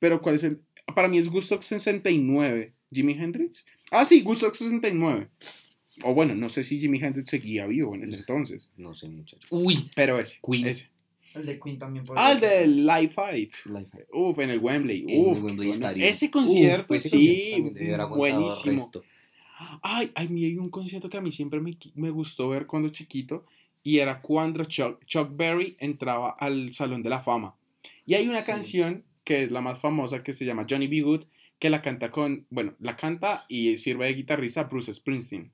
Pero 0.00 0.20
¿cuál 0.20 0.34
es 0.36 0.44
el? 0.44 0.60
Para 0.94 1.08
mí 1.08 1.18
es 1.18 1.28
Woodstock 1.28 1.62
69. 1.62 2.72
¿Jimi 2.92 3.12
Hendrix? 3.12 3.64
Ah, 3.90 4.04
sí, 4.04 4.22
Woodstock 4.22 4.54
69. 4.54 5.28
O 6.04 6.14
bueno, 6.14 6.34
no 6.34 6.48
sé 6.48 6.62
si 6.62 6.78
Jimi 6.80 6.98
Hendrix 7.02 7.28
seguía 7.30 7.66
vivo 7.66 7.94
en 7.94 8.04
ese 8.04 8.16
entonces. 8.16 8.70
No 8.76 8.94
sé, 8.94 9.08
muchachos. 9.08 9.46
Uy, 9.50 9.90
Pero 9.94 10.18
ese. 10.18 10.38
Queen. 10.42 10.66
ese. 10.66 10.88
El 11.34 11.44
de 11.44 11.60
Queen 11.60 11.78
también. 11.78 12.04
por 12.04 12.16
Ah, 12.18 12.32
el 12.32 12.40
del 12.40 12.86
Live 12.86 13.10
Fight. 13.10 13.52
Uf, 14.12 14.38
en 14.38 14.50
el 14.50 14.58
Wembley. 14.60 15.04
En 15.08 15.10
el 15.10 15.26
Uf, 15.32 15.42
Wembley. 15.42 15.70
Stadium. 15.70 16.06
Ese 16.08 16.30
concierto, 16.30 16.86
Uf, 16.94 16.96
ese 16.96 17.08
sí, 17.10 17.64
buenísimo. 18.16 18.72
resto. 18.72 19.04
Ay, 19.82 20.10
a 20.14 20.24
mí 20.24 20.44
hay 20.44 20.56
un 20.56 20.70
concierto 20.70 21.10
que 21.10 21.16
a 21.16 21.20
mí 21.20 21.32
siempre 21.32 21.60
me, 21.60 21.72
me 21.96 22.10
gustó 22.10 22.48
ver 22.48 22.66
cuando 22.66 22.88
chiquito 22.90 23.44
y 23.82 23.98
era 23.98 24.20
cuando 24.22 24.64
Chuck, 24.64 25.04
Chuck 25.04 25.36
Berry 25.36 25.76
entraba 25.80 26.30
al 26.38 26.72
Salón 26.72 27.02
de 27.02 27.10
la 27.10 27.20
Fama. 27.20 27.56
Y 28.08 28.14
hay 28.14 28.26
una 28.26 28.40
Sí. 28.40 28.46
canción 28.46 29.04
que 29.22 29.42
es 29.42 29.50
la 29.52 29.60
más 29.60 29.78
famosa 29.78 30.22
que 30.22 30.32
se 30.32 30.46
llama 30.46 30.66
Johnny 30.68 30.86
B. 30.88 31.02
Good 31.02 31.24
que 31.58 31.68
la 31.68 31.82
canta 31.82 32.10
con, 32.10 32.46
bueno, 32.48 32.74
la 32.80 32.96
canta 32.96 33.44
y 33.48 33.76
sirve 33.76 34.06
de 34.06 34.14
guitarrista 34.14 34.64
Bruce 34.64 34.92
Springsteen. 34.94 35.52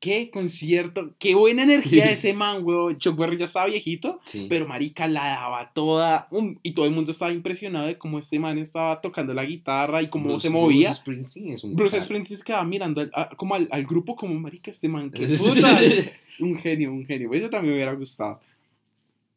Qué 0.00 0.28
concierto, 0.30 1.14
qué 1.18 1.34
buena 1.34 1.62
energía 1.62 2.04
ese 2.10 2.34
man, 2.34 2.64
weón. 2.64 2.98
Chuck 2.98 3.16
Berry 3.16 3.36
ya 3.38 3.44
estaba 3.44 3.66
viejito, 3.66 4.20
Sí. 4.24 4.46
pero 4.48 4.66
marica 4.66 5.06
la 5.06 5.24
daba 5.28 5.72
toda 5.72 6.26
um, 6.30 6.56
y 6.62 6.72
todo 6.72 6.84
el 6.86 6.92
mundo 6.92 7.10
estaba 7.12 7.32
impresionado 7.32 7.86
de 7.86 7.96
cómo 7.96 8.18
este 8.18 8.38
man 8.38 8.58
estaba 8.58 9.00
tocando 9.00 9.32
la 9.34 9.44
guitarra 9.44 10.02
y 10.02 10.08
cómo 10.08 10.24
Bruce- 10.30 10.42
se 10.42 10.50
movía. 10.50 10.88
Bruce 10.88 11.00
Springsteen 11.00 11.48
es 11.54 11.62
un 11.64 11.76
Bruce. 11.76 12.02
Springsteen 12.02 12.40
quedaba 12.44 12.64
mirando 12.64 13.00
al- 13.02 13.10
a- 13.14 13.28
como 13.36 13.54
al, 13.54 13.68
al 13.70 13.84
grupo 13.84 14.16
como 14.16 14.34
marica 14.34 14.70
este 14.70 14.88
man. 14.88 15.10
qué 15.10 15.20
puta". 15.38 15.80
Un 16.40 16.56
genio, 16.58 16.92
un 16.92 17.06
genio. 17.06 17.32
Eso 17.32 17.48
también 17.48 17.70
me 17.72 17.76
hubiera 17.76 17.92
gustado. 17.94 18.40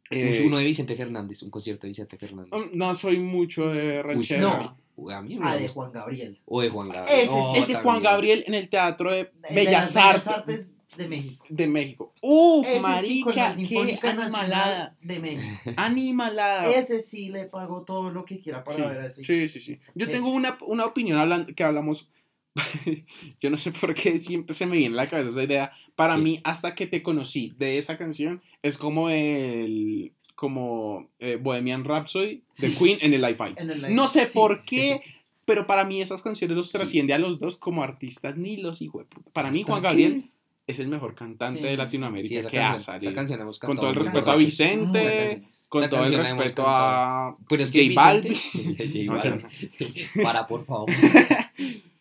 Eh, 0.10 0.44
Uno 0.46 0.58
de 0.58 0.64
Vicente 0.66 0.96
Fernández, 0.96 1.42
un 1.44 1.50
concierto 1.50 1.82
de 1.84 1.90
Vicente 1.90 2.18
Fernández. 2.18 2.52
um, 2.54 2.70
no 2.74 2.94
soy 2.96 3.18
mucho 3.18 3.68
de 3.70 4.02
ranchera. 4.04 4.42
no. 4.42 4.78
Uy, 4.96 5.14
a 5.14 5.22
mí 5.22 5.38
me 5.38 5.48
Ah, 5.48 5.56
de. 5.56 5.68
Juan 5.70 5.92
Gabriel. 5.92 6.40
O 6.46 6.60
de 6.62 6.70
Juan 6.70 6.90
Gabriel. 6.90 7.20
Ese 7.20 7.30
Oh, 7.32 7.54
sí, 7.54 7.62
El 7.62 7.68
de 7.68 7.76
Juan. 7.76 8.02
Gabriel 8.02 8.44
en 8.48 8.54
el 8.56 8.68
Teatro 8.68 9.12
de 9.12 9.20
El 9.20 9.30
de 9.50 9.56
Bellas, 9.56 9.94
las 9.94 9.98
Artes, 9.98 10.28
Artes 10.28 10.72
de 10.98 11.08
México. 11.08 11.46
de 11.50 11.68
México. 11.68 12.14
Uf, 12.22 12.66
Ese 12.66 12.78
sí, 12.78 12.82
marica, 13.24 13.50
la 13.50 13.56
qué 13.56 14.08
animalada. 14.08 14.98
De 15.02 15.20
México. 15.20 15.72
Animalada. 15.78 16.66
Ese 16.72 17.00
sí 17.02 17.30
le 17.30 17.46
pago 17.46 17.84
todo 17.84 18.10
lo 18.10 18.26
que 18.26 18.40
quiera 18.40 18.64
para 18.64 18.76
Sí, 18.76 18.82
ver 18.82 18.98
así. 19.02 19.24
Sí, 19.26 19.48
sí, 19.48 19.62
sí. 19.62 19.80
Yo 19.94 20.08
Sí. 20.08 20.12
tengo 20.14 20.30
una, 20.30 20.58
una 20.66 20.86
opinión 20.86 21.20
hablando, 21.20 21.54
que 21.54 21.64
hablamos. 21.64 22.10
Yo 23.42 23.50
no 23.50 23.58
sé 23.58 23.72
por 23.72 23.94
qué 23.94 24.20
siempre 24.20 24.56
se 24.56 24.66
me 24.66 24.78
viene 24.78 24.94
a 24.96 25.04
la 25.04 25.10
cabeza 25.10 25.30
esa 25.30 25.44
idea. 25.44 25.72
Para 25.96 26.16
Sí. 26.18 26.24
mí, 26.24 26.42
hasta 26.44 26.76
que 26.76 26.88
te 26.88 27.02
conocí 27.04 27.54
de 27.58 27.78
esa 27.78 27.98
canción, 27.98 28.42
es 28.62 28.78
como 28.78 29.10
el. 29.10 30.14
como 30.36 31.10
eh, 31.20 31.38
Bohemian 31.42 31.84
Rhapsody 31.84 32.44
de 32.60 32.70
Sí. 32.72 32.78
Queen 32.78 32.98
en 33.02 33.14
el 33.14 33.24
En 33.24 33.68
live. 33.82 33.90
No 33.94 34.06
sé 34.08 34.28
Sí. 34.30 34.34
por 34.36 34.62
qué, 34.64 35.02
pero 35.46 35.66
para 35.66 35.84
mí 35.84 36.02
esas 36.02 36.22
canciones 36.22 36.56
los 36.58 36.72
trasciende 36.72 37.14
a 37.14 37.18
los 37.18 37.40
dos 37.40 37.58
como 37.58 37.82
artistas 37.84 38.38
ni 38.38 38.58
los 38.58 38.82
hijos. 38.82 39.06
Para 39.34 39.50
mí, 39.52 39.62
¿Hasta 39.62 39.72
Juan 39.72 39.82
qué? 39.82 39.88
Gabriel 39.88 40.30
es 40.68 40.80
el 40.80 40.90
mejor 40.90 41.16
cantante 41.16 41.66
de. 41.66 41.78
Latinoamérica 41.78 42.50
que 42.50 42.60
ha 42.60 42.80
salido. 42.80 43.14
Con 43.62 43.76
todo 43.78 43.90
el 43.90 43.96
respeto 43.96 44.32
a. 44.32 44.36
Vicente, 44.36 45.44
con 45.70 45.82
esa 45.82 45.90
todo 45.90 46.06
el 46.06 46.14
respeto 46.16 46.64
a 46.68 47.36
Pero 47.50 47.64
es 47.64 47.72
que 47.72 47.88
J 47.94 48.02
Balvin. 48.02 48.36
J 48.78 49.12
Balvin. 49.14 49.46
Para, 50.24 50.46
por 50.46 50.66
favor. 50.66 50.90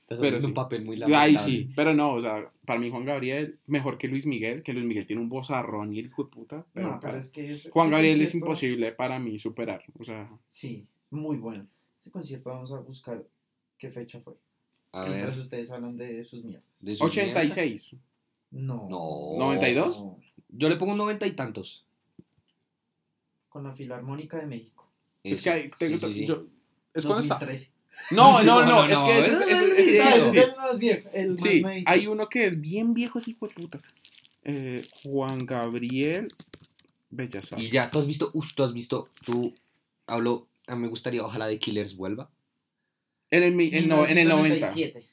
Estás 0.06 0.20
Pero 0.20 0.36
haciendo 0.36 0.40
sí. 0.40 0.46
un 0.46 0.54
papel 0.54 0.84
muy 0.84 0.94
Ay, 0.94 1.00
lamentable. 1.00 1.38
sí, 1.38 1.68
pero 1.74 1.92
no, 1.92 2.12
o 2.12 2.20
sea, 2.20 2.48
para 2.64 2.78
mí 2.78 2.90
Juan 2.90 3.04
Gabriel 3.04 3.58
mejor 3.66 3.98
que 3.98 4.06
Luis 4.06 4.24
Miguel, 4.24 4.62
que 4.62 4.72
Luis 4.72 4.86
Miguel 4.86 5.04
tiene 5.04 5.20
un 5.20 5.28
vozarrón 5.28 5.92
y 5.92 5.98
el 5.98 6.06
hijo 6.06 6.22
de 6.22 6.30
puta. 6.30 6.64
Pero 6.72 6.86
No, 6.86 6.92
pero 7.00 7.00
para- 7.00 7.18
es 7.18 7.30
que 7.30 7.42
ese- 7.42 7.70
Juan 7.70 7.86
ese 7.88 7.92
Gabriel 7.92 8.20
es 8.20 8.34
imposible 8.34 8.92
para 8.92 9.18
mí 9.18 9.36
superar, 9.40 9.82
o 9.98 10.04
sea, 10.04 10.30
Sí, 10.48 10.86
muy 11.10 11.38
bueno. 11.38 11.66
Ese 12.02 12.10
concierto 12.12 12.50
vamos 12.50 12.70
a 12.70 12.78
buscar 12.78 13.20
qué 13.78 13.90
fecha 13.90 14.20
fue. 14.20 14.34
A 14.92 15.06
Mientras 15.06 15.38
ustedes 15.38 15.72
hablan 15.72 15.96
de 15.96 16.22
sus 16.22 16.44
mierdas. 16.44 16.64
de 16.80 16.94
sus 16.94 17.02
86. 17.04 17.96
No. 18.52 18.86
No. 18.88 19.36
¿92? 19.38 19.98
No, 20.04 20.20
Yo 20.50 20.68
le 20.68 20.76
pongo 20.76 20.92
un 20.92 20.98
noventa 20.98 21.26
y 21.26 21.32
tantos. 21.32 21.84
Con 23.48 23.64
la 23.64 23.72
Filarmónica 23.74 24.38
de 24.38 24.46
México. 24.46 24.86
Es 25.24 25.42
que 25.42 25.50
hay- 25.50 25.70
tengo- 25.76 25.98
Sí, 25.98 26.06
sí, 26.06 26.12
sí. 26.20 26.26
yo- 26.26 26.44
es 26.94 27.04
cuando 27.04 27.22
está. 27.22 27.34
2013. 27.40 27.72
No, 28.10 28.42
no, 28.42 28.64
no, 28.64 28.66
No, 28.66 28.84
es 28.86 28.98
que 28.98 29.18
ese 29.18 29.32
es, 29.32 30.34
el 30.34 30.56
más 30.56 30.78
viejo, 30.78 31.08
el 31.12 31.38
Sí, 31.38 31.62
hay 31.86 32.06
uno 32.06 32.28
que 32.28 32.46
es 32.46 32.60
bien 32.60 32.94
viejo, 32.94 33.18
ese 33.18 33.32
hijo 33.32 33.48
de 33.48 33.54
puta. 33.54 33.80
Eh, 34.44 34.86
Juan 35.02 35.44
Gabriel 35.44 36.28
Bellas 37.10 37.50
Y 37.52 37.54
Artes. 37.54 37.70
ya, 37.70 37.90
tú 37.90 37.98
has 37.98 38.06
visto, 38.06 38.30
uff, 38.32 38.54
tú 38.54 38.62
has 38.62 38.72
visto, 38.72 39.08
tú 39.24 39.52
hablo, 40.06 40.46
me 40.68 40.86
gustaría, 40.88 41.24
ojalá 41.24 41.46
de 41.48 41.58
Killers 41.58 41.96
vuelva. 41.96 42.30
En 43.30 43.42
el, 43.42 43.54
mi- 43.54 43.70
en, 43.72 43.88
no- 43.88 44.06
en 44.06 44.18
el 44.18 44.28
90. 44.28 44.54
1997. 44.72 45.06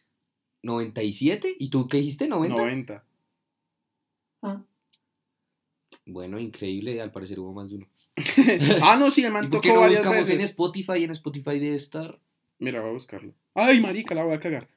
97, 0.62 1.56
¿y 1.60 1.70
tú 1.70 1.88
qué 1.88 1.98
dijiste? 1.98 2.28
90. 2.28 2.56
90. 2.62 3.04
Ah. 4.44 4.62
Bueno, 6.06 6.40
increíble, 6.40 7.02
al 7.02 7.12
parecer 7.12 7.40
hubo 7.40 7.54
más 7.54 7.70
de 7.70 7.76
uno. 7.78 7.88
Ah, 8.84 8.98
no, 8.98 9.10
sí, 9.10 9.22
el 9.24 9.30
¿Y 9.30 9.34
man 9.34 9.50
tocó 9.50 9.68
no 9.70 9.80
varias 9.80 10.02
buscamos 10.04 10.30
en 10.30 10.38
veces. 10.38 10.50
Spotify? 10.52 11.04
En 11.04 11.12
Spotify 11.12 11.60
debe 11.60 11.76
estar. 11.76 12.20
Mira, 12.64 12.80
voy 12.80 12.92
a 12.92 12.94
buscarlo. 12.94 13.34
Ay, 13.54 13.82
marica, 13.82 14.16
la 14.16 14.24
voy 14.24 14.34
a 14.36 14.40
cagar. 14.40 14.70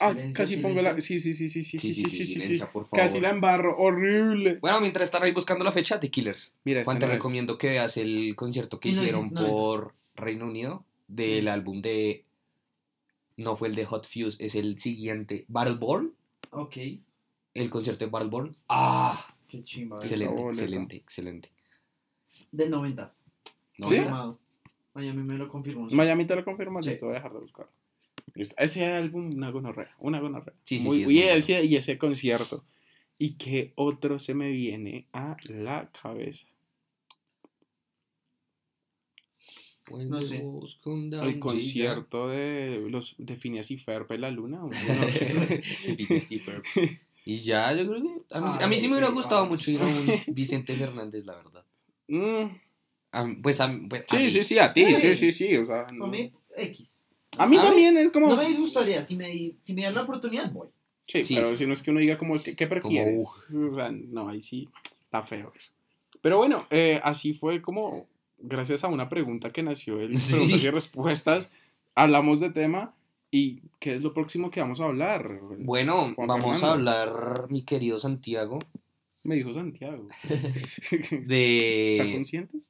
Ah, 0.00 0.08
Silencio, 0.08 0.36
casi 0.36 0.56
pongo 0.56 0.82
la. 0.82 1.00
Sí, 1.00 1.20
sí, 1.20 1.32
sí, 1.32 1.48
sí, 1.48 1.62
sí, 1.62 1.78
sí, 1.78 1.92
sí, 1.92 2.04
sí, 2.04 2.10
sí, 2.10 2.24
sí. 2.24 2.40
silencia, 2.40 2.72
por 2.72 2.86
favor. 2.86 2.98
Casi 2.98 3.20
la 3.20 3.30
embarro. 3.30 3.76
Horrible. 3.78 4.58
Bueno, 4.60 4.80
mientras 4.80 5.04
están 5.04 5.22
ahí 5.22 5.30
buscando 5.30 5.64
la 5.64 5.70
fecha, 5.70 6.00
The 6.00 6.10
Killers. 6.10 6.56
Mira, 6.64 6.80
este 6.80 6.86
Juan, 6.86 6.98
te 6.98 7.06
no 7.06 7.12
es. 7.12 7.18
recomiendo 7.18 7.56
que 7.56 7.68
veas 7.68 7.96
el 7.98 8.34
concierto 8.34 8.80
que 8.80 8.90
no 8.90 9.00
hicieron 9.00 9.30
no 9.32 9.46
por 9.46 9.94
Reino 10.16 10.46
Unido 10.46 10.84
del 11.06 11.46
álbum 11.46 11.82
de... 11.82 12.24
No 13.36 13.54
fue 13.54 13.68
el 13.68 13.76
de 13.76 13.84
Hot 13.84 14.06
Fuse, 14.08 14.44
es 14.44 14.56
el 14.56 14.78
siguiente. 14.80 15.44
Battleborn. 15.46 16.12
Ok. 16.50 16.76
El 17.54 17.70
concierto 17.70 18.04
de 18.04 18.10
Battleborn. 18.10 18.56
Ah, 18.68 19.36
Qué 19.48 19.62
chimba. 19.62 19.98
Excelente, 19.98 20.42
excelente, 20.42 20.96
excelente. 20.96 21.52
Del 22.50 22.70
90. 22.70 23.14
¿No? 23.78 23.86
¿Sí? 23.88 23.96
Miami 24.94 25.22
me 25.22 25.34
lo 25.38 25.48
confirmó. 25.48 25.88
Miami 25.90 26.24
te 26.26 26.36
lo 26.36 26.44
confirma, 26.44 26.82
Sí. 26.82 26.90
listo, 26.90 27.06
voy 27.06 27.14
a 27.14 27.18
dejar 27.18 27.32
de 27.32 27.38
buscar. 27.40 27.68
Listo. 28.34 28.54
Ese 28.58 28.84
álbum, 28.86 29.30
una 29.34 29.50
gonorrea, 29.50 29.90
una 29.98 30.20
gonorrea. 30.20 30.54
Sí, 30.64 30.78
sí, 30.78 30.86
Muy- 30.86 30.96
sí, 30.96 31.02
es 31.02 31.08
y, 31.08 31.12
muy 31.12 31.22
bueno. 31.22 31.36
ese, 31.38 31.64
y 31.64 31.76
ese 31.76 31.98
concierto. 31.98 32.64
¿Y 33.18 33.34
qué 33.34 33.72
otro 33.76 34.18
se 34.18 34.34
me 34.34 34.50
viene 34.50 35.06
a 35.12 35.36
la 35.44 35.90
cabeza? 35.90 36.46
No 39.90 40.20
sé. 40.20 40.38
Busco 40.40 40.90
un 40.90 41.10
down 41.10 41.26
El 41.26 41.38
concierto 41.38 42.28
de 42.28 42.86
los 42.88 43.14
de 43.18 43.36
Phineas 43.36 43.70
y 43.70 43.78
Ferb 43.78 44.10
en 44.12 44.20
la 44.22 44.30
luna. 44.30 44.60
Phineas 45.96 46.32
y 46.32 46.38
Ferb. 46.38 46.62
Y 47.24 47.40
ya, 47.40 47.72
yo 47.74 47.86
creo 47.86 48.02
que... 48.02 48.34
A 48.34 48.40
mí, 48.40 48.48
a 48.60 48.66
mí 48.68 48.78
sí 48.78 48.86
me 48.88 48.94
hubiera 48.94 49.10
gustado 49.10 49.46
mucho 49.46 49.70
ir 49.70 49.80
a 49.80 49.84
un 49.86 50.34
Vicente 50.34 50.74
Fernández, 50.76 51.24
la 51.24 51.36
verdad. 51.36 51.64
Mm, 52.08 52.46
A 53.12 53.26
pues 53.42 53.60
a, 53.60 53.68
mí- 53.68 53.86
pues, 53.88 54.02
a 54.10 54.16
sí, 54.16 54.22
mí. 54.24 54.30
sí, 54.30 54.44
sí, 54.44 54.58
a 54.58 54.72
ti, 54.72 54.84
Sí. 54.86 54.94
sí, 54.96 55.14
sí, 55.14 55.32
sí. 55.32 55.56
O 55.56 55.64
sea, 55.64 55.86
no. 55.92 56.06
A 56.06 56.08
mí, 56.08 56.32
X. 56.56 57.06
A 57.38 57.46
mí 57.46 57.56
A 57.56 57.60
mí- 57.62 57.66
también 57.68 57.96
es 57.98 58.10
como. 58.10 58.28
No 58.28 58.36
me 58.36 58.46
disgustaría. 58.48 59.02
Si 59.02 59.16
me, 59.16 59.52
si 59.60 59.74
me 59.74 59.82
dan 59.82 59.94
la 59.94 60.02
oportunidad, 60.02 60.50
voy. 60.50 60.68
Sí, 61.06 61.24
Sí. 61.24 61.34
pero 61.34 61.54
si 61.56 61.66
no 61.66 61.72
es 61.74 61.82
que 61.82 61.90
uno 61.90 62.00
diga 62.00 62.16
como, 62.18 62.40
¿qué, 62.42 62.54
qué 62.56 62.66
prefieres? 62.66 63.24
O 63.54 63.74
sea, 63.74 63.90
no, 63.90 64.28
ahí 64.28 64.40
sí 64.40 64.68
está 65.02 65.22
feo 65.22 65.52
eso. 65.56 65.70
Pero 66.20 66.38
bueno, 66.38 66.66
eh, 66.70 67.00
así 67.02 67.34
fue 67.34 67.60
como, 67.60 68.06
gracias 68.38 68.84
a 68.84 68.88
una 68.88 69.08
pregunta 69.08 69.50
que 69.52 69.62
nació 69.62 70.00
el 70.00 70.16
Sí. 70.18 70.32
preguntas 70.34 70.62
y 70.64 70.70
respuestas, 70.70 71.50
hablamos 71.94 72.38
de 72.40 72.50
tema 72.50 72.94
y 73.30 73.60
¿qué 73.80 73.96
es 73.96 74.02
lo 74.02 74.14
próximo 74.14 74.50
que 74.50 74.60
vamos 74.60 74.80
a 74.80 74.84
hablar? 74.84 75.40
Bueno, 75.58 76.14
vamos 76.16 76.60
Fernando. 76.60 76.66
a 76.66 76.72
hablar, 77.02 77.46
mi 77.50 77.62
querido 77.62 77.98
Santiago, 77.98 78.60
Me 79.24 79.36
dijo 79.36 79.54
Santiago. 79.54 80.06
¿Están 80.28 81.26
de... 81.28 82.10
conscientes? 82.14 82.68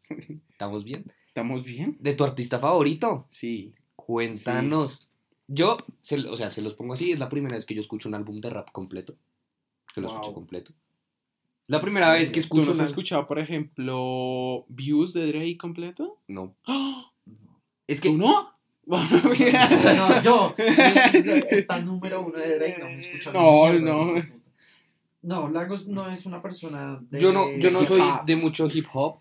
¿Estamos 0.50 0.84
bien? 0.84 1.04
¿Estamos 1.28 1.64
bien? 1.64 1.96
De 2.00 2.12
tu 2.14 2.24
artista 2.24 2.58
favorito. 2.58 3.26
Sí. 3.30 3.74
Cuéntanos. 3.96 5.08
Yo, 5.48 5.78
se, 6.00 6.18
o 6.28 6.36
sea, 6.36 6.50
se 6.50 6.62
los 6.62 6.74
pongo 6.74 6.94
así, 6.94 7.10
es 7.12 7.18
la 7.18 7.28
primera 7.28 7.56
vez 7.56 7.66
que 7.66 7.74
yo 7.74 7.80
escucho 7.80 8.08
un 8.08 8.14
álbum 8.14 8.40
de 8.40 8.50
rap 8.50 8.70
completo. 8.72 9.16
Que 9.94 10.00
lo 10.00 10.08
Wow. 10.08 10.16
escucho 10.16 10.34
completo. 10.34 10.72
La 11.68 11.80
primera 11.80 12.12
vez 12.12 12.30
que 12.30 12.34
¿Tú 12.34 12.40
escucho 12.40 12.74
no 12.74 12.82
has 12.82 12.88
escuchado, 12.90 13.26
por 13.26 13.38
ejemplo, 13.38 14.66
Views 14.68 15.12
de 15.14 15.26
Drake 15.28 15.56
completo? 15.58 16.20
No. 16.28 16.56
¡Ah! 16.66 17.12
Es 17.86 18.00
que... 18.00 18.10
¿Tú 18.10 18.18
no? 18.18 18.50
No, 18.84 20.22
yo. 20.22 20.54
Está 20.58 21.80
número 21.80 22.22
uno 22.26 22.36
de 22.38 22.58
Drake. 22.58 22.78
No 22.80 22.86
me 22.86 22.98
escucho 22.98 23.32
No, 23.32 23.72
no. 23.74 24.41
No, 25.22 25.48
Lagos 25.48 25.86
no 25.86 26.08
es 26.10 26.26
una 26.26 26.42
persona 26.42 27.00
de. 27.10 27.20
Yo 27.20 27.32
no, 27.32 27.50
yo 27.56 27.70
no 27.70 27.84
soy 27.84 28.02
de 28.26 28.36
mucho 28.36 28.68
hip 28.72 28.86
hop. 28.92 29.20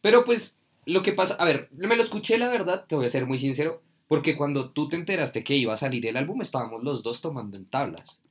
Pero 0.00 0.24
pues, 0.24 0.56
lo 0.84 1.02
que 1.02 1.12
pasa, 1.12 1.34
a 1.34 1.44
ver, 1.44 1.68
me 1.72 1.96
lo 1.96 2.02
escuché, 2.02 2.38
la 2.38 2.48
verdad, 2.48 2.84
te 2.86 2.94
voy 2.94 3.06
a 3.06 3.10
ser 3.10 3.26
muy 3.26 3.38
sincero. 3.38 3.82
Porque 4.08 4.36
cuando 4.36 4.70
tú 4.70 4.88
te 4.88 4.94
enteraste 4.94 5.42
que 5.42 5.56
iba 5.56 5.74
a 5.74 5.76
salir 5.76 6.06
el 6.06 6.16
álbum, 6.16 6.40
estábamos 6.40 6.84
los 6.84 7.02
dos 7.02 7.20
tomando 7.20 7.56
en 7.56 7.64
tablas. 7.66 8.22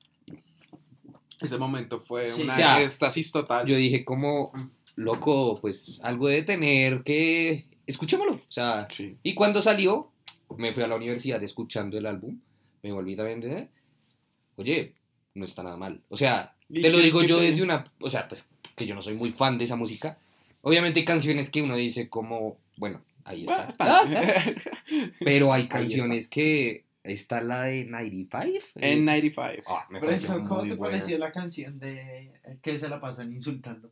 Ese 1.41 1.57
momento 1.57 1.99
fue 1.99 2.29
Sí. 2.29 2.43
una 2.43 2.53
O 2.53 2.55
sea, 2.55 2.81
éxtasis 2.81 3.31
total. 3.33 3.67
Yo 3.67 3.75
dije 3.75 4.05
como, 4.05 4.53
loco, 4.95 5.59
pues 5.59 5.99
algo 6.01 6.29
de 6.29 6.43
tener 6.43 7.03
que... 7.03 7.65
Escuchémoslo. 7.85 8.35
O 8.35 8.41
sea, 8.51 8.87
Sí. 8.89 9.17
y 9.21 9.33
cuando 9.33 9.61
salió, 9.61 10.11
me 10.57 10.73
fui 10.73 10.81
a 10.81 10.87
la 10.87 10.95
universidad 10.95 11.43
escuchando 11.43 11.97
el 11.97 12.05
álbum. 12.05 12.39
Me 12.81 12.93
volví 12.93 13.17
también 13.17 13.41
de... 13.41 13.67
Oye, 14.55 14.93
no 15.33 15.43
está 15.43 15.61
nada 15.61 15.75
mal. 15.75 16.01
O 16.07 16.15
sea, 16.15 16.54
¿Y 16.54 16.54
te 16.71 16.89
lo 16.89 16.97
digo 16.99 17.23
yo 17.23 17.37
te- 17.39 17.43
desde 17.51 17.63
una... 17.63 17.83
O 17.99 18.09
sea, 18.09 18.27
pues 18.27 18.47
que 18.75 18.85
yo 18.85 18.95
no 18.95 19.01
soy 19.01 19.15
muy 19.15 19.31
fan 19.31 19.57
de 19.57 19.65
esa 19.65 19.75
música. 19.75 20.17
Obviamente 20.61 20.99
hay 20.99 21.05
canciones 21.05 21.49
que 21.49 21.61
uno 21.61 21.75
dice 21.75 22.09
como, 22.09 22.57
bueno, 22.77 23.01
ahí 23.23 23.41
está. 23.41 23.55
Bueno, 23.55 23.69
está. 23.69 23.99
Ah. 24.01 24.53
Pero 25.19 25.53
hay 25.53 25.63
está. 25.63 25.77
canciones 25.79 26.27
que... 26.29 26.83
Está 27.03 27.39
la 27.39 27.65
de 27.65 27.85
95. 27.85 28.65
en 28.77 29.07
eh, 29.07 29.21
95. 29.21 29.63
ah, 29.67 29.85
me 29.91 29.99
pareció 29.99 30.29
eso, 30.37 30.47
¿cómo 30.47 30.61
muy 30.61 30.69
te 30.69 30.75
buena. 30.75 30.91
pareció 30.93 31.17
la 31.19 31.31
canción 31.31 31.77
de 31.77 32.31
el 32.45 32.59
que 32.61 32.79
se 32.79 32.89
la 32.89 32.99
pasan 32.99 33.31
insultando? 33.31 33.91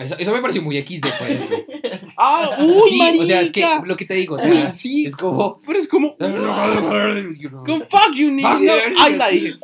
Eso, 0.00 0.16
eso 0.18 0.32
me 0.32 0.40
pareció 0.40 0.62
muy 0.62 0.80
XD, 0.80 1.06
por 1.18 1.28
ejemplo. 1.28 1.56
¡Ah! 2.16 2.56
¡Uy, 2.58 2.90
sí, 2.90 2.98
marica! 2.98 3.22
o 3.22 3.26
sea, 3.26 3.40
es 3.40 3.52
que 3.52 3.64
lo 3.84 3.96
que 3.96 4.04
te 4.04 4.14
digo, 4.14 4.34
o 4.34 4.38
sea, 4.38 4.50
Uy, 4.50 4.66
sí. 4.66 5.06
es 5.06 5.16
como... 5.16 5.60
Pero 5.66 5.78
es 5.78 5.88
como... 5.88 6.16
Con 6.18 7.80
fuck 7.88 8.12
you, 8.14 8.30
nigga. 8.30 8.58
Fuck 8.58 8.68
Ay, 9.00 9.16
la 9.16 9.28
dije. 9.28 9.54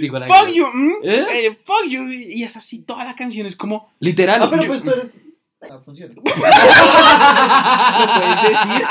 Digo, 0.00 0.18
la 0.18 0.26
Fuck 0.26 0.48
you. 0.52 0.66
mm, 0.66 0.92
¿Eh? 1.04 1.26
eh, 1.46 1.58
fuck 1.64 1.86
you. 1.88 2.08
Y 2.10 2.42
es 2.42 2.56
así 2.56 2.80
toda 2.80 3.04
la 3.04 3.14
canción. 3.14 3.46
Es 3.46 3.54
como... 3.56 3.92
Literal. 4.00 4.42
Ah, 4.42 4.48
pero 4.50 4.62
yo- 4.62 4.68
pues 4.68 4.82
tú 4.82 4.90
eres. 4.90 5.14
Ah, 5.62 5.78
funciona. 5.84 6.12
¿Lo 6.14 6.22
puedes 6.22 6.40
decir? 8.42 8.86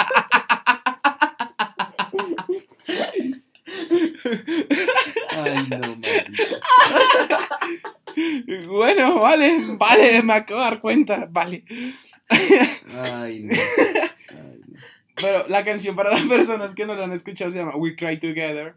Ay, 5.43 5.67
no, 5.69 5.79
marica. 5.97 6.43
Bueno, 8.67 9.19
vale. 9.19 9.59
Vale, 9.77 10.21
me 10.23 10.33
acabo 10.33 10.59
de 10.59 10.65
dar 10.65 10.79
cuenta. 10.81 11.27
Vale. 11.31 11.63
Ay, 12.29 13.43
no. 13.43 13.53
Ay, 13.53 14.59
no. 14.67 14.79
Pero 15.15 15.47
la 15.47 15.63
canción 15.63 15.95
para 15.95 16.11
las 16.11 16.21
personas 16.23 16.73
que 16.73 16.85
no 16.85 16.95
la 16.95 17.05
han 17.05 17.11
escuchado 17.13 17.51
se 17.51 17.57
llama 17.59 17.75
We 17.75 17.95
Cry 17.95 18.19
Together. 18.19 18.73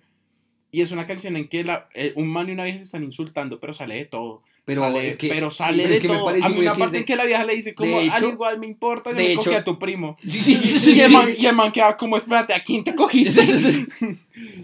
Y 0.70 0.80
es 0.80 0.90
una 0.90 1.06
canción 1.06 1.36
en 1.36 1.48
que 1.48 1.62
la- 1.64 1.88
eh, 1.94 2.12
un 2.16 2.26
man 2.28 2.48
y 2.48 2.52
una 2.52 2.64
vieja 2.64 2.78
se 2.78 2.84
están 2.84 3.04
insultando, 3.04 3.60
pero 3.60 3.72
sale 3.72 3.94
de 3.94 4.04
todo. 4.06 4.42
Pero 4.66 4.80
sale, 4.82 5.06
es 5.08 5.16
que- 5.18 5.28
pero 5.28 5.50
sale 5.50 5.76
pero 5.76 5.88
de 5.90 5.94
es 5.96 6.00
que 6.00 6.08
me 6.08 6.14
todo. 6.14 6.24
parece 6.24 6.46
Hay 6.46 6.52
muy 6.54 6.62
una 6.66 6.74
parte 6.74 6.92
de- 6.92 6.98
en 7.00 7.04
que 7.04 7.16
la 7.16 7.24
vieja 7.24 7.44
le 7.44 7.54
dice 7.54 7.74
como, 7.74 7.90
de 8.00 8.08
al 8.10 8.16
hecho- 8.16 8.28
igual 8.30 8.58
me 8.58 8.66
importa, 8.66 9.10
yo 9.10 9.16
de 9.16 9.22
me 9.22 9.32
hecho- 9.32 9.42
cogí 9.44 9.54
a 9.56 9.64
tu 9.64 9.78
primo. 9.78 10.16
Sí, 10.22 10.40
sí, 10.40 10.54
sí, 10.54 10.78
sí, 10.78 10.92
y, 10.96 11.00
el 11.00 11.08
sí. 11.08 11.12
man, 11.12 11.34
y 11.38 11.46
el 11.46 11.54
man 11.54 11.70
queda 11.70 11.96
como, 11.96 12.16
espérate, 12.16 12.54
¿a 12.54 12.62
quién 12.62 12.82
te 12.82 12.94
cogiste? 12.94 13.42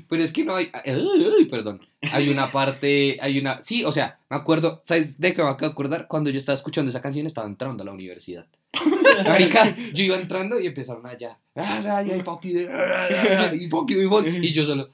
Pero 0.08 0.24
es 0.24 0.32
que 0.32 0.44
no 0.44 0.56
hay. 0.56 0.68
Ay, 0.84 1.44
perdón. 1.48 1.80
Hay 2.12 2.28
una 2.28 2.50
parte. 2.50 3.18
Hay 3.20 3.38
una. 3.38 3.62
Sí, 3.62 3.84
o 3.84 3.92
sea, 3.92 4.18
me 4.28 4.36
acuerdo. 4.36 4.80
¿Sabes 4.84 5.18
de 5.20 5.32
qué 5.32 5.42
me 5.42 5.48
acabo 5.48 5.68
de 5.68 5.72
acordar? 5.72 6.06
Cuando 6.08 6.30
yo 6.30 6.38
estaba 6.38 6.56
escuchando 6.56 6.90
esa 6.90 7.00
canción, 7.00 7.26
estaba 7.26 7.46
entrando 7.46 7.82
a 7.82 7.86
la 7.86 7.92
universidad. 7.92 8.46
Marica, 9.26 9.76
yo 9.92 10.04
iba 10.04 10.16
entrando 10.16 10.58
y 10.58 10.66
empezaron 10.66 11.06
allá. 11.06 11.38
"Ah, 11.54 11.82
ah, 11.86 12.02
Y 12.04 12.20
fuck 12.22 12.42
you, 12.44 14.00
y 14.02 14.08
fuck 14.08 14.24
you", 14.26 14.42
y 14.42 14.52
yo 14.52 14.64
solo. 14.66 14.88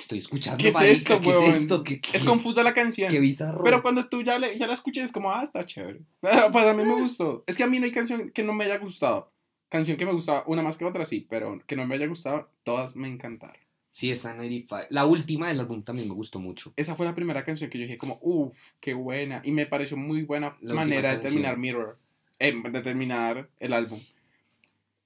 ¿Qué 0.00 0.04
estoy 0.04 0.18
escuchando, 0.18 0.56
¿Qué 0.62 0.68
es 0.68 0.74
marica? 0.74 0.92
esto, 0.92 1.20
¿Qué 1.20 1.30
es 1.30 1.54
esto? 1.56 1.84
¿Qué, 1.84 2.00
Es 2.14 2.22
qué- 2.22 2.26
confusa 2.28 2.62
la 2.62 2.72
canción. 2.72 3.10
Qué 3.12 3.20
bizarro. 3.20 3.62
Pero 3.62 3.82
cuando 3.82 4.08
tú 4.08 4.22
ya, 4.22 4.38
le- 4.38 4.56
ya 4.58 4.66
la 4.66 4.72
escuchas 4.72 5.04
es 5.04 5.12
como, 5.12 5.30
ah, 5.30 5.42
está 5.42 5.66
chévere. 5.66 6.00
Pues 6.52 6.64
a 6.64 6.72
mí 6.72 6.84
me 6.84 6.98
gustó. 7.00 7.44
Es 7.46 7.56
que 7.58 7.64
a 7.64 7.66
mí 7.66 7.78
no 7.78 7.84
hay 7.84 7.92
canción 7.92 8.30
que 8.30 8.42
no 8.42 8.54
me 8.54 8.64
haya 8.64 8.78
gustado. 8.78 9.30
Canción 9.68 9.98
que 9.98 10.06
me 10.06 10.12
gustaba, 10.12 10.42
una 10.46 10.62
más 10.62 10.78
que 10.78 10.86
otra 10.86 11.04
sí, 11.04 11.26
pero 11.28 11.60
que 11.66 11.76
no 11.76 11.86
me 11.86 11.94
haya 11.96 12.06
gustado, 12.06 12.50
todas 12.64 12.96
me 12.96 13.08
encantaron. 13.08 13.56
Sí, 13.90 14.10
en 14.10 14.16
95. 14.22 14.86
La 14.90 15.04
última 15.04 15.48
del 15.48 15.60
álbum 15.60 15.82
también 15.82 16.08
me 16.08 16.14
gustó 16.14 16.38
mucho. 16.40 16.72
Esa 16.76 16.94
fue 16.96 17.04
la 17.06 17.14
primera 17.14 17.44
canción 17.44 17.68
que 17.68 17.78
yo 17.78 17.82
dije 17.84 17.98
como, 17.98 18.18
uff, 18.22 18.56
qué 18.80 18.94
buena. 18.94 19.42
Y 19.44 19.50
me 19.52 19.66
pareció 19.66 19.96
muy 19.96 20.22
buena 20.22 20.56
La 20.62 20.74
manera 20.74 21.14
de 21.14 21.18
terminar. 21.22 21.58
Mirror. 21.58 21.98
eh, 22.38 22.54
de 22.70 22.80
terminar 22.80 23.48
el 23.58 23.72
álbum. 23.74 23.98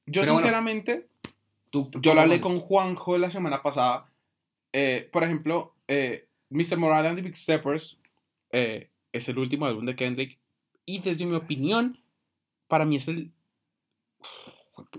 Yo 0.06 0.20
Pero 0.22 0.34
bueno, 0.34 0.38
sinceramente, 0.38 1.08
Tú, 1.70 1.88
tú 1.90 2.00
yo 2.00 2.14
lo 2.14 2.20
hablé 2.20 2.40
¿cómo 2.40 2.60
con 2.60 2.66
Juanjo 2.66 3.18
la 3.18 3.30
semana 3.30 3.60
pasada. 3.62 4.08
Eh, 4.74 5.08
por 5.12 5.22
ejemplo, 5.22 5.72
eh, 5.88 6.26
Mr. 6.50 6.76
Morale 6.76 7.08
and 7.08 7.16
the 7.16 7.22
Big 7.22 7.36
Steppers 7.36 7.98
eh, 8.50 8.90
es 9.12 9.28
el 9.28 9.38
último 9.38 9.66
álbum 9.66 9.86
de 9.86 9.94
Kendrick. 9.94 10.38
Y 10.84 10.98
desde 10.98 11.24
mi 11.24 11.34
opinión, 11.34 11.98
para 12.68 12.84
mí 12.84 12.96
es 12.96 13.08
el... 13.08 13.30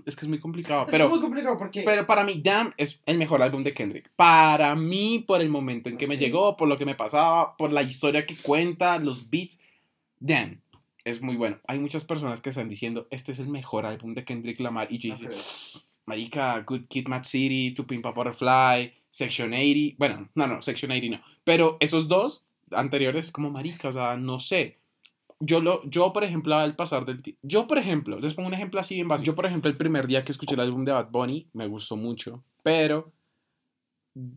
Es 0.06 0.16
que 0.16 0.24
es 0.24 0.28
muy 0.28 0.38
complicado, 0.38 0.86
es 0.86 0.90
pero... 0.90 1.10
muy 1.10 1.20
complicado 1.20 1.58
porque. 1.58 1.82
Pero 1.82 2.06
para 2.06 2.24
mí, 2.24 2.40
Damn 2.42 2.72
es 2.78 3.02
el 3.04 3.18
mejor 3.18 3.42
álbum 3.42 3.62
de 3.62 3.74
Kendrick. 3.74 4.10
Para 4.16 4.74
mí, 4.74 5.22
por 5.26 5.42
el 5.42 5.50
momento 5.50 5.90
en 5.90 5.98
que 5.98 6.06
me 6.06 6.14
Ok. 6.14 6.20
llegó, 6.20 6.56
por 6.56 6.66
lo 6.66 6.78
que 6.78 6.86
me 6.86 6.94
pasaba, 6.94 7.56
por 7.58 7.70
la 7.70 7.82
historia 7.82 8.24
que 8.24 8.36
cuenta, 8.36 8.98
los 8.98 9.28
beats, 9.28 9.60
Damn 10.18 10.62
es 11.04 11.20
muy 11.20 11.36
bueno. 11.36 11.58
Hay 11.68 11.78
muchas 11.78 12.04
personas 12.04 12.40
que 12.40 12.48
están 12.50 12.68
diciendo, 12.70 13.06
este 13.10 13.32
es 13.32 13.38
el 13.38 13.48
mejor 13.48 13.84
álbum 13.86 14.14
de 14.14 14.24
Kendrick 14.24 14.58
Lamar. 14.60 14.90
Y 14.90 14.98
yo 14.98 15.10
No 15.10 15.28
dice. 15.30 15.80
Marica, 16.06 16.58
Good 16.66 16.86
Kid, 16.88 17.06
Mad 17.08 17.22
City, 17.22 17.72
To 17.74 17.86
Pimp 17.86 18.06
a 18.06 18.10
Butterfly, 18.12 18.92
Section 19.16 19.54
80. 19.54 19.96
Bueno, 19.98 20.28
no, 20.34 20.46
no, 20.46 20.60
Section 20.60 20.90
80 20.90 21.16
no. 21.16 21.22
Pero 21.42 21.78
esos 21.80 22.06
dos 22.06 22.48
anteriores, 22.70 23.32
como 23.32 23.50
Marica, 23.50 23.88
o 23.88 23.92
sea, 23.92 24.18
no 24.18 24.38
sé. 24.38 24.78
Yo, 25.40 25.60
lo, 25.60 25.82
yo, 25.88 26.12
por 26.12 26.22
ejemplo, 26.22 26.54
al 26.54 26.76
pasar 26.76 27.06
del. 27.06 27.22
Yo, 27.40 27.66
por 27.66 27.78
ejemplo, 27.78 28.20
les 28.20 28.34
pongo 28.34 28.48
un 28.48 28.54
ejemplo 28.54 28.78
así 28.78 29.00
en 29.00 29.08
base. 29.08 29.24
Yo, 29.24 29.34
por 29.34 29.46
ejemplo, 29.46 29.70
el 29.70 29.76
primer 29.78 30.06
día 30.06 30.22
que 30.22 30.32
escuché 30.32 30.54
el 30.54 30.60
álbum 30.60 30.84
de 30.84 30.92
Bad 30.92 31.10
Bunny, 31.10 31.48
me 31.54 31.66
gustó 31.66 31.96
mucho. 31.96 32.42
Pero 32.62 33.10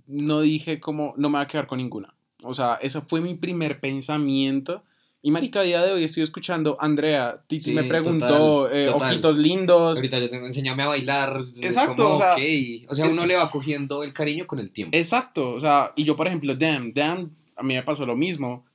no 0.08 0.40
dije 0.40 0.80
como, 0.80 1.14
no 1.18 1.30
me 1.30 1.40
voy 1.40 1.44
a 1.44 1.48
quedar 1.48 1.68
con 1.68 1.80
ninguna. 1.80 2.16
O 2.44 2.54
sea, 2.54 2.76
ese 2.82 3.02
fue 3.02 3.20
mi 3.20 3.36
primer 3.36 3.82
pensamiento. 3.82 4.84
Y 5.22 5.32
marica, 5.32 5.60
a 5.60 5.64
día 5.64 5.84
de 5.84 5.92
hoy 5.92 6.06
estoy 6.06 6.24
escuchando, 6.24 6.78
Andrea, 6.80 7.44
Titi 7.46 7.66
Sí, 7.66 7.72
me 7.74 7.84
preguntó, 7.84 8.28
total, 8.28 8.78
eh, 8.78 8.86
total. 8.86 9.12
ojitos 9.12 9.38
lindos. 9.38 9.98
Ahorita 9.98 10.18
yo 10.18 10.30
tengo, 10.30 10.46
enséñame 10.46 10.84
a 10.84 10.88
bailar. 10.88 11.42
Exacto, 11.58 12.04
como, 12.04 12.16
o 12.16 12.18
sea, 12.18 12.34
ok. 12.36 12.42
o 12.88 12.96
sea, 12.96 13.08
uno 13.08 13.26
le 13.26 13.36
va 13.36 13.52
cogiendo 13.52 14.04
el 14.04 14.14
cariño 14.14 14.48
con 14.48 14.60
el 14.60 14.72
tiempo. 14.72 14.96
Exacto, 14.96 15.52
o 15.52 15.60
sea, 15.60 15.92
y 15.98 16.06
yo 16.06 16.16
por 16.16 16.28
ejemplo, 16.28 16.56
Damn, 16.56 16.94
Damn, 16.94 17.36
a 17.58 17.64
mí 17.64 17.74
me 17.74 17.84
pasó 17.84 18.06
lo 18.06 18.16
mismo, 18.16 18.66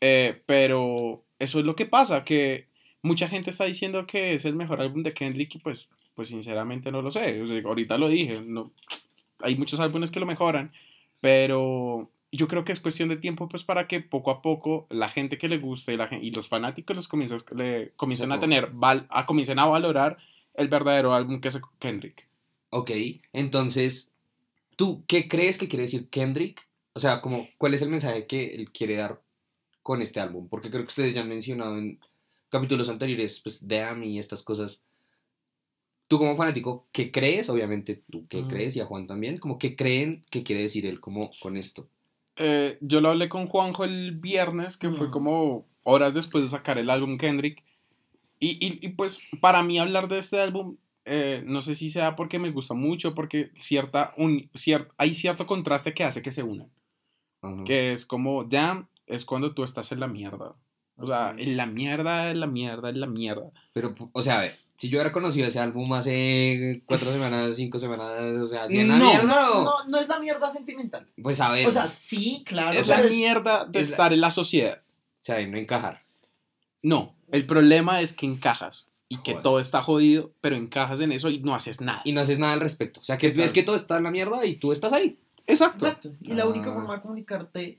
eh, 0.00 0.42
pero 0.44 1.24
eso 1.38 1.60
es 1.60 1.64
lo 1.64 1.76
que 1.76 1.86
pasa, 1.86 2.24
que 2.24 2.66
mucha 3.02 3.28
gente 3.28 3.50
está 3.50 3.64
diciendo 3.64 4.04
que 4.04 4.34
es 4.34 4.44
el 4.44 4.56
mejor 4.56 4.80
álbum 4.80 5.04
de 5.04 5.12
Kendrick 5.12 5.54
y 5.54 5.58
pues, 5.58 5.88
pues 6.16 6.28
sinceramente 6.28 6.90
no 6.90 7.00
lo 7.00 7.12
sé, 7.12 7.40
o 7.40 7.46
sea, 7.46 7.62
ahorita 7.64 7.96
lo 7.96 8.08
dije, 8.08 8.42
no, 8.44 8.72
hay 9.40 9.54
muchos 9.54 9.78
álbumes 9.78 10.10
que 10.10 10.18
lo 10.18 10.26
mejoran, 10.26 10.72
pero 11.20 12.10
yo 12.34 12.48
creo 12.48 12.64
que 12.64 12.72
es 12.72 12.80
cuestión 12.80 13.10
de 13.10 13.16
tiempo 13.18 13.46
pues 13.48 13.62
para 13.62 13.86
que 13.86 14.00
poco 14.00 14.30
a 14.30 14.40
poco 14.40 14.86
la 14.90 15.08
gente 15.10 15.36
que 15.38 15.48
le 15.48 15.58
guste 15.58 15.92
y, 15.92 15.96
la, 15.98 16.08
y 16.20 16.30
los 16.30 16.48
fanáticos 16.48 16.96
los 16.96 17.06
comiencen, 17.06 17.42
le, 17.54 17.92
comiencen 17.96 18.32
a 18.32 18.40
tener, 18.40 18.70
val- 18.72 19.06
a, 19.10 19.26
comiencen 19.26 19.58
a 19.58 19.66
valorar 19.66 20.16
el 20.54 20.68
verdadero 20.68 21.12
álbum 21.14 21.40
que 21.40 21.48
es 21.48 21.60
Kendrick. 21.78 22.26
Ok, 22.70 22.90
entonces, 23.34 24.12
¿tú 24.76 25.04
qué 25.06 25.28
crees 25.28 25.58
que 25.58 25.68
quiere 25.68 25.82
decir 25.82 26.08
Kendrick? 26.08 26.66
O 26.94 27.00
sea, 27.00 27.20
como, 27.20 27.46
¿cuál 27.58 27.74
es 27.74 27.82
el 27.82 27.90
mensaje 27.90 28.26
que 28.26 28.54
él 28.54 28.70
quiere 28.72 28.96
dar 28.96 29.20
con 29.82 30.00
este 30.00 30.20
álbum? 30.20 30.48
Porque 30.48 30.70
creo 30.70 30.82
que 30.82 30.88
ustedes 30.88 31.14
ya 31.14 31.20
han 31.20 31.28
mencionado 31.28 31.76
en 31.76 31.98
capítulos 32.48 32.88
anteriores, 32.88 33.40
pues, 33.40 33.66
Damn 33.68 34.04
y 34.04 34.18
estas 34.18 34.42
cosas. 34.42 34.80
Tú 36.08 36.18
como 36.18 36.36
fanático, 36.36 36.86
¿qué 36.92 37.10
crees? 37.10 37.48
Obviamente, 37.48 38.02
tú 38.10 38.26
qué 38.28 38.42
Mm. 38.42 38.48
crees 38.48 38.76
y 38.76 38.80
a 38.80 38.86
Juan 38.86 39.06
también, 39.06 39.38
como, 39.38 39.58
¿qué 39.58 39.74
creen 39.76 40.22
que 40.30 40.42
quiere 40.42 40.62
decir 40.62 40.84
él 40.86 41.00
como 41.00 41.30
con 41.40 41.56
esto? 41.56 41.88
Eh, 42.36 42.78
yo 42.80 43.00
lo 43.00 43.10
hablé 43.10 43.28
con 43.28 43.46
Juanjo 43.46 43.84
el 43.84 44.12
viernes, 44.16 44.76
que 44.76 44.90
fue 44.90 45.08
Mm. 45.08 45.10
como 45.10 45.66
horas 45.84 46.14
después 46.14 46.42
de 46.42 46.48
sacar 46.48 46.78
el 46.78 46.90
álbum 46.90 47.18
Kendrick. 47.18 47.62
Y, 48.38 48.50
y- 48.66 48.78
y, 48.84 48.88
pues 48.90 49.20
para 49.40 49.62
mí 49.62 49.78
hablar 49.78 50.08
de 50.08 50.18
este 50.18 50.40
álbum, 50.40 50.76
eh, 51.04 51.42
no 51.46 51.62
sé 51.62 51.74
si 51.74 51.90
sea 51.90 52.16
porque 52.16 52.38
me 52.38 52.50
gusta 52.50 52.74
mucho, 52.74 53.14
porque 53.14 53.50
cierta, 53.54 54.14
un, 54.16 54.48
cier- 54.54 54.88
hay 54.98 55.14
cierto 55.14 55.46
contraste 55.46 55.94
que 55.94 56.04
hace 56.04 56.22
que 56.22 56.30
se 56.30 56.42
unan. 56.42 56.70
Que 57.66 57.92
es 57.92 58.06
como, 58.06 58.44
damn, 58.44 58.88
es 59.06 59.24
cuando 59.24 59.52
tú 59.52 59.64
estás 59.64 59.90
en 59.92 59.98
la 60.00 60.06
mierda. 60.06 60.54
O 60.96 61.06
sea, 61.06 61.34
en 61.36 61.56
la 61.56 61.66
mierda, 61.66 62.30
en 62.30 62.38
la 62.38 62.46
mierda, 62.46 62.88
en 62.90 63.00
la 63.00 63.06
mierda. 63.08 63.50
Pero, 63.72 63.94
o 64.12 64.22
sea, 64.22 64.38
a 64.38 64.40
ver, 64.42 64.56
si 64.82 64.88
yo 64.88 64.96
hubiera 64.98 65.12
conocido 65.12 65.46
ese 65.46 65.60
álbum 65.60 65.92
hace 65.92 66.82
cuatro 66.86 67.12
semanas, 67.12 67.54
cinco 67.54 67.78
semanas, 67.78 68.10
o 68.42 68.48
sea, 68.48 68.68
¿si 68.68 68.80
en 68.80 68.88
la 68.88 68.98
No, 68.98 69.04
mierda 69.10 69.50
o...? 69.52 69.62
No, 69.64 69.84
no 69.86 69.98
es 70.00 70.08
la 70.08 70.18
mierda 70.18 70.50
sentimental. 70.50 71.06
Pues 71.22 71.40
a 71.40 71.52
ver, 71.52 71.68
O 71.68 71.70
sea, 71.70 71.86
sí, 71.86 72.42
claro. 72.44 72.76
Es 72.76 72.88
la 72.88 73.00
es- 73.00 73.12
mierda 73.12 73.64
de 73.64 73.78
es 73.78 73.86
la- 73.86 73.90
estar 73.92 74.12
en 74.12 74.20
la 74.20 74.32
sociedad. 74.32 74.82
o 75.20 75.24
sea, 75.24 75.36
de 75.36 75.46
no 75.46 75.56
encajar. 75.56 76.02
No, 76.82 77.14
el 77.30 77.46
problema 77.46 78.00
es 78.00 78.12
que 78.12 78.26
encajas 78.26 78.88
y 79.08 79.18
que 79.18 79.34
todo 79.34 79.60
está 79.60 79.82
jodido, 79.82 80.32
pero 80.40 80.56
encajas 80.56 80.98
en 81.00 81.12
eso 81.12 81.30
y 81.30 81.38
no 81.38 81.54
haces 81.54 81.80
nada. 81.80 82.02
Y 82.04 82.10
no 82.10 82.20
haces 82.20 82.40
nada 82.40 82.54
al 82.54 82.60
respecto. 82.60 82.98
O 82.98 83.04
sea, 83.04 83.18
que 83.18 83.28
Exacto. 83.28 83.46
es 83.46 83.52
que 83.52 83.62
todo 83.62 83.76
está 83.76 83.98
en 83.98 84.02
la 84.02 84.10
mierda 84.10 84.44
y 84.44 84.56
tú 84.56 84.72
estás 84.72 84.92
ahí. 84.92 85.16
Exacto. 85.46 85.86
Exacto. 85.86 86.12
Y 86.22 86.32
la 86.32 86.46
única 86.48 86.70
Ah. 86.70 86.74
forma 86.74 86.96
de 86.96 87.02
comunicarte 87.02 87.78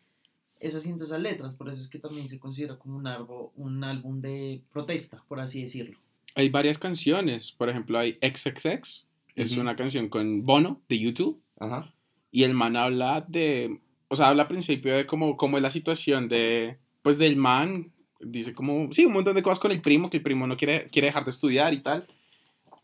es 0.61 0.73
haciendo 0.73 1.03
esas 1.03 1.19
letras. 1.19 1.53
Por 1.55 1.67
eso 1.67 1.81
es 1.81 1.89
que 1.89 1.99
también 1.99 2.29
se 2.29 2.39
considera 2.39 2.77
como 2.77 2.95
un, 2.95 3.07
álbum, 3.07 3.49
un 3.57 3.83
álbum 3.83 4.21
de 4.21 4.61
protesta, 4.71 5.21
por 5.27 5.41
así 5.41 5.61
decirlo. 5.63 5.97
Hay 6.35 6.49
varias 6.49 6.77
canciones, 6.77 7.51
por 7.51 7.69
ejemplo 7.69 7.99
hay 7.99 8.17
XXX, 8.21 9.05
es 9.35 9.51
Ujú. 9.51 9.61
una 9.61 9.75
canción 9.75 10.09
con 10.09 10.43
Bono 10.43 10.81
de 10.89 10.99
YouTube 10.99 11.41
Ajá. 11.59 11.93
y 12.31 12.43
el 12.43 12.53
man 12.53 12.75
habla 12.75 13.25
de, 13.27 13.79
o 14.07 14.15
sea, 14.15 14.29
habla 14.29 14.43
al 14.43 14.47
principio 14.47 14.95
de 14.95 15.05
cómo, 15.05 15.37
cómo 15.37 15.57
es 15.57 15.63
la 15.63 15.71
situación 15.71 16.27
de, 16.27 16.77
pues 17.01 17.17
del 17.17 17.35
man, 17.35 17.91
dice 18.19 18.53
como, 18.53 18.91
sí, 18.91 19.05
un 19.05 19.13
montón 19.13 19.35
de 19.35 19.43
cosas 19.43 19.59
con 19.59 19.71
el 19.71 19.81
primo, 19.81 20.09
que 20.09 20.17
el 20.17 20.23
primo 20.23 20.47
no 20.47 20.57
quiere, 20.57 20.85
quiere 20.85 21.07
dejar 21.07 21.25
de 21.25 21.31
estudiar 21.31 21.73
y 21.73 21.81
tal, 21.81 22.07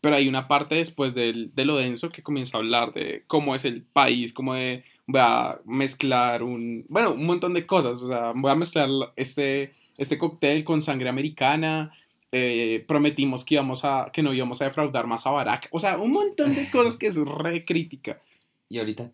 pero 0.00 0.16
hay 0.16 0.28
una 0.28 0.48
parte 0.48 0.76
después 0.76 1.14
del, 1.14 1.54
de 1.54 1.64
lo 1.64 1.76
denso 1.76 2.10
que 2.10 2.22
comienza 2.22 2.56
a 2.56 2.60
hablar 2.60 2.92
de 2.92 3.24
cómo 3.26 3.54
es 3.54 3.64
el 3.64 3.82
país, 3.82 4.32
cómo 4.32 4.54
de, 4.54 4.84
voy 5.06 5.20
a 5.22 5.60
mezclar 5.66 6.42
un, 6.42 6.86
bueno, 6.88 7.12
un 7.12 7.26
montón 7.26 7.52
de 7.54 7.66
cosas, 7.66 8.00
o 8.02 8.08
sea, 8.08 8.32
voy 8.34 8.50
a 8.50 8.54
mezclar 8.54 8.88
este, 9.16 9.74
este 9.98 10.18
cóctel 10.18 10.64
con 10.64 10.80
sangre 10.82 11.08
americana, 11.08 11.92
eh, 12.32 12.84
prometimos 12.86 13.44
que 13.44 13.54
íbamos 13.56 13.84
a, 13.84 14.10
que 14.12 14.22
no 14.22 14.32
íbamos 14.32 14.60
a 14.62 14.66
defraudar 14.66 15.06
más 15.06 15.26
a 15.26 15.30
Barack, 15.30 15.68
o 15.72 15.78
sea, 15.80 15.98
un 15.98 16.12
montón 16.12 16.54
de 16.54 16.70
cosas 16.70 16.96
que 16.96 17.06
es 17.08 17.16
re 17.18 17.64
crítica. 17.64 18.20
Y 18.68 18.78
ahorita. 18.78 19.10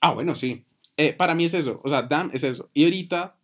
Ah, 0.00 0.12
bueno, 0.12 0.34
sí. 0.34 0.64
Eh, 0.96 1.12
para 1.12 1.34
mí 1.34 1.44
es 1.44 1.54
eso. 1.54 1.80
O 1.84 1.88
sea, 1.88 2.02
Damn 2.02 2.30
es 2.34 2.42
eso. 2.44 2.68
Y 2.74 2.84
ahorita, 2.84 3.36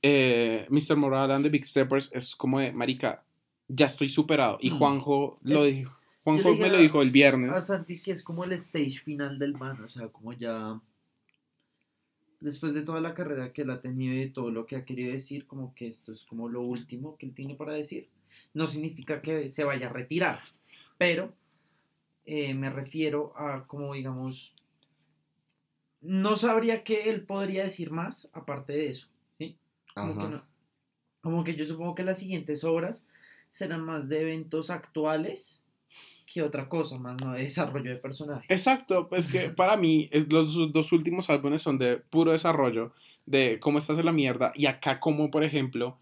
eh, 0.00 0.66
Mr. 0.70 0.96
Moral 0.96 1.30
and 1.30 1.44
the 1.44 1.50
Big 1.50 1.64
Steppers 1.66 2.10
es 2.12 2.34
como 2.34 2.58
de, 2.60 2.72
marica, 2.72 3.22
ya 3.68 3.86
estoy 3.86 4.08
superado. 4.08 4.58
Y 4.60 4.70
Mm. 4.70 4.78
Juanjo 4.78 5.38
lo 5.42 5.64
Es- 5.64 5.76
dijo. 5.76 5.98
Juanjo 6.24 6.54
me 6.56 6.68
lo 6.68 6.78
dijo 6.78 7.02
el 7.02 7.10
viernes. 7.10 7.50
A 7.54 7.60
Santi 7.60 8.00
que 8.00 8.12
es 8.12 8.22
como 8.22 8.44
el 8.44 8.52
stage 8.52 9.00
final 9.04 9.38
del 9.40 9.54
man, 9.54 9.82
o 9.84 9.88
sea, 9.88 10.06
como 10.08 10.32
ya 10.32 10.80
después 12.40 12.74
de 12.74 12.82
toda 12.82 13.00
la 13.00 13.12
carrera 13.14 13.52
que 13.52 13.62
él 13.62 13.70
ha 13.70 13.80
tenido 13.80 14.14
y 14.14 14.18
de 14.20 14.26
todo 14.28 14.50
lo 14.50 14.66
que 14.66 14.76
ha 14.76 14.84
querido 14.84 15.12
decir, 15.12 15.46
como 15.46 15.74
que 15.74 15.88
esto 15.88 16.12
es 16.12 16.24
como 16.24 16.48
lo 16.48 16.60
último 16.62 17.16
que 17.16 17.26
él 17.26 17.34
tiene 17.34 17.54
para 17.56 17.72
decir. 17.72 18.08
No 18.54 18.66
significa 18.66 19.22
que 19.22 19.48
se 19.48 19.64
vaya 19.64 19.88
a 19.88 19.92
retirar, 19.92 20.40
pero 20.98 21.32
eh, 22.26 22.54
me 22.54 22.70
refiero 22.70 23.32
a 23.36 23.66
como 23.66 23.94
digamos, 23.94 24.54
no 26.00 26.36
sabría 26.36 26.82
que 26.84 27.10
él 27.10 27.24
podría 27.24 27.64
decir 27.64 27.90
más 27.90 28.30
aparte 28.32 28.72
de 28.72 28.86
eso. 28.88 29.08
¿sí? 29.38 29.56
Como, 29.94 30.14
que 30.14 30.20
Ajá. 30.20 30.28
no- 30.30 30.44
como 31.20 31.44
que 31.44 31.54
yo 31.54 31.64
supongo 31.64 31.94
que 31.94 32.02
las 32.04 32.18
siguientes 32.18 32.64
obras 32.64 33.08
serán 33.50 33.82
más 33.84 34.08
de 34.08 34.20
eventos 34.22 34.70
actuales 34.70 35.62
que 36.32 36.42
otra 36.42 36.68
cosa, 36.68 36.98
más 36.98 37.20
no 37.22 37.32
de 37.32 37.42
desarrollo 37.42 37.90
de 37.90 37.96
personaje. 37.96 38.46
Exacto, 38.52 39.08
pues 39.08 39.28
que 39.28 39.50
para 39.50 39.76
mí 39.76 40.08
los 40.30 40.72
dos 40.72 40.92
últimos 40.92 41.28
álbumes 41.28 41.60
son 41.60 41.76
de 41.78 41.98
puro 41.98 42.32
desarrollo, 42.32 42.92
de 43.26 43.60
cómo 43.60 43.78
estás 43.78 43.98
en 43.98 44.06
la 44.06 44.12
mierda, 44.12 44.50
y 44.54 44.66
acá 44.66 44.98
como 44.98 45.30
por 45.30 45.44
ejemplo, 45.44 45.98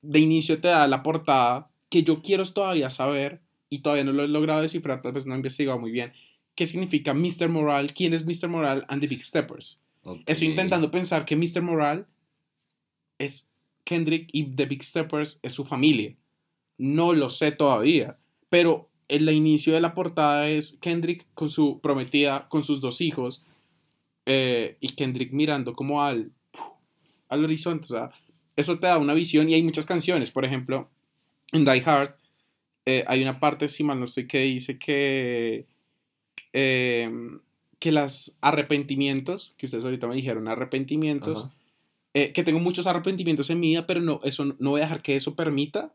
de 0.00 0.20
inicio 0.20 0.60
te 0.60 0.68
da 0.68 0.88
la 0.88 1.02
portada, 1.02 1.68
que 1.88 2.02
yo 2.02 2.22
quiero 2.22 2.44
todavía 2.44 2.90
saber, 2.90 3.40
y 3.70 3.80
todavía 3.80 4.04
no 4.04 4.12
lo 4.12 4.24
he 4.24 4.28
logrado 4.28 4.62
descifrar, 4.62 5.02
tal 5.02 5.12
vez 5.12 5.26
no 5.26 5.34
he 5.34 5.36
investigado 5.36 5.78
muy 5.78 5.90
bien, 5.90 6.12
qué 6.54 6.66
significa 6.66 7.14
Mr. 7.14 7.48
Moral, 7.48 7.92
quién 7.92 8.14
es 8.14 8.24
Mr. 8.24 8.48
Moral 8.48 8.84
and 8.88 9.00
the 9.00 9.06
Big 9.06 9.22
Steppers. 9.22 9.80
Estoy 10.26 10.48
intentando 10.48 10.90
pensar 10.90 11.24
que 11.24 11.36
Mr. 11.36 11.62
Moral 11.62 12.06
es 13.18 13.48
Kendrick 13.84 14.28
y 14.32 14.44
The 14.44 14.66
Big 14.66 14.82
Steppers 14.82 15.40
es 15.42 15.52
su 15.52 15.64
familia. 15.64 16.16
No 16.78 17.12
lo 17.12 17.30
sé 17.30 17.52
todavía, 17.52 18.18
pero 18.48 18.88
el 19.08 19.28
inicio 19.30 19.72
de 19.74 19.80
la 19.80 19.94
portada 19.94 20.48
es 20.48 20.78
Kendrick 20.80 21.26
con 21.34 21.50
su 21.50 21.80
prometida, 21.80 22.48
con 22.48 22.62
sus 22.62 22.80
dos 22.80 23.00
hijos, 23.00 23.44
eh, 24.26 24.76
y 24.80 24.90
Kendrick 24.90 25.32
mirando 25.32 25.74
como 25.74 26.02
al, 26.02 26.32
al 27.28 27.44
horizonte. 27.44 27.86
O 27.86 27.88
sea, 27.88 28.10
eso 28.56 28.78
te 28.78 28.86
da 28.86 28.98
una 28.98 29.14
visión 29.14 29.48
y 29.48 29.54
hay 29.54 29.62
muchas 29.62 29.86
canciones. 29.86 30.30
Por 30.30 30.44
ejemplo, 30.44 30.90
en 31.52 31.64
Die 31.64 31.82
Hard 31.84 32.14
eh, 32.90 33.04
hay 33.06 33.20
una 33.20 33.38
parte, 33.38 33.68
si 33.68 33.84
mal 33.84 33.98
no 33.98 34.06
estoy, 34.06 34.26
que 34.26 34.40
dice 34.40 34.78
que, 34.78 35.66
eh, 36.54 37.10
que 37.78 37.92
los 37.92 38.34
arrepentimientos, 38.40 39.54
que 39.58 39.66
ustedes 39.66 39.84
ahorita 39.84 40.06
me 40.06 40.14
dijeron, 40.14 40.48
arrepentimientos, 40.48 41.48
eh, 42.14 42.32
que 42.32 42.44
tengo 42.44 42.60
muchos 42.60 42.86
arrepentimientos 42.86 43.50
en 43.50 43.60
mi 43.60 43.68
vida, 43.68 43.86
pero 43.86 44.00
no, 44.00 44.20
eso, 44.24 44.56
no 44.58 44.70
voy 44.70 44.80
a 44.80 44.84
dejar 44.84 45.02
que 45.02 45.16
eso 45.16 45.34
permita 45.34 45.92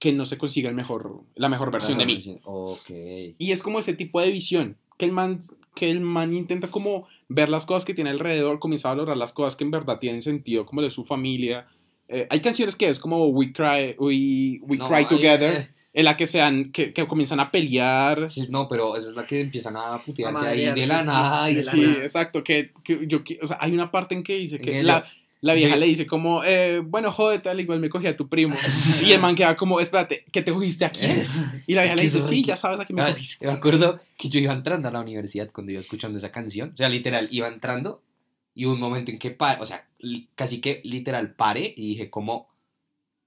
que 0.00 0.12
no 0.12 0.26
se 0.26 0.36
consiga 0.36 0.68
el 0.68 0.74
mejor, 0.74 1.22
la 1.36 1.48
mejor 1.48 1.70
versión 1.70 1.98
de 1.98 2.06
mí. 2.06 2.40
Ok. 2.42 2.90
Y 3.38 3.52
es 3.52 3.62
como 3.62 3.78
ese 3.78 3.94
tipo 3.94 4.20
de 4.20 4.32
visión, 4.32 4.76
que 4.98 5.04
el 5.04 5.12
man, 5.12 5.40
que 5.76 5.88
el 5.88 6.00
man 6.00 6.34
intenta 6.34 6.66
como 6.66 7.06
ver 7.28 7.48
las 7.48 7.64
cosas 7.64 7.84
que 7.84 7.94
tiene 7.94 8.10
alrededor, 8.10 8.58
comienza 8.58 8.88
a 8.88 8.94
valorar 8.94 9.16
las 9.16 9.32
cosas 9.32 9.54
que 9.54 9.62
en 9.62 9.70
verdad 9.70 10.00
tienen 10.00 10.20
sentido, 10.20 10.66
como 10.66 10.82
de 10.82 10.90
su 10.90 11.04
familia. 11.04 11.68
Eh, 12.08 12.26
hay 12.30 12.40
canciones 12.40 12.76
que 12.76 12.88
es 12.88 12.98
como 12.98 13.26
We 13.28 13.52
Cry, 13.52 13.94
We, 13.98 14.58
we 14.62 14.76
No, 14.76 14.88
cry 14.88 15.06
Together, 15.06 15.52
eh, 15.62 15.68
en 15.94 16.04
la 16.04 16.16
que, 16.16 16.26
sean, 16.26 16.70
que, 16.72 16.92
que 16.92 17.06
comienzan 17.06 17.40
a 17.40 17.50
pelear. 17.50 18.28
sí, 18.28 18.46
no, 18.50 18.68
pero 18.68 18.96
esa 18.96 19.10
es 19.10 19.16
la 19.16 19.26
que 19.26 19.40
empiezan 19.40 19.76
a 19.76 19.96
putearse 19.98 20.44
A 20.44 20.50
ahí 20.50 20.64
de 20.66 20.86
la 20.86 21.00
sí, 21.00 21.06
nada. 21.06 21.50
y 21.50 21.54
de 21.54 21.62
la 21.64 21.70
Sí, 21.70 21.80
nada. 21.80 22.02
exacto, 22.02 22.42
que, 22.44 22.72
que 22.82 23.00
yo, 23.06 23.22
o 23.42 23.46
sea, 23.46 23.58
hay 23.60 23.72
una 23.72 23.90
parte 23.90 24.14
en 24.14 24.22
que 24.22 24.34
dice 24.36 24.58
que 24.58 24.72
Que 24.72 24.82
la, 24.82 25.06
la 25.40 25.54
vieja 25.54 25.74
yo- 25.76 25.80
le 25.80 25.86
dice 25.86 26.04
como, 26.06 26.42
eh, 26.44 26.80
bueno, 26.84 27.12
jódete, 27.12 27.48
al 27.48 27.60
igual 27.60 27.78
me 27.80 27.88
cogí 27.88 28.06
a 28.08 28.16
tu 28.16 28.28
primo. 28.28 28.56
y 29.02 29.12
el 29.12 29.20
man 29.20 29.34
queda 29.36 29.54
como, 29.56 29.78
espérate, 29.80 30.24
¿qué 30.32 30.42
te 30.42 30.52
cogiste 30.52 30.84
aquí? 30.84 30.98
Y 31.66 31.74
la 31.74 31.84
Es 31.84 31.84
vieja 31.84 31.88
que 31.90 31.96
le 31.96 32.02
dice, 32.02 32.20
sí, 32.22 32.42
ya 32.44 32.56
sabes 32.56 32.80
a 32.80 32.84
qué 32.84 32.92
me 32.92 33.00
Ah, 33.02 33.12
cogiste. 33.12 33.46
me 33.46 33.52
acuerdo 33.52 34.00
que 34.18 34.28
yo 34.28 34.40
iba 34.40 34.52
entrando 34.52 34.88
a 34.88 34.90
la 34.90 35.00
universidad 35.00 35.48
cuando 35.52 35.72
iba 35.72 35.80
escuchando 35.80 36.18
esa 36.18 36.30
canción. 36.32 36.70
O 36.72 36.76
sea, 36.76 36.88
literal, 36.88 37.28
iba 37.30 37.46
entrando 37.48 38.02
y 38.54 38.66
hubo 38.66 38.74
un 38.74 38.80
momento 38.80 39.10
en 39.12 39.18
que, 39.18 39.36
o 39.60 39.66
sea, 39.66 39.86
casi 40.34 40.60
que 40.60 40.80
literal 40.84 41.34
paré 41.34 41.72
y 41.76 41.88
dije, 41.90 42.10
como, 42.10 42.48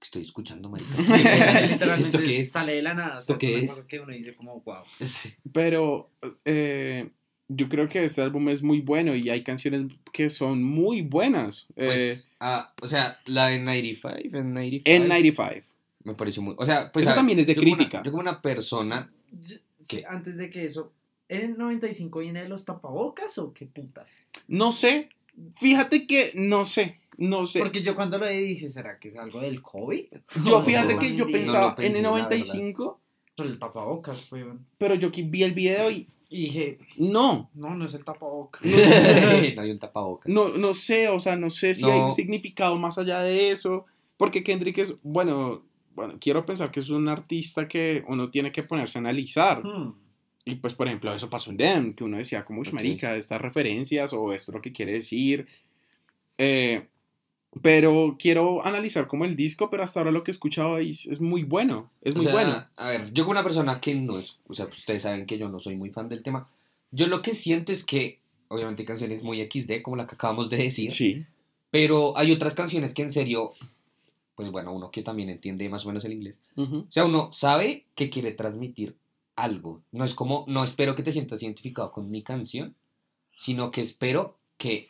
¿qué 0.00 0.04
estoy 0.04 0.22
escuchando, 0.22 0.68
marica? 0.70 0.90
Literalmente 0.98 2.00
¿Esto 2.00 2.18
qué 2.18 2.40
es? 2.40 2.50
sale 2.52 2.74
de 2.74 2.82
la 2.82 2.94
nada. 2.94 3.16
o 3.16 3.18
¿Esto 3.18 3.38
sea, 3.38 3.48
qué 3.48 3.54
una 3.56 3.64
es? 3.64 3.84
que 3.88 4.00
uno 4.00 4.12
dice 4.12 4.34
como, 4.36 4.60
wow. 4.60 4.82
Sí. 5.04 5.32
Pero, 5.52 6.10
eh, 6.44 7.10
yo 7.48 7.68
creo 7.68 7.88
que 7.88 8.04
este 8.04 8.20
álbum 8.20 8.48
es 8.50 8.62
muy 8.62 8.80
bueno 8.82 9.14
y 9.14 9.30
hay 9.30 9.42
canciones 9.42 9.90
que 10.12 10.28
son 10.28 10.62
muy 10.62 11.00
buenas. 11.02 11.66
Pues, 11.74 11.98
Eh, 11.98 12.22
ah, 12.40 12.74
o 12.82 12.86
sea, 12.86 13.18
la 13.26 13.46
de 13.48 13.58
95, 13.60 14.36
en 14.36 14.52
95. 14.54 14.82
en 14.90 15.08
95. 15.08 15.66
Me 16.04 16.14
pareció 16.14 16.42
muy. 16.42 16.54
O 16.58 16.64
sea, 16.66 16.90
pues. 16.92 17.04
Eso 17.04 17.10
ver, 17.10 17.16
también 17.16 17.38
es 17.38 17.46
de 17.46 17.54
yo 17.54 17.60
como 17.62 17.68
una- 17.72 17.76
crítica. 17.78 18.02
yo 18.04 18.10
como 18.10 18.20
una 18.22 18.40
persona. 18.42 19.10
Yo- 19.32 19.56
¿Qué? 19.88 19.96
sí, 19.98 20.02
antes 20.08 20.36
de 20.36 20.50
que 20.50 20.64
eso, 20.64 20.92
¿en 21.28 21.40
el 21.52 21.58
95 21.58 22.18
viene 22.20 22.42
de 22.42 22.48
los 22.48 22.64
tapabocas 22.66 23.38
o 23.38 23.52
qué 23.54 23.64
putas? 23.66 24.26
No 24.46 24.70
sé. 24.72 25.08
Fíjate 25.56 26.06
que 26.06 26.32
no 26.34 26.64
sé. 26.64 27.00
No 27.16 27.46
sé. 27.46 27.58
Porque 27.60 27.82
yo 27.82 27.94
cuando 27.96 28.16
lo 28.18 28.28
vi 28.28 28.36
dije, 28.42 28.68
¿será 28.70 28.98
que 28.98 29.08
es 29.08 29.16
algo 29.16 29.40
del 29.40 29.60
COVID? 29.60 30.04
yo 30.44 30.50
No, 30.58 30.62
fíjate 30.62 30.94
no, 30.94 31.00
que 31.00 31.16
yo 31.16 31.24
no, 31.26 31.32
pensaba 31.32 31.74
no 31.76 31.82
en 31.84 31.96
el 31.96 32.02
la 32.02 32.10
verdad. 32.12 32.28
95, 32.30 33.00
Pero 33.36 33.48
el 33.48 33.58
tapabocas, 33.58 34.30
weón. 34.32 34.66
pero 34.78 34.94
yo 34.94 35.08
aquí 35.08 35.22
vi 35.22 35.42
el 35.42 35.52
video 35.52 35.90
y 35.90 36.06
Y 36.30 36.42
dije, 36.44 36.78
no. 36.98 37.50
no, 37.54 37.74
no 37.74 37.86
es 37.86 37.94
el 37.94 38.04
tapabocas. 38.04 38.62
no 38.62 38.70
hay 39.62 39.70
un 39.70 39.78
tapabocas. 39.78 40.32
No, 40.32 40.50
no 40.50 40.74
sé, 40.74 41.08
o 41.08 41.18
sea, 41.18 41.34
no 41.36 41.50
sé 41.50 41.74
si 41.74 41.82
No. 41.84 41.90
hay 41.92 42.00
un 42.00 42.12
significado 42.12 42.76
más 42.76 42.98
allá 42.98 43.20
de 43.20 43.50
eso. 43.50 43.86
Porque 44.16 44.44
Kendrick 44.44 44.78
es, 44.78 44.94
bueno, 45.02 45.62
bueno, 45.94 46.14
quiero 46.20 46.44
pensar 46.46 46.70
que 46.70 46.80
es 46.80 46.90
un 46.90 47.08
artista 47.08 47.66
que 47.66 48.04
uno 48.08 48.30
tiene 48.30 48.52
que 48.52 48.62
ponerse 48.62 48.98
a 48.98 49.00
analizar. 49.00 49.64
Hmm. 49.64 49.94
Y 50.50 50.54
pues, 50.56 50.72
por 50.74 50.86
ejemplo, 50.88 51.14
eso 51.14 51.28
pasó 51.28 51.50
en 51.50 51.58
Dem, 51.58 51.92
que 51.94 52.04
uno 52.04 52.16
decía, 52.16 52.42
como, 52.44 52.60
uy, 52.62 52.68
marica, 52.72 53.14
estas 53.14 53.38
referencias 53.40 54.14
o 54.14 54.32
esto 54.32 54.50
es 54.50 54.54
lo 54.54 54.62
que 54.62 54.72
quiere 54.72 54.92
decir. 54.92 55.46
Eh, 56.38 56.86
pero 57.62 58.16
quiero 58.18 58.64
analizar 58.64 59.06
como 59.08 59.24
el 59.26 59.36
disco, 59.36 59.68
pero 59.68 59.82
hasta 59.82 60.00
ahora 60.00 60.10
lo 60.12 60.22
que 60.24 60.30
he 60.30 60.32
escuchado 60.32 60.78
es 60.78 61.06
es 61.06 61.20
muy 61.20 61.42
bueno, 61.42 61.90
es 62.02 62.12
O 62.12 62.16
muy 62.16 62.24
sea, 62.24 62.32
bueno. 62.32 62.64
A 62.76 62.88
ver, 62.88 63.12
yo 63.12 63.24
como 63.24 63.32
una 63.32 63.42
persona 63.42 63.80
que 63.80 63.94
no 63.94 64.18
es, 64.18 64.38
o 64.46 64.54
sea, 64.54 64.66
pues, 64.66 64.78
ustedes 64.78 65.02
saben 65.02 65.26
que 65.26 65.36
yo 65.38 65.48
no 65.50 65.60
soy 65.60 65.76
muy 65.76 65.90
fan 65.90 66.08
del 66.08 66.22
tema. 66.22 66.48
Yo 66.90 67.06
lo 67.08 67.20
que 67.20 67.34
siento 67.34 67.70
es 67.72 67.84
que, 67.84 68.20
obviamente, 68.48 68.82
hay 68.82 68.86
canciones 68.86 69.22
muy 69.22 69.42
XD, 69.42 69.82
como 69.82 69.96
la 69.96 70.06
que 70.06 70.14
acabamos 70.14 70.48
de 70.48 70.56
decir, 70.56 70.90
Sí. 70.92 71.26
pero 71.70 72.16
hay 72.16 72.32
otras 72.32 72.54
canciones 72.54 72.94
que 72.94 73.02
en 73.02 73.12
serio, 73.12 73.52
pues 74.34 74.50
bueno, 74.50 74.72
uno 74.72 74.90
que 74.90 75.02
también 75.02 75.28
entiende 75.28 75.68
más 75.68 75.84
o 75.84 75.88
menos 75.88 76.04
el 76.06 76.12
inglés. 76.12 76.40
Ujú. 76.56 76.86
O 76.88 76.92
sea, 76.92 77.04
uno 77.04 77.30
sabe 77.34 77.84
que 77.94 78.08
quiere 78.08 78.32
transmitir 78.32 78.94
algo. 79.42 79.82
No 79.92 80.04
es 80.04 80.14
como, 80.14 80.44
no 80.48 80.62
espero 80.64 80.94
que 80.94 81.02
te 81.02 81.12
sientas 81.12 81.42
identificado 81.42 81.90
con 81.92 82.10
mi 82.10 82.22
canción, 82.22 82.74
sino 83.36 83.70
que 83.70 83.80
espero 83.80 84.38
que, 84.56 84.88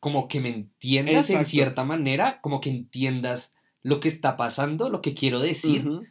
como 0.00 0.28
que 0.28 0.40
me 0.40 0.48
entiendas 0.48 1.30
en 1.30 1.36
Exacto. 1.36 1.48
cierta 1.50 1.84
manera, 1.84 2.40
como 2.40 2.60
que 2.60 2.70
entiendas 2.70 3.54
lo 3.82 4.00
que 4.00 4.08
está 4.08 4.36
pasando, 4.36 4.88
lo 4.90 5.00
que 5.02 5.14
quiero 5.14 5.38
decir, 5.40 5.86
Ujú. 5.88 6.06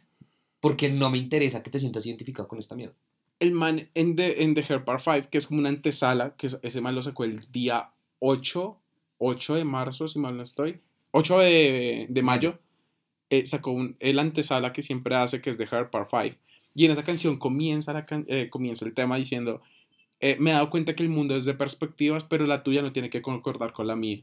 porque 0.60 0.88
no 0.90 1.10
me 1.10 1.18
interesa 1.18 1.62
que 1.62 1.70
te 1.70 1.80
sientas 1.80 2.06
identificado 2.06 2.48
con 2.48 2.58
esta 2.58 2.74
mierda. 2.74 2.94
El 3.38 3.52
man 3.52 3.90
en 3.94 4.14
The, 4.16 4.44
en 4.44 4.54
The 4.54 4.64
Hair 4.68 4.84
Part 4.84 5.02
5, 5.04 5.28
que 5.30 5.38
es 5.38 5.46
como 5.46 5.60
una 5.60 5.68
antesala, 5.68 6.34
que 6.36 6.46
es- 6.46 6.58
ese 6.62 6.80
man 6.80 6.94
lo 6.94 7.02
sacó 7.02 7.24
el 7.24 7.50
día 7.50 7.90
8, 8.20 8.78
8 9.18 9.54
de 9.54 9.64
marzo, 9.64 10.06
si 10.08 10.18
mal 10.18 10.36
no 10.36 10.42
estoy, 10.42 10.80
8 11.10 11.38
de, 11.40 12.06
de 12.08 12.22
mayo, 12.22 12.58
eh, 13.30 13.44
sacó 13.46 13.72
un, 13.72 13.96
el 14.00 14.18
antesala 14.18 14.72
que 14.72 14.82
siempre 14.82 15.16
hace, 15.16 15.40
que 15.40 15.50
es 15.50 15.56
The 15.58 15.68
Hair 15.70 15.90
Part 15.90 16.08
5. 16.10 16.36
Y 16.74 16.84
en 16.86 16.90
esa 16.92 17.04
canción 17.04 17.36
comienza, 17.38 17.92
la 17.92 18.06
can- 18.06 18.24
eh, 18.28 18.48
comienza 18.50 18.84
el 18.84 18.94
tema 18.94 19.16
diciendo, 19.16 19.60
eh, 20.20 20.36
me 20.40 20.50
he 20.50 20.52
dado 20.54 20.70
cuenta 20.70 20.94
que 20.94 21.02
el 21.02 21.08
mundo 21.10 21.36
es 21.36 21.44
de 21.44 21.54
perspectivas, 21.54 22.24
pero 22.24 22.46
la 22.46 22.62
tuya 22.62 22.80
no 22.82 22.92
tiene 22.92 23.10
que 23.10 23.22
concordar 23.22 23.72
con 23.72 23.86
la 23.86 23.96
mía. 23.96 24.22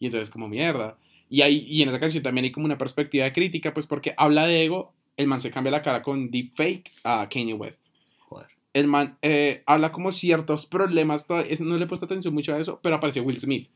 Y 0.00 0.06
entonces 0.06 0.30
como 0.30 0.48
mierda. 0.48 0.98
Y, 1.30 1.42
hay, 1.42 1.64
y 1.68 1.82
en 1.82 1.88
esa 1.88 2.00
canción 2.00 2.22
también 2.22 2.44
hay 2.44 2.52
como 2.52 2.66
una 2.66 2.78
perspectiva 2.78 3.32
crítica, 3.32 3.72
pues 3.72 3.86
porque 3.86 4.14
habla 4.16 4.46
de 4.46 4.64
ego, 4.64 4.92
el 5.16 5.26
man 5.28 5.40
se 5.40 5.50
cambia 5.50 5.70
la 5.70 5.82
cara 5.82 6.02
con 6.02 6.30
deepfake 6.30 6.90
a 7.04 7.28
Kanye 7.28 7.54
West 7.54 7.88
Joder. 8.18 8.48
el 8.72 8.88
man 8.88 9.16
eh, 9.22 9.62
habla 9.66 9.92
como 9.92 10.10
ciertos 10.12 10.66
problemas, 10.66 11.26
no 11.60 11.76
le 11.78 11.84
he 11.84 11.88
puesto 11.88 12.06
atención 12.06 12.34
mucho 12.34 12.52
a 12.54 12.58
eso, 12.60 12.80
pero 12.82 12.96
apareció 12.96 13.22
Will 13.22 13.38
Smith. 13.40 13.68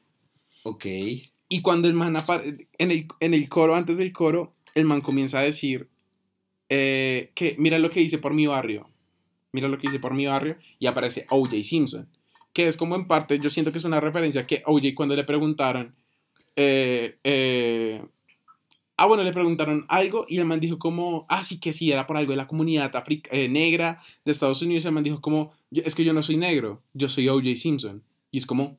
Ok. 0.64 0.84
Y 1.48 1.62
cuando 1.62 1.88
el 1.88 1.94
man 1.94 2.14
apare- 2.16 2.66
en 2.78 2.90
el, 2.90 3.06
en 3.20 3.34
el 3.34 3.48
coro, 3.48 3.76
antes 3.76 3.96
del 3.98 4.12
coro, 4.12 4.52
el 4.74 4.84
man 4.84 5.00
comienza 5.00 5.38
a 5.38 5.42
decir 5.42 5.88
eh, 6.68 7.30
que 7.34 7.54
mira 7.58 7.78
lo 7.78 7.90
que 7.90 8.00
hice 8.00 8.18
por 8.18 8.34
mi 8.34 8.46
barrio, 8.46 8.88
mira 9.52 9.68
lo 9.68 9.78
que 9.78 9.86
hice 9.88 9.98
por 9.98 10.14
mi 10.14 10.26
barrio, 10.26 10.56
y 10.78 10.86
aparece 10.86 11.26
OJ 11.30 11.62
Simpson, 11.64 12.08
que 12.52 12.68
es 12.68 12.76
como 12.76 12.96
en 12.96 13.06
parte, 13.06 13.38
yo 13.38 13.50
siento 13.50 13.72
que 13.72 13.78
es 13.78 13.84
una 13.84 14.00
referencia 14.00 14.46
que 14.46 14.62
OJ 14.66 14.94
cuando 14.94 15.16
le 15.16 15.24
preguntaron, 15.24 15.94
eh, 16.56 17.16
eh, 17.24 18.02
ah 18.96 19.06
bueno, 19.06 19.22
le 19.22 19.32
preguntaron 19.32 19.86
algo 19.88 20.26
y 20.28 20.38
el 20.38 20.44
man 20.44 20.60
dijo 20.60 20.78
como, 20.78 21.24
ah 21.28 21.42
sí 21.42 21.58
que 21.60 21.72
sí, 21.72 21.90
era 21.92 22.06
por 22.06 22.16
algo 22.16 22.32
de 22.32 22.36
la 22.36 22.48
comunidad 22.48 22.92
afric- 22.96 23.28
eh, 23.30 23.48
negra 23.48 24.02
de 24.24 24.32
Estados 24.32 24.60
Unidos, 24.62 24.84
el 24.84 24.92
man 24.92 25.04
dijo 25.04 25.20
como, 25.20 25.52
"Yo- 25.70 25.82
es 25.84 25.94
que 25.94 26.04
yo 26.04 26.12
no 26.12 26.22
soy 26.22 26.36
negro, 26.36 26.82
yo 26.94 27.08
soy 27.08 27.28
OJ 27.28 27.56
Simpson, 27.56 28.02
y 28.32 28.38
es 28.38 28.46
como, 28.46 28.76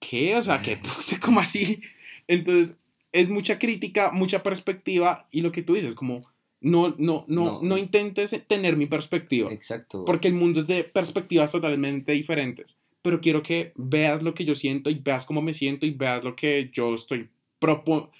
¿qué? 0.00 0.36
O 0.36 0.42
sea, 0.42 0.62
¿qué 0.62 0.76
puta? 0.76 0.86
¿Cómo 1.20 1.40
así? 1.40 1.80
Entonces, 2.28 2.78
es 3.12 3.28
mucha 3.28 3.58
crítica, 3.58 4.10
mucha 4.12 4.42
perspectiva 4.42 5.26
y 5.30 5.42
lo 5.42 5.52
que 5.52 5.62
tú 5.62 5.74
dices, 5.74 5.94
como, 5.94 6.20
no, 6.62 6.94
no, 6.98 7.24
no, 7.26 7.44
No. 7.44 7.60
no 7.62 7.76
intentes 7.78 8.34
tener 8.46 8.76
mi 8.76 8.86
perspectiva, 8.86 9.52
Exacto. 9.52 10.04
porque 10.04 10.28
el 10.28 10.34
mundo 10.34 10.60
es 10.60 10.66
de 10.66 10.84
perspectivas 10.84 11.52
totalmente 11.52 12.12
diferentes, 12.12 12.76
pero 13.02 13.20
quiero 13.20 13.42
que 13.42 13.72
veas 13.76 14.22
lo 14.22 14.32
que 14.34 14.44
yo 14.44 14.54
siento 14.54 14.88
y 14.90 14.94
veas 14.94 15.26
cómo 15.26 15.42
me 15.42 15.52
siento 15.54 15.86
y 15.86 15.90
veas 15.90 16.22
lo 16.24 16.34
que 16.36 16.70
yo 16.72 16.94
estoy 16.94 17.28
propo 17.58 18.10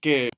que 0.00 0.30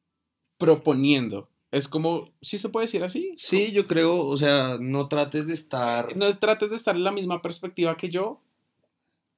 proponiendo. 0.59 1.49
Es 1.71 1.89
como, 1.89 2.31
¿sí 2.43 2.59
se 2.59 2.69
puede 2.69 2.87
decir 2.87 3.03
así? 3.03 3.33
Sí, 3.39 3.73
yo 3.73 3.87
creo, 3.87 4.19
o 4.27 4.37
sea, 4.37 4.77
no 4.79 5.09
trates 5.09 5.47
de 5.47 5.55
estar... 5.55 6.15
No 6.17 6.37
trates 6.39 6.69
de 6.71 6.77
estar 6.77 6.95
en 6.97 7.05
la 7.05 7.13
misma 7.13 7.41
perspectiva 7.41 7.97
que 7.97 8.11
yo, 8.11 8.43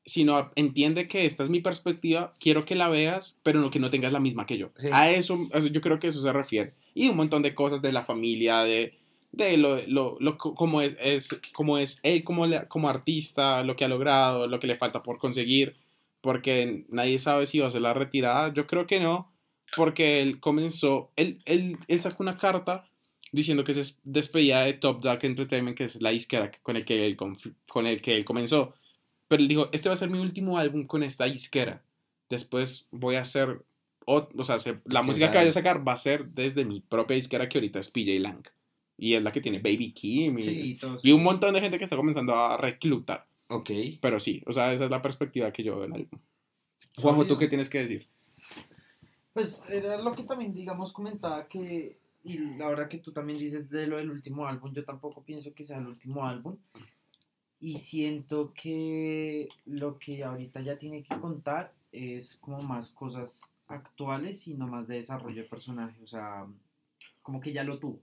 sino 0.04 0.50
entiende 0.56 1.06
que 1.08 1.24
esta 1.24 1.44
es 1.44 1.50
mi 1.50 1.60
perspectiva, 1.60 2.34
quiero 2.40 2.64
que 2.64 2.74
la 2.74 2.88
veas, 2.88 3.36
pero 3.42 3.60
no 3.60 3.70
que 3.70 3.78
no 3.78 3.88
tengas 3.88 4.12
la 4.12 4.20
misma 4.20 4.46
que 4.46 4.58
yo. 4.58 4.70
Sí. 4.76 4.88
A 4.92 5.10
eso, 5.10 5.38
a 5.52 5.58
eso- 5.58 5.68
yo 5.68 5.80
creo 5.80 5.98
que 5.98 6.08
eso 6.08 6.20
se 6.20 6.32
refiere. 6.32 6.74
Y 6.94 7.08
un 7.08 7.16
montón 7.16 7.42
de 7.42 7.54
cosas 7.54 7.82
de 7.82 7.92
la 7.92 8.04
familia, 8.04 8.60
de, 8.62 8.94
de 9.32 9.56
lo, 9.56 9.80
lo, 9.86 10.16
lo 10.20 10.38
como 10.38 10.80
es, 10.80 10.96
es, 11.00 11.28
como 11.52 11.78
es 11.78 12.00
él 12.02 12.24
como, 12.24 12.46
le- 12.46 12.68
como 12.68 12.88
artista, 12.88 13.62
lo 13.64 13.76
que 13.76 13.84
ha 13.84 13.88
logrado, 13.88 14.46
lo 14.46 14.60
que 14.60 14.66
le 14.68 14.76
falta 14.76 15.02
por 15.02 15.18
conseguir, 15.18 15.76
porque 16.20 16.84
nadie 16.88 17.18
sabe 17.18 17.46
si 17.46 17.58
va 17.58 17.68
a 17.68 17.70
ser 17.70 17.82
la 17.82 17.94
retirada. 17.94 18.52
Yo 18.52 18.66
creo 18.66 18.86
que 18.86 19.00
no, 19.00 19.32
porque 19.76 20.22
él 20.22 20.40
comenzó, 20.40 21.10
él, 21.16 21.40
él, 21.46 21.78
él 21.88 22.00
sacó 22.00 22.22
una 22.22 22.36
carta 22.36 22.88
diciendo 23.32 23.64
que 23.64 23.74
se 23.74 23.94
despedía 24.04 24.60
de 24.60 24.74
Top 24.74 25.02
Dog 25.02 25.18
Entertainment, 25.24 25.76
que 25.76 25.84
es 25.84 26.00
la 26.00 26.10
disquera 26.10 26.50
con 26.62 26.76
el 26.76 26.84
que 26.84 27.06
él, 27.06 27.16
conf- 27.16 27.54
con 27.68 27.86
el 27.86 28.00
que 28.00 28.16
él 28.16 28.24
comenzó. 28.24 28.74
Pero 29.28 29.42
él 29.42 29.48
dijo, 29.48 29.68
este 29.72 29.88
va 29.88 29.94
a 29.94 29.96
ser 29.96 30.10
mi 30.10 30.18
último 30.18 30.58
álbum 30.58 30.86
con 30.86 31.02
esta 31.02 31.24
disquera. 31.24 31.82
Después 32.30 32.88
voy 32.90 33.16
a 33.16 33.22
hacer, 33.22 33.64
ot- 34.06 34.30
o 34.36 34.44
sea, 34.44 34.58
se- 34.58 34.80
la 34.84 35.02
música 35.02 35.28
o 35.28 35.30
que 35.30 35.38
vaya 35.38 35.48
a 35.48 35.52
sacar 35.52 35.86
va 35.86 35.92
a 35.92 35.96
ser 35.96 36.26
desde 36.28 36.64
mi 36.64 36.80
propia 36.80 37.14
disquera 37.16 37.48
que 37.48 37.58
ahorita 37.58 37.78
es 37.80 37.90
PJ 37.90 38.18
Lang. 38.20 38.42
Y 38.96 39.14
es 39.14 39.22
la 39.22 39.32
que 39.32 39.40
tiene 39.40 39.58
Baby 39.58 39.92
Kim 39.92 40.38
y, 40.38 40.42
Sí, 40.44 40.78
y 41.02 41.10
un 41.12 41.22
montón 41.22 41.52
de 41.54 41.60
gente 41.60 41.78
que 41.78 41.84
está 41.84 41.96
comenzando 41.96 42.34
a 42.36 42.56
reclutar. 42.56 43.26
Ok. 43.48 43.70
Pero 44.00 44.20
sí, 44.20 44.42
o 44.46 44.52
sea, 44.52 44.72
esa 44.72 44.84
es 44.84 44.90
la 44.90 45.02
perspectiva 45.02 45.52
que 45.52 45.64
yo 45.64 45.74
veo 45.76 45.84
en 45.86 45.94
el 45.94 46.00
álbum. 46.02 46.20
Juanjo, 46.98 47.26
¿tú 47.26 47.36
qué 47.36 47.48
tienes 47.48 47.68
que 47.68 47.78
decir? 47.78 48.06
Pues 49.32 49.64
era 49.68 49.98
lo 50.00 50.12
que 50.12 50.22
también, 50.22 50.54
digamos, 50.54 50.92
comentaba 50.92 51.48
que, 51.48 51.98
y 52.22 52.38
la 52.56 52.68
verdad 52.68 52.88
que 52.88 52.98
tú 52.98 53.12
también 53.12 53.38
dices 53.38 53.68
de 53.68 53.86
lo 53.88 53.96
del 53.96 54.10
último 54.10 54.46
álbum, 54.46 54.72
yo 54.72 54.84
tampoco 54.84 55.22
pienso 55.24 55.52
que 55.54 55.64
sea 55.64 55.78
el 55.78 55.86
último 55.86 56.24
álbum. 56.24 56.56
Y 57.60 57.76
siento 57.78 58.52
que 58.54 59.48
lo 59.64 59.98
que 59.98 60.22
ahorita 60.22 60.60
ya 60.60 60.76
tiene 60.78 61.02
que 61.02 61.18
contar 61.18 61.72
es 61.92 62.36
como 62.36 62.60
más 62.60 62.90
cosas 62.92 63.53
actuales 63.66 64.46
y 64.48 64.54
no 64.54 64.66
más 64.66 64.86
de 64.86 64.96
desarrollo 64.96 65.42
de 65.42 65.48
personaje. 65.48 66.00
O 66.02 66.06
sea, 66.06 66.46
como 67.22 67.40
que 67.40 67.52
ya 67.52 67.64
lo 67.64 67.78
tuvo. 67.78 68.00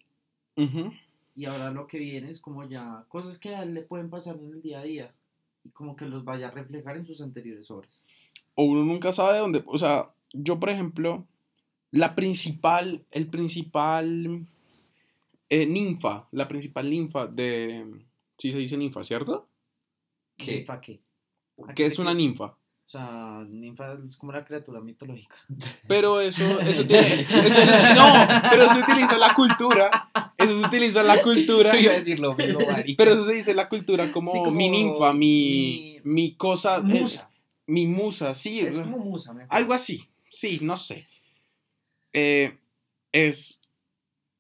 Y 1.36 1.46
ahora 1.46 1.72
lo 1.72 1.88
que 1.88 1.98
viene 1.98 2.30
es 2.30 2.40
como 2.40 2.68
ya 2.68 3.06
cosas 3.08 3.40
que 3.40 3.56
a 3.56 3.64
él 3.64 3.74
le 3.74 3.82
pueden 3.82 4.10
pasar 4.10 4.36
en 4.38 4.54
el 4.54 4.62
día 4.62 4.80
a 4.80 4.84
día. 4.84 5.14
Y 5.64 5.70
como 5.70 5.96
que 5.96 6.06
los 6.06 6.24
vaya 6.24 6.48
a 6.48 6.52
reflejar 6.52 6.98
en 6.98 7.06
sus 7.06 7.22
anteriores 7.22 7.70
obras. 7.72 8.02
o 8.56 8.64
uno 8.64 8.84
nunca 8.84 9.12
sabe 9.12 9.38
dónde, 9.38 9.64
o 9.66 9.78
sea, 9.78 10.12
yo 10.34 10.60
por 10.60 10.70
ejemplo, 10.70 11.26
la 11.92 12.16
principal, 12.16 13.06
el 13.12 13.28
principal 13.28 14.46
eh, 15.50 15.66
ninfa, 15.66 16.28
la 16.32 16.48
principal 16.48 16.90
ninfa 16.90 17.28
de, 17.28 17.86
sí 18.38 18.52
se 18.52 18.58
dice 18.58 18.78
ninfa, 18.78 19.04
¿cierto? 19.04 19.48
¿Qué? 20.38 20.58
¿Ninfa 20.58 20.82
qué? 20.82 21.00
¿A 21.64 21.68
Que 21.68 21.74
qué 21.76 21.86
es 21.86 22.00
una 22.00 22.14
ninfa. 22.14 22.56
O 22.94 22.98
sea, 22.98 23.46
ninfa 23.48 23.98
es 24.06 24.18
como 24.18 24.32
una 24.32 24.44
criatura 24.44 24.82
mitológica. 24.82 25.36
Pero 25.88 26.20
eso, 26.20 26.60
eso 26.60 26.86
tiene, 26.86 27.22
eso 27.30 27.56
se- 27.56 27.96
no, 27.96 28.14
pero 28.50 28.68
se 28.68 28.80
utiliza 28.80 29.18
la 29.18 29.34
cultura, 29.34 30.10
eso 30.38 30.60
se 30.60 30.66
utiliza 30.66 31.00
en 31.00 31.08
la 31.08 31.22
cultura, 31.22 31.72
Yo 31.72 31.80
iba 31.80 31.94
a 31.94 32.00
decir 32.00 32.20
lo 32.20 32.36
mismo, 32.36 32.60
pero 32.98 33.14
eso 33.14 33.24
se 33.24 33.34
dice 33.34 33.52
en 33.52 33.58
la 33.58 33.70
cultura 33.70 34.12
como, 34.12 34.34
Sí, 34.34 34.40
como 34.40 34.52
mi 34.52 34.68
ninfa, 34.68 35.14
mi, 35.14 35.22
mi- 35.24 36.00
mi 36.04 36.36
cosa, 36.36 36.80
eh, 36.80 36.82
Musa. 36.84 37.30
mi 37.66 37.88
musa, 37.88 38.34
sí, 38.34 38.60
Es 38.60 38.80
como 38.80 38.98
musa, 38.98 39.34
mejor. 39.34 39.48
Algo 39.56 39.74
así, 39.74 40.10
sí, 40.30 40.60
no 40.62 40.76
sé. 40.76 41.08
Eh, 42.12 42.58
es 43.14 43.62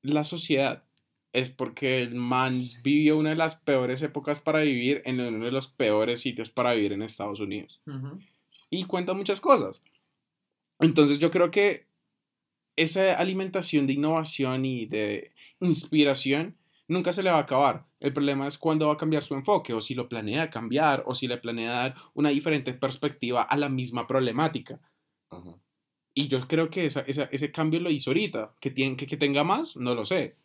la 0.01 0.25
sociedad 0.25 0.83
es 1.31 1.49
porque 1.49 2.01
el 2.01 2.15
man 2.15 2.65
vivió 2.83 3.17
una 3.17 3.29
de 3.29 3.37
las 3.37 3.55
peores 3.55 4.01
épocas 4.01 4.41
para 4.41 4.59
vivir 4.59 5.01
en 5.05 5.21
uno 5.21 5.45
de 5.45 5.51
los 5.53 5.67
peores 5.67 6.19
sitios 6.19 6.49
para 6.49 6.73
vivir 6.73 6.91
en 6.91 7.01
Estados 7.01 7.39
Unidos. 7.39 7.79
Y 8.71 8.85
cuenta 8.85 9.13
muchas 9.13 9.39
cosas. 9.39 9.83
Entonces 10.79 11.19
yo 11.19 11.29
creo 11.29 11.51
que 11.51 11.85
esa 12.75 13.13
alimentación 13.19 13.85
de 13.85 13.93
innovación 13.93 14.65
y 14.65 14.85
de 14.87 15.33
inspiración 15.59 16.57
nunca 16.87 17.11
se 17.13 17.21
le 17.21 17.29
va 17.29 17.37
a 17.37 17.41
acabar. 17.41 17.85
El 17.99 18.13
problema 18.13 18.47
es 18.47 18.57
cuándo 18.57 18.87
va 18.87 18.93
a 18.93 18.97
cambiar 18.97 19.23
su 19.23 19.35
enfoque, 19.35 19.73
o 19.73 19.81
si 19.81 19.93
lo 19.93 20.09
planea 20.09 20.49
cambiar, 20.49 21.03
o 21.05 21.13
si 21.13 21.27
le 21.27 21.37
planea 21.37 21.71
dar 21.71 21.95
una 22.13 22.29
diferente 22.29 22.73
perspectiva 22.73 23.43
a 23.43 23.57
la 23.57 23.69
misma 23.69 24.07
problemática. 24.07 24.79
Ajá. 25.29 25.57
Y 26.13 26.27
yo 26.27 26.45
creo 26.47 26.69
que 26.69 26.85
esa, 26.85 27.01
esa- 27.01 27.29
ese 27.31 27.51
cambio 27.51 27.79
lo 27.79 27.89
hizo 27.91 28.09
ahorita. 28.09 28.53
Que, 28.59 28.71
tiene, 28.71 28.95
que, 28.95 29.05
que 29.07 29.17
tenga 29.17 29.43
más, 29.43 29.77
no 29.77 29.93
lo 29.95 30.03
sé. 30.05 30.35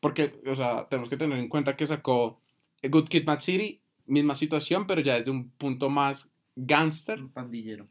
Porque, 0.00 0.40
o 0.46 0.56
sea, 0.56 0.88
tenemos 0.88 1.08
que 1.08 1.16
tener 1.16 1.38
en 1.38 1.48
cuenta 1.48 1.76
que 1.76 1.86
sacó 1.86 2.40
Good 2.82 3.08
Kid, 3.08 3.24
Mad 3.24 3.40
City, 3.40 3.80
misma 4.06 4.34
situación, 4.34 4.86
pero 4.86 5.00
ya 5.00 5.18
desde 5.18 5.30
un 5.30 5.50
punto 5.50 5.90
más 5.90 6.32
gangster. 6.56 7.20
Un 7.20 7.30
pandillero. 7.30 7.86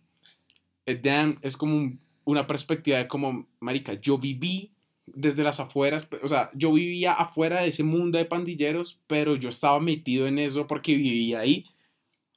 Eh, 0.86 1.00
Damn 1.02 1.38
es 1.42 1.58
como 1.58 1.76
un- 1.76 2.00
una 2.24 2.48
perspectiva 2.48 2.98
de 2.98 3.08
como, 3.08 3.48
marica, 3.60 3.94
yo 3.94 4.18
viví 4.18 4.72
desde 5.08 5.44
las 5.44 5.60
afueras, 5.60 6.08
o 6.24 6.28
sea, 6.28 6.50
yo 6.54 6.72
vivía 6.72 7.14
afuera 7.14 7.62
de 7.62 7.68
ese 7.68 7.84
mundo 7.84 8.18
de 8.18 8.26
pandilleros, 8.26 9.00
pero 9.08 9.36
yo 9.36 9.50
estaba 9.50 9.80
metido 9.80 10.28
en 10.28 10.40
eso 10.40 10.68
porque 10.68 10.96
vivía 10.96 11.40
ahí. 11.40 11.66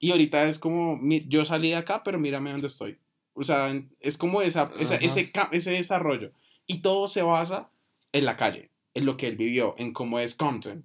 Y 0.01 0.11
ahorita 0.11 0.49
es 0.49 0.59
como, 0.59 1.01
yo 1.29 1.45
salí 1.45 1.69
de 1.71 1.77
acá, 1.77 2.03
pero 2.03 2.19
mírame 2.19 2.51
dónde 2.51 2.67
estoy. 2.67 2.97
O 3.35 3.43
sea, 3.45 3.81
es 4.01 4.17
como 4.19 4.43
esa, 4.43 4.71
ese, 4.79 5.31
ese 5.53 5.71
desarrollo. 5.71 6.33
Y 6.67 6.79
todo 6.79 7.07
se 7.09 7.23
basa 7.23 7.69
en 8.13 8.25
la 8.25 8.37
calle, 8.37 8.71
en 8.95 9.07
lo 9.07 9.17
que 9.17 9.29
él 9.29 9.37
vivió, 9.37 9.75
en 9.79 9.93
cómo 9.93 10.19
es 10.19 10.35
Compton. 10.35 10.85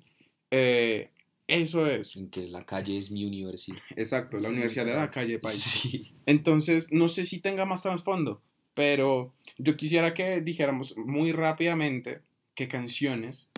Eh, 0.52 1.10
eso 1.50 1.86
es. 1.88 2.16
En 2.16 2.30
que 2.30 2.48
la 2.48 2.66
calle 2.66 2.98
es 2.98 3.12
mi 3.12 3.26
universidad. 3.26 3.78
Exacto, 3.96 4.38
la 4.38 4.44
Sí, 4.48 4.54
Universidad 4.54 4.86
de 4.86 4.94
la. 4.94 5.10
Calle 5.12 5.40
País. 5.40 5.56
Sí. 5.62 6.12
Entonces, 6.26 6.92
no 6.92 7.08
sé 7.08 7.26
si 7.26 7.40
tenga 7.40 7.66
más 7.66 7.84
trasfondo, 7.84 8.42
pero 8.74 9.34
yo 9.58 9.76
quisiera 9.76 10.14
que 10.14 10.42
dijéramos 10.42 10.96
muy 10.98 11.32
rápidamente 11.32 12.22
qué 12.56 12.68
canciones 12.68 13.50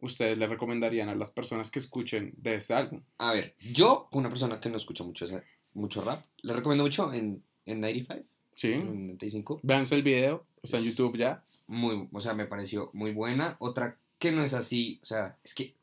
ustedes 0.00 0.36
le 0.38 0.46
recomendarían 0.46 1.08
a 1.08 1.14
las 1.14 1.30
personas 1.30 1.70
que 1.70 1.78
escuchen 1.78 2.32
de 2.36 2.54
este 2.56 2.74
álbum. 2.74 3.02
A 3.18 3.32
ver, 3.32 3.54
yo, 3.60 4.08
una 4.12 4.28
persona 4.28 4.58
que 4.60 4.68
no 4.68 4.76
escucha 4.76 5.04
mucho, 5.04 5.24
ese- 5.26 5.44
mucho 5.74 6.00
rap, 6.02 6.24
le 6.42 6.52
recomiendo 6.52 6.84
mucho 6.84 7.12
en, 7.12 7.42
en 7.66 7.80
95, 7.80 8.24
¿Sí? 8.54 8.72
en 8.72 9.06
95. 9.06 9.60
Véanse 9.62 9.94
el 9.94 10.02
video, 10.02 10.44
está 10.62 10.78
en 10.78 10.84
YouTube 10.84 11.16
ya. 11.16 11.44
Muy, 11.68 12.08
o 12.12 12.20
sea, 12.20 12.34
me 12.34 12.46
pareció 12.46 12.90
muy 12.92 13.12
buena. 13.12 13.56
Otra 13.60 13.96
que 14.18 14.32
no 14.32 14.42
es 14.42 14.54
así, 14.54 14.98
o 15.02 15.06
sea, 15.06 15.38
es 15.44 15.54
que, 15.54 15.74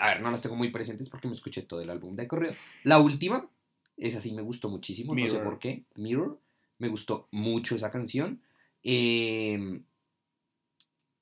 a 0.00 0.08
ver, 0.08 0.22
no 0.22 0.30
las 0.30 0.42
tengo 0.42 0.56
muy 0.56 0.70
presentes 0.70 1.08
porque 1.08 1.28
me 1.28 1.34
escuché 1.34 1.62
todo 1.62 1.80
el 1.80 1.90
álbum 1.90 2.16
de 2.16 2.26
correo. 2.26 2.52
La 2.84 2.98
última, 2.98 3.48
esa 3.96 4.20
sí 4.20 4.32
me 4.32 4.42
gustó 4.42 4.68
muchísimo, 4.68 5.14
no 5.14 5.26
sé 5.26 5.38
por 5.38 5.58
qué. 5.58 5.84
Mirror, 5.96 6.38
me 6.78 6.88
gustó 6.88 7.28
mucho 7.30 7.76
esa 7.76 7.90
canción. 7.90 8.40
Eh, 8.82 9.82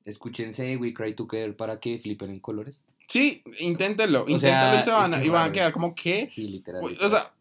escúchense 0.04 0.76
We 0.76 0.94
Cry 0.94 1.14
Together 1.14 1.56
para 1.56 1.80
que 1.80 1.98
flipen 1.98 2.30
en 2.30 2.40
colores. 2.40 2.80
Sí, 3.08 3.42
inténtenlo, 3.58 4.24
O 4.24 4.38
sea, 4.38 4.50
inténtenlo 4.50 4.78
y, 4.78 4.82
se 4.82 4.90
van, 4.90 5.14
es 5.14 5.20
que 5.20 5.26
y 5.26 5.30
van 5.30 5.48
a 5.48 5.52
quedar 5.52 5.72
como, 5.72 5.94
¿qué? 5.94 6.28
Sí, 6.30 6.46
literal. 6.48 6.84
O 6.84 6.88
literal. 6.88 7.10
sea, 7.10 7.34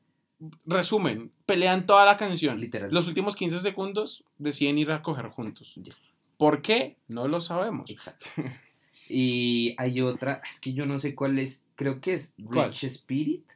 resumen, 0.65 1.31
pelean 1.45 1.85
toda 1.85 2.05
la 2.05 2.18
canción. 2.18 2.59
Literal. 2.59 2.89
Los 2.91 3.07
últimos 3.07 3.35
15 3.35 3.59
segundos 3.59 4.23
deciden 4.38 4.77
ir 4.77 4.91
a 4.91 5.01
coger 5.01 5.27
juntos. 5.27 5.73
Yes. 5.76 6.09
¿Por 6.38 6.61
qué? 6.61 6.97
No 7.07 7.27
lo 7.27 7.41
sabemos. 7.41 7.89
Exacto. 7.89 8.27
Y 9.09 9.75
hay 9.77 10.01
otra, 10.01 10.41
es 10.49 10.59
que 10.59 10.73
yo 10.73 10.85
no 10.85 10.99
sé 10.99 11.15
cuál 11.15 11.39
es, 11.39 11.65
creo 11.75 12.01
que 12.01 12.13
es 12.13 12.34
¿Cuál? 12.43 12.69
Rich 12.69 12.84
Spirit 12.85 13.51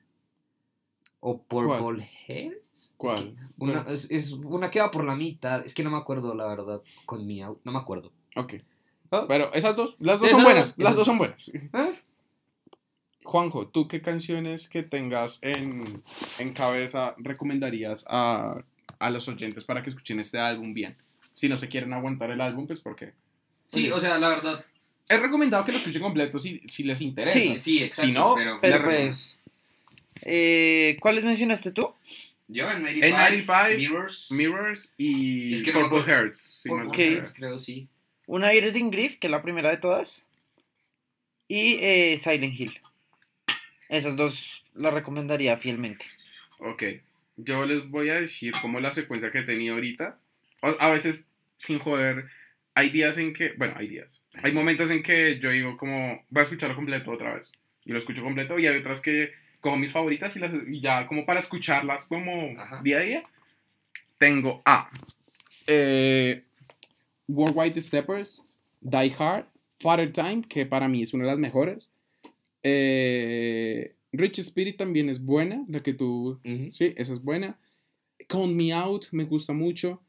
o 1.19 1.41
Purple 1.41 2.03
Hearts. 2.27 2.57
Es 2.71 2.93
¿Cuál? 2.97 3.35
que 3.35 3.35
una, 3.57 3.81
es, 3.87 4.09
es 4.11 4.31
una 4.31 4.71
que 4.71 4.79
va 4.79 4.91
por 4.91 5.05
la 5.05 5.15
mitad, 5.15 5.65
es 5.65 5.73
que 5.73 5.83
no 5.83 5.91
me 5.91 5.97
acuerdo 5.97 6.33
la 6.33 6.47
verdad 6.47 6.81
con 7.05 7.25
mi 7.25 7.41
no 7.41 7.57
me 7.63 7.77
acuerdo. 7.79 8.11
Ok. 8.35 8.55
Ah. 9.11 9.25
Pero 9.27 9.53
esas 9.53 9.75
dos, 9.75 9.95
las 9.99 10.19
dos 10.19 10.29
Esas 10.29 10.39
son 10.41 10.45
buenas. 10.45 10.75
dos, 10.77 10.83
Las 10.83 10.95
dos 10.95 11.05
son 11.05 11.17
buenas. 11.17 11.49
¿Eh? 11.49 11.93
Juanjo, 13.23 13.67
¿tú 13.67 13.87
qué 13.87 14.01
canciones 14.01 14.67
que 14.67 14.83
tengas 14.83 15.39
en, 15.41 15.83
en 16.39 16.53
cabeza 16.53 17.13
recomendarías 17.17 18.05
a, 18.09 18.63
a 18.99 19.09
los 19.09 19.27
oyentes 19.27 19.63
para 19.63 19.83
que 19.83 19.89
escuchen 19.89 20.19
este 20.19 20.39
álbum 20.39 20.73
bien? 20.73 20.97
Si 21.33 21.47
no 21.47 21.55
se 21.57 21.67
quieren 21.69 21.93
aguantar 21.93 22.31
el 22.31 22.41
álbum, 22.41 22.67
pues 22.67 22.79
porque... 22.79 23.13
Sí, 23.71 23.91
o 23.91 23.99
sea, 23.99 24.17
la 24.17 24.29
verdad. 24.29 24.65
Es 25.11 25.21
recomendado 25.21 25.65
que 25.65 25.71
lo 25.71 25.77
escuchen 25.77 26.01
completo 26.01 26.39
si, 26.39 26.61
si 26.67 26.83
les 26.83 27.01
interesa. 27.01 27.33
Sí. 27.33 27.59
Sí, 27.59 27.83
exacto. 27.83 28.07
Si 28.07 28.11
no, 28.13 28.35
pero, 28.35 28.57
Pero 28.61 28.83
pues. 28.83 29.41
eh, 30.21 30.97
¿Cuáles 30.99 31.23
mencionaste 31.23 31.71
tú? 31.71 31.93
yo 32.47 32.69
en 32.69 32.85
En 32.85 33.11
95, 33.11 33.77
Mirrors. 33.77 34.27
Mirrors 34.31 34.93
y 34.97 35.53
Es 35.53 35.63
que 35.63 35.71
Purple. 35.71 36.03
Hearts. 36.03 36.39
si 36.39 36.69
Purple 36.69 36.85
mal 36.87 36.93
Ok. 36.93 36.97
no 36.97 37.03
Hearts, 37.03 37.33
recuerdo. 37.33 37.33
creo, 37.35 37.59
sí. 37.59 37.87
Una 38.27 38.53
Iridium 38.53 38.89
Griff, 38.91 39.17
que 39.17 39.27
es 39.27 39.31
la 39.31 39.41
primera 39.41 39.69
de 39.69 39.77
todas. 39.77 40.25
Y 41.47 41.77
eh, 41.81 42.17
Silent 42.17 42.57
Hill. 42.59 42.79
Esas 43.89 44.15
dos 44.15 44.63
las 44.73 44.93
recomendaría 44.93 45.57
fielmente. 45.57 46.05
Ok, 46.59 46.83
yo 47.37 47.65
les 47.65 47.89
voy 47.89 48.09
a 48.09 48.21
decir 48.21 48.53
como 48.61 48.79
la 48.79 48.93
secuencia 48.93 49.31
que 49.31 49.39
he 49.39 49.43
tenido 49.43 49.73
ahorita. 49.75 50.17
A 50.61 50.89
veces, 50.89 51.27
sin 51.57 51.79
joder, 51.79 52.27
hay 52.73 52.89
días 52.89 53.17
en 53.17 53.33
que, 53.33 53.53
bueno, 53.57 53.73
hay 53.77 53.87
días. 53.87 54.21
Hay 54.43 54.51
momentos 54.53 54.89
en 54.91 55.03
que 55.03 55.39
yo 55.39 55.51
digo 55.51 55.77
como, 55.77 56.23
voy 56.29 56.41
a 56.41 56.43
escucharlo 56.43 56.75
completo 56.75 57.11
otra 57.11 57.35
vez. 57.35 57.51
Y 57.85 57.91
lo 57.91 57.99
escucho 57.99 58.23
completo 58.23 58.59
y 58.59 58.67
hay 58.67 58.77
otras 58.77 59.01
que 59.01 59.31
cojo 59.59 59.77
mis 59.77 59.91
favoritas 59.91 60.35
y, 60.35 60.39
las, 60.39 60.53
y 60.67 60.81
ya 60.81 61.07
como 61.07 61.25
para 61.25 61.39
escucharlas 61.39 62.05
como 62.05 62.59
Ajá. 62.59 62.81
día 62.83 62.97
a 62.97 63.01
día. 63.01 63.23
Tengo 64.17 64.61
a 64.65 64.89
eh, 65.67 66.43
Worldwide 67.27 67.81
Steppers, 67.81 68.43
Die 68.81 69.13
Hard, 69.17 69.45
Father 69.79 70.11
Time, 70.11 70.43
que 70.47 70.65
para 70.65 70.87
mí 70.87 71.01
es 71.01 71.13
una 71.13 71.25
de 71.25 71.31
las 71.31 71.39
mejores. 71.39 71.91
Eh, 72.63 73.95
Rich 74.11 74.39
Spirit 74.39 74.77
también 74.77 75.09
es 75.09 75.23
buena, 75.23 75.63
la 75.67 75.81
que 75.81 75.93
tú. 75.93 76.39
Sí, 76.43 76.93
esa 76.97 77.13
es 77.13 77.23
buena. 77.23 77.57
Count 78.27 78.53
Me 78.53 78.73
Out 78.73 79.07
me 79.11 79.23
gusta 79.23 79.53
mucho. 79.53 80.01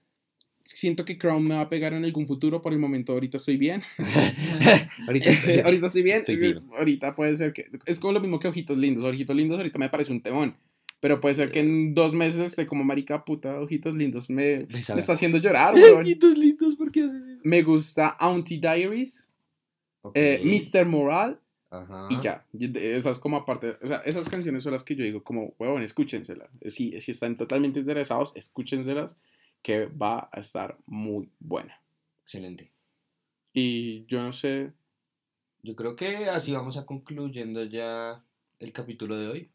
Siento 0.65 1.05
que 1.05 1.19
Crown 1.19 1.47
me 1.47 1.55
va 1.57 1.63
a 1.63 1.69
pegar 1.69 1.93
en 1.93 2.05
algún 2.05 2.27
futuro. 2.27 2.63
Por 2.63 2.73
el 2.73 2.79
momento, 2.79 3.13
ahorita 3.13 3.37
estoy 3.37 3.57
bien. 3.57 3.83
Ahorita 5.07 5.31
ahorita 5.65 5.87
estoy 5.87 6.03
bien. 6.03 6.19
Estoy. 6.19 6.63
Ahorita 6.79 7.15
puede 7.15 7.35
ser 7.37 7.53
que. 7.53 7.71
Es 7.87 7.99
como 8.01 8.13
lo 8.13 8.21
mismo 8.21 8.39
que 8.39 8.49
Ojitos 8.49 8.79
Lindos. 8.79 9.05
Ojitos 9.05 9.35
Lindos 9.37 9.59
ahorita 9.59 9.79
me 9.79 9.89
parece 9.89 10.13
un 10.13 10.21
temón. 10.21 10.57
Pero 11.01 11.21
puede 11.21 11.35
ser 11.35 11.51
que 11.51 11.61
en 11.61 11.95
dos 11.95 12.15
meses 12.15 12.41
esté 12.41 12.67
como 12.67 12.85
marica 12.85 13.25
puta. 13.25 13.59
Ojitos 13.61 13.95
Lindos 13.95 14.31
me, 14.31 14.67
me 14.73 14.79
está 15.01 15.13
haciendo 15.15 15.39
llorar, 15.39 15.75
weón. 15.75 16.05
lindos, 16.05 16.77
¿por 16.77 16.93
qué 16.93 17.09
Me 17.43 17.63
gusta 17.63 18.09
Auntie 18.21 18.59
Diaries. 18.59 19.33
Ok. 20.03 20.13
eh, 20.15 20.41
Mr. 20.45 20.87
Moral. 20.87 21.41
Ajá. 21.71 22.07
Y 22.11 22.21
ya, 22.21 22.45
esas 22.75 23.19
como 23.19 23.39
aparte, 23.39 23.77
o 23.83 23.89
sea, 23.89 23.97
esas 24.05 24.29
canciones 24.29 24.63
son 24.63 24.73
las 24.75 24.85
que 24.85 24.95
yo 24.95 25.05
digo 25.05 25.25
como, 25.25 25.55
huevón, 25.59 25.83
escúchenselas. 25.83 26.51
Si, 26.67 27.01
si 27.01 27.11
están 27.13 27.37
totalmente 27.39 27.81
interesados, 27.81 28.33
escúchenselas, 28.37 29.17
que 29.63 29.87
va 29.87 30.29
a 30.33 30.41
estar 30.41 30.79
muy 30.87 31.31
buena. 31.39 31.81
Excelente. 32.23 32.71
Y 33.53 34.05
yo 34.07 34.23
no 34.23 34.33
sé, 34.33 34.73
Yo 35.63 35.77
creo 35.77 35.95
que 35.97 36.29
así 36.29 36.53
vamos 36.53 36.77
a 36.77 36.87
concluyendo 36.87 37.65
ya 37.65 38.25
el 38.59 38.73
capítulo 38.73 39.17
de 39.17 39.29
hoy. 39.29 39.51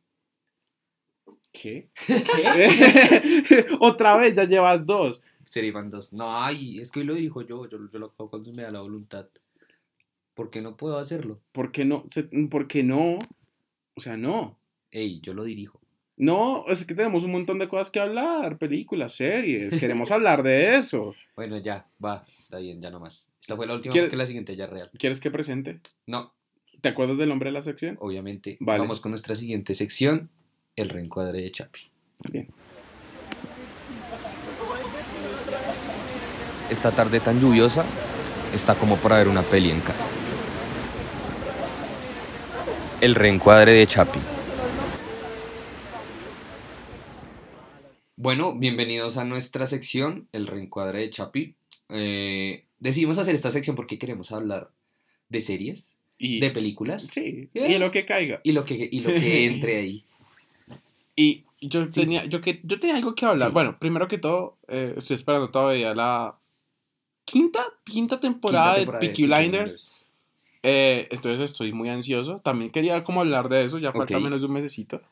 ¿qué? 1.52 1.90
Otra 3.80 4.18
vez, 4.18 4.36
ya 4.36 4.46
llevas 4.46 4.86
dos. 4.86 5.24
Serían 5.46 5.90
dos. 5.90 6.14
No, 6.14 6.42
ay, 6.42 6.80
es 6.80 6.92
que 6.92 7.00
hoy 7.00 7.06
lo 7.06 7.16
dijo 7.16 7.42
yo, 7.42 7.68
yo, 7.70 7.78
yo 7.92 8.00
lo 8.00 8.08
hago 8.08 8.30
cuando 8.30 8.52
me 8.54 8.64
da 8.64 8.72
la 8.72 8.82
voluntad. 8.82 9.28
¿Por 10.34 10.50
qué 10.50 10.62
no 10.62 10.78
puedo 10.78 10.98
hacerlo? 10.98 11.42
¿Por 11.52 11.72
qué 11.72 11.86
no? 11.86 12.06
¿Por 12.50 12.68
qué 12.68 12.84
no? 12.84 13.18
O 13.96 14.02
sea, 14.02 14.18
no. 14.18 14.60
Ey, 14.92 15.20
yo 15.22 15.34
lo 15.34 15.44
dirijo. 15.44 15.82
No, 16.18 16.66
es 16.68 16.84
que 16.84 16.96
tenemos 16.96 17.24
un 17.24 17.32
montón 17.32 17.60
de 17.60 17.68
cosas 17.70 17.92
que 17.92 18.00
hablar, 18.00 18.58
películas, 18.58 19.14
series, 19.14 19.80
queremos 19.80 20.10
hablar 20.12 20.42
de 20.44 20.76
eso. 20.76 21.14
Bueno, 21.36 21.58
ya, 21.60 21.88
va, 22.04 22.24
está 22.40 22.58
bien, 22.58 22.82
ya 22.82 22.90
nomás. 22.90 23.28
Esta 23.40 23.56
fue 23.56 23.68
la 23.68 23.76
última 23.76 23.92
¿Quieres- 23.94 24.10
porque 24.10 24.18
la 24.18 24.26
siguiente 24.26 24.56
ya 24.56 24.66
real. 24.68 24.90
¿Quieres 24.98 25.20
que 25.20 25.30
presente? 25.32 25.80
No, 26.08 26.34
¿Te 26.82 26.90
acuerdas 26.90 27.18
del 27.18 27.30
nombre 27.30 27.50
de 27.50 27.54
la 27.54 27.62
sección? 27.64 27.98
obviamente. 28.02 28.58
Vale. 28.60 28.80
Vamos 28.80 29.00
con 29.00 29.12
nuestra 29.12 29.36
siguiente 29.36 29.74
sección, 29.76 30.30
el 30.76 30.90
reencuadre 30.90 31.42
de 31.42 31.52
Chapi. 31.52 31.80
Bien. 32.32 32.48
Esta 36.70 36.92
tarde 36.92 37.20
tan 37.20 37.40
lluviosa 37.40 37.86
está 38.54 38.76
como 38.76 38.98
para 38.98 39.18
ver 39.18 39.28
una 39.28 39.42
peli 39.42 39.72
en 39.72 39.80
casa. 39.82 40.10
El 43.02 43.16
reencuadre 43.16 43.72
de 43.74 43.88
Chapi. 43.88 44.20
Bueno, 48.20 48.56
bienvenidos 48.56 49.18
a 49.18 49.26
nuestra 49.26 49.68
sección, 49.68 50.28
el 50.32 50.48
reencuadre 50.48 51.02
de 51.02 51.10
Chapi. 51.12 51.54
Eh, 51.90 52.66
decidimos 52.80 53.20
hacer 53.20 53.36
esta 53.36 53.52
sección 53.52 53.76
porque 53.76 54.00
queremos 54.00 54.32
hablar 54.32 54.72
de 55.30 55.40
series. 55.40 55.98
Y, 56.18 56.40
de 56.40 56.50
películas. 56.50 57.04
Sí, 57.04 57.48
Eh. 57.54 57.74
y 57.76 57.78
lo 57.78 57.92
que 57.92 58.04
caiga. 58.06 58.42
Y 58.44 58.54
lo 58.54 58.66
que, 58.66 58.90
y 58.92 59.02
lo 59.02 59.10
que 59.12 59.46
entre 59.46 59.76
ahí. 59.78 60.04
Y 61.16 61.44
yo 61.62 61.84
Sí. 61.92 62.02
tenía, 62.02 62.26
yo, 62.26 62.42
que, 62.42 62.60
yo 62.64 62.80
tenía 62.80 62.96
algo 62.96 63.14
que 63.14 63.24
hablar. 63.28 63.50
Sí. 63.50 63.54
Bueno, 63.54 63.78
primero 63.78 64.08
que 64.08 64.18
todo, 64.18 64.58
eh, 64.68 64.96
estoy 64.98 65.16
esperando 65.16 65.52
todavía 65.52 65.94
la 65.94 66.36
quinta, 67.24 67.64
quinta 67.86 68.20
temporada, 68.20 68.78
Quinta 68.78 68.80
temporada 68.80 69.02
de 69.02 69.08
Peaky 69.08 69.24
Blinders. 69.26 70.06
Eh, 70.64 71.08
entonces 71.12 71.52
estoy 71.52 71.72
muy 71.72 71.90
ansioso. 71.90 72.42
También 72.44 72.72
quería 72.72 73.04
como 73.04 73.22
hablar 73.22 73.48
de 73.48 73.66
eso, 73.66 73.78
ya 73.78 73.94
falta 73.94 74.20
menos 74.20 74.42
de 74.42 74.48
un 74.48 74.54
mesecito. 74.54 75.04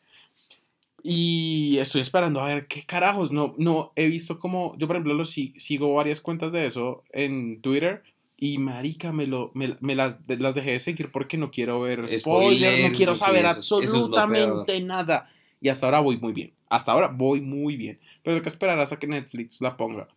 Y 1.08 1.78
estoy 1.78 2.02
esperando 2.02 2.40
a 2.42 2.48
ver 2.48 2.66
qué 2.66 2.84
carajos. 2.84 3.32
No, 3.32 3.54
no 3.58 3.92
he 3.96 4.08
visto 4.08 4.40
como. 4.40 4.76
Yo, 4.80 4.88
por 4.88 4.96
ejemplo, 4.96 5.14
lo 5.14 5.24
si- 5.24 5.54
sigo 5.56 5.94
varias 5.94 6.20
cuentas 6.20 6.52
de 6.52 6.66
eso 6.66 7.04
en 7.12 7.62
Twitter. 7.62 8.02
Y 8.38 8.58
marica, 8.58 9.12
me, 9.12 9.28
lo, 9.28 9.52
me, 9.54 9.76
me 9.82 9.94
las, 9.94 10.26
de- 10.26 10.38
las 10.38 10.56
dejé 10.56 10.72
de 10.72 10.80
seguir 10.80 11.12
porque 11.12 11.38
no 11.38 11.52
quiero 11.52 11.80
ver 11.80 12.00
spoilers, 12.00 12.22
Spoilers, 12.22 12.90
no 12.90 12.98
quiero 12.98 13.16
saber 13.16 13.46
eso 13.46 13.52
es- 13.52 13.58
eso 13.60 13.82
es 13.84 13.90
lo 13.92 14.18
absolutamente 14.18 14.82
nada. 14.82 15.32
Y 15.62 15.70
hasta 15.70 15.86
ahora 15.86 16.00
voy 16.00 16.18
muy 16.18 16.34
bien. 16.34 16.52
Hasta 16.70 16.92
ahora 16.92 17.08
voy 17.08 17.40
muy 17.40 17.78
bien. 17.78 18.00
Pero 18.24 18.36
tengo 18.36 18.42
que 18.44 18.50
esperar 18.50 18.80
hasta 18.80 18.98
que 18.98 19.06
Netflix 19.06 19.62
la 19.62 19.78
ponga. 19.78 20.08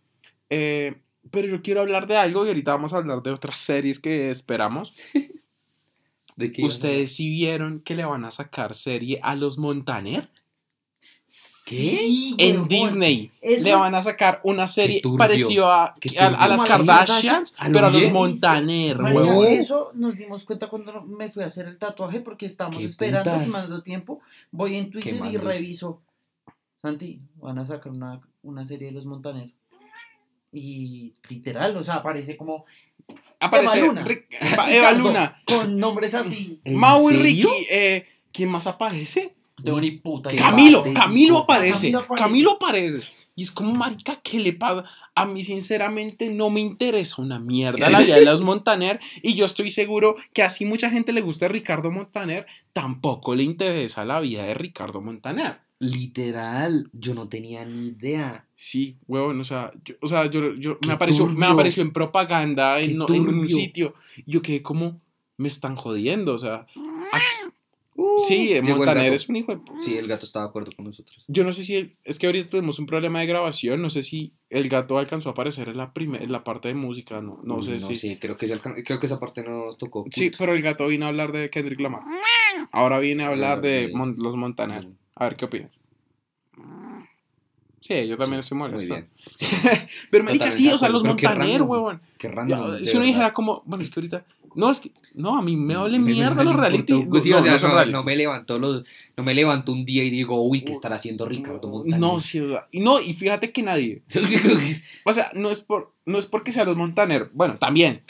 Eh, 0.48 0.94
pero 1.30 1.48
yo 1.48 1.60
quiero 1.60 1.82
hablar 1.82 2.06
de 2.06 2.16
algo 2.16 2.46
y 2.46 2.48
ahorita 2.48 2.70
vamos 2.72 2.94
a 2.94 2.96
hablar 2.96 3.22
de 3.22 3.30
otras 3.30 3.58
series 3.58 3.98
que 3.98 4.30
esperamos. 4.30 4.94
¿De 6.36 6.50
qué 6.52 6.64
¿Ustedes 6.64 7.14
sí 7.14 7.28
vieron 7.28 7.80
que 7.80 7.94
le 7.94 8.04
van 8.06 8.24
a 8.24 8.30
sacar 8.30 8.72
serie 8.74 9.18
a 9.22 9.34
los 9.36 9.58
Montaner? 9.58 10.28
Sí, 11.68 12.34
En. 12.38 12.66
Disney 12.68 13.30
Eso- 13.40 13.64
le 13.64 13.74
van 13.74 13.94
a 13.94 14.02
sacar 14.02 14.40
una 14.44 14.66
serie 14.66 15.00
parecida 15.16 15.84
a, 15.84 15.94
qué 16.00 16.18
a- 16.18 16.26
a 16.26 16.30
turbio. 16.30 16.48
las 16.48 16.62
a 16.62 16.66
Kardashians, 16.66 17.52
Kardashian. 17.52 17.72
pero 17.72 17.86
a 17.86 17.90
los 17.90 18.02
¿A 18.02 18.04
lo 18.06 18.10
Montaner, 18.12 18.96
huevón. 19.00 19.46
eso 19.48 19.90
nos 19.94 20.16
dimos 20.16 20.44
cuenta 20.44 20.68
cuando 20.68 21.02
me 21.02 21.30
fui 21.30 21.42
a 21.42 21.46
hacer 21.46 21.66
el 21.68 21.78
tatuaje 21.78 22.20
porque 22.20 22.46
estábamos 22.46 22.78
Qué 22.78 22.84
esperando, 22.86 23.30
tomando 23.32 23.82
tiempo. 23.82 24.20
Voy 24.50 24.76
en 24.76 24.90
Twitter 24.90 25.14
y 25.30 25.36
reviso. 25.36 26.00
Santi, 26.80 27.20
van 27.36 27.58
a 27.58 27.64
sacar 27.66 27.92
una, 27.92 28.20
una 28.42 28.64
serie 28.64 28.88
de 28.88 28.92
los 28.94 29.04
Montaner. 29.06 29.50
Y 30.52 31.14
literal, 31.28 31.76
o 31.76 31.82
sea, 31.84 31.96
aparece 31.96 32.36
como 32.36 32.64
Aparece 33.40 33.78
Eva 33.78 33.86
Luna. 33.86 34.04
Rick- 34.04 34.26
Eva, 34.68 34.92
Luna, 34.92 35.42
con 35.46 35.78
nombres 35.78 36.14
así. 36.14 36.60
¿En 36.64 36.76
Mau 36.76 37.08
y? 37.10 37.14
Ricky. 37.16 37.48
eh, 37.70 38.06
¿Quién 38.32 38.48
más 38.50 38.66
aparece? 38.66 39.34
De 39.62 39.72
ni 39.80 39.90
puta. 39.92 40.32
Idea. 40.32 40.50
Camilo. 40.50 40.84
Camilo 40.94 41.38
aparece, 41.38 41.90
Camilo 41.92 41.98
aparece. 42.00 42.22
Camilo 42.24 42.52
aparece. 42.52 43.08
Y 43.34 43.42
es 43.44 43.52
como, 43.52 43.72
marica, 43.72 44.20
¿qué 44.22 44.40
le 44.40 44.52
pasa? 44.52 44.84
A 45.14 45.24
mí, 45.24 45.44
sinceramente, 45.44 46.28
no 46.28 46.50
me 46.50 46.60
interesa 46.60 47.22
una 47.22 47.38
mierda 47.38 47.88
la 47.88 48.00
vida 48.00 48.16
de 48.16 48.24
los 48.24 48.40
Montaner. 48.42 48.98
Y 49.22 49.34
yo 49.34 49.46
estoy 49.46 49.70
seguro 49.70 50.16
que 50.32 50.42
así 50.42 50.64
mucha 50.64 50.90
gente 50.90 51.12
le 51.12 51.20
gusta 51.20 51.46
Ricardo 51.46 51.90
Montaner, 51.92 52.46
tampoco 52.72 53.36
le 53.36 53.44
interesa 53.44 54.04
la 54.04 54.18
vida 54.20 54.44
de 54.44 54.54
Ricardo 54.54 55.00
Montaner. 55.00 55.60
Literal, 55.80 56.90
yo 56.92 57.14
no 57.14 57.28
tenía 57.28 57.64
ni 57.64 57.88
idea. 57.88 58.40
Sí, 58.56 58.96
huevón, 59.06 59.40
o 59.40 59.44
sea, 59.44 59.70
yo, 59.84 59.94
o 60.00 60.08
sea, 60.08 60.26
yo, 60.28 60.54
yo- 60.54 60.78
me, 60.84 60.92
apareció, 60.92 61.26
me 61.26 61.46
apareció 61.46 61.82
en 61.84 61.92
propaganda 61.92 62.80
en, 62.80 63.00
un 63.00 63.48
sitio. 63.48 63.94
y 64.16 64.32
Yo 64.32 64.42
quedé 64.42 64.62
como, 64.62 65.00
me 65.36 65.46
están 65.46 65.76
jodiendo, 65.76 66.34
o 66.34 66.38
sea. 66.38 66.66
aquí- 67.12 67.47
Uh, 68.00 68.20
sí, 68.28 68.52
el 68.52 68.62
Montaner 68.62 69.12
es 69.12 69.28
un 69.28 69.34
hijo 69.34 69.52
de 69.56 69.60
Sí, 69.82 69.96
el 69.96 70.06
gato 70.06 70.24
estaba 70.24 70.44
de 70.44 70.50
acuerdo 70.50 70.70
con 70.76 70.84
nosotros. 70.84 71.24
Yo 71.26 71.42
no 71.42 71.52
sé 71.52 71.64
si, 71.64 71.96
es 72.04 72.20
que 72.20 72.26
ahorita 72.26 72.50
tenemos 72.50 72.78
un 72.78 72.86
problema 72.86 73.18
de 73.18 73.26
grabación, 73.26 73.82
no 73.82 73.90
sé 73.90 74.04
si 74.04 74.34
el 74.50 74.68
gato 74.68 74.98
alcanzó 74.98 75.30
a 75.30 75.32
aparecer 75.32 75.68
en 75.68 75.78
la, 75.78 75.92
primer, 75.92 76.22
en 76.22 76.30
la 76.30 76.44
parte 76.44 76.68
de 76.68 76.74
música, 76.74 77.20
no, 77.20 77.40
no 77.42 77.60
sé 77.60 77.72
no 77.72 77.80
si... 77.88 77.96
sé, 77.96 78.18
creo 78.20 78.36
que, 78.36 78.46
se 78.46 78.54
alcan- 78.54 78.80
creo 78.84 79.00
que 79.00 79.06
esa 79.06 79.18
parte 79.18 79.42
no 79.42 79.74
tocó. 79.76 80.06
Sí, 80.12 80.30
pero 80.38 80.54
el 80.54 80.62
gato 80.62 80.86
vino 80.86 81.06
a 81.06 81.08
hablar 81.08 81.32
de 81.32 81.48
Kendrick 81.48 81.80
Lamar. 81.80 82.02
Ahora 82.70 83.00
viene 83.00 83.24
a 83.24 83.28
hablar 83.28 83.62
de 83.62 83.90
Mon- 83.92 84.14
los 84.16 84.36
Montaner. 84.36 84.86
A 85.16 85.24
ver, 85.24 85.34
¿qué 85.34 85.46
opinas? 85.46 85.80
Sí, 87.80 88.06
yo 88.06 88.16
también 88.16 88.40
estoy 88.40 88.58
Muy 88.58 88.68
molesto. 88.70 88.94
Pero 90.10 90.24
marica, 90.24 90.44
Totalmente 90.46 90.50
sí, 90.52 90.70
o 90.70 90.78
sea, 90.78 90.88
los 90.88 91.02
Montaner, 91.02 91.62
huevón. 91.62 92.00
Qué 92.18 92.28
random. 92.28 92.84
Si 92.84 92.96
uno 92.96 93.06
dijera 93.06 93.32
como, 93.32 93.62
bueno, 93.66 93.82
es 93.82 93.90
que 93.90 93.98
ahorita... 94.00 94.24
No, 94.54 94.70
es 94.70 94.80
que, 94.80 94.92
no, 95.14 95.38
a 95.38 95.42
mí 95.42 95.56
me 95.56 95.76
vale 95.76 95.98
mierda 95.98 96.44
los 96.44 96.56
reality. 96.56 97.06
pues 97.08 97.24
sí, 97.24 97.30
no, 97.30 97.38
o 97.38 97.42
sea, 97.42 97.86
no 97.86 98.02
me 98.04 98.16
levantó 98.16 98.58
los, 98.58 98.84
no 99.16 99.24
me 99.24 99.34
levanto 99.34 99.72
un 99.72 99.84
día 99.84 100.04
y 100.04 100.10
digo, 100.10 100.42
uy, 100.42 100.62
¿qué 100.62 100.72
estará 100.72 100.96
haciendo 100.96 101.26
Ricardo 101.26 101.68
Montaner? 101.68 102.00
No, 102.00 102.20
sí, 102.20 102.42
y 102.70 102.80
no, 102.80 103.00
y 103.00 103.14
fíjate 103.14 103.52
que 103.52 103.62
nadie... 103.62 104.02
O 105.04 105.12
sea, 105.12 105.30
no 105.34 105.50
es, 105.50 105.60
por, 105.60 105.92
no 106.04 106.18
es 106.18 106.26
porque 106.26 106.52
sea 106.52 106.64
los 106.64 106.76
Montaner. 106.76 107.30
Bueno, 107.32 107.56
también. 107.58 108.02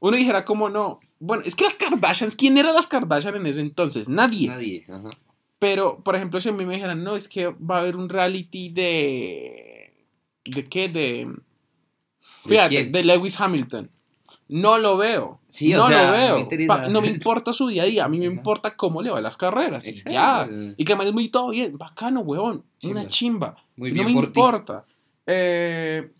Uno 0.00 0.16
dijera 0.16 0.44
como 0.44 0.68
no. 0.68 1.00
Bueno, 1.18 1.42
es 1.46 1.54
que 1.54 1.64
las 1.64 1.76
Kardashians, 1.76 2.36
¿quién 2.36 2.58
eran 2.58 2.74
las 2.74 2.86
Kardashian 2.86 3.36
en 3.36 3.46
ese 3.46 3.60
entonces? 3.60 4.08
Nadie. 4.08 4.48
Nadie. 4.48 4.84
Ajá. 4.88 5.10
Pero, 5.64 6.02
por 6.04 6.14
ejemplo, 6.14 6.42
si 6.42 6.50
a 6.50 6.52
mí 6.52 6.66
me 6.66 6.74
dijeran, 6.74 7.02
no, 7.02 7.16
es 7.16 7.26
que 7.26 7.46
va 7.46 7.76
a 7.76 7.80
haber 7.80 7.96
un 7.96 8.10
reality 8.10 8.68
de. 8.68 9.94
¿De 10.44 10.68
qué? 10.68 10.90
De. 10.90 11.26
Fíjate, 12.44 12.84
de 12.84 13.02
Lewis 13.02 13.40
Hamilton. 13.40 13.90
No 14.48 14.78
lo 14.78 14.96
veo. 14.96 15.40
Sí, 15.48 15.74
o 15.74 15.78
no 15.78 15.86
sea, 15.86 16.02
lo 16.02 16.06
no 16.06 16.12
veo. 16.12 16.34
me 16.36 16.40
interesa. 16.42 16.88
No 16.88 17.00
me 17.00 17.06
importa 17.16 17.52
su 17.52 17.68
día 17.68 17.82
a 17.84 17.86
día. 17.86 18.04
A 18.04 18.08
mí 18.08 18.18
me 18.18 18.26
importa 18.26 18.76
cómo 18.76 19.00
le 19.02 19.10
va 19.10 19.18
a 19.18 19.22
las 19.22 19.36
carreras. 19.36 19.86
Y 19.88 19.94
ya. 20.04 20.48
Y 20.76 20.84
que 20.84 20.94
me 20.96 21.06
es 21.06 21.12
muy 21.12 21.28
todo 21.30 21.50
bien. 21.50 21.76
Bacano, 21.78 22.20
weón. 22.20 22.62
Una 22.82 23.06
Chimba. 23.06 23.08
chimba. 23.08 23.56
Muy 23.76 23.90
no 23.90 23.94
bien 23.94 24.06
me 24.08 24.14
por 24.14 24.22
ti. 24.32 24.40
importa. 24.40 24.84
Eh, 25.26 26.10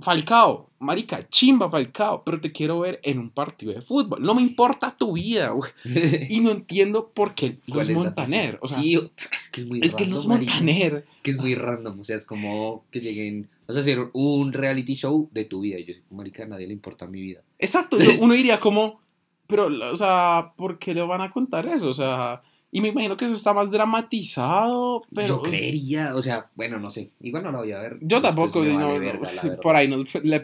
Falcao, 0.00 0.70
marica, 0.78 1.28
chimba 1.28 1.68
Falcao, 1.68 2.22
pero 2.24 2.40
te 2.40 2.52
quiero 2.52 2.80
ver 2.80 3.00
en 3.02 3.18
un 3.18 3.30
partido 3.30 3.72
de 3.72 3.82
fútbol. 3.82 4.22
No 4.22 4.34
me 4.34 4.42
importa 4.42 4.94
tu 4.96 5.14
vida, 5.14 5.50
güey. 5.50 5.70
Y 6.28 6.40
no 6.40 6.50
entiendo 6.50 7.08
por 7.08 7.34
qué 7.34 7.58
¿Cuál 7.66 7.78
los 7.78 7.90
Montaner. 7.90 8.58
O 8.62 8.68
sea, 8.68 8.80
sí, 8.80 8.94
es 8.94 9.50
que 9.50 9.60
es 9.60 9.66
muy 9.66 9.80
es 9.82 9.94
que 9.94 10.06
los 10.06 10.26
marica. 10.26 10.54
Montaner. 10.54 11.04
Es 11.14 11.20
que 11.20 11.30
es 11.32 11.38
muy 11.38 11.54
random, 11.54 12.00
o 12.00 12.04
sea, 12.04 12.16
es 12.16 12.24
como 12.24 12.84
que 12.90 13.00
lleguen, 13.00 13.48
vas 13.66 13.76
a 13.76 13.80
hacer 13.80 14.08
un 14.12 14.52
reality 14.52 14.94
show 14.94 15.28
de 15.32 15.44
tu 15.44 15.60
vida. 15.60 15.78
Y 15.78 15.84
yo 15.84 15.94
soy 15.94 16.02
marica, 16.10 16.44
a 16.44 16.46
nadie 16.46 16.68
le 16.68 16.72
importa 16.72 17.06
mi 17.06 17.20
vida. 17.20 17.42
Exacto, 17.58 17.98
uno 18.20 18.34
diría 18.34 18.60
como, 18.60 19.00
pero, 19.48 19.66
o 19.66 19.96
sea, 19.96 20.52
¿por 20.56 20.78
qué 20.78 20.94
le 20.94 21.02
van 21.02 21.22
a 21.22 21.32
contar 21.32 21.66
eso? 21.66 21.88
O 21.88 21.94
sea, 21.94 22.42
y 22.70 22.80
me 22.80 22.88
imagino 22.88 23.16
que 23.16 23.24
eso 23.24 23.34
está 23.34 23.54
más 23.54 23.70
dramatizado, 23.70 25.02
pero... 25.14 25.28
yo 25.28 25.42
creería, 25.42 26.14
o 26.14 26.22
sea, 26.22 26.50
bueno, 26.54 26.78
no 26.78 26.90
sé, 26.90 27.10
igual 27.20 27.42
no 27.44 27.52
la 27.52 27.58
voy 27.58 27.72
a 27.72 27.78
ver. 27.78 27.96
Yo 28.00 28.20
tampoco, 28.20 28.60
vale 28.60 28.72
no, 28.74 28.98
verga, 28.98 29.28
por 29.62 29.74
ahí, 29.76 29.88
nos- 29.88 30.14
le- 30.22 30.40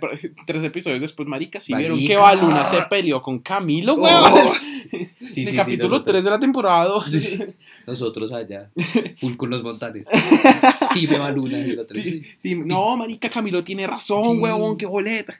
tres 0.46 0.64
episodios 0.64 1.00
después, 1.00 1.28
marica, 1.28 1.60
si 1.60 1.74
vieron 1.74 1.96
Marica. 1.96 2.14
que 2.14 2.20
Baluna 2.20 2.64
se 2.64 2.80
peleó 2.88 3.20
con 3.22 3.40
Camilo, 3.40 3.94
Oh. 3.94 4.02
weón. 4.02 4.54
Sí, 4.90 5.08
sí, 5.30 5.46
sí, 5.46 5.56
capítulo 5.56 5.88
nosotros- 5.88 6.12
3 6.12 6.24
de 6.24 6.30
la 6.30 6.40
temporada 6.40 6.84
2. 6.86 7.10
Sí, 7.10 7.20
sí. 7.20 7.44
Nosotros 7.86 8.32
allá, 8.32 8.70
full 9.18 9.34
con 9.36 9.50
los 9.50 9.62
montanes. 9.62 10.06
Time 10.94 11.18
Baluna 11.18 11.58
el. 11.58 11.86
No, 12.66 12.96
marica, 12.96 13.28
Camilo 13.28 13.62
tiene 13.64 13.86
razón, 13.86 14.36
Sí. 14.36 14.40
huevón, 14.40 14.76
qué 14.76 14.86
boleta. 14.86 15.38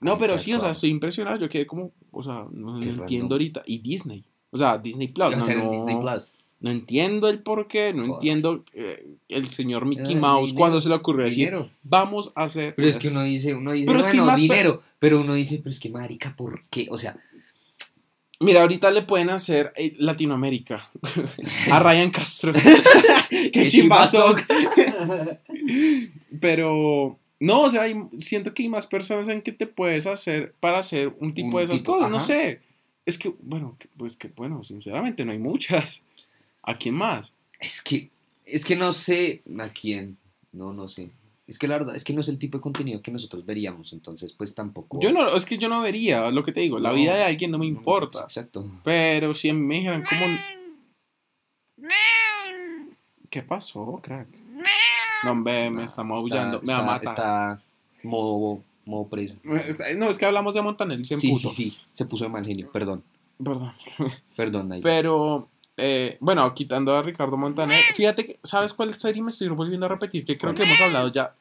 No, 0.00 0.18
pero 0.18 0.36
sí, 0.38 0.52
o 0.52 0.60
sea, 0.60 0.70
estoy 0.70 0.90
impresionado. 0.90 1.38
Yo 1.38 1.48
quedé 1.48 1.66
como, 1.66 1.92
o 2.10 2.22
sea, 2.22 2.44
no, 2.52 2.78
no 2.78 2.82
entiendo 2.82 3.34
ahorita. 3.34 3.62
Y 3.66 3.78
Disney. 3.78 4.24
O 4.52 4.58
sea, 4.58 4.78
Disney 4.78 5.08
Plus. 5.08 5.36
No, 5.36 5.48
en 5.48 5.58
no, 5.58 5.70
Disney 5.72 5.96
Plus. 6.00 6.34
no 6.60 6.70
entiendo 6.70 7.28
el 7.28 7.40
por 7.40 7.66
qué, 7.66 7.92
no 7.92 8.02
Joder. 8.02 8.14
entiendo 8.14 8.64
eh, 8.74 9.06
el 9.28 9.50
señor 9.50 9.84
Mickey 9.86 10.14
Ah, 10.14 10.20
Mouse 10.20 10.52
cuando 10.52 10.80
se 10.80 10.88
le 10.88 10.94
ocurrió 10.94 11.24
decir, 11.24 11.46
Dinero. 11.46 11.68
vamos 11.82 12.32
a 12.36 12.44
hacer. 12.44 12.74
Pero 12.76 12.86
es 12.88 12.96
que 12.98 13.08
uno 13.08 13.22
dice, 13.24 13.54
uno 13.54 13.72
dice, 13.72 13.86
Pero 13.86 13.98
es 14.00 14.08
que 14.08 14.18
más 14.18 14.36
pe- 14.36 14.42
dinero. 14.42 14.82
Pero 15.00 15.20
uno 15.20 15.34
dice, 15.34 15.58
pero 15.58 15.70
es 15.70 15.80
que 15.80 15.88
marica, 15.90 16.34
¿por 16.36 16.62
qué? 16.70 16.86
O 16.90 16.98
sea, 16.98 17.16
Mira, 18.40 18.60
ahorita 18.62 18.90
le 18.90 19.02
pueden 19.02 19.30
hacer 19.30 19.72
eh, 19.76 19.94
Latinoamérica 19.98 20.90
a 21.70 21.78
Ryan 21.82 22.10
Castro. 22.10 22.52
qué 23.52 23.68
chimbazo. 23.68 24.34
Pero 26.40 27.18
no, 27.40 27.62
o 27.62 27.70
sea, 27.70 27.82
hay- 27.82 27.96
siento 28.18 28.54
que 28.54 28.62
hay 28.62 28.68
más 28.68 28.86
personas 28.86 29.28
en 29.28 29.42
que 29.42 29.52
te 29.52 29.66
puedes 29.66 30.06
hacer 30.06 30.54
para 30.60 30.78
hacer 30.78 31.12
un 31.20 31.34
tipo 31.34 31.48
Un 31.50 31.56
de 31.58 31.62
esas 31.64 31.76
tipo, 31.78 31.94
cosas. 31.94 32.10
No 32.10 32.20
sé. 32.20 32.60
Es 33.04 33.18
que, 33.18 33.34
bueno, 33.40 33.76
que- 33.78 33.88
pues 33.96 34.16
que, 34.16 34.28
bueno, 34.28 34.62
sinceramente 34.64 35.24
no 35.24 35.32
hay 35.32 35.38
muchas. 35.38 36.04
¿A 36.62 36.74
quién 36.76 36.94
más? 36.94 37.34
es 37.58 37.80
que, 37.82 38.10
es 38.44 38.64
que 38.64 38.76
no 38.76 38.92
sé 38.92 39.42
a 39.58 39.68
quién. 39.68 40.16
No, 40.52 40.72
no 40.72 40.88
sé. 40.88 41.10
Es 41.46 41.58
que 41.58 41.66
la 41.68 41.76
verdad, 41.78 41.94
es 41.96 42.04
que 42.04 42.12
no 42.12 42.20
es 42.20 42.28
el 42.28 42.38
tipo 42.38 42.58
de 42.58 42.62
contenido 42.62 43.02
que 43.02 43.10
nosotros 43.10 43.44
veríamos, 43.44 43.92
entonces 43.92 44.32
pues 44.32 44.54
tampoco. 44.54 45.00
Yo 45.00 45.12
no, 45.12 45.34
es 45.36 45.44
que 45.44 45.58
yo 45.58 45.68
no 45.68 45.80
vería 45.80 46.30
lo 46.30 46.44
que 46.44 46.52
te 46.52 46.60
digo. 46.60 46.78
La 46.78 46.90
No, 46.90 46.94
vida 46.94 47.16
de 47.16 47.24
alguien 47.24 47.50
no 47.50 47.58
me 47.58 47.66
no, 47.70 47.76
importa. 47.76 48.22
Exacto. 48.22 48.64
Pero 48.84 49.34
si 49.34 49.52
me 49.52 49.76
dijeran 49.76 50.04
cómo. 50.08 50.24
¿Qué 53.30 53.42
pasó, 53.42 53.98
crack? 54.02 54.28
No, 55.24 55.32
hombre, 55.32 55.70
me 55.70 55.84
está 55.84 56.02
maullando. 56.02 56.60
me 56.62 56.72
va 56.72 56.78
a 56.80 56.82
matar. 56.84 57.08
Está 57.08 57.62
modo, 58.02 58.62
modo 58.84 59.08
presa. 59.08 59.36
Está- 59.66 59.92
No, 59.96 60.10
es 60.10 60.18
que 60.18 60.26
hablamos 60.26 60.54
de 60.54 60.62
Montaner 60.62 60.98
y 61.00 61.04
se 61.04 61.16
Sí, 61.16 61.28
emputo. 61.30 61.48
sí, 61.50 61.70
sí. 61.70 61.78
Se 61.92 62.04
puso 62.04 62.24
de 62.24 62.30
mal 62.30 62.44
genio. 62.44 62.70
Perdón. 62.72 63.02
Perdón. 63.42 63.72
Perdón, 64.36 64.68
Nair. 64.68 64.82
Pero, 64.82 65.48
eh, 65.76 66.16
bueno, 66.20 66.52
quitando 66.54 66.94
a 66.94 67.02
Ricardo 67.02 67.36
Montaner, 67.36 67.82
fíjate 67.94 68.26
que, 68.26 68.38
¿sabes 68.42 68.72
cuál 68.72 68.94
serie 68.94 69.22
me 69.22 69.30
estoy 69.30 69.48
volviendo 69.48 69.86
a 69.86 69.88
repetir? 69.88 70.24
Que 70.24 70.36
creo 70.38 70.54
que 70.54 70.62
hemos 70.64 70.80
hablado 70.80 71.12
ya. 71.12 71.34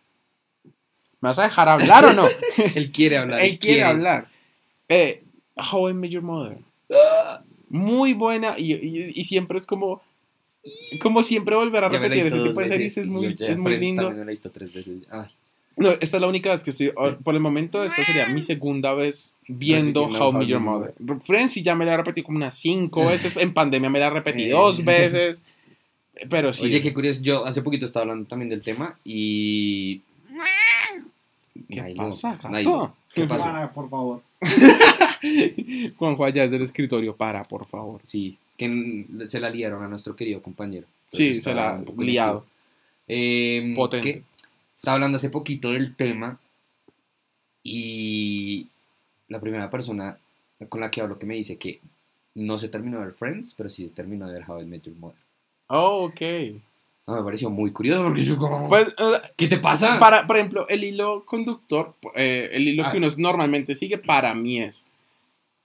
¿Me 1.20 1.30
vas 1.30 1.38
a 1.40 1.44
dejar 1.44 1.70
hablar 1.70 2.06
o 2.06 2.14
no? 2.14 2.26
Él 2.76 2.92
quiere 2.92 3.18
hablar. 3.18 3.42
Él 3.42 3.60
quiere 3.60 3.84
hablar. 3.84 4.28
Eh, 4.90 5.24
How 5.72 5.90
I 5.90 5.94
Met 5.94 6.10
Your 6.12 6.24
Mother. 6.24 6.58
Muy 7.70 8.14
buena 8.14 8.58
y, 8.58 8.74
y- 8.74 9.12
y 9.16 9.24
siempre 9.24 9.58
es 9.58 9.66
como... 9.66 10.02
Como 11.02 11.24
siempre 11.24 11.56
volver 11.56 11.84
a 11.86 11.90
repetir 11.90 12.20
ese 12.28 12.38
tipo 12.38 12.50
de 12.50 12.54
veces 12.70 12.70
series 12.70 12.98
es 12.98 13.08
muy, 13.08 13.36
es 13.40 13.58
muy 13.58 13.78
lindo. 13.78 14.04
también 14.04 14.20
me 14.20 14.26
la 14.26 14.32
he 14.32 14.34
visto 14.34 14.52
tres 14.52 14.72
veces. 14.74 14.98
Ay, 15.10 15.26
No, 15.78 15.90
esta 15.90 16.18
es 16.18 16.22
la 16.22 16.28
única 16.28 16.52
vez 16.52 16.64
que 16.64 16.70
estoy, 16.72 16.92
por 17.24 17.34
el 17.34 17.40
momento, 17.42 17.84
esta 17.84 18.04
sería 18.04 18.28
mi 18.28 18.42
segunda 18.42 18.94
vez 18.94 19.34
viendo 19.48 20.04
How 20.04 20.32
I 20.32 20.34
Met 20.40 20.48
Your 20.48 20.60
Mother. 20.60 20.94
Friends 21.22 21.54
sí 21.54 21.64
ya 21.64 21.76
me 21.76 21.86
la 21.86 21.96
repetí 21.98 22.24
como 22.24 22.38
unas 22.38 22.56
cinco 22.58 23.06
veces, 23.08 23.36
en 23.38 23.54
pandemia 23.54 23.90
me 23.90 24.00
la 24.00 24.10
repetí 24.10 24.44
Eh. 24.44 24.50
dos 24.50 24.84
veces, 24.84 25.44
pero 26.30 26.52
sí. 26.54 26.66
Oye, 26.66 26.82
qué 26.82 26.94
curioso. 26.94 27.22
Yo 27.24 27.46
hace 27.46 27.62
poquito 27.62 27.86
estaba 27.86 28.04
hablando 28.04 28.28
también 28.28 28.50
del 28.50 28.62
tema 28.62 28.98
y. 29.06 30.02
¿Qué 31.70 31.78
Nailo, 31.82 32.10
pasa? 32.10 32.38
Nailo, 32.50 32.94
¿Qué 33.14 33.26
pasó? 33.28 33.44
Para, 33.46 33.72
por 33.72 33.90
favor. 33.90 34.22
Juanjo 35.98 36.26
allá 36.26 36.44
desde 36.44 36.58
el 36.58 36.64
escritorio, 36.64 37.16
para, 37.16 37.44
por 37.44 37.66
favor. 37.66 38.02
Sí, 38.04 38.38
es 38.52 38.58
que 38.58 39.06
se 39.28 39.40
la 39.40 39.50
liaron 39.50 39.84
a 39.84 39.88
nuestro 39.88 40.16
querido 40.16 40.42
compañero. 40.42 40.86
Sí, 41.12 41.34
se 41.34 41.54
la 41.54 41.80
poco 41.80 42.04
liado. 42.04 42.46
Eh, 43.08 43.74
Potente. 43.76 44.24
Estaba 44.82 44.96
hablando 44.96 45.18
hace 45.18 45.30
poquito 45.30 45.70
del 45.74 45.96
tema 45.96 46.40
y 47.62 48.68
la 49.28 49.40
primera 49.40 49.70
persona 49.70 50.18
con 50.70 50.82
la 50.82 50.90
que 50.90 51.02
hablo 51.02 51.20
que 51.20 51.28
me 51.28 51.36
dice 51.36 51.58
que 51.60 51.80
no 52.34 52.58
se 52.58 52.68
terminó 52.68 52.98
de 52.98 53.06
ver 53.06 53.14
Friends, 53.14 53.54
pero 53.56 53.70
sí 53.70 53.88
se 53.88 53.94
terminó 53.94 54.26
de 54.26 54.34
ver 54.34 54.50
How 54.50 54.62
I 54.62 54.66
Met 54.66 54.82
Your 54.82 54.96
Mother. 54.96 55.20
Oh, 55.68 56.06
ok. 56.06 56.22
Ah, 57.06 57.18
me 57.18 57.24
pareció 57.24 57.52
muy 57.52 57.72
curioso 57.72 58.04
porque 58.06 58.26
yo 58.26 58.40
como... 58.40 58.70
Pues, 58.70 58.92
¿Qué 59.38 59.48
te 59.48 59.60
pasa? 59.60 60.00
para, 60.00 60.26
por 60.26 60.38
ejemplo, 60.38 60.68
el 60.68 60.84
hilo 60.84 61.26
conductor, 61.28 61.94
eh, 62.16 62.50
el 62.52 62.68
hilo 62.68 62.84
Ah. 62.84 62.92
que 62.92 62.98
uno 62.98 63.08
normalmente 63.20 63.76
sigue, 63.76 64.00
para 64.00 64.34
mí 64.34 64.62
es 64.62 64.84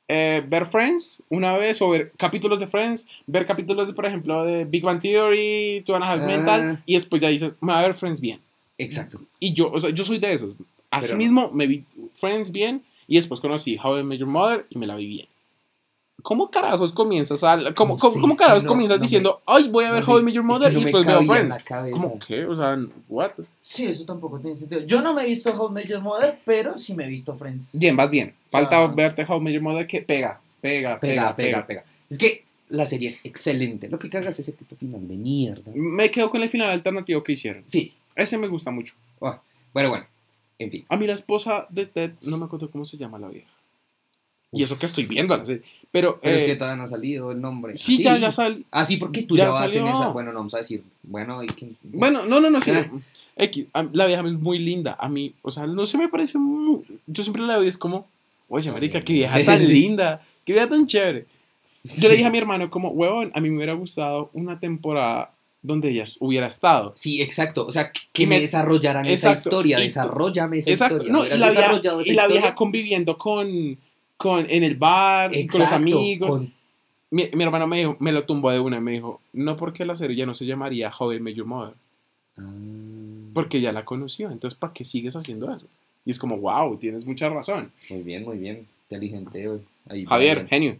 eh, 0.08 0.44
ver 0.46 0.66
Friends 0.66 1.22
una 1.30 1.56
vez 1.56 1.80
o 1.80 1.88
ver 1.88 2.12
capítulos 2.18 2.60
de 2.60 2.66
Friends, 2.66 3.08
ver 3.26 3.46
capítulos 3.46 3.88
de, 3.88 3.94
por 3.94 4.04
ejemplo, 4.04 4.44
de 4.44 4.66
Big 4.66 4.82
Bang 4.82 5.00
Theory, 5.00 5.82
Two 5.86 5.94
and 5.96 6.04
a 6.04 6.12
Half 6.12 6.20
Ah. 6.22 6.26
Mental, 6.26 6.82
y 6.84 6.94
después 6.96 7.22
ya 7.22 7.28
dices, 7.28 7.52
me 7.62 7.72
voy 7.72 7.82
a 7.82 7.86
ver 7.86 7.94
Friends 7.94 8.20
bien. 8.20 8.44
Exacto. 8.78 9.20
Y 9.40 9.52
yo, 9.54 9.70
o 9.72 9.78
sea, 9.80 9.90
yo 9.90 10.04
soy 10.04 10.18
de 10.18 10.32
esos. 10.34 10.54
Así 10.90 11.12
Pero 11.16 11.30
no. 11.32 11.50
me 11.50 11.66
vi 11.66 11.84
Friends 12.14 12.52
bien 12.52 12.82
y 13.08 13.16
después 13.16 13.40
conocí 13.40 13.78
How 13.82 13.98
I 13.98 14.04
Met 14.04 14.18
Your 14.20 14.28
Mother 14.28 14.66
y 14.70 14.78
me 14.78 14.86
la 14.86 14.94
vi 14.96 15.06
bien. 15.06 15.26
¿Cómo 16.22 16.50
carajos 16.50 16.92
comienzas 16.92 17.44
a, 17.44 17.56
cómo, 17.74 17.94
No 17.94 17.98
cómo, 18.20 18.36
carajos 18.36 18.64
no- 18.64 18.68
comienzas 18.70 18.96
no 18.96 19.00
me- 19.00 19.04
diciendo, 19.06 19.42
ay, 19.46 19.68
voy 19.68 19.84
a 19.84 19.92
ver 19.92 20.02
No 20.04 20.12
How 20.12 20.18
I 20.18 20.20
me- 20.22 20.24
Met 20.26 20.34
Your 20.34 20.44
Mother 20.44 20.72
y 20.72 20.76
me 20.76 20.82
después 20.82 21.06
veo 21.06 21.22
Friends? 21.22 21.56
¿Cómo 21.92 22.18
qué? 22.18 22.44
O 22.46 22.56
sea, 22.56 22.78
what? 23.08 23.32
Sí, 23.60 23.86
eso 23.86 24.04
tampoco 24.06 24.40
tiene 24.40 24.56
sentido. 24.56 24.80
Yo 24.86 25.02
no 25.02 25.14
me 25.14 25.22
he 25.22 25.26
visto 25.26 25.50
How 25.50 25.68
I 25.70 25.72
Met 25.72 25.86
Your 25.86 26.00
Mother, 26.00 26.38
pero 26.44 26.78
sí 26.78 26.94
me 26.94 27.04
he 27.04 27.08
visto 27.08 27.36
Friends. 27.36 27.78
Bien, 27.78 27.94
vas 27.96 28.10
bien. 28.10 28.34
Falta 28.50 28.82
Ah. 28.82 28.86
verte 28.88 29.24
How 29.28 29.36
I 29.38 29.40
Met 29.40 29.52
Your 29.54 29.62
Mother 29.62 29.86
que 29.86 30.00
pega, 30.02 30.40
pega, 30.60 30.98
Pega, 30.98 31.36
pega, 31.36 31.66
pega. 31.66 31.84
Es 32.10 32.18
que 32.18 32.44
la 32.70 32.86
serie 32.86 33.08
es 33.08 33.20
excelente. 33.24 33.88
Lo 33.88 33.98
que 33.98 34.08
cagas 34.10 34.30
es 34.34 34.40
ese 34.40 34.52
puto 34.52 34.74
final 34.74 35.06
de 35.06 35.14
mierda. 35.16 35.70
Me 35.74 36.10
quedo 36.10 36.30
con 36.30 36.42
el 36.42 36.48
final 36.48 36.70
alternativo 36.70 37.22
que 37.22 37.32
hicieron. 37.32 37.62
Sí. 37.66 37.92
Ese 38.16 38.38
me 38.38 38.48
gusta 38.48 38.70
mucho. 38.70 38.94
Ah, 39.22 39.40
bueno, 39.72 39.90
bueno. 39.90 40.06
En 40.58 40.70
fin. 40.70 40.84
A 40.88 40.96
mí 40.96 41.06
la 41.06 41.12
esposa 41.14 41.66
de 41.70 41.86
Ted, 41.86 42.12
no 42.22 42.38
me 42.38 42.46
acuerdo 42.46 42.70
cómo 42.70 42.84
se 42.84 42.96
llama 42.96 43.18
la 43.18 43.28
vieja. 43.28 43.50
Y 44.52 44.62
eso 44.62 44.78
que 44.78 44.86
estoy 44.86 45.04
viendo. 45.04 45.36
Pero, 45.90 46.18
Pero 46.22 46.36
es 46.36 46.42
eh, 46.42 46.46
que 46.46 46.56
todavía 46.56 46.76
no 46.78 46.84
ha 46.84 46.88
salido 46.88 47.30
el 47.32 47.40
nombre. 47.40 47.74
sí, 47.74 48.02
ya, 48.02 48.16
ya 48.16 48.32
sal... 48.32 48.64
Ah, 48.70 48.84
sí, 48.86 48.96
porque 48.96 49.24
tú 49.24 49.36
Ya 49.36 49.44
ya, 49.44 49.50
vas 49.50 49.64
en 49.74 49.80
salió. 49.86 49.94
esa. 49.94 50.08
Bueno, 50.08 50.32
no 50.32 50.38
vamos 50.38 50.54
a 50.54 50.58
decir. 50.58 50.82
Bueno, 51.02 51.42
y 51.42 51.46
que- 51.48 51.72
Bueno, 51.82 52.24
no, 52.24 52.40
no, 52.40 52.48
no, 52.48 52.60
sí. 52.60 52.70
Ah. 52.70 52.90
X, 53.38 53.66
la 53.92 54.06
vieja 54.06 54.22
es 54.26 54.32
muy 54.32 54.58
linda. 54.58 54.96
A 54.98 55.10
mí, 55.10 55.34
o 55.42 55.50
sea, 55.50 55.66
no 55.66 55.84
se 55.86 55.98
me 55.98 56.08
parece 56.08 56.38
muy... 56.38 56.82
Yo 57.06 57.22
siempre 57.22 57.42
la 57.42 57.58
veo 57.58 57.64
y 57.66 57.68
es 57.68 57.76
como, 57.76 58.06
oye, 58.48 58.72
marica, 58.72 59.02
qué 59.02 59.12
vieja 59.12 59.44
tan 59.44 59.58
linda, 59.68 60.24
qué 60.46 60.54
vieja 60.54 60.68
tan 60.70 60.86
chévere. 60.86 61.26
Yo 61.84 62.08
le 62.08 62.14
dije 62.16 62.26
a 62.26 62.30
mi 62.32 62.38
hermano 62.38 62.70
como, 62.70 62.88
huevón, 62.90 63.30
a 63.34 63.40
mí 63.40 63.50
me 63.50 63.56
hubiera 63.58 63.74
gustado 63.74 64.30
una 64.32 64.58
temporada 64.58 65.32
donde 65.66 65.90
ella 65.90 66.04
hubiera 66.20 66.46
estado. 66.46 66.92
Sí, 66.96 67.20
exacto. 67.22 67.66
O 67.66 67.72
sea, 67.72 67.90
que 68.12 68.22
Y 68.22 68.26
me, 68.26 68.36
me- 68.36 68.42
desarrollaran 68.42 69.04
Exacto. 69.06 69.38
esa 69.38 69.48
historia. 69.48 69.78
Desarrollame 69.78 70.58
esa 70.58 70.70
Exacto, 70.70 70.94
historia. 71.02 71.12
no, 71.12 71.24
y 71.26 71.38
la, 71.38 71.50
vieja, 71.50 71.72
y 71.80 71.82
la 71.82 72.00
historia. 72.02 72.26
vieja 72.28 72.54
conviviendo 72.54 73.18
con, 73.18 73.78
con, 74.16 74.46
en 74.48 74.62
el 74.64 74.76
bar, 74.76 75.34
y 75.34 75.46
con 75.46 75.60
los 75.60 75.68
Exacto, 75.68 75.82
amigos. 75.98 76.30
con- 76.30 76.52
Mi, 77.10 77.28
mi 77.34 77.44
hermano 77.44 77.66
me, 77.66 77.78
dijo, 77.78 77.96
me 78.00 78.12
lo 78.12 78.24
tumbó 78.24 78.50
de 78.50 78.58
una 78.60 78.78
y 78.78 78.80
me 78.80 78.92
dijo, 78.92 79.20
no 79.32 79.56
porque 79.56 79.84
la 79.84 79.94
serie 79.96 80.16
ya 80.16 80.26
no 80.26 80.34
se 80.34 80.44
llamaría 80.46 80.92
I 80.98 81.20
Met 81.20 81.34
Your 81.34 81.46
Mother, 81.46 81.74
Ah. 82.38 82.42
porque 83.32 83.60
ya 83.60 83.72
la 83.72 83.84
conoció, 83.84 84.30
entonces 84.30 84.58
¿para 84.58 84.72
qué 84.72 84.84
sigues 84.84 85.14
haciendo 85.16 85.54
eso? 85.54 85.66
Y 86.04 86.10
es 86.10 86.18
como, 86.18 86.36
wow, 86.38 86.76
tienes 86.78 87.04
mucha 87.06 87.28
razón. 87.28 87.72
Muy 87.90 88.02
bien, 88.02 88.24
muy 88.24 88.38
bien. 88.38 88.66
Inteligente. 88.90 89.58
Ahí 89.88 90.04
Javier, 90.06 90.36
bien. 90.36 90.48
genio. 90.48 90.76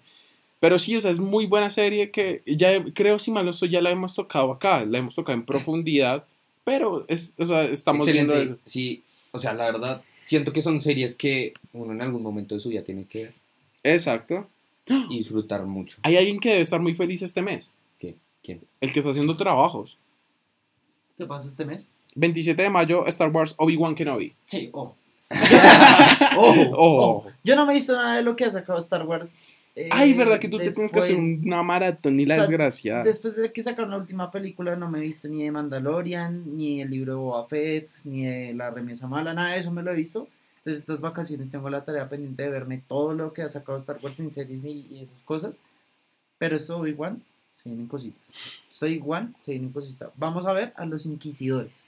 Pero 0.66 0.80
sí, 0.80 0.96
o 0.96 1.00
sea, 1.00 1.12
es 1.12 1.20
muy 1.20 1.46
buena 1.46 1.70
serie 1.70 2.10
que 2.10 2.42
ya 2.44 2.84
creo, 2.92 3.20
si 3.20 3.30
mal 3.30 3.44
no 3.44 3.52
estoy, 3.52 3.68
ya 3.68 3.80
la 3.80 3.92
hemos 3.92 4.16
tocado 4.16 4.50
acá, 4.50 4.84
la 4.84 4.98
hemos 4.98 5.14
tocado 5.14 5.38
en 5.38 5.44
profundidad, 5.44 6.24
pero 6.64 7.04
es, 7.06 7.34
o 7.38 7.46
sea, 7.46 7.62
estamos 7.62 8.08
Excelente. 8.08 8.34
viendo 8.34 8.54
eso. 8.54 8.62
Sí, 8.64 9.04
o 9.30 9.38
sea, 9.38 9.54
la 9.54 9.66
verdad, 9.66 10.02
siento 10.24 10.52
que 10.52 10.60
son 10.60 10.80
series 10.80 11.14
que 11.14 11.54
uno 11.72 11.92
en 11.92 12.02
algún 12.02 12.20
momento 12.20 12.56
de 12.56 12.60
su 12.60 12.70
vida 12.70 12.82
tiene 12.82 13.04
que 13.04 13.26
ver 13.26 13.34
Exacto. 13.84 14.48
y 15.08 15.18
disfrutar 15.18 15.64
mucho. 15.66 15.98
Hay 16.02 16.16
alguien 16.16 16.40
que 16.40 16.48
debe 16.48 16.62
estar 16.62 16.80
muy 16.80 16.96
feliz 16.96 17.22
este 17.22 17.42
mes, 17.42 17.70
¿Qué? 18.00 18.16
¿Quién? 18.42 18.60
el 18.80 18.92
que 18.92 18.98
está 18.98 19.12
haciendo 19.12 19.36
trabajos. 19.36 19.96
¿Qué 21.16 21.26
pasa 21.26 21.46
este 21.46 21.64
mes? 21.64 21.92
27 22.16 22.60
de 22.60 22.70
mayo, 22.70 23.06
Star 23.06 23.30
Wars 23.30 23.54
Obi-Wan 23.58 23.94
Kenobi. 23.94 24.34
Sí, 24.44 24.70
ojo. 24.72 24.96
¡Oh! 26.36 26.72
Oh. 26.76 27.24
Yo 27.44 27.54
no 27.54 27.66
me 27.66 27.70
he 27.70 27.76
visto 27.76 27.94
nada 27.94 28.16
de 28.16 28.24
lo 28.24 28.34
que 28.34 28.46
ha 28.46 28.50
sacado 28.50 28.80
Star 28.80 29.06
Wars. 29.06 29.52
Eh, 29.76 29.88
Ay, 29.92 30.14
verdad 30.14 30.40
que 30.40 30.48
tú 30.48 30.56
te 30.58 30.68
tienes 30.70 30.90
que 30.90 30.98
hacer 30.98 31.16
después- 31.16 31.44
una 31.46 31.62
maratón 31.62 32.18
y 32.18 32.26
la 32.26 32.34
o 32.34 32.38
sea, 32.38 32.46
desgracia. 32.46 33.02
Después 33.02 33.36
de 33.36 33.52
que 33.52 33.62
sacaron 33.62 33.90
la 33.90 33.98
última 33.98 34.30
película, 34.30 34.74
no 34.74 34.90
me 34.90 34.98
he 34.98 35.02
visto 35.02 35.28
ni 35.28 35.44
de 35.44 35.50
Mandalorian, 35.52 36.56
ni 36.56 36.80
el 36.80 36.90
libro 36.90 37.12
de 37.12 37.18
Boba 37.18 37.46
Fett, 37.46 37.88
ni 38.04 38.24
de 38.26 38.54
La 38.54 38.70
Remesa 38.70 39.06
Mala, 39.06 39.34
nada 39.34 39.52
de 39.52 39.58
eso 39.58 39.70
me 39.70 39.82
lo 39.82 39.92
he 39.92 39.94
visto. 39.94 40.28
Entonces, 40.56 40.80
estas 40.80 41.00
vacaciones 41.00 41.50
tengo 41.52 41.70
la 41.70 41.84
tarea 41.84 42.08
pendiente 42.08 42.42
de 42.42 42.48
verme 42.50 42.82
todo 42.88 43.14
lo 43.14 43.32
que 43.32 43.42
ha 43.42 43.48
sacado 43.48 43.78
Star 43.78 43.98
Wars 44.02 44.18
en 44.18 44.30
series 44.32 44.64
y, 44.64 44.88
y 44.90 45.00
esas 45.02 45.22
cosas. 45.22 45.62
Pero 46.38 46.56
esto 46.56 46.84
igual, 46.86 47.20
se 47.54 47.68
vienen 47.68 47.86
cositas. 47.86 48.32
Estoy 48.68 48.94
igual, 48.94 49.32
se 49.38 49.52
vienen 49.52 49.70
cositas. 49.70 50.10
Vamos 50.16 50.44
a 50.46 50.52
ver 50.52 50.72
a 50.76 50.84
los 50.84 51.06
inquisidores. 51.06 51.84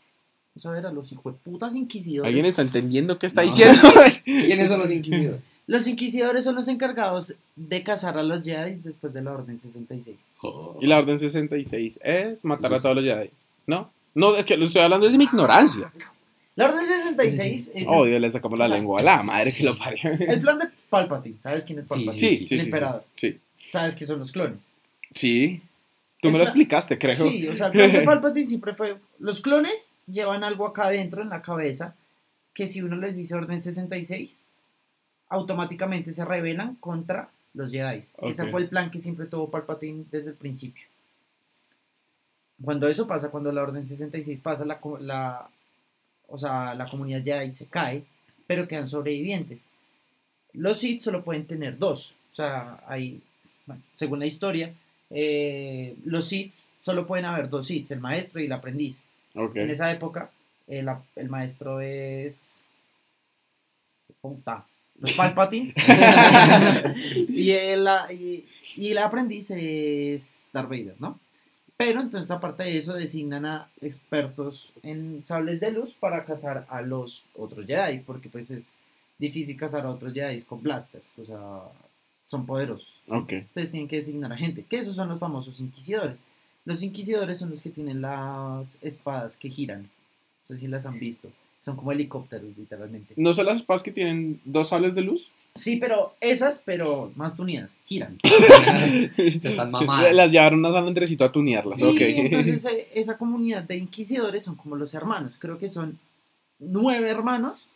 Vamos 0.58 0.66
a 0.66 0.70
ver 0.72 0.86
a 0.86 0.92
los 0.92 1.12
hijueputas 1.12 1.76
inquisidores. 1.76 2.26
¿Alguien 2.26 2.44
está 2.44 2.62
entendiendo 2.62 3.16
qué 3.16 3.26
está 3.26 3.42
No. 3.42 3.46
diciendo? 3.46 3.78
¿Quiénes 4.24 4.68
son 4.68 4.80
los 4.80 4.90
inquisidores? 4.90 5.40
Los 5.68 5.86
inquisidores 5.86 6.42
son 6.42 6.56
los 6.56 6.66
encargados 6.66 7.34
de 7.54 7.82
cazar 7.84 8.18
a 8.18 8.24
los 8.24 8.42
Jedi 8.42 8.74
después 8.80 9.12
de 9.12 9.22
la 9.22 9.34
Orden 9.34 9.56
66. 9.56 10.32
y 10.80 10.86
la 10.88 10.98
orden 10.98 11.18
66 11.20 12.00
es 12.02 12.44
matar 12.44 12.72
a 12.72 12.76
Eso 12.76 12.82
todos 12.82 12.96
los 12.96 13.04
Jedi. 13.04 13.30
¿No? 13.68 13.88
No, 14.16 14.34
es 14.34 14.44
que 14.44 14.56
lo 14.56 14.64
estoy 14.64 14.82
hablando 14.82 15.06
desde 15.06 15.18
mi 15.18 15.24
ignorancia. 15.24 15.92
La 16.56 16.64
Orden 16.64 16.84
66 16.84 17.72
es 17.76 17.84
Oh, 17.86 18.04
Dios, 18.04 18.20
le 18.20 18.28
sacamos 18.28 18.58
la 18.58 18.64
O 18.64 18.68
sea, 18.68 18.76
lengua 18.78 18.98
a 19.00 19.04
la 19.04 19.22
madre 19.22 19.52
que 19.52 19.62
lo 19.62 19.78
parió. 19.78 20.10
el 20.10 20.40
plan 20.40 20.58
de 20.58 20.66
Palpatine. 20.90 21.36
¿Sabes 21.40 21.64
quién 21.64 21.78
es 21.78 21.84
Palpatine? 21.84 22.18
Sí, 22.18 22.36
sí, 22.38 22.44
sí, 22.44 22.54
el 22.54 22.60
sí. 22.60 22.64
Sí, 22.64 22.64
emperador. 22.64 23.04
sí. 23.14 23.38
¿Sabes 23.56 23.94
qué 23.94 24.06
son 24.06 24.18
los 24.18 24.32
clones? 24.32 24.72
Sí. 25.14 25.60
Tú 26.20 26.30
me 26.30 26.38
lo 26.38 26.44
explicaste, 26.44 26.98
creo. 26.98 27.16
Sí, 27.16 27.46
o 27.46 27.54
sea, 27.54 27.66
el 27.68 27.72
plan 27.72 27.92
de 27.92 28.00
Palpatine 28.02 28.46
siempre 28.46 28.74
fue... 28.74 28.98
Los 29.18 29.40
clones 29.40 29.94
llevan 30.06 30.42
algo 30.42 30.66
acá 30.66 30.86
adentro 30.86 31.22
en 31.22 31.28
la 31.28 31.42
cabeza 31.42 31.94
que 32.54 32.66
si 32.66 32.82
uno 32.82 32.96
les 32.96 33.14
dice 33.14 33.36
Orden 33.36 33.60
66, 33.62 34.42
automáticamente 35.28 36.10
se 36.12 36.24
rebelan 36.24 36.74
contra 36.76 37.30
los 37.54 37.70
Jedi. 37.70 37.98
Ese 37.98 38.42
Ok. 38.42 38.50
fue 38.50 38.62
el 38.62 38.68
plan 38.68 38.90
que 38.90 38.98
siempre 38.98 39.26
tuvo 39.26 39.48
Palpatine 39.50 40.04
desde 40.10 40.30
el 40.30 40.36
principio. 40.36 40.84
Cuando 42.62 42.88
eso 42.88 43.06
pasa, 43.06 43.30
cuando 43.30 43.52
la 43.52 43.62
Orden 43.62 43.82
66 43.82 44.40
pasa, 44.40 44.64
la, 44.64 44.80
la, 45.00 45.48
o 46.26 46.36
sea, 46.38 46.74
la 46.74 46.88
comunidad 46.88 47.22
Jedi 47.22 47.52
se 47.52 47.66
cae, 47.66 48.04
pero 48.48 48.66
quedan 48.66 48.88
sobrevivientes. 48.88 49.70
Los 50.52 50.78
Sith 50.78 51.00
solo 51.00 51.22
pueden 51.22 51.46
tener 51.46 51.78
dos. 51.78 52.16
O 52.32 52.34
sea, 52.34 52.82
hay, 52.88 53.20
bueno, 53.66 53.82
según 53.94 54.18
la 54.18 54.26
historia, 54.26 54.74
eh, 55.10 55.96
los 56.04 56.28
Sith 56.28 56.52
solo 56.74 57.06
pueden 57.06 57.24
haber 57.24 57.48
dos 57.48 57.66
Sith, 57.66 57.90
el 57.90 58.00
maestro 58.00 58.40
y 58.40 58.46
el 58.46 58.52
aprendiz. 58.52 59.06
En 59.34 59.70
esa 59.70 59.90
época, 59.90 60.30
el, 60.66 60.88
maestro 61.28 61.80
es. 61.80 62.62
Puta. 64.20 64.66
Los 65.00 65.12
Palpatine. 65.12 65.72
y, 67.28 67.50
el, 67.52 67.88
y, 68.10 68.44
y 68.76 68.90
el 68.90 68.98
aprendiz 68.98 69.50
es 69.50 70.48
Darth 70.52 70.68
Vader, 70.68 70.96
¿no? 70.98 71.20
Pero 71.78 72.00
entonces, 72.00 72.32
aparte 72.32 72.64
de 72.64 72.76
eso, 72.76 72.94
designan 72.94 73.46
a 73.46 73.70
expertos 73.80 74.72
en 74.82 75.24
sables 75.24 75.60
de 75.60 75.70
luz 75.70 75.94
para 75.94 76.24
cazar 76.24 76.66
a 76.68 76.82
los 76.82 77.24
otros 77.36 77.66
Jedi, 77.66 78.00
porque 78.00 78.28
pues 78.28 78.50
es 78.50 78.76
difícil 79.16 79.56
cazar 79.56 79.86
a 79.86 79.90
otros 79.90 80.12
Jedi 80.12 80.42
con 80.42 80.60
blasters, 80.60 81.12
o 81.16 81.24
sea, 81.24 81.60
son 82.28 82.44
poderosos. 82.44 82.88
Ok. 83.08 83.32
Entonces 83.32 83.70
tienen 83.70 83.88
que 83.88 83.96
designar 83.96 84.30
a 84.30 84.36
gente, 84.36 84.62
que 84.62 84.76
esos 84.76 84.94
son 84.94 85.08
los 85.08 85.18
famosos 85.18 85.60
inquisidores. 85.60 86.26
Los 86.66 86.82
inquisidores 86.82 87.38
son 87.38 87.48
los 87.48 87.62
que 87.62 87.70
tienen 87.70 88.02
las 88.02 88.78
espadas 88.82 89.38
que 89.38 89.48
giran. 89.48 89.84
No 89.84 89.88
sé 90.42 90.56
si 90.56 90.68
las 90.68 90.84
han 90.84 90.98
visto. 90.98 91.30
Son 91.58 91.74
como 91.74 91.90
helicópteros, 91.90 92.54
literalmente. 92.54 93.14
¿No 93.16 93.32
son 93.32 93.46
las 93.46 93.56
espadas 93.56 93.82
que 93.82 93.92
tienen 93.92 94.42
dos 94.44 94.68
sables 94.68 94.94
de 94.94 95.00
luz? 95.00 95.30
Sí, 95.54 95.76
pero 95.76 96.16
esas, 96.20 96.62
pero 96.66 97.10
más 97.16 97.34
tuneadas, 97.34 97.78
giran. 97.86 98.18
están 99.16 99.70
mamadas. 99.70 100.12
Las 100.14 100.30
llevaron 100.30 100.66
a 100.66 100.72
San 100.72 100.86
Andresito 100.86 101.24
a 101.24 101.32
tunearlas. 101.32 101.78
Sí, 101.78 101.84
ok. 101.84 101.98
entonces 101.98 102.62
eh, 102.70 102.88
esa 102.94 103.16
comunidad 103.16 103.62
de 103.62 103.78
inquisidores 103.78 104.44
son 104.44 104.56
como 104.56 104.76
los 104.76 104.92
hermanos. 104.92 105.38
Creo 105.38 105.56
que 105.56 105.70
son 105.70 105.98
nueve 106.58 107.08
hermanos 107.08 107.68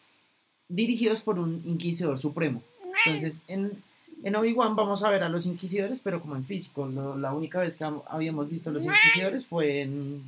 dirigidos 0.68 1.22
por 1.22 1.38
un 1.38 1.62
inquisidor 1.64 2.18
supremo. 2.18 2.62
Entonces, 3.06 3.44
en, 3.48 3.82
en 4.24 4.36
Obi-Wan 4.36 4.76
vamos 4.76 5.02
a 5.04 5.10
ver 5.10 5.22
a 5.22 5.28
los 5.28 5.46
inquisidores, 5.46 6.00
pero 6.02 6.20
como 6.20 6.36
en 6.36 6.44
físico. 6.44 6.86
Lo- 6.86 7.16
la 7.16 7.32
única 7.32 7.60
vez 7.60 7.76
que 7.76 7.84
habíamos 8.08 8.48
visto 8.48 8.70
a 8.70 8.72
los 8.72 8.84
inquisidores 8.84 9.46
fue 9.46 9.82
en 9.82 10.22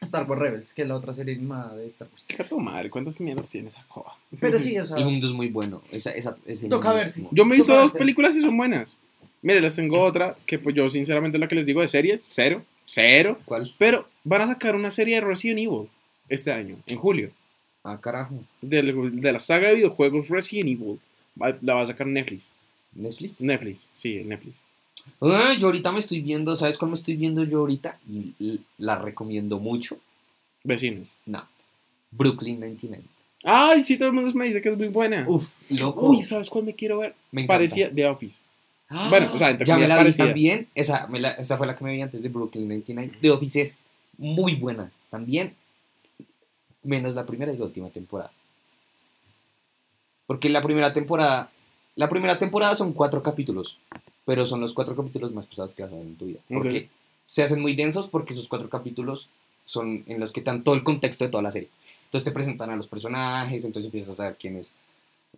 Star 0.00 0.28
Wars 0.28 0.40
Rebels, 0.40 0.74
que 0.74 0.82
es 0.82 0.88
la 0.88 0.94
otra 0.96 1.14
serie 1.14 1.34
animada 1.34 1.74
de 1.74 1.86
Star 1.86 2.08
Wars. 2.12 2.26
Deja 2.28 2.44
tu 2.48 2.58
madre, 2.60 2.90
¿cuántas 2.90 3.20
mierdas 3.20 3.48
tiene 3.48 3.68
esa 3.68 3.82
coba? 3.88 4.14
Pero 4.38 4.58
sí, 4.58 4.78
o 4.78 4.84
sea, 4.84 4.98
El 4.98 5.04
mundo 5.06 5.26
es 5.26 5.32
muy 5.32 5.48
bueno. 5.48 5.80
Esa, 5.90 6.10
esa, 6.10 6.36
ese 6.44 6.68
Toca 6.68 6.92
ver 6.92 7.08
si- 7.08 7.26
Yo 7.30 7.44
me 7.46 7.54
he 7.54 7.58
visto 7.58 7.74
dos 7.74 7.92
películas 7.92 8.36
y 8.36 8.42
son 8.42 8.56
buenas. 8.56 8.96
Mire, 9.42 9.60
les 9.60 9.76
tengo 9.76 10.02
otra 10.02 10.36
que 10.44 10.58
pues 10.58 10.74
yo 10.74 10.88
sinceramente 10.88 11.38
lo 11.38 11.46
que 11.48 11.54
les 11.54 11.66
digo 11.66 11.80
de 11.80 11.88
series, 11.88 12.22
cero, 12.22 12.62
cero. 12.84 13.38
¿Cuál? 13.44 13.72
Pero 13.78 14.06
van 14.24 14.42
a 14.42 14.46
sacar 14.48 14.74
una 14.74 14.90
serie 14.90 15.14
de 15.16 15.20
Resident 15.22 15.60
Evil 15.60 15.88
este 16.28 16.52
año, 16.52 16.76
en 16.86 16.96
julio. 16.98 17.30
Ah, 17.84 18.00
carajo. 18.00 18.34
Del- 18.60 19.20
De, 19.20 19.32
la 19.32 19.38
saga 19.38 19.68
de 19.68 19.76
videojuegos 19.76 20.28
Resident 20.28 20.68
Evil. 20.70 20.98
La 21.62 21.74
va 21.74 21.82
a 21.82 21.86
sacar 21.86 22.06
Netflix. 22.06 22.50
¿Netflix? 22.96 23.40
Netflix, 23.40 23.88
sí, 23.94 24.22
Netflix. 24.24 24.56
Ah, 25.20 25.54
yo 25.58 25.66
ahorita 25.66 25.92
me 25.92 26.00
estoy 26.00 26.20
viendo, 26.20 26.56
¿sabes 26.56 26.76
cuál 26.78 26.90
me 26.90 26.96
estoy 26.96 27.14
viendo 27.16 27.44
yo 27.44 27.60
ahorita? 27.60 27.98
Y, 28.10 28.34
y 28.38 28.60
la 28.78 28.96
recomiendo 28.98 29.58
mucho. 29.60 29.98
Vecinos. 30.64 31.06
No. 31.26 31.46
Brooklyn 32.10 32.58
99. 32.60 33.04
Ay, 33.44 33.82
sí, 33.82 33.96
todo 33.96 34.08
el 34.08 34.14
mundo 34.14 34.32
me 34.34 34.46
dice 34.46 34.60
que 34.60 34.70
es 34.70 34.76
muy 34.76 34.88
buena. 34.88 35.24
Uf, 35.28 35.70
loco. 35.70 36.08
Uy, 36.10 36.22
¿sabes 36.24 36.50
cuál 36.50 36.64
me 36.64 36.74
quiero 36.74 36.98
ver? 36.98 37.14
me 37.30 37.42
encanta. 37.42 37.54
Parecía 37.54 37.92
The 37.94 38.06
Office. 38.08 38.40
Ah, 38.88 39.08
bueno, 39.10 39.30
o 39.32 39.38
sea, 39.38 39.50
entre 39.50 39.66
ya 39.66 39.76
me 39.78 39.86
la 39.86 39.96
vi 39.96 40.00
parecida. 40.00 40.24
también. 40.26 40.68
Esa, 40.74 41.06
me 41.08 41.20
la- 41.20 41.32
esa 41.32 41.56
fue 41.56 41.66
la 41.66 41.76
que 41.76 41.84
me 41.84 41.92
vi 41.92 42.00
antes 42.02 42.22
de 42.22 42.28
Brooklyn 42.28 42.66
99. 42.68 43.18
The 43.20 43.30
Office 43.30 43.60
es 43.60 43.78
muy 44.18 44.54
buena 44.56 44.90
también. 45.10 45.54
Menos 46.82 47.14
la 47.14 47.26
primera 47.26 47.52
y 47.52 47.56
la 47.58 47.64
última 47.64 47.90
temporada. 47.90 48.32
Porque 50.26 50.48
la 50.48 50.62
primera 50.62 50.92
temporada. 50.92 51.50
La 51.96 52.08
primera 52.08 52.38
temporada 52.38 52.76
son 52.76 52.92
cuatro 52.92 53.22
capítulos. 53.22 53.78
Pero 54.24 54.44
son 54.44 54.60
los 54.60 54.74
cuatro 54.74 54.96
capítulos 54.96 55.32
más 55.32 55.46
pesados 55.46 55.74
que 55.74 55.82
vas 55.82 55.92
a 55.92 55.96
ver 55.96 56.04
en 56.04 56.16
tu 56.16 56.26
vida. 56.26 56.40
Porque 56.48 56.88
se 57.26 57.42
hacen 57.42 57.60
muy 57.60 57.74
densos 57.74 58.08
porque 58.08 58.32
esos 58.32 58.48
cuatro 58.48 58.68
capítulos 58.68 59.28
son 59.64 60.04
en 60.06 60.20
los 60.20 60.32
que 60.32 60.42
dan 60.42 60.62
todo 60.62 60.74
el 60.74 60.82
contexto 60.82 61.24
de 61.24 61.30
toda 61.30 61.42
la 61.42 61.50
serie. 61.50 61.68
Entonces 62.04 62.24
te 62.24 62.30
presentan 62.30 62.70
a 62.70 62.76
los 62.76 62.86
personajes, 62.86 63.64
entonces 63.64 63.86
empiezas 63.86 64.12
a 64.12 64.16
saber 64.16 64.36
quién 64.38 64.56
es 64.56 64.74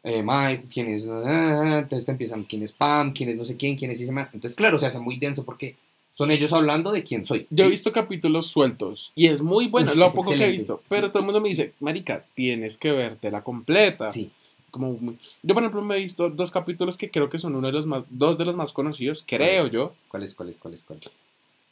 eh, 0.05 0.23
Mike, 0.23 0.65
quién 0.73 0.89
es... 0.89 1.09
ah, 1.09 1.81
entonces 1.83 2.05
te 2.05 2.13
empiezan 2.13 2.45
quién 2.45 2.63
es 2.63 2.73
Pam, 2.73 3.13
quién 3.13 3.31
es 3.31 3.37
no 3.37 3.45
sé 3.45 3.57
quién, 3.57 3.77
quién 3.77 3.91
es 3.91 4.01
y 4.01 4.05
demás. 4.05 4.31
Entonces, 4.33 4.55
claro, 4.57 4.79
se 4.79 4.87
hace 4.87 5.01
muy 5.01 5.19
denso 5.19 5.45
porque 5.45 5.77
son 6.15 6.31
ellos 6.31 6.53
hablando 6.53 6.93
de 6.93 7.03
quién 7.03 7.27
soy. 7.27 7.47
Yo 7.51 7.65
he 7.65 7.71
visto 7.71 7.93
capítulos 7.93 8.47
sueltos 8.49 9.13
y 9.15 9.27
es 9.27 9.41
muy 9.41 9.69
bueno, 9.69 9.93
lo 9.95 10.07
es 10.07 10.15
poco 10.15 10.31
que 10.33 10.45
he 10.45 10.53
visto. 10.53 10.83
Pero 10.89 11.11
todo 11.11 11.21
el 11.21 11.25
mundo 11.27 11.41
me 11.41 11.49
dice, 11.49 11.73
Marica, 11.81 12.25
tienes 12.35 12.77
que 12.77 12.93
vértela 12.93 13.43
completa. 13.43 14.11
Sí, 14.11 14.31
Como 14.71 14.93
muy- 14.93 15.17
Yo, 15.43 15.55
por 15.55 15.63
ejemplo, 15.63 15.83
me 15.83 15.97
he 15.97 16.01
visto 16.01 16.29
dos 16.31 16.51
capítulos 16.51 16.97
que 16.99 17.11
creo 17.11 17.29
que 17.29 17.39
son 17.39 17.55
uno 17.57 17.67
de 17.69 17.73
los 17.73 17.87
más, 17.87 18.05
dos 18.11 18.37
de 18.37 18.45
los 18.45 18.55
más 18.55 18.73
conocidos, 18.73 19.25
creo 19.27 19.63
¿Cuáles? 19.65 19.73
yo. 19.73 19.95
¿cuál 20.09 20.23
es, 20.25 20.35
cuál 20.35 20.49
es, 20.51 20.59
cuál 20.59 20.75
es, 20.75 20.83
cuál 20.83 20.99
es? 21.01 21.11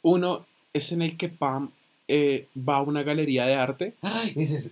Uno 0.01 0.45
es 0.73 0.91
en 0.91 1.01
el 1.01 1.15
que 1.17 1.29
Pam 1.29 1.69
eh, 2.07 2.47
va 2.57 2.77
a 2.77 2.81
una 2.81 3.03
galería 3.03 3.45
de 3.45 3.53
arte 3.55 3.93
Ay, 4.01 4.33
ese 4.35 4.57
es- 4.57 4.71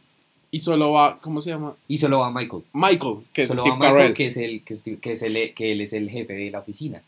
y 0.52 0.60
solo 0.60 0.92
va, 0.94 1.20
¿cómo 1.20 1.42
se 1.42 1.50
llama? 1.50 1.76
Y 1.88 1.98
solo 1.98 2.20
va 2.20 2.32
Michael. 2.32 2.64
Michael, 2.74 3.18
que 3.34 3.42
es 3.42 3.50
solo 3.50 3.62
Steve 3.62 3.78
va 3.78 3.92
Michael, 3.92 4.14
que 4.14 4.26
es, 4.28 4.38
el, 4.38 4.62
que, 4.64 4.74
es 4.74 4.80
Steve- 4.80 5.00
que, 5.00 5.12
es 5.12 5.22
el, 5.22 5.54
que 5.54 5.72
él 5.74 5.82
es 5.82 5.92
el 5.94 6.10
jefe 6.10 6.34
de 6.34 6.50
la 6.50 6.60
oficina. 6.60 7.04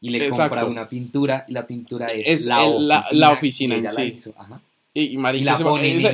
Y 0.00 0.10
le 0.10 0.18
Exacto. 0.26 0.56
compra 0.56 0.64
una 0.66 0.88
pintura 0.88 1.44
y 1.48 1.52
la 1.52 1.66
pintura 1.66 2.08
es, 2.08 2.26
Es 2.26 2.46
la, 2.46 2.64
el- 2.66 2.90
oficina 2.90 3.02
la 3.12 3.32
oficina 3.32 3.76
en 3.76 3.84
la 3.84 3.90
sí. 3.90 4.14
hizo. 4.18 4.34
Ajá. 4.36 4.60
Y, 4.96 5.00
y 5.02 5.16
la 5.16 5.54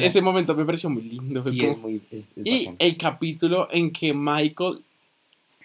ese, 0.00 0.22
momento 0.22 0.54
me 0.56 0.64
pareció 0.64 0.88
muy 0.88 1.02
lindo. 1.02 1.42
fue 1.42 1.52
Sí, 1.52 1.58
como- 1.60 1.70
es 1.72 1.78
muy... 1.78 2.00
Es, 2.10 2.32
es 2.36 2.42
Y 2.44 2.60
bacán. 2.64 2.76
el 2.78 2.96
capítulo 2.96 3.68
en 3.70 3.90
que 3.92 4.14
Michael, 4.14 4.78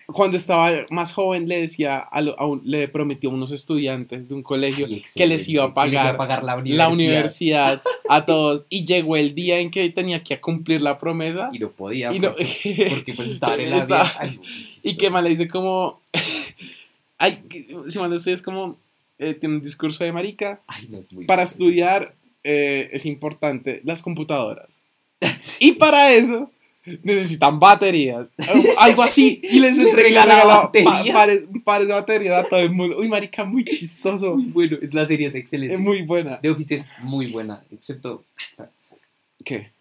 cuando 0.07 0.35
estaba 0.35 0.69
más 0.89 1.13
joven, 1.13 1.47
le 1.47 1.61
decía, 1.61 1.97
a 1.99 2.19
lo- 2.21 2.37
a 2.37 2.45
un- 2.45 2.61
le 2.65 2.89
prometió 2.89 3.29
a 3.29 3.33
unos 3.33 3.51
estudiantes 3.51 4.27
de 4.27 4.35
un 4.35 4.43
colegio 4.43 4.85
que 5.15 5.27
les 5.27 5.47
iba 5.47 5.63
a 5.63 5.73
pagar, 5.73 6.17
la 6.43 6.61
la 6.65 6.89
universidad. 6.89 7.81
a 8.09 8.25
todos. 8.25 8.65
Y 8.69 8.83
llegó 8.85 9.15
el 9.15 9.33
día 9.33 9.59
en 9.59 9.71
que 9.71 9.89
tenía 9.91 10.21
que 10.21 10.41
cumplir 10.41 10.81
la 10.81 10.97
promesa. 10.97 11.49
Y 11.53 11.59
no 11.59 11.71
podía. 11.71 12.13
Y, 12.13 12.19
no- 12.19 12.33
porque, 12.33 12.87
porque, 12.89 13.13
pues 13.13 13.29
estaban 13.31 13.61
en 13.61 13.69
la 13.69 13.77
Estaba-. 13.77 14.13
Ay, 14.19 14.37
muy 14.37 14.45
y 14.83 14.97
que 14.97 15.09
mal 15.09 15.23
le 15.23 15.29
dice 15.29 15.47
como... 15.47 16.01
Ay, 17.17 17.39
si 17.87 17.97
mal 17.97 18.11
es 18.13 18.41
como... 18.41 18.75
eh, 19.19 19.33
tiene 19.35 19.55
un 19.55 19.61
discurso 19.61 20.03
de 20.03 20.11
marica. 20.11 20.59
Ay, 20.67 20.87
no, 20.89 20.97
es 20.97 21.11
muy 21.13 21.23
Para 21.25 21.43
estudiar 21.43 22.13
eh, 22.45 22.89
es 22.93 23.05
importante 23.05 23.81
las 23.83 24.01
computadoras. 24.01 24.81
Y 25.59 25.73
para 25.73 26.13
eso 26.13 26.47
necesitan 27.03 27.59
baterías. 27.59 28.31
Algo 28.77 29.03
así. 29.03 29.41
Y 29.43 29.59
les 29.59 29.77
Le 29.77 29.89
entrega 29.89 30.23
regala 30.23 30.45
la 30.45 30.57
baterías. 30.57 31.09
pares, 31.11 31.41
pares 31.63 31.87
de 31.87 31.93
baterías 31.93 32.45
a 32.45 32.47
todo 32.47 32.59
el 32.59 32.71
mundo. 32.71 32.97
Uy, 32.99 33.07
marica, 33.07 33.43
muy 33.43 33.65
chistoso. 33.65 34.35
Muy 34.35 34.51
bueno, 34.51 34.77
es, 34.81 34.93
la 34.93 35.05
serie 35.05 35.27
es 35.27 35.35
excelente. 35.35 35.73
Es 35.73 35.81
muy 35.81 36.03
buena. 36.03 36.39
The 36.41 36.49
Office 36.51 36.75
es 36.75 36.89
muy 37.01 37.27
buena, 37.27 37.63
excepto, 37.71 38.23
¿Qué? 39.43 39.71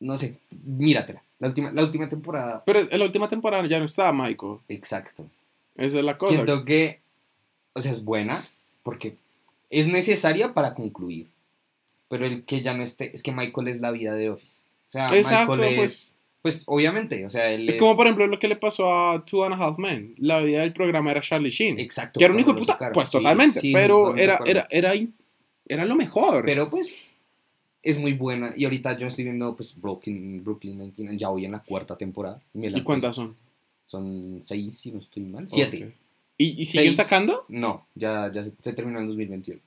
no 0.00 0.16
sé, 0.16 0.36
míratela. 0.64 1.22
La 1.40 1.48
última, 1.48 1.70
la 1.72 1.82
última 1.84 2.08
temporada, 2.08 2.62
Pero 2.64 2.80
en 2.80 2.98
la 2.98 3.04
última 3.04 3.28
temporada 3.28 3.66
ya 3.68 3.78
no 3.78 3.84
está 3.84 4.12
Michael. 4.12 4.58
exacto. 4.68 5.28
Esa 5.76 5.98
es 5.98 6.04
la 6.04 6.16
cosa. 6.16 6.34
Siento 6.34 6.64
que, 6.64 7.00
o 7.74 7.80
sea, 7.80 7.92
es 7.92 8.02
buena 8.04 8.42
porque 8.82 9.16
es 9.70 9.86
necesaria 9.86 10.52
para 10.54 10.74
concluir. 10.74 11.28
Pero 12.08 12.26
el 12.26 12.44
que 12.44 12.62
ya 12.62 12.74
no 12.74 12.82
esté, 12.82 13.10
es 13.14 13.22
que 13.22 13.32
Michael 13.32 13.68
es 13.68 13.80
la 13.80 13.90
vida 13.90 14.14
de 14.14 14.30
Office. 14.30 14.60
O 14.86 14.90
sea, 14.90 15.06
Exacto, 15.14 15.56
Michael 15.56 15.72
es, 15.74 15.76
pues. 15.78 16.08
pues 16.42 16.64
obviamente, 16.66 17.26
o 17.26 17.30
sea, 17.30 17.50
él 17.52 17.68
Es 17.68 17.74
es... 17.74 17.80
como 17.80 17.96
por 17.96 18.06
ejemplo 18.06 18.26
lo 18.26 18.38
que 18.38 18.48
le 18.48 18.56
pasó 18.56 18.90
a 18.90 19.24
Two 19.24 19.44
and 19.44 19.54
a 19.54 19.58
Half 19.58 19.78
Men. 19.78 20.14
La 20.16 20.40
vida 20.40 20.60
del 20.60 20.72
programa 20.72 21.10
era 21.10 21.20
Charlie 21.20 21.50
Sheen. 21.50 21.78
Exacto. 21.78 22.18
Que 22.18 22.24
era 22.24 22.32
un 22.34 22.40
hijo 22.40 22.52
de 22.54 22.58
puta. 22.60 22.78
Pues 22.92 23.08
Sí, 23.08 23.12
totalmente. 23.12 23.60
sí, 23.60 23.72
pero 23.74 24.14
totalmente 24.14 24.20
de 24.20 24.24
era, 24.46 24.66
era, 24.70 24.92
era, 24.92 25.06
era 25.66 25.84
lo 25.84 25.94
mejor. 25.96 26.44
Pero 26.46 26.70
pues 26.70 27.14
es 27.82 27.98
muy 27.98 28.14
buena. 28.14 28.52
Y 28.56 28.64
ahorita 28.64 28.96
yo 28.96 29.06
estoy 29.06 29.24
viendo 29.24 29.54
pues 29.54 29.78
Brooklyn, 29.78 30.42
Brooklyn 30.42 30.78
99. 30.78 31.18
Ya 31.18 31.28
voy 31.28 31.44
en 31.44 31.52
la 31.52 31.60
cuarta 31.62 31.96
temporada. 31.98 32.40
¿Y 32.54 32.80
cuántas 32.82 33.14
son? 33.16 33.36
Son 33.84 34.40
seis, 34.42 34.78
si 34.78 34.90
no 34.92 34.98
estoy 34.98 35.22
mal. 35.24 35.48
Siete. 35.48 35.84
Ok. 35.84 35.92
¿Y, 36.40 36.62
y 36.62 36.64
siguen 36.66 36.86
Seis. 36.86 36.96
sacando? 36.96 37.44
No, 37.48 37.86
ya, 37.94 38.30
ya 38.32 38.44
se, 38.44 38.52
se 38.60 38.72
terminó 38.72 39.00
en 39.00 39.08
2021. 39.08 39.60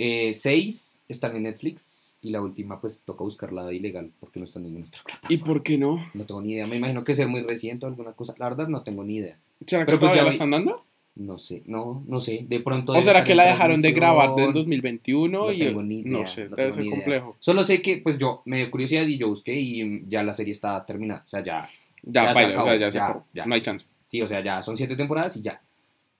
Eh, 0.00 0.32
seis 0.32 0.96
están 1.08 1.34
en 1.36 1.42
Netflix. 1.42 2.16
Y 2.20 2.30
la 2.30 2.40
última 2.40 2.80
pues 2.80 3.02
toca 3.04 3.22
buscarla 3.22 3.64
de 3.64 3.76
ilegal 3.76 4.10
porque 4.18 4.40
no 4.40 4.44
está 4.46 4.58
en 4.58 4.64
ninguna 4.64 4.86
otra 4.86 5.02
plataforma. 5.04 5.34
¿Y 5.34 5.38
por 5.38 5.62
qué 5.62 5.78
no? 5.78 6.04
No 6.14 6.24
tengo 6.24 6.42
ni 6.42 6.52
idea. 6.54 6.66
Me 6.66 6.76
imagino 6.76 7.04
que 7.04 7.14
ser 7.14 7.28
muy 7.28 7.42
reciente 7.42 7.86
o 7.86 7.88
alguna 7.88 8.12
cosa. 8.12 8.34
La 8.38 8.48
verdad 8.48 8.66
no 8.66 8.82
tengo 8.82 9.04
ni 9.04 9.16
idea. 9.16 9.38
¿Será 9.64 9.84
que 9.84 9.86
Pero 9.86 10.00
pues 10.00 10.14
ya 10.16 10.24
la 10.24 10.30
están 10.30 10.50
dando? 10.50 10.84
No 11.14 11.36
sé, 11.38 11.62
no, 11.66 12.04
no 12.06 12.20
sé. 12.20 12.46
De 12.48 12.60
pronto... 12.60 12.92
¿O 12.92 13.02
será 13.02 13.24
que 13.24 13.34
la 13.34 13.44
dejaron 13.44 13.82
de 13.82 13.90
grabar 13.92 14.30
en 14.38 14.52
2021? 14.52 15.36
No 15.38 15.52
y 15.52 15.58
tengo 15.58 15.82
ni 15.82 16.00
idea, 16.00 16.18
No 16.20 16.26
sé, 16.26 16.48
no 16.48 16.54
debe 16.56 16.72
ser 16.72 16.88
complejo. 16.90 17.36
Solo 17.40 17.64
sé 17.64 17.82
que, 17.82 17.98
pues 17.98 18.18
yo 18.18 18.42
me 18.44 18.58
dio 18.58 18.70
curiosidad 18.70 19.04
y 19.06 19.16
yo 19.18 19.28
busqué 19.28 19.54
y 19.54 20.04
ya 20.08 20.22
la 20.22 20.32
serie 20.34 20.52
está 20.52 20.84
terminada. 20.86 21.24
O 21.26 21.28
sea, 21.28 21.42
ya, 21.42 21.68
Ya, 22.02 22.22
Ya 22.24 22.28
se 22.28 22.34
paila, 22.34 22.48
o 22.48 22.52
acabó, 22.52 22.66
sea, 22.68 22.76
ya, 22.76 22.90
se 22.90 22.98
ya, 22.98 23.04
acabó. 23.04 23.24
ya. 23.32 23.46
No 23.46 23.54
hay 23.54 23.62
chance. 23.62 23.86
sí, 24.06 24.22
o 24.22 24.26
sea, 24.28 24.42
ya 24.44 24.62
son 24.62 24.76
siete 24.76 24.94
temporadas 24.96 25.36
y 25.36 25.42
ya. 25.42 25.60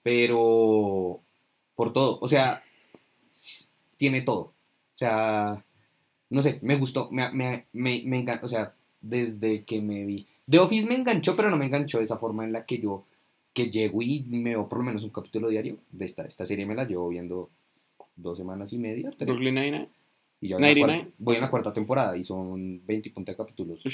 Pero, 0.02 1.20
por 1.76 1.92
todo, 1.92 2.18
o 2.20 2.26
sea, 2.28 2.62
tiene 3.98 4.22
todo. 4.22 4.40
O 4.40 4.96
sea, 4.98 5.62
no 6.30 6.42
sé, 6.42 6.58
me 6.62 6.76
gustó, 6.76 7.10
me, 7.10 7.30
me, 7.32 7.66
me, 7.74 8.02
me 8.06 8.24
engan- 8.24 8.40
o 8.42 8.48
sea, 8.48 8.72
desde 9.02 9.64
que 9.64 9.82
me 9.82 10.06
vi. 10.06 10.26
The 10.48 10.58
Office 10.60 10.88
me 10.88 10.94
enganchó, 10.94 11.36
pero 11.36 11.50
no 11.50 11.58
me 11.58 11.66
enganchó 11.66 11.98
de 11.98 12.04
esa 12.04 12.16
forma 12.16 12.44
en 12.44 12.52
la 12.52 12.64
que 12.64 12.78
yo, 12.78 13.04
que 13.52 13.70
llego 13.70 14.00
y 14.00 14.24
me 14.28 14.50
veo 14.50 14.68
por 14.68 14.78
lo 14.78 14.84
menos 14.84 15.04
un 15.04 15.10
capítulo 15.10 15.48
diario. 15.50 15.76
De 15.92 16.06
esta, 16.06 16.24
esta 16.24 16.46
serie 16.46 16.64
me 16.64 16.74
la 16.74 16.84
llevo 16.84 17.08
viendo 17.10 17.50
dos 18.16 18.38
semanas 18.38 18.72
y 18.72 18.78
media, 18.78 19.10
tres. 19.10 19.26
Brooklyn 19.26 19.54
Nine-Nine. 19.54 19.88
Y 20.40 20.48
ya 20.48 20.56
voy, 20.56 20.64
en 20.68 20.78
la 20.78 20.80
99. 20.80 20.98
cuarta, 21.02 21.14
voy 21.18 21.34
en 21.34 21.40
la 21.42 21.50
cuarta 21.50 21.72
temporada 21.74 22.16
y 22.16 22.24
son 22.24 22.80
20 22.86 23.08
y 23.08 23.12
punta 23.12 23.32
de 23.32 23.36
capítulos. 23.36 23.84
Uy, 23.84 23.92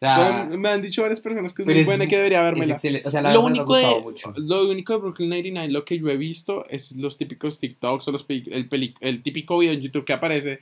sea, 0.00 0.42
bueno, 0.44 0.58
me 0.58 0.68
han 0.68 0.80
dicho 0.82 1.02
varias 1.02 1.20
personas 1.20 1.52
que 1.52 1.62
es 1.62 1.66
muy 1.66 1.76
es 1.78 1.86
buena 1.86 2.04
y 2.04 2.08
que 2.08 2.16
debería 2.16 2.48
excelente. 2.50 3.08
O 3.08 3.10
sea, 3.10 3.20
la 3.22 3.32
Lo 3.32 3.42
único, 3.42 3.72
me 3.72 3.78
ha 3.84 3.88
de, 3.88 4.00
gustado 4.00 4.02
mucho. 4.02 4.32
lo 4.36 4.68
único 4.70 4.92
de 4.92 4.98
Brooklyn 5.00 5.28
99, 5.30 5.72
lo 5.72 5.84
que 5.84 5.98
yo 5.98 6.08
he 6.08 6.16
visto 6.16 6.64
es 6.68 6.92
los 6.96 7.16
típicos 7.18 7.58
TikToks 7.58 8.06
o 8.08 8.12
los 8.12 8.24
el, 8.28 8.68
peli- 8.68 8.94
el 9.00 9.22
típico 9.22 9.58
video 9.58 9.74
en 9.74 9.80
YouTube 9.80 10.04
que 10.04 10.12
aparece 10.12 10.60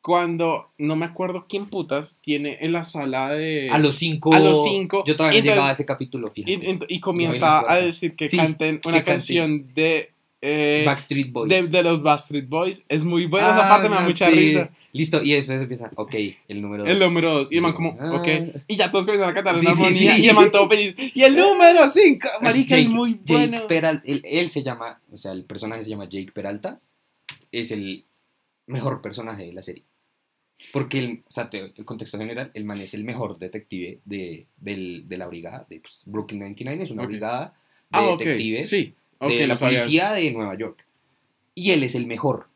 cuando 0.00 0.70
no 0.78 0.96
me 0.96 1.04
acuerdo 1.04 1.44
quién 1.48 1.66
putas 1.66 2.18
tiene 2.22 2.58
en 2.60 2.72
la 2.72 2.84
sala 2.84 3.30
de. 3.34 3.68
A 3.70 3.78
los 3.78 3.94
cinco. 3.96 4.32
a 4.32 4.38
los 4.38 4.64
cinco, 4.64 5.04
Yo 5.06 5.14
todavía 5.16 5.40
no 5.40 5.44
llegaba 5.46 5.68
a 5.68 5.72
ese 5.72 5.84
capítulo, 5.84 6.28
y, 6.34 6.42
fíjate. 6.44 6.86
y- 6.88 7.00
comienza 7.00 7.70
a 7.70 7.76
decir 7.76 8.16
que 8.16 8.28
Sí, 8.28 8.36
canten 8.38 8.80
una 8.84 9.04
canción 9.04 9.74
de 9.74 10.12
eh, 10.42 10.82
Backstreet 10.86 11.32
Boys. 11.32 11.48
de, 11.50 11.68
de 11.68 11.82
los 11.82 12.02
Backstreet 12.02 12.48
Boys. 12.48 12.84
Es 12.88 13.04
muy 13.04 13.26
buena, 13.26 13.48
esa 13.48 13.66
Ah, 13.66 13.68
parte 13.68 13.88
me 13.88 13.96
da 13.96 14.02
mucha 14.02 14.28
sí. 14.30 14.34
risa. 14.34 14.70
Listo, 14.92 15.22
y 15.22 15.32
después 15.32 15.60
empieza, 15.60 15.90
ok, 15.94 16.14
el 16.48 16.62
número 16.62 16.82
dos. 16.84 16.92
El 16.92 16.98
número 16.98 17.32
2. 17.34 17.52
Y 17.52 17.56
el 17.56 17.62
man 17.62 17.72
como, 17.72 17.96
Ah. 18.00 18.14
ok. 18.16 18.28
Y 18.66 18.76
ya 18.76 18.90
todos 18.90 19.04
comienzan 19.06 19.30
a 19.30 19.34
cantar 19.34 19.54
una 19.54 19.62
sí, 19.62 19.68
armonía. 19.68 20.14
sí. 20.16 20.22
Y 20.22 20.28
el 20.28 20.34
man 20.34 20.50
todo 20.50 20.68
feliz. 20.68 20.96
Y 20.98 21.22
el 21.22 21.36
número 21.36 21.88
5. 21.88 22.28
Marica, 22.42 22.76
Jake- 22.76 22.82
es 22.82 22.88
muy 22.88 23.12
Jake 23.24 23.32
bueno. 23.48 23.66
Peralta, 23.68 24.02
él, 24.06 24.22
él 24.24 24.50
se 24.50 24.62
llama, 24.62 25.00
o 25.12 25.16
sea, 25.16 25.32
el 25.32 25.44
personaje 25.44 25.84
se 25.84 25.90
llama 25.90 26.08
Jake 26.08 26.32
Peralta. 26.32 26.80
Es 27.52 27.70
el 27.70 28.04
mejor 28.66 29.00
personaje 29.02 29.44
de 29.46 29.52
la 29.52 29.62
serie. 29.62 29.84
Porque, 30.72 30.98
el, 30.98 31.22
o 31.26 31.32
sea, 31.32 31.48
te- 31.48 31.72
el 31.76 31.84
contexto 31.84 32.18
general, 32.18 32.50
el 32.54 32.64
man 32.64 32.80
es 32.80 32.92
el 32.94 33.04
mejor 33.04 33.38
detective 33.38 34.00
de, 34.04 34.46
del- 34.58 35.08
de 35.08 35.16
la 35.18 35.26
brigada 35.28 35.66
de 35.70 35.80
pues, 35.80 36.02
Brooklyn 36.04 36.40
99. 36.40 36.82
Es 36.82 36.90
una 36.90 37.02
Ok. 37.04 37.08
brigada 37.10 37.54
de 37.90 37.98
Ah, 37.98 38.16
detectives 38.18 38.68
Sí. 38.70 38.94
De 39.20 39.46
la 39.46 39.56
policía 39.56 40.12
de 40.12 40.30
Nueva 40.32 40.56
York. 40.56 40.84
Y 41.54 41.72
él 41.72 41.82
es 41.82 41.94
el 41.94 42.06
mejor. 42.06 42.46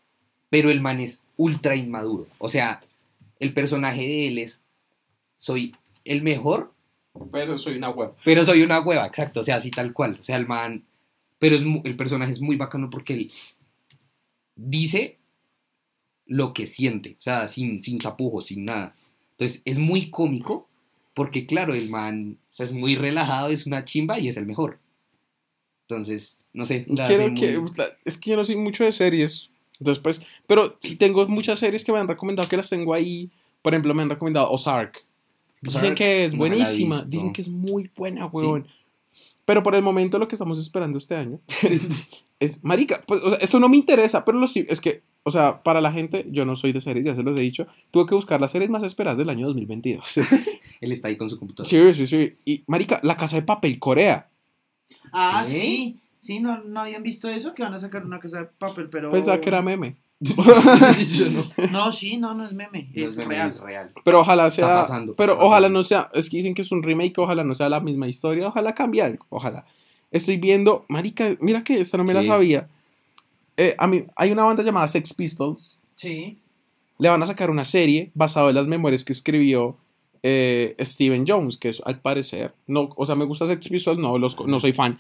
Pero 0.49 0.71
el 0.71 0.81
man 0.81 1.01
es 1.01 1.23
ultra 1.37 1.77
inmaduro. 1.77 2.27
O 2.39 2.49
sea, 2.49 2.83
el 3.39 3.53
personaje 3.53 4.01
de 4.01 4.29
él 4.29 4.39
es, 4.39 4.63
soy 5.37 5.75
el 6.05 6.23
mejor, 6.23 6.73
Pero 7.33 7.59
soy 7.59 7.77
una 7.77 7.91
web. 7.91 8.13
pero 8.25 8.45
soy 8.45 8.63
una 8.63 8.81
hueva, 8.81 9.07
exacto, 9.07 9.41
o 9.41 9.43
sea, 9.43 9.57
así 9.57 9.71
tal 9.71 9.93
cual. 9.93 10.19
O 10.21 10.25
sea, 10.25 10.37
el 10.37 10.47
man. 10.47 10.85
Pero 11.39 11.57
es 11.57 11.63
el 11.63 11.97
personaje 11.97 12.33
es 12.33 12.41
muy 12.41 12.57
bacano 12.57 12.89
porque 12.89 13.15
él 13.15 13.33
dice 14.57 15.19
lo 16.27 16.55
que 16.55 16.67
siente, 16.67 17.17
o 17.19 17.23
sea, 17.23 17.49
sin, 17.49 17.83
sin 17.83 17.99
tapujos, 17.99 18.47
sin 18.47 18.65
nada. 18.65 18.95
Entonces, 19.33 19.61
es 19.65 19.79
muy 19.79 20.11
cómico 20.11 20.69
porque, 21.13 21.47
claro, 21.47 21.75
el 21.75 21.91
man 21.91 22.39
o 22.51 22.53
sea, 22.53 22.65
es 22.65 22.73
muy 22.73 22.97
relajado, 22.97 23.49
es 23.49 23.67
una 23.67 23.85
chimba 23.85 24.19
y 24.19 24.29
es 24.29 24.37
el 24.37 24.47
mejor. 24.47 24.79
Entonces, 25.89 26.47
no 26.53 26.65
sé. 26.65 26.87
la 26.89 27.07
Quiero 27.07 27.25
hace 27.25 27.35
que, 27.35 27.59
muy- 27.59 27.71
es 28.05 28.19
que 28.19 28.31
yo 28.31 28.37
no 28.37 28.45
soy 28.45 28.57
mucho 28.57 28.85
de 28.85 28.93
series. 28.93 29.51
Entonces, 29.79 30.03
pues, 30.03 30.23
pero 30.47 30.77
sí 30.81 30.97
tengo 30.97 31.27
muchas 31.27 31.59
series 31.59 31.85
que 31.85 31.93
me 31.93 31.99
han 31.99 32.09
recomendado 32.09 32.49
que 32.49 32.57
las 32.57 32.71
tengo 32.71 32.95
ahí. 32.95 33.31
Por 33.61 33.75
ejemplo, 33.75 33.95
me 33.95 34.03
han 34.03 34.11
recomendado 34.11 34.51
Ozark. 34.51 35.05
Dicen 35.61 35.95
que 35.95 36.25
es 36.27 36.37
buenísima. 36.37 36.97
visto. 36.97 37.09
Dicen 37.11 37.33
que 37.33 37.43
es 37.43 37.49
muy 37.49 37.91
buena, 37.97 38.27
huevón. 38.27 38.67
Pero 39.47 39.63
por 39.63 39.75
el 39.75 39.83
momento 39.83 40.19
lo 40.19 40.27
que 40.27 40.35
estamos 40.37 40.59
esperando 40.59 40.97
este 40.97 41.17
año 41.17 41.39
es, 42.41 42.65
marica, 42.65 43.03
pues, 43.07 43.21
o 43.23 43.29
sea, 43.31 43.39
esto 43.41 43.61
no 43.61 43.69
me 43.69 43.77
interesa, 43.77 44.25
pero 44.25 44.39
lo 44.39 44.47
sí, 44.47 44.65
es 44.69 44.81
que, 44.81 45.03
o 45.23 45.31
sea, 45.31 45.63
para 45.63 45.81
la 45.83 45.93
gente, 45.93 46.27
yo 46.31 46.47
no 46.47 46.57
soy 46.57 46.73
de 46.73 46.81
series, 46.81 47.05
ya 47.05 47.15
se 47.15 47.23
los 47.23 47.37
he 47.37 47.41
dicho, 47.43 47.67
tuve 47.91 48.07
que 48.07 48.15
buscar 48.15 48.41
las 48.41 48.53
series 48.53 48.71
más 48.71 48.83
esperadas 48.85 49.19
del 49.19 49.29
año 49.29 49.47
2022. 49.49 50.19
Él 50.81 50.93
está 50.93 51.09
ahí 51.09 51.17
con 51.17 51.29
su 51.29 51.39
computadora. 51.39 51.69
Sí, 51.69 51.95
sí, 51.95 52.07
sí. 52.07 52.37
Y, 52.47 52.63
marica, 52.69 53.01
La 53.03 53.17
Casa 53.17 53.37
de 53.37 53.43
Papel 53.43 53.79
Corea. 53.79 54.31
Ah, 55.13 55.43
¿Qué? 55.45 55.49
sí. 55.51 56.01
Sí, 56.19 56.41
no, 56.41 56.63
no 56.65 56.81
habían 56.81 57.03
visto 57.03 57.29
eso, 57.29 57.55
que 57.55 57.63
van 57.63 57.75
a 57.75 57.79
sacar 57.79 58.03
una 58.03 58.19
casa 58.19 58.39
de 58.39 58.45
papel, 58.47 58.89
pero... 58.89 59.11
Pensaba 59.11 59.39
que 59.41 59.49
era 59.51 59.61
meme. 59.61 59.97
No. 61.71 61.93
Sí, 61.93 62.17
no, 62.17 62.35
no 62.35 62.45
es 62.45 62.53
meme, 62.53 62.89
No 62.95 63.05
es, 63.05 63.17
meme, 63.17 63.35
real. 63.35 63.49
es 63.49 63.61
real. 63.61 63.87
Pero 64.05 64.21
ojalá 64.21 64.49
sea. 64.51 64.67
pasando, 64.69 65.15
pero 65.15 65.33
está 65.33 65.45
ojalá 65.45 65.67
pasando. 65.67 65.79
no 65.79 65.83
sea. 65.83 66.11
Es 66.15 66.31
que 66.31 66.39
dicen 66.39 66.55
que 66.55 66.63
es 66.63 66.73
un 66.73 66.83
remake, 66.83 67.19
ojalá 67.19 67.45
no 67.45 67.55
sea 67.55 67.69
la 67.69 67.81
misma 67.81 68.09
historia. 68.09 68.49
Ojalá 68.49 68.75
cambie 68.75 69.03
algo. 69.03 69.27
Ojalá. 69.29 69.67
Estoy 70.11 70.37
viendo. 70.37 70.87
Marica, 70.89 71.37
mira 71.41 71.63
que 71.63 71.81
esta 71.81 71.99
no 71.99 72.05
me 72.05 72.15
la 72.15 72.23
sabía. 72.23 72.69
Eh, 73.57 73.75
a 73.79 73.87
mí, 73.87 74.05
hay 74.17 74.31
una 74.33 74.45
banda 74.45 74.63
llamada 74.63 74.87
Sex 74.87 75.13
Pistols. 75.15 75.79
Sí. 75.95 76.39
Le 76.99 77.09
van 77.09 77.23
a 77.23 77.27
sacar 77.27 77.51
una 77.51 77.65
serie 77.65 78.11
basada 78.15 78.49
en 78.49 78.55
las 78.55 78.67
memorias 78.67 79.05
que 79.05 79.13
escribió 79.13 79.77
eh, 80.27 80.75
Steven 80.81 81.27
Jones, 81.29 81.59
que 81.59 81.69
es 81.69 81.83
al 81.85 82.01
parecer. 82.01 82.55
No, 82.67 82.89
o 82.97 83.05
sea, 83.05 83.15
me 83.15 83.27
gusta 83.27 83.47
Sex 83.47 83.69
Pistols, 83.69 83.99
no, 83.99 84.17
los, 84.17 84.35
no 84.47 84.59
soy 84.59 84.73
fan. 84.73 84.99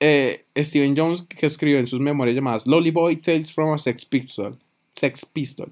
Eh, 0.00 0.42
Steven 0.56 0.96
Jones, 0.96 1.22
que 1.22 1.44
escribió 1.44 1.78
en 1.78 1.86
sus 1.86 2.00
memorias 2.00 2.34
llamadas 2.34 2.66
Lolly 2.66 2.90
Boy 2.90 3.16
Tales 3.16 3.52
from 3.52 3.74
a 3.74 3.78
Sex 3.78 4.06
Pistol. 4.06 4.56
Sex 4.90 5.26
Pistol. 5.26 5.70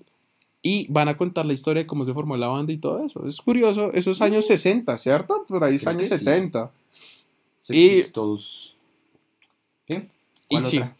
Y 0.61 0.87
van 0.91 1.09
a 1.09 1.17
contar 1.17 1.47
la 1.47 1.55
historia 1.55 1.83
de 1.83 1.87
cómo 1.87 2.05
se 2.05 2.13
formó 2.13 2.37
la 2.37 2.49
banda 2.49 2.71
y 2.71 2.77
todo 2.77 3.03
eso. 3.07 3.27
Es 3.27 3.39
curioso. 3.39 3.91
Esos 3.95 4.21
años 4.21 4.47
60, 4.47 4.95
¿cierto? 4.99 5.47
Por 5.49 5.65
ahí 5.65 5.77
es 5.77 5.87
años 5.87 6.09
sí. 6.09 6.19
70. 6.19 6.71
Sex 7.59 7.79
Y- 7.79 7.89
Pistols. 8.03 8.77
¿Qué? 9.87 9.95
Y 10.51 10.57
¿Cuál 10.57 10.65
sí. 10.67 10.77
otra? 10.77 10.95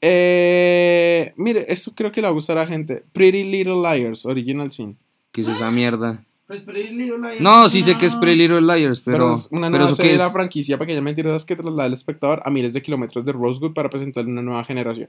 Eh, 0.00 1.32
mire, 1.36 1.66
esto 1.68 1.92
creo 1.94 2.10
que 2.12 2.20
le 2.22 2.26
va 2.26 2.30
a 2.30 2.34
gustar 2.34 2.56
a 2.56 2.62
la 2.64 2.66
gente. 2.66 3.04
Pretty 3.12 3.44
Little 3.44 3.76
Liars, 3.82 4.24
Original 4.24 4.70
Sin. 4.70 4.96
¿Qué 5.32 5.42
es 5.42 5.48
esa 5.48 5.70
mierda? 5.70 6.24
Pues 6.54 6.62
Pretty 6.62 6.94
Little 6.94 7.18
Liars. 7.18 7.40
No, 7.40 7.68
sí 7.68 7.82
sé 7.82 7.96
que 7.98 8.06
es 8.06 8.14
Pretty 8.16 8.36
Little 8.36 8.60
Liars, 8.60 9.00
Pero, 9.00 9.16
pero. 9.16 9.34
es 9.34 9.48
una 9.50 9.66
pero 9.68 9.70
nueva 9.70 9.84
eso 9.86 9.94
serie 9.96 10.12
qué 10.12 10.18
de 10.18 10.24
la 10.24 10.30
franquicia 10.30 10.78
Pequeñas 10.78 11.02
Mentirosas 11.02 11.44
que 11.44 11.56
traslada 11.56 11.84
al 11.84 11.92
espectador 11.94 12.42
a 12.44 12.50
miles 12.50 12.72
de 12.74 12.82
kilómetros 12.82 13.24
de 13.24 13.32
Rosewood 13.32 13.72
para 13.74 13.90
presentarle 13.90 14.30
una 14.30 14.42
nueva 14.42 14.64
generación. 14.64 15.08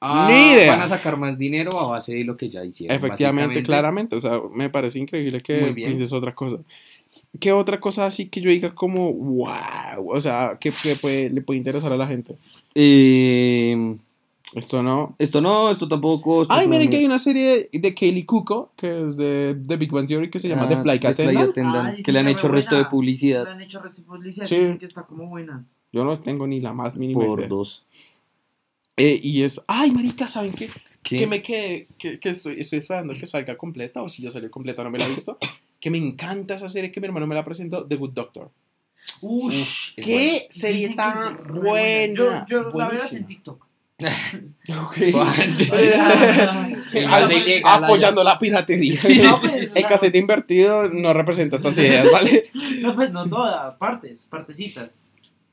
Ah, 0.00 0.28
Ni 0.30 0.52
idea. 0.52 0.72
Van 0.72 0.82
a 0.82 0.88
sacar 0.88 1.16
más 1.16 1.38
dinero 1.38 1.78
a 1.80 1.86
base 1.88 2.14
de 2.14 2.24
lo 2.24 2.36
que 2.36 2.50
ya 2.50 2.62
hicieron. 2.64 2.94
Efectivamente, 2.96 3.62
claramente. 3.62 4.16
O 4.16 4.20
sea, 4.20 4.38
me 4.52 4.68
parece 4.68 4.98
increíble 4.98 5.40
que 5.40 5.72
pienses 5.74 6.12
otra 6.12 6.34
cosa. 6.34 6.58
¿Qué 7.40 7.52
otra 7.52 7.80
cosa 7.80 8.04
así 8.06 8.28
que 8.28 8.40
yo 8.40 8.50
diga 8.50 8.74
como, 8.74 9.12
wow? 9.12 10.10
O 10.10 10.20
sea, 10.20 10.58
que, 10.60 10.70
que 10.82 10.96
puede- 10.96 11.30
le 11.30 11.40
puede 11.40 11.58
interesar 11.58 11.92
a 11.92 11.96
la 11.96 12.06
gente. 12.06 12.36
Eh, 12.74 13.94
Esto 14.54 14.82
no. 14.82 15.16
esto 15.18 15.40
no, 15.40 15.70
esto 15.70 15.88
tampoco. 15.88 16.42
esto 16.42 16.54
Ay, 16.54 16.66
no- 16.66 16.70
miren 16.72 16.88
que 16.90 16.96
hay 16.98 17.04
una 17.04 17.18
serie 17.18 17.68
de, 17.72 17.94
Kaylee 17.94 18.24
Cuoco, 18.24 18.72
que 18.76 19.06
es 19.06 19.16
de, 19.16 19.54
de 19.54 19.76
Big 19.76 19.90
Bang 19.90 20.06
Theory, 20.06 20.30
que 20.30 20.38
se 20.38 20.48
llama 20.48 20.62
Ah, 20.62 20.68
The 20.68 20.76
Flight 20.82 21.04
Attendant. 21.04 21.50
Attendant, 21.50 21.88
Ah, 21.98 22.02
que 22.04 22.12
le 22.12 22.18
han 22.20 22.26
que 22.26 22.32
hecho 22.32 22.48
re 22.48 22.54
resto 22.54 22.76
de 22.76 22.84
publicidad 22.86 23.44
Le 23.44 23.50
han 23.50 23.60
hecho 23.62 23.80
resto 23.80 24.02
de 24.02 24.06
publicidad, 24.08 24.46
Sí. 24.46 24.56
dicen 24.56 24.78
que 24.78 24.84
está 24.86 25.02
como 25.04 25.26
buena. 25.28 25.64
Yo 25.92 26.04
no 26.04 26.18
tengo 26.20 26.46
ni 26.46 26.60
la 26.60 26.72
más 26.72 26.96
mínima 26.96 27.24
por 27.24 27.38
idea. 27.40 27.48
dos. 27.48 27.82
Eh, 28.96 29.18
y 29.22 29.42
es, 29.42 29.60
ay, 29.66 29.90
marica, 29.90 30.28
¿saben 30.28 30.52
qué? 30.52 30.68
¿Qué? 31.02 31.18
Que 31.18 31.26
me 31.26 31.42
quedé, 31.42 31.88
que, 31.98 32.18
que 32.20 32.30
estoy, 32.30 32.60
estoy 32.60 32.78
esperando 32.78 33.12
que 33.12 33.26
salga 33.26 33.56
completa, 33.56 34.02
o 34.02 34.08
si 34.08 34.22
ya 34.22 34.30
salió 34.30 34.50
completa, 34.50 34.82
no 34.84 34.90
me 34.90 34.98
la 34.98 35.06
he 35.06 35.10
visto. 35.10 35.36
que 35.80 35.90
me 35.90 35.98
encanta 35.98 36.54
esa 36.54 36.68
serie 36.68 36.90
que 36.90 37.00
mi 37.00 37.06
hermano 37.08 37.26
me 37.26 37.34
la 37.34 37.44
presentó, 37.44 37.84
The 37.86 37.96
Good 37.96 38.10
Doctor. 38.12 38.50
Ush. 39.20 39.94
¿Qué 39.96 40.46
serie 40.48 40.94
tan 40.94 41.38
buena? 41.62 42.46
Yo, 42.48 42.62
yo 42.72 42.78
la 42.78 42.88
veo 42.88 43.00
en 43.12 43.26
TikTok. 43.26 43.66
Ilegal 46.92 47.62
apoyando 47.64 48.24
la 48.24 48.38
piratería. 48.38 48.98
No, 49.22 49.38
pues, 49.40 49.72
El 49.74 49.86
casete 49.86 50.18
invertido 50.18 50.88
no 50.88 51.12
representa 51.12 51.56
estas 51.56 51.76
ideas, 51.78 52.10
¿vale? 52.12 52.50
No, 52.80 52.94
pues 52.94 53.12
no 53.12 53.26
todas, 53.28 53.74
partes, 53.76 54.26
partecitas. 54.30 55.02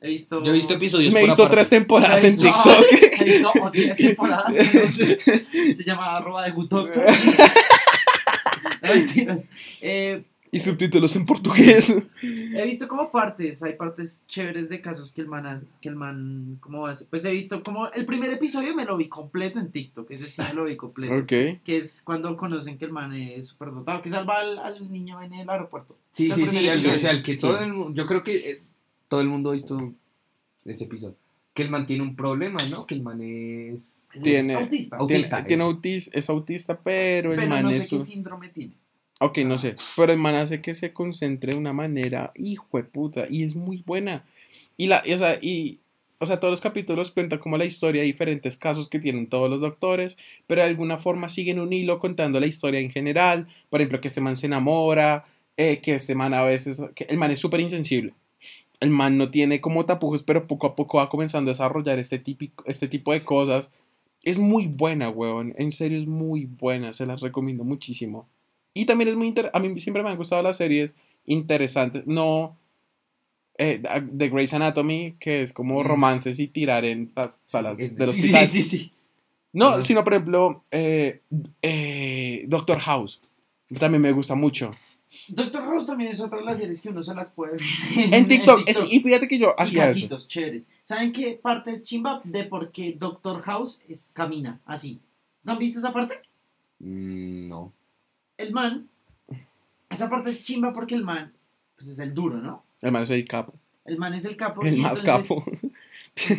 He 0.01 0.07
visto. 0.07 0.41
Yo 0.43 0.51
he 0.51 0.55
visto 0.55 0.73
episodios 0.73 1.13
Me 1.13 1.23
hizo 1.23 1.34
aparte. 1.43 1.55
tres 1.57 1.69
temporadas 1.69 2.23
He 2.23 2.27
en 2.30 2.38
visto- 2.41 2.76
TikTok. 2.89 3.11
He 3.22 3.23
visto 3.23 3.51
o 3.61 3.69
diez 3.69 3.97
temporadas. 3.97 4.55
entonces, 4.57 5.19
se 5.77 5.84
llama 5.85 6.18
arroba 6.18 6.43
de 6.43 6.51
Gutok. 6.51 6.89
No, 8.81 8.93
mentiras. 8.95 9.49
Eh, 9.81 10.23
Y 10.53 10.60
subtítulos 10.60 11.15
en 11.15 11.26
portugués. 11.26 11.95
he 12.22 12.65
visto 12.65 12.88
como 12.90 13.10
partes, 13.10 13.64
hay 13.64 13.73
partes 13.76 14.26
chéveres 14.28 14.68
de 14.68 14.82
casos 14.82 15.14
que 15.14 15.22
el 15.22 15.28
man 15.28 15.45
hace, 15.45 15.65
que 15.80 15.88
el 15.88 15.95
man, 15.95 16.57
¿cómo 16.60 16.88
hace? 16.88 17.06
Pues 17.06 17.23
he 17.23 17.32
visto 17.32 17.64
como, 17.64 17.90
el 17.91 18.06
primer 18.06 18.30
episodio 18.32 18.76
me 18.76 18.84
lo 18.84 18.98
vi 18.98 19.07
completo 19.07 19.60
en 19.60 19.72
TikTok, 19.72 20.11
ese 20.11 20.28
sí 20.28 20.41
me 20.49 20.53
lo 20.53 20.65
vi 20.65 20.76
completo. 20.76 21.15
Ok. 21.15 21.28
Que 21.64 21.78
es 21.78 22.02
cuando 22.03 22.36
conocen 22.36 22.78
que 22.78 22.84
el 22.84 22.91
man 22.91 23.14
es 23.14 23.48
superdotado, 23.48 24.02
que 24.02 24.10
salva 24.10 24.40
al, 24.41 24.60
al 24.60 24.91
niño 24.91 25.22
en 25.22 25.34
el 25.34 25.49
aeropuerto. 25.49 25.98
Sí, 26.10 26.30
sí, 26.32 26.45
sí. 26.45 26.57
el- 26.68 26.76
o 26.76 26.99
sea, 26.99 27.11
el 27.11 27.23
que 27.23 27.38
todo 27.38 27.57
el. 27.60 27.94
Yo 27.94 28.06
creo 28.06 28.22
que 28.23 28.36
eh, 28.36 28.61
todo 29.07 29.22
el 29.22 29.30
mundo 29.30 29.52
ha 29.52 29.53
visto 29.53 29.94
ese 30.65 30.84
episodio. 30.84 31.15
Que 31.53 31.64
el 31.64 31.69
man 31.69 31.86
tiene 31.86 32.03
un 32.03 32.15
problema, 32.15 32.60
¿no? 32.69 32.86
Que 32.86 32.95
el 32.95 33.02
man 33.03 33.22
es. 33.22 34.07
Es 34.14 34.22
Tiene- 34.22 34.56
autista. 34.56 34.98
Tiene, 34.98 35.14
Autista, 35.15 35.45
tiene 35.45 35.64
es. 35.64 35.69
autis- 35.69 36.10
es 36.11 36.30
autista, 36.30 36.78
pero 36.80 37.32
el 37.32 37.38
pero 37.40 37.49
man 37.49 37.64
no 37.64 37.69
es 37.69 37.84
sé 37.88 37.95
qué 37.95 37.99
síndrome 38.03 38.49
tiene. 38.49 38.73
Ok, 39.23 39.38
no 39.45 39.60
sé. 39.60 39.76
Pero 39.95 40.11
el 40.14 40.18
man 40.18 40.34
hace 40.34 40.61
que 40.61 40.73
se 40.73 40.93
concentre 40.93 41.52
de 41.53 41.60
una 41.60 41.73
manera, 41.73 42.31
hijo 42.35 42.68
de 42.73 42.84
puta, 42.84 43.27
y 43.30 43.43
es 43.43 43.56
muy 43.56 43.84
buena. 43.85 44.26
Y 44.77 44.88
la, 44.88 45.03
o 45.14 45.18
sea, 45.19 45.38
y, 45.39 45.80
o 46.18 46.26
sea, 46.26 46.39
todos 46.39 46.52
los 46.52 46.61
capítulos 46.61 47.11
cuentan 47.11 47.38
como 47.38 47.56
la 47.56 47.65
historia 47.65 48.02
de 48.02 48.07
diferentes 48.07 48.57
casos 48.57 48.89
que 48.89 48.99
tienen 48.99 49.27
todos 49.27 49.48
los 49.48 49.61
doctores, 49.61 50.18
pero 50.48 50.64
de 50.64 50.69
alguna 50.69 50.98
forma 50.98 51.30
siguen 51.30 51.60
un 51.60 51.72
hilo 51.72 51.99
contando 51.99 52.39
la 52.39 52.48
historia 52.48 52.80
en 52.80 52.89
general. 52.89 53.48
Por 53.69 53.81
ejemplo, 53.81 54.02
que 54.02 54.07
este 54.07 54.22
man 54.22 54.35
se 54.35 54.48
enamora, 54.48 55.26
eh, 55.56 55.81
que 55.81 55.93
este 55.93 56.15
man 56.15 56.34
a 56.34 56.41
veces, 56.41 56.81
que 56.95 57.03
el 57.03 57.19
man 57.19 57.30
es 57.30 57.38
súper 57.38 57.61
insensible. 57.61 58.15
El 58.80 58.89
man 58.89 59.19
no 59.19 59.30
tiene 59.30 59.61
como 59.61 59.85
tapujos, 59.85 60.23
pero 60.23 60.48
poco 60.48 60.65
a 60.65 60.76
poco 60.76 60.98
va 60.98 61.10
comenzando 61.10 61.52
a 61.52 61.53
desarrollar 61.53 61.99
este, 61.99 62.23
este 62.65 62.88
tipo 62.88 63.14
de 63.14 63.23
cosas. 63.23 63.72
Es 64.23 64.39
muy 64.39 64.65
buena, 64.65 65.10
weón. 65.10 65.53
En 65.57 65.69
serio, 65.69 65.99
es 65.99 66.07
muy 66.07 66.45
buena. 66.45 66.91
Se 66.91 67.06
las 67.06 67.22
recomiendo 67.22 67.64
muchísimo. 67.64 68.27
Y 68.73 68.85
también 68.85 69.10
es 69.10 69.15
muy 69.15 69.27
interesante. 69.27 69.57
A 69.57 69.61
mí 69.61 69.80
siempre 69.80 70.02
me 70.03 70.10
han 70.10 70.18
gustado 70.18 70.41
las 70.41 70.57
series 70.57 70.98
interesantes. 71.26 72.07
No. 72.07 72.57
eh, 73.57 73.80
The 74.18 74.30
Grey's 74.30 74.53
Anatomy, 74.56 75.15
que 75.19 75.43
es 75.43 75.53
como 75.53 75.84
Mm. 75.84 75.88
romances 75.88 76.39
y 76.39 76.48
tirar 76.48 76.84
en 76.84 77.11
las 77.15 77.43
salas 77.45 77.80
Eh, 77.80 77.89
del 77.89 78.10
sí, 78.11 78.19
hospital. 78.19 78.48
Sí, 78.48 78.64
sí, 78.64 78.77
sí. 78.80 78.91
No, 79.53 79.68
Ajá. 79.68 79.81
sino 79.84 80.03
por 80.03 80.14
ejemplo, 80.14 80.64
eh, 80.72 81.22
eh, 81.61 82.45
Doctor 82.48 82.80
House. 82.80 83.22
También 83.77 84.02
me 84.02 84.11
gusta 84.14 84.34
mucho. 84.34 84.72
Doctor 85.27 85.64
House 85.65 85.85
también 85.85 86.10
es 86.10 86.19
otra 86.22 86.39
de 86.39 86.45
las 86.45 86.57
series 86.57 86.81
que 86.81 86.89
uno 86.89 87.03
se 87.03 87.14
las 87.14 87.34
puede 87.34 87.52
ver 87.57 87.61
En 88.14 88.27
TikTok. 88.27 88.64
es- 88.65 88.80
y 88.89 88.99
fíjate 89.02 89.27
que 89.27 89.38
yo 89.38 89.53
hacía 89.60 89.84
eso. 89.85 89.93
casitos 89.93 90.27
chéveres. 90.27 90.69
¿Saben 90.84 91.11
qué 91.11 91.34
parte 91.39 91.72
es 91.72 91.84
chimba 91.84 92.22
de 92.23 92.45
por 92.45 92.72
qué 92.72 92.93
Doctor 92.98 93.41
House 93.41 93.80
es, 93.88 94.11
camina 94.15 94.60
así? 94.65 95.02
¿No 95.43 95.52
han 95.53 95.60
visto 95.60 95.77
esa 95.80 95.91
parte? 95.93 96.15
Mm, 96.80 97.49
no. 97.49 97.73
El 98.41 98.53
man, 98.53 98.89
esa 99.89 100.09
parte 100.09 100.31
es 100.31 100.43
chimba 100.43 100.73
porque 100.73 100.95
el 100.95 101.03
man, 101.03 101.31
pues 101.76 101.89
es 101.89 101.99
el 101.99 102.13
duro, 102.13 102.38
¿no? 102.38 102.63
El 102.81 102.91
man 102.91 103.03
es 103.03 103.11
el 103.11 103.27
capo. 103.27 103.53
El 103.85 103.97
man 103.97 104.13
es 104.13 104.26
el 104.26 104.35
capo. 104.35 104.61
El 104.63 104.77
y 104.77 104.81
más 104.81 105.01
entonces, 105.01 105.27
capo. 105.27 105.45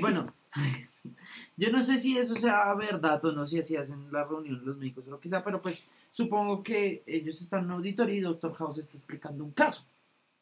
Bueno, 0.00 0.34
yo 1.56 1.70
no 1.70 1.80
sé 1.82 1.98
si 1.98 2.18
eso 2.18 2.34
sea 2.34 2.74
verdad 2.74 3.24
o 3.24 3.32
no, 3.32 3.46
si 3.46 3.58
así 3.58 3.76
hacen 3.76 4.10
la 4.10 4.24
reunión 4.24 4.64
los 4.64 4.76
médicos 4.76 5.06
o 5.06 5.10
lo 5.10 5.20
que 5.20 5.28
sea, 5.28 5.44
pero 5.44 5.60
pues 5.60 5.90
supongo 6.10 6.62
que 6.62 7.02
ellos 7.06 7.40
están 7.40 7.60
en 7.60 7.66
un 7.66 7.72
auditorio 7.72 8.14
y 8.14 8.20
Doctor 8.20 8.54
House 8.54 8.78
está 8.78 8.96
explicando 8.96 9.44
un 9.44 9.52
caso. 9.52 9.84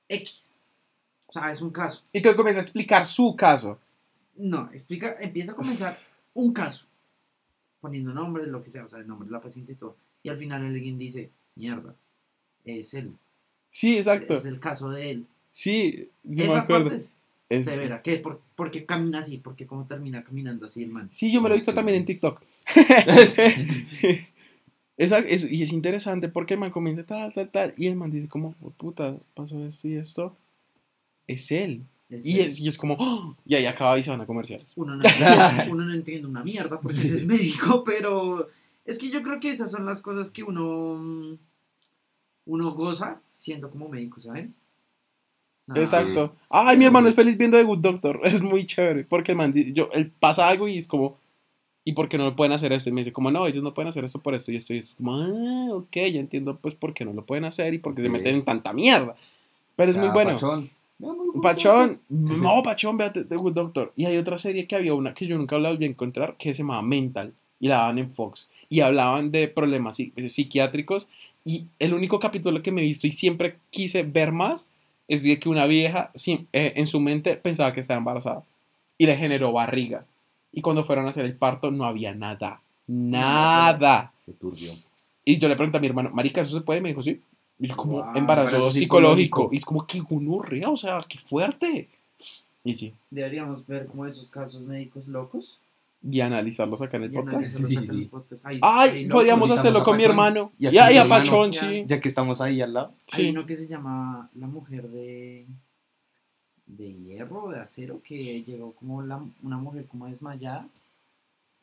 X. 0.08 0.54
O 1.26 1.32
sea, 1.32 1.52
es 1.52 1.60
un 1.60 1.70
caso. 1.70 2.02
Y 2.12 2.22
que 2.22 2.34
comienza 2.34 2.60
a 2.60 2.64
explicar 2.64 3.06
su 3.06 3.36
caso. 3.36 3.78
No, 4.36 4.70
explica, 4.72 5.16
empieza 5.20 5.52
a 5.52 5.56
comenzar 5.56 5.98
un 6.34 6.52
caso, 6.52 6.86
poniendo 7.80 8.12
nombres, 8.14 8.48
lo 8.48 8.62
que 8.62 8.70
sea, 8.70 8.84
o 8.84 8.88
sea, 8.88 9.00
el 9.00 9.06
nombre 9.06 9.26
de 9.26 9.32
la 9.32 9.40
paciente 9.40 9.72
y 9.72 9.76
todo. 9.76 9.96
Y 10.22 10.28
al 10.28 10.38
final 10.38 10.64
alguien 10.64 10.98
dice, 10.98 11.30
mierda, 11.60 11.94
es 12.64 12.94
él, 12.94 13.12
Sí, 13.68 13.96
exacto. 13.98 14.34
es 14.34 14.44
el 14.46 14.58
caso 14.58 14.90
de 14.90 15.10
él. 15.10 15.26
Sí, 15.50 16.08
yo 16.24 16.44
me 16.44 16.50
Esa 16.52 16.60
acuerdo. 16.60 16.84
parte 16.86 16.96
es, 16.96 17.14
Es- 17.48 17.64
severa. 17.66 18.02
¿Qué? 18.02 18.16
¿Por, 18.16 18.40
por 18.56 18.70
qué 18.70 18.84
camina 18.86 19.18
así? 19.18 19.38
¿Por 19.38 19.54
qué 19.56 19.66
cómo 19.66 19.84
termina 19.86 20.22
caminando 20.24 20.66
así 20.66 20.82
el 20.84 20.90
man? 20.90 21.08
Sí, 21.12 21.30
yo 21.32 21.40
me 21.42 21.48
lo 21.48 21.54
he 21.54 21.58
visto 21.58 21.74
también 21.74 21.98
en 21.98 22.04
TikTok. 22.10 22.40
Esa- 24.96 25.18
es- 25.20 25.50
y 25.50 25.62
es 25.62 25.72
interesante 25.72 26.28
porque 26.28 26.54
el 26.54 26.60
man 26.60 26.70
comienza 26.70 27.04
tal, 27.04 27.32
tal, 27.32 27.48
tal. 27.48 27.74
Y 27.76 27.86
el 27.86 27.96
man 27.96 28.10
dice 28.10 28.28
como, 28.28 28.54
"Oh, 28.60 28.70
puta, 28.70 29.16
pasó 29.34 29.58
esto 29.64 29.88
y 29.88 29.94
esto. 29.96 30.36
Es 31.26 31.50
él. 31.52 31.84
Es 32.10 32.26
Y 32.26 32.40
él. 32.40 32.48
es, 32.48 32.60
y 32.60 32.68
es 32.68 32.76
como, 32.76 32.96
"Oh", 32.98 33.34
y 33.46 33.54
ahí 33.54 33.66
acaba 33.66 33.98
y 33.98 34.02
se 34.02 34.10
van 34.10 34.20
a 34.20 34.26
comerciales. 34.26 34.72
uno 34.76 34.96
no, 34.96 35.02
entiende, 35.04 35.70
uno 35.72 35.84
no 35.86 35.94
entiende 35.94 36.26
una 36.28 36.42
mierda 36.44 36.80
porque 36.80 37.14
es 37.14 37.24
médico, 37.26 37.82
pero 37.84 38.48
es 38.84 38.98
que 38.98 39.10
yo 39.10 39.22
creo 39.22 39.40
que 39.40 39.50
esas 39.50 39.70
son 39.70 39.86
las 39.86 40.02
cosas 40.02 40.32
que 40.32 40.42
uno 40.42 41.38
uno 42.46 42.72
goza 42.72 43.20
siendo 43.32 43.70
como 43.70 43.88
médico, 43.88 44.20
¿saben? 44.20 44.54
Nada. 45.66 45.80
Exacto. 45.82 46.34
Ay, 46.48 46.76
mi 46.76 46.84
hermano 46.84 47.08
es 47.08 47.14
feliz 47.14 47.36
viendo 47.36 47.56
The 47.56 47.62
Good 47.64 47.78
Doctor. 47.78 48.20
Es 48.24 48.40
muy 48.42 48.66
chévere. 48.66 49.04
Porque 49.04 49.34
man, 49.34 49.52
yo, 49.54 49.88
él 49.92 50.10
pasa 50.18 50.48
algo 50.48 50.66
y 50.66 50.76
es 50.78 50.88
como, 50.88 51.16
¿y 51.84 51.92
por 51.92 52.08
qué 52.08 52.18
no 52.18 52.24
lo 52.24 52.34
pueden 52.36 52.52
hacer 52.52 52.72
esto? 52.72 52.88
Y 52.90 52.92
me 52.92 53.02
dice, 53.02 53.12
como, 53.12 53.30
no, 53.30 53.46
ellos 53.46 53.62
no 53.62 53.72
pueden 53.72 53.88
hacer 53.88 54.04
esto 54.04 54.20
por 54.20 54.34
esto 54.34 54.50
y 54.50 54.56
esto. 54.56 54.74
Y 54.74 54.78
es 54.78 54.94
como, 54.96 55.14
ah, 55.16 55.68
ok, 55.72 55.92
ya 56.12 56.18
entiendo, 56.20 56.56
pues, 56.58 56.74
por 56.74 56.92
qué 56.92 57.04
no 57.04 57.12
lo 57.12 57.24
pueden 57.24 57.44
hacer 57.44 57.72
y 57.74 57.78
por 57.78 57.94
qué 57.94 58.02
se 58.02 58.08
Ok. 58.08 58.14
meten 58.14 58.34
en 58.36 58.44
tanta 58.44 58.72
mierda. 58.72 59.14
Pero 59.76 59.92
es 59.92 59.96
muy 59.96 60.08
Ah, 60.08 60.12
bueno. 60.12 60.32
Pachón. 60.32 60.68
Pachón, 61.40 62.00
no, 62.08 62.62
Pachón, 62.62 62.96
véate 62.98 63.24
The 63.24 63.36
Good 63.36 63.54
Doctor. 63.54 63.92
Y 63.96 64.04
hay 64.06 64.16
otra 64.16 64.36
serie 64.38 64.66
que 64.66 64.74
había 64.76 64.92
una 64.94 65.14
que 65.14 65.26
yo 65.26 65.38
nunca 65.38 65.58
la 65.58 65.70
volví 65.70 65.84
a 65.84 65.88
encontrar 65.88 66.36
que 66.36 66.52
se 66.52 66.62
llamaba 66.62 66.82
Mental 66.82 67.32
y 67.60 67.68
la 67.68 67.76
daban 67.76 67.98
en 67.98 68.12
Fox. 68.12 68.48
Y 68.68 68.80
hablaban 68.80 69.30
de 69.30 69.48
problemas 69.48 69.98
psi- 69.98 70.12
psiquiátricos. 70.28 71.08
Y 71.44 71.66
el 71.78 71.94
único 71.94 72.20
capítulo 72.20 72.62
que 72.62 72.72
me 72.72 72.82
he 72.82 72.84
visto 72.84 73.06
y 73.06 73.12
siempre 73.12 73.56
quise 73.70 74.02
ver 74.02 74.32
más 74.32 74.68
es 75.08 75.22
de 75.22 75.38
que 75.40 75.48
una 75.48 75.66
vieja 75.66 76.10
sí, 76.14 76.46
eh, 76.52 76.74
en 76.76 76.86
su 76.86 77.00
mente 77.00 77.36
pensaba 77.36 77.72
que 77.72 77.80
estaba 77.80 77.98
embarazada 77.98 78.44
y 78.98 79.06
le 79.06 79.16
generó 79.16 79.52
barriga. 79.52 80.04
Y 80.52 80.60
cuando 80.60 80.84
fueron 80.84 81.06
a 81.06 81.08
hacer 81.10 81.24
el 81.24 81.34
parto 81.34 81.70
no 81.70 81.84
había 81.84 82.14
nada. 82.14 82.60
Nada. 82.86 84.12
Qué 84.26 84.32
turbio. 84.32 84.72
Y 85.24 85.38
yo 85.38 85.48
le 85.48 85.56
pregunté 85.56 85.78
a 85.78 85.80
mi 85.80 85.86
hermano, 85.86 86.10
Marica, 86.12 86.40
¿eso 86.42 86.58
se 86.58 86.64
puede? 86.64 86.80
Y 86.80 86.82
me 86.82 86.88
dijo, 86.90 87.02
sí. 87.02 87.20
Y 87.58 87.68
yo 87.68 87.76
como, 87.76 87.98
Wow, 87.98 88.16
embarazo 88.16 88.48
embarazo 88.56 88.70
psicológico. 88.70 89.42
psicológico. 89.42 89.50
Y 89.52 89.56
es 89.58 89.64
como, 89.64 89.86
que 89.86 90.00
gonorrea, 90.00 90.70
o 90.70 90.76
sea, 90.76 91.00
qué 91.08 91.18
fuerte. 91.18 91.88
Y 92.64 92.74
sí, 92.74 92.94
Deberíamos 93.10 93.66
ver 93.66 93.86
como 93.86 94.06
esos 94.06 94.30
casos 94.30 94.62
médicos 94.62 95.08
locos. 95.08 95.58
Y 96.02 96.20
analizarlos 96.20 96.80
acá 96.82 96.96
en 96.96 97.04
el 97.04 97.12
y 97.12 97.14
podcast. 97.14 97.44
Sí, 97.48 97.76
sí. 97.76 98.10
Hay- 98.44 98.58
hay 98.60 98.60
Ay, 98.62 99.08
podríamos 99.08 99.50
hacerlo 99.50 99.82
con 99.84 99.96
mi 99.96 100.04
hermano. 100.04 100.52
Y 100.58 100.64
Y 100.64 100.68
aquí 100.68 100.78
a, 100.78 100.86
tu 100.88 100.92
y 100.92 100.96
a 100.96 101.02
hermano. 101.02 101.24
Pachón, 101.24 101.52
Ya. 101.52 101.60
sí. 101.60 101.84
Ya 101.86 102.00
que 102.00 102.08
estamos 102.08 102.40
ahí 102.40 102.60
al 102.62 102.72
lado. 102.72 102.94
Hay 103.12 103.24
Sí. 103.24 103.30
uno 103.30 103.44
que 103.46 103.56
se 103.56 103.68
llama 103.68 104.30
La 104.34 104.46
Mujer 104.46 104.88
de, 104.88 105.46
de 106.66 106.92
Hierro, 106.94 107.48
de 107.50 107.60
Acero, 107.60 108.00
que 108.02 108.42
llegó 108.42 108.72
como 108.72 109.02
la- 109.02 109.22
una 109.42 109.58
mujer 109.58 109.86
como 109.86 110.06
desmayada 110.06 110.66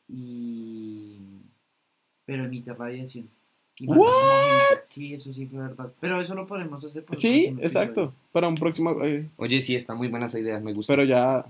y... 0.08 1.16
pero 2.24 2.44
emite 2.44 2.72
radiación. 2.72 3.28
Y 3.80 3.86
gente. 3.86 3.96
Sí, 4.84 5.14
eso 5.14 5.32
sí 5.32 5.46
fue 5.46 5.60
verdad. 5.60 5.92
Pero 6.00 6.20
eso 6.20 6.34
lo 6.34 6.46
podemos 6.48 6.84
hacer 6.84 7.04
por 7.04 7.14
Sí, 7.16 7.54
exacto. 7.60 8.12
Para 8.32 8.48
un 8.48 8.56
próximo. 8.56 9.04
eh, 9.04 9.28
Oye, 9.36 9.60
sí, 9.60 9.76
está 9.76 9.94
muy 9.94 10.08
buena 10.08 10.26
esa 10.26 10.38
idea, 10.40 10.58
me 10.58 10.72
gusta. 10.72 10.92
pero 10.94 11.04
ya. 11.04 11.44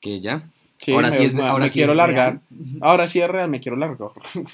Que 0.00 0.20
ya. 0.20 0.48
Sí, 0.78 0.92
Ahora 0.92 1.10
me, 1.10 1.16
sí 1.16 1.24
es- 1.24 1.34
me- 1.34 1.42
ahora 1.42 1.64
me 1.64 1.70
sí 1.70 1.78
quiero 1.78 1.92
es 1.92 1.96
largar. 1.96 2.40
Ahora 2.80 3.06
sí 3.06 3.20
es 3.20 3.28
real, 3.28 3.48
me 3.48 3.60
quiero 3.60 3.76
largar. 3.76 4.10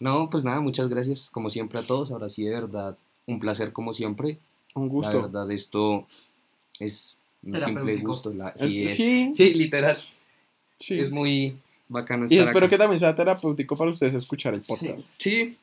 No, 0.00 0.28
pues 0.30 0.42
nada, 0.42 0.60
muchas 0.60 0.88
gracias 0.88 1.30
como 1.30 1.48
siempre 1.48 1.78
a 1.78 1.82
todos. 1.82 2.10
Ahora 2.10 2.28
sí, 2.28 2.42
de 2.42 2.50
verdad, 2.50 2.96
un 3.26 3.38
placer 3.38 3.72
como 3.72 3.94
siempre. 3.94 4.36
Un 4.74 4.86
La 4.86 4.92
gusto. 4.92 5.22
verdad, 5.22 5.48
esto 5.52 6.08
es 6.80 7.18
un 7.44 7.60
simple 7.60 7.96
gusto. 7.98 8.34
la- 8.34 8.48
Es- 8.48 8.60
sí, 8.62 8.84
es- 8.84 8.96
sí, 8.96 9.30
sí, 9.32 9.54
literal. 9.54 9.96
sí. 10.78 10.98
Es 10.98 11.12
muy 11.12 11.56
bacano 11.88 12.24
Y 12.28 12.34
estar 12.34 12.48
espero 12.48 12.66
acá. 12.66 12.70
que 12.70 12.78
también 12.78 12.98
sea 12.98 13.14
terapéutico 13.14 13.76
para 13.76 13.92
ustedes 13.92 14.14
escuchar 14.14 14.54
el 14.54 14.62
podcast. 14.62 15.08
Sí, 15.18 15.56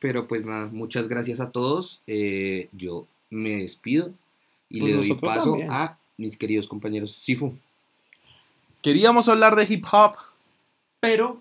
pero 0.00 0.28
pues 0.28 0.44
nada, 0.44 0.66
muchas 0.66 1.08
gracias 1.08 1.40
a 1.40 1.50
todos. 1.50 2.02
Eh, 2.06 2.68
yo 2.72 3.06
me 3.30 3.56
despido 3.62 4.12
y 4.68 4.80
Pues 4.80 4.92
le 4.92 4.98
doy 4.98 5.14
paso 5.14 5.50
también. 5.52 5.70
a 5.70 5.96
mis 6.18 6.36
queridos 6.36 6.66
compañeros 6.68 7.12
Sifu. 7.12 7.54
Queríamos 8.82 9.28
hablar 9.28 9.54
de 9.54 9.64
hip 9.64 9.84
hop. 9.92 10.16
Pero, 11.00 11.40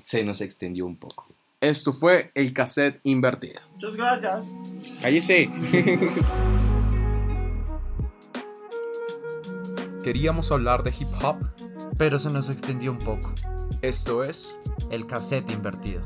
Se 0.00 0.24
nos 0.24 0.40
extendió 0.40 0.86
un 0.86 0.96
poco. 0.96 1.28
Esto 1.60 1.92
fue 1.92 2.30
el 2.34 2.52
cassette 2.52 3.00
invertido. 3.04 3.60
muchas 3.72 3.96
gracias. 3.96 4.52
Cállese. 5.00 5.50
Queríamos 10.02 10.50
hablar 10.52 10.82
de 10.82 10.90
hip 10.90 11.08
hop. 11.22 11.36
Pero 11.96 12.18
se 12.18 12.28
nos 12.30 12.50
extendió 12.50 12.90
un 12.90 12.98
poco. 12.98 13.32
Esto 13.80 14.24
es 14.24 14.58
El 14.90 15.06
cassette 15.06 15.50
invertido. 15.50 16.02